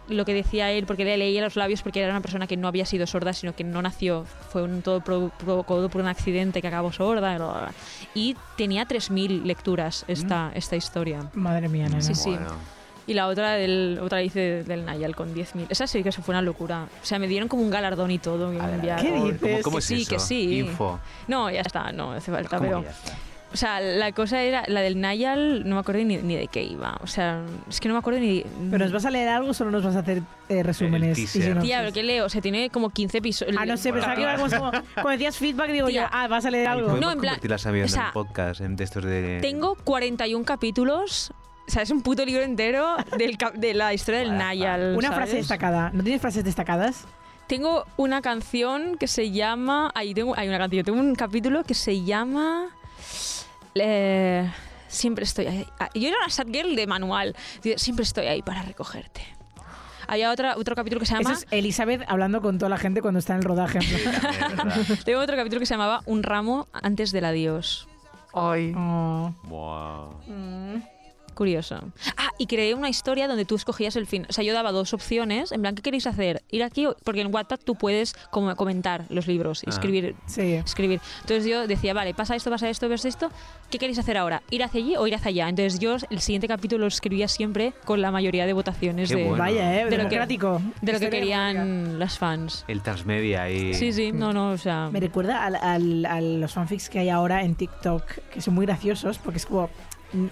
lo 0.09 0.25
que 0.25 0.33
decía 0.33 0.71
él, 0.71 0.85
porque 0.85 1.05
le 1.05 1.17
leía 1.17 1.41
los 1.41 1.55
labios, 1.55 1.81
porque 1.81 2.01
era 2.01 2.09
una 2.11 2.21
persona 2.21 2.47
que 2.47 2.57
no 2.57 2.67
había 2.67 2.85
sido 2.85 3.07
sorda, 3.07 3.33
sino 3.33 3.55
que 3.55 3.63
no 3.63 3.81
nació, 3.81 4.25
fue 4.49 4.63
un 4.63 4.81
todo 4.81 5.01
pro- 5.01 5.31
provocado 5.37 5.87
por 5.89 6.01
un 6.01 6.07
accidente 6.07 6.61
que 6.61 6.67
acabó 6.67 6.91
sorda. 6.91 7.35
bla, 7.35 7.45
bla, 7.45 7.59
bla. 7.59 7.73
Y 8.13 8.35
tenía 8.57 8.85
3.000 8.87 9.43
lecturas 9.43 10.05
esta, 10.07 10.51
esta 10.55 10.75
historia. 10.75 11.29
Madre 11.33 11.69
mía, 11.69 11.87
nena. 11.87 12.01
Sí, 12.01 12.15
sí. 12.15 12.31
Bueno. 12.31 12.53
Y 13.07 13.13
la 13.15 13.25
otra 13.27 13.53
del 13.53 13.97
otra 14.03 14.19
dice 14.19 14.63
del 14.63 14.85
Nayal 14.85 15.15
con 15.15 15.33
10.000. 15.33 15.65
Esa 15.69 15.87
sí 15.87 16.03
que 16.03 16.11
se 16.11 16.21
fue 16.21 16.33
una 16.33 16.43
locura. 16.43 16.87
O 17.01 17.05
sea, 17.05 17.17
me 17.17 17.27
dieron 17.27 17.47
como 17.49 17.63
un 17.63 17.71
galardón 17.71 18.11
y 18.11 18.19
todo. 18.19 18.51
que 18.51 18.57
me. 18.59 18.81
¿Qué 18.81 19.09
¿Cómo- 19.09 19.25
dices? 19.31 19.63
¿Cómo, 19.63 19.75
Que 19.77 19.79
es 19.79 19.85
sí, 19.85 20.01
eso? 20.03 20.09
que 20.11 20.19
sí. 20.19 20.59
Info. 20.59 20.99
No, 21.27 21.49
ya 21.49 21.61
está, 21.61 21.91
no 21.91 22.11
hace 22.11 22.31
falta, 22.31 22.57
¿Cómo 22.57 22.69
pero... 22.83 22.85
O 23.51 23.57
sea, 23.57 23.81
la 23.81 24.11
cosa 24.11 24.43
era, 24.43 24.63
la 24.67 24.81
del 24.81 25.01
Nayal, 25.01 25.67
no 25.67 25.75
me 25.75 25.81
acuerdo 25.81 26.03
ni, 26.03 26.17
ni 26.17 26.35
de 26.35 26.47
qué 26.47 26.63
iba. 26.63 26.99
O 27.01 27.07
sea, 27.07 27.41
es 27.67 27.79
que 27.79 27.87
no 27.87 27.95
me 27.95 27.99
acuerdo 27.99 28.19
ni... 28.19 28.43
¿Pero 28.69 28.83
nos 28.85 28.93
vas 28.93 29.05
a 29.05 29.09
leer 29.09 29.27
algo 29.29 29.49
o 29.49 29.53
solo 29.55 29.71
nos 29.71 29.83
vas 29.83 29.95
a 29.95 29.99
hacer 29.99 30.21
eh, 30.49 30.61
resúmenes? 30.61 31.17
El 31.17 31.23
y 31.23 31.25
teaser. 31.25 31.41
sinopsis? 31.43 31.63
Tía, 31.67 31.79
pero 31.79 31.91
¿qué 31.91 32.03
leo? 32.03 32.25
O 32.25 32.29
sea, 32.29 32.41
tiene 32.41 32.69
como 32.69 32.91
15 32.91 33.17
episodios. 33.17 33.57
Ah, 33.59 33.65
no 33.65 33.75
sé, 33.75 33.89
Bueno, 33.91 34.05
pensaba 34.05 34.15
que 34.15 34.21
iba 34.21 34.35
tía. 34.49 34.59
como, 34.59 34.71
como, 34.71 34.83
como 34.95 35.09
decías 35.09 35.37
feedback, 35.37 35.71
digo 35.71 35.87
Tía. 35.87 36.01
yo, 36.03 36.07
ah, 36.11 36.27
vas 36.27 36.45
a 36.45 36.51
leer 36.51 36.67
algo. 36.67 36.87
¿Podemos 36.89 37.01
No, 37.07 37.11
en 37.11 37.19
plan- 37.19 37.39
o 37.53 37.57
sea, 37.57 37.71
en 38.05 38.13
podcast, 38.13 38.61
en 38.61 38.75
textos 38.75 39.03
de... 39.03 39.39
Tengo 39.41 39.75
41 39.83 40.45
capítulos. 40.45 41.31
O 41.67 41.71
sea, 41.71 41.81
es 41.81 41.89
un 41.89 42.01
puto 42.03 42.23
libro 42.25 42.43
entero 42.43 42.97
del 43.17 43.37
cap- 43.37 43.53
de 43.55 43.73
la 43.73 43.93
historia 43.95 44.19
del 44.21 44.37
Nayal. 44.37 44.93
Una 44.95 45.07
¿sabes? 45.09 45.15
frase 45.17 45.35
destacada. 45.37 45.89
¿No 45.93 46.03
tienes 46.03 46.21
frases 46.21 46.43
destacadas? 46.43 47.05
Tengo 47.47 47.85
una 47.97 48.21
canción 48.21 48.95
que 48.99 49.07
se 49.07 49.31
llama. 49.31 49.91
Ahí 49.95 50.13
tengo, 50.13 50.37
hay 50.37 50.47
una 50.47 50.59
canción. 50.59 50.83
Tengo 50.85 50.99
un 50.99 51.15
capítulo 51.15 51.63
que 51.63 51.73
se 51.73 52.03
llama. 52.03 52.67
Eh, 53.75 54.51
siempre 54.87 55.23
estoy 55.23 55.47
ahí. 55.47 55.65
Ah, 55.79 55.89
Yo 55.93 56.07
era 56.07 56.17
una 56.17 56.29
sad 56.29 56.47
girl 56.47 56.75
de 56.75 56.87
manual. 56.87 57.35
Siempre 57.77 58.03
estoy 58.03 58.27
ahí 58.27 58.41
para 58.41 58.61
recogerte. 58.63 59.21
Había 60.07 60.31
otra, 60.31 60.57
otro 60.57 60.75
capítulo 60.75 60.99
que 60.99 61.05
se 61.05 61.13
Eso 61.13 61.21
llama. 61.21 61.35
es 61.35 61.45
Elizabeth 61.51 62.01
hablando 62.07 62.41
con 62.41 62.57
toda 62.57 62.69
la 62.69 62.77
gente 62.77 63.01
cuando 63.01 63.19
está 63.19 63.33
en 63.33 63.39
el 63.39 63.45
rodaje. 63.45 63.79
Tengo 65.05 65.19
otro 65.21 65.35
capítulo 65.37 65.59
que 65.59 65.67
se 65.67 65.75
llamaba 65.75 66.01
Un 66.05 66.23
ramo 66.23 66.67
antes 66.73 67.11
del 67.11 67.25
adiós. 67.25 67.87
Ay, 68.33 68.73
Oh. 68.75 69.33
Buah. 69.43 70.09
Curioso. 71.39 71.79
Ah, 72.17 72.31
y 72.37 72.47
creé 72.47 72.73
una 72.73 72.89
historia 72.89 73.25
donde 73.29 73.45
tú 73.45 73.55
escogías 73.55 73.95
el 73.95 74.07
fin. 74.07 74.25
O 74.29 74.33
sea, 74.33 74.43
yo 74.43 74.51
daba 74.53 74.73
dos 74.73 74.93
opciones. 74.93 75.53
En 75.53 75.61
plan, 75.61 75.73
¿qué 75.73 75.81
queréis 75.81 76.05
hacer? 76.05 76.43
Ir 76.51 76.63
aquí, 76.63 76.85
porque 77.05 77.21
en 77.21 77.33
Wattpad 77.33 77.61
tú 77.63 77.75
puedes 77.75 78.13
como 78.29 78.53
comentar 78.57 79.05
los 79.07 79.25
libros, 79.25 79.61
Ah. 79.65 79.69
escribir 79.69 80.15
Sí. 80.25 80.55
escribir. 80.55 80.99
Entonces 81.21 81.45
yo 81.45 81.65
decía, 81.65 81.93
vale, 81.93 82.13
pasa 82.13 82.35
esto, 82.35 82.49
pasa 82.49 82.69
esto, 82.69 82.89
pasa 82.89 83.07
esto, 83.07 83.31
¿qué 83.69 83.77
queréis 83.79 83.97
hacer 83.99 84.17
ahora? 84.17 84.43
¿Ir 84.49 84.63
hacia 84.63 84.81
allí 84.81 84.97
o 84.97 85.07
ir 85.07 85.15
hacia 85.15 85.29
allá? 85.29 85.47
Entonces 85.47 85.79
yo 85.79 85.95
el 86.09 86.19
siguiente 86.19 86.49
capítulo 86.49 86.81
lo 86.81 86.87
escribía 86.87 87.29
siempre 87.29 87.71
con 87.85 88.01
la 88.01 88.11
mayoría 88.11 88.45
de 88.45 88.51
votaciones 88.51 89.07
Qué 89.07 89.15
de, 89.15 89.23
bueno. 89.23 89.37
Vaya, 89.41 89.75
eh, 89.75 89.77
De 89.77 89.83
lo 89.85 89.89
que- 89.91 89.97
democrático. 89.97 90.61
de 90.81 90.91
lo 90.91 90.99
que 90.99 91.09
querían 91.09 91.99
las 91.99 92.17
fans. 92.17 92.65
El 92.67 92.81
transmedia 92.81 93.43
ahí. 93.43 93.73
Sí, 93.75 93.93
sí, 93.93 94.11
no, 94.11 94.33
no, 94.33 94.49
o 94.49 94.57
sea... 94.57 94.89
Me 94.91 94.99
recuerda 94.99 95.45
al- 95.45 95.55
al- 95.55 96.05
a 96.05 96.19
los 96.19 96.51
fanfics 96.51 96.89
que 96.89 96.99
hay 96.99 97.07
ahora 97.07 97.43
en 97.45 97.55
TikTok, 97.55 98.03
que 98.33 98.41
son 98.41 98.55
muy 98.55 98.65
graciosos, 98.65 99.19
porque 99.19 99.37
es 99.37 99.45
como... 99.45 99.69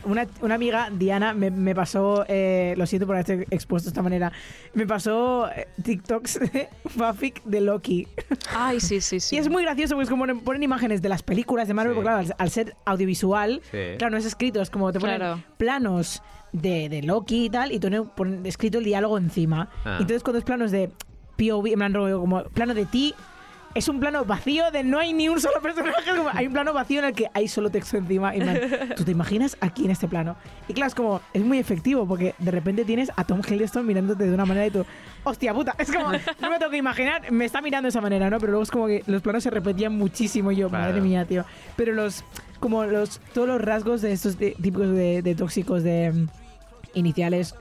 Una, 0.05 0.25
una 0.41 0.55
amiga, 0.55 0.89
Diana, 0.91 1.33
me, 1.33 1.51
me 1.51 1.75
pasó, 1.75 2.25
eh, 2.27 2.73
lo 2.77 2.87
siento 2.87 3.05
por 3.05 3.15
haberte 3.15 3.45
expuesto 3.51 3.87
de 3.87 3.91
esta 3.91 4.01
manera, 4.01 4.31
me 4.73 4.87
pasó 4.87 5.47
eh, 5.49 5.67
TikToks 5.83 6.39
de 6.51 6.69
fanfic 6.87 7.43
de 7.43 7.61
Loki. 7.61 8.07
Ay, 8.55 8.79
sí, 8.79 9.01
sí, 9.01 9.19
sí. 9.19 9.35
Y 9.35 9.39
es 9.39 9.49
muy 9.49 9.61
gracioso, 9.63 9.93
porque 9.93 10.05
es 10.05 10.09
como 10.09 10.23
ponen, 10.23 10.39
ponen 10.39 10.63
imágenes 10.63 11.01
de 11.01 11.09
las 11.09 11.21
películas 11.21 11.67
de 11.67 11.75
Marvel, 11.75 11.93
Sí. 11.93 11.95
porque 11.95 12.07
claro, 12.09 12.19
al, 12.27 12.35
al 12.39 12.49
ser 12.49 12.75
audiovisual, 12.85 13.61
Sí. 13.69 13.77
claro, 13.99 14.11
no 14.11 14.17
es 14.17 14.25
escrito, 14.25 14.61
es 14.61 14.69
como 14.71 14.91
te 14.91 14.99
ponen 14.99 15.17
Claro. 15.17 15.43
planos 15.57 16.23
de, 16.53 16.89
de 16.89 17.03
Loki 17.03 17.45
y 17.45 17.49
tal, 17.51 17.71
y 17.71 17.79
tú 17.79 18.09
ponen 18.15 18.45
escrito 18.47 18.79
el 18.79 18.83
diálogo 18.83 19.17
encima. 19.19 19.69
Ah. 19.85 19.97
Y 19.99 20.01
entonces 20.03 20.23
cuando 20.23 20.39
es 20.39 20.45
planos 20.45 20.71
de 20.71 20.89
POV, 21.37 21.67
en 21.67 21.77
plan, 21.79 21.93
como 21.93 22.43
plano 22.45 22.73
de 22.73 22.85
ti, 22.85 23.13
es 23.77 23.87
un 23.87 23.99
plano 23.99 24.25
vacío 24.25 24.71
de 24.71 24.83
no 24.83 24.97
hay 24.97 25.13
ni 25.13 25.29
un 25.29 25.39
solo 25.39 25.61
personaje, 25.61 26.15
como 26.15 26.29
hay 26.33 26.47
un 26.47 26.53
plano 26.53 26.73
vacío 26.73 26.99
en 26.99 27.05
el 27.05 27.13
que 27.13 27.27
hay 27.33 27.47
solo 27.47 27.69
texto 27.69 27.97
encima. 27.97 28.35
Y 28.35 28.41
tú 28.95 29.03
te 29.03 29.11
imaginas 29.11 29.55
aquí 29.61 29.85
en 29.85 29.91
este 29.91 30.07
plano. 30.07 30.35
Y 30.67 30.73
claro, 30.73 30.87
es 30.87 30.95
como, 30.95 31.21
es 31.33 31.43
muy 31.43 31.59
efectivo, 31.59 32.07
porque 32.07 32.33
de 32.39 32.51
repente 32.51 32.85
tienes 32.85 33.11
a 33.15 33.23
Tom 33.23 33.41
Hiddleston 33.47 33.85
mirándote 33.85 34.23
de 34.25 34.33
una 34.33 34.45
manera 34.45 34.65
y 34.67 34.71
tú, 34.71 34.85
hostia 35.23 35.53
puta, 35.53 35.75
es 35.77 35.91
como, 35.91 36.11
no 36.11 36.49
me 36.49 36.57
tengo 36.57 36.71
que 36.71 36.77
imaginar, 36.77 37.31
me 37.31 37.45
está 37.45 37.61
mirando 37.61 37.85
de 37.85 37.89
esa 37.89 38.01
manera, 38.01 38.29
¿no? 38.29 38.39
Pero 38.39 38.51
luego 38.53 38.63
es 38.63 38.71
como 38.71 38.87
que 38.87 39.03
los 39.05 39.21
planos 39.21 39.43
se 39.43 39.49
repetían 39.51 39.95
muchísimo 39.95 40.51
y 40.51 40.55
yo, 40.55 40.69
Claro. 40.69 40.85
madre 40.85 41.01
mía, 41.01 41.25
tío. 41.25 41.45
Pero 41.75 41.93
los, 41.93 42.23
como 42.59 42.83
los, 42.85 43.19
todos 43.33 43.47
los 43.47 43.61
rasgos 43.61 44.01
de 44.01 44.11
estos 44.11 44.37
típicos 44.37 44.89
de, 44.89 45.21
de 45.21 45.35
tóxicos 45.35 45.83
de 45.83 46.11
mm, 46.11 46.27
iniciales, 46.95 47.53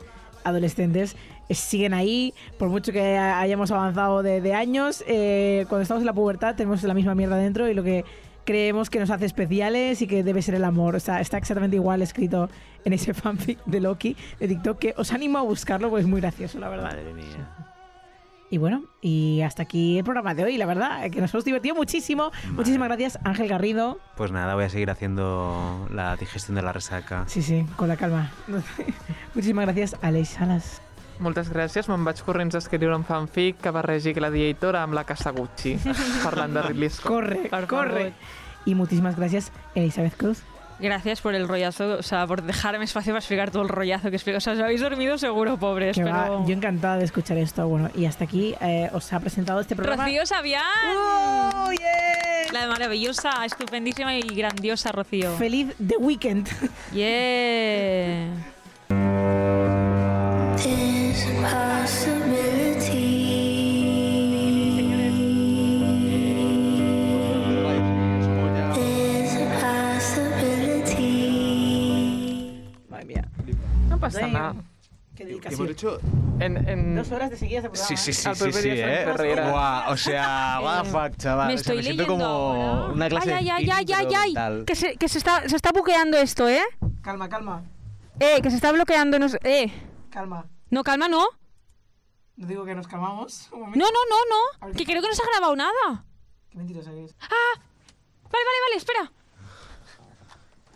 adolescentes, 0.44 1.16
siguen 1.50 1.94
ahí, 1.94 2.34
por 2.58 2.68
mucho 2.68 2.92
que 2.92 3.16
ha- 3.16 3.40
hayamos 3.40 3.70
avanzado 3.70 4.22
de, 4.22 4.40
de 4.40 4.54
años, 4.54 5.04
eh, 5.06 5.64
cuando 5.68 5.82
estamos 5.82 6.02
en 6.02 6.06
la 6.06 6.12
pubertad 6.12 6.54
tenemos 6.56 6.82
la 6.82 6.94
misma 6.94 7.14
mierda 7.14 7.36
dentro 7.36 7.68
y 7.68 7.74
lo 7.74 7.82
que 7.82 8.04
creemos 8.44 8.90
que 8.90 9.00
nos 9.00 9.10
hace 9.10 9.26
especiales 9.26 10.00
y 10.02 10.06
que 10.06 10.22
debe 10.22 10.40
ser 10.42 10.54
el 10.54 10.64
amor. 10.64 10.94
O 10.96 11.00
sea, 11.00 11.20
está 11.20 11.36
exactamente 11.38 11.76
igual 11.76 12.00
escrito 12.02 12.48
en 12.84 12.92
ese 12.92 13.12
fanfic 13.14 13.58
de 13.66 13.80
Loki 13.80 14.16
de 14.38 14.48
TikTok 14.48 14.78
que 14.78 14.94
os 14.96 15.12
animo 15.12 15.38
a 15.38 15.42
buscarlo 15.42 15.88
porque 15.90 16.02
es 16.02 16.08
muy 16.08 16.20
gracioso, 16.20 16.58
la 16.60 16.68
verdad. 16.68 16.84
Madre 16.92 17.12
mía. 17.12 17.50
Y 18.48 18.58
bueno, 18.58 18.84
y 19.02 19.40
hasta 19.42 19.64
aquí 19.64 19.98
el 19.98 20.04
programa 20.04 20.32
de 20.32 20.44
hoy, 20.44 20.56
la 20.56 20.66
verdad, 20.66 21.10
que 21.10 21.20
nos 21.20 21.34
hemos 21.34 21.44
divertido 21.44 21.74
muchísimo. 21.74 22.30
Muchísimas 22.52 22.86
gracias, 22.86 23.18
Ángel 23.24 23.48
Garrido. 23.48 23.98
Pues 24.16 24.30
nada, 24.30 24.54
voy 24.54 24.62
a 24.62 24.68
seguir 24.68 24.88
haciendo 24.88 25.88
la 25.90 26.14
digestión 26.14 26.54
de 26.54 26.62
la 26.62 26.72
resaca. 26.72 27.24
Sí, 27.26 27.42
sí, 27.42 27.66
con 27.74 27.88
la 27.88 27.96
calma. 27.96 28.30
Muchísimas 29.34 29.64
gracias, 29.66 29.96
Aleix 30.00 30.28
Salas. 30.28 30.80
Moltes 31.20 31.48
gràcies. 31.52 31.88
Me'n 31.88 32.04
vaig 32.04 32.20
corrents 32.24 32.54
a 32.54 32.58
escriure 32.58 32.94
un 32.96 33.04
fanfic 33.04 33.60
que 33.62 33.70
barregi 33.70 34.12
Gladiator 34.16 34.76
amb 34.76 34.94
la 34.94 35.04
Casa 35.04 35.30
Gucci, 35.32 35.76
parlant 36.24 36.54
de 36.54 36.62
Ridley 36.62 36.90
Scott. 36.90 37.12
Corre, 37.12 37.36
Por 37.50 37.66
corre. 37.66 38.10
favor. 38.10 38.12
Y 38.66 38.74
muchísimas 38.74 39.16
gracias, 39.16 39.52
Elizabeth 39.74 40.16
Cruz. 40.16 40.42
Gracias 40.78 41.22
por 41.22 41.34
el 41.34 41.48
rollazo, 41.48 41.96
o 41.98 42.02
sea, 42.02 42.26
por 42.26 42.42
dejarme 42.42 42.84
espacio 42.84 43.12
para 43.14 43.20
explicar 43.20 43.50
todo 43.50 43.62
el 43.62 43.70
rollazo 43.70 44.10
que 44.10 44.16
explico. 44.16 44.36
O 44.36 44.40
sea, 44.40 44.52
os 44.52 44.60
habéis 44.60 44.82
dormido 44.82 45.16
seguro, 45.16 45.56
pobres, 45.56 45.96
Que 45.96 46.04
va, 46.04 46.24
pero... 46.24 46.46
yo 46.46 46.52
encantada 46.52 46.98
de 46.98 47.04
escuchar 47.06 47.38
esto. 47.38 47.66
Bueno, 47.66 47.88
y 47.94 48.04
hasta 48.04 48.24
aquí 48.24 48.54
eh, 48.60 48.90
os 48.92 49.10
ha 49.14 49.20
presentado 49.20 49.60
este 49.60 49.74
programa. 49.74 50.04
Rocío 50.04 50.26
Sabián. 50.26 50.62
¡Oh, 50.94 51.70
yeah! 51.70 52.52
La 52.52 52.66
maravillosa, 52.68 53.44
estupendísima 53.46 54.16
y 54.16 54.20
grandiosa 54.20 54.92
Rocío. 54.92 55.34
Feliz 55.36 55.74
The 55.78 55.96
Weekend. 55.96 56.46
Yeah. 56.92 58.28
Damn. 74.12 74.32
nada. 74.32 74.54
Qué 75.14 75.22
Hemos 75.22 75.40
dedicación. 75.42 75.68
hecho... 75.70 76.00
En, 76.38 76.68
en... 76.68 76.94
Dos 76.96 77.10
horas 77.12 77.30
de 77.30 77.36
seguida 77.38 77.62
de 77.62 77.70
programa. 77.70 77.88
Sí, 77.88 77.96
sí, 77.96 78.12
sí, 78.12 78.28
Al 78.28 78.36
sí, 78.36 78.52
sí, 78.52 78.68
¿eh? 78.70 79.06
Guau, 79.50 79.92
o 79.92 79.96
sea, 79.96 80.58
what 80.62 80.82
the 80.84 80.90
fuck, 80.90 81.16
chaval. 81.16 81.48
Me 81.48 81.54
O 81.54 81.56
sea, 81.58 81.74
estoy 81.74 81.82
siento 81.82 82.02
leyendo 82.02 82.06
como 82.06 82.24
ahora. 82.26 82.92
una 82.92 83.08
clase 83.08 83.32
ay, 83.32 83.44
de 83.44 83.50
ay, 83.50 83.68
ay, 83.70 83.86
ay, 83.94 84.14
ay, 84.14 84.34
ay. 84.36 84.64
Que, 84.66 84.74
se, 84.74 84.96
que 84.96 85.08
se, 85.08 85.16
está, 85.18 85.48
se 85.48 85.56
está 85.56 85.72
buqueando 85.72 86.18
esto, 86.18 86.46
¿eh? 86.48 86.60
Calma, 87.00 87.28
calma, 87.30 87.62
Eh, 88.20 88.40
que 88.42 88.50
se 88.50 88.56
está 88.56 88.70
bloqueando. 88.72 89.18
No, 89.18 89.28
sé- 89.30 89.38
eh. 89.44 89.72
calma. 90.10 90.44
No 90.70 90.84
calma, 90.84 91.08
no. 91.08 91.26
No 92.36 92.46
digo 92.46 92.64
que 92.64 92.74
nos 92.74 92.86
calmamos. 92.86 93.48
Un 93.52 93.60
momento. 93.60 93.78
No, 93.78 93.86
no, 93.90 94.00
no, 94.10 94.68
no. 94.68 94.74
Que 94.76 94.84
creo 94.84 95.02
que 95.02 95.08
no 95.08 95.14
se 95.14 95.22
ha 95.22 95.26
grabado 95.26 95.56
nada. 95.56 96.04
Qué 96.50 96.58
mentirosa 96.58 96.90
que 96.90 97.04
es. 97.04 97.16
Vale, 97.18 98.44
vale, 98.44 98.60
vale, 98.66 98.76
espera. 98.76 99.12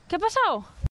¿Qué 0.08 0.16
ha 0.16 0.18
pasado? 0.18 0.64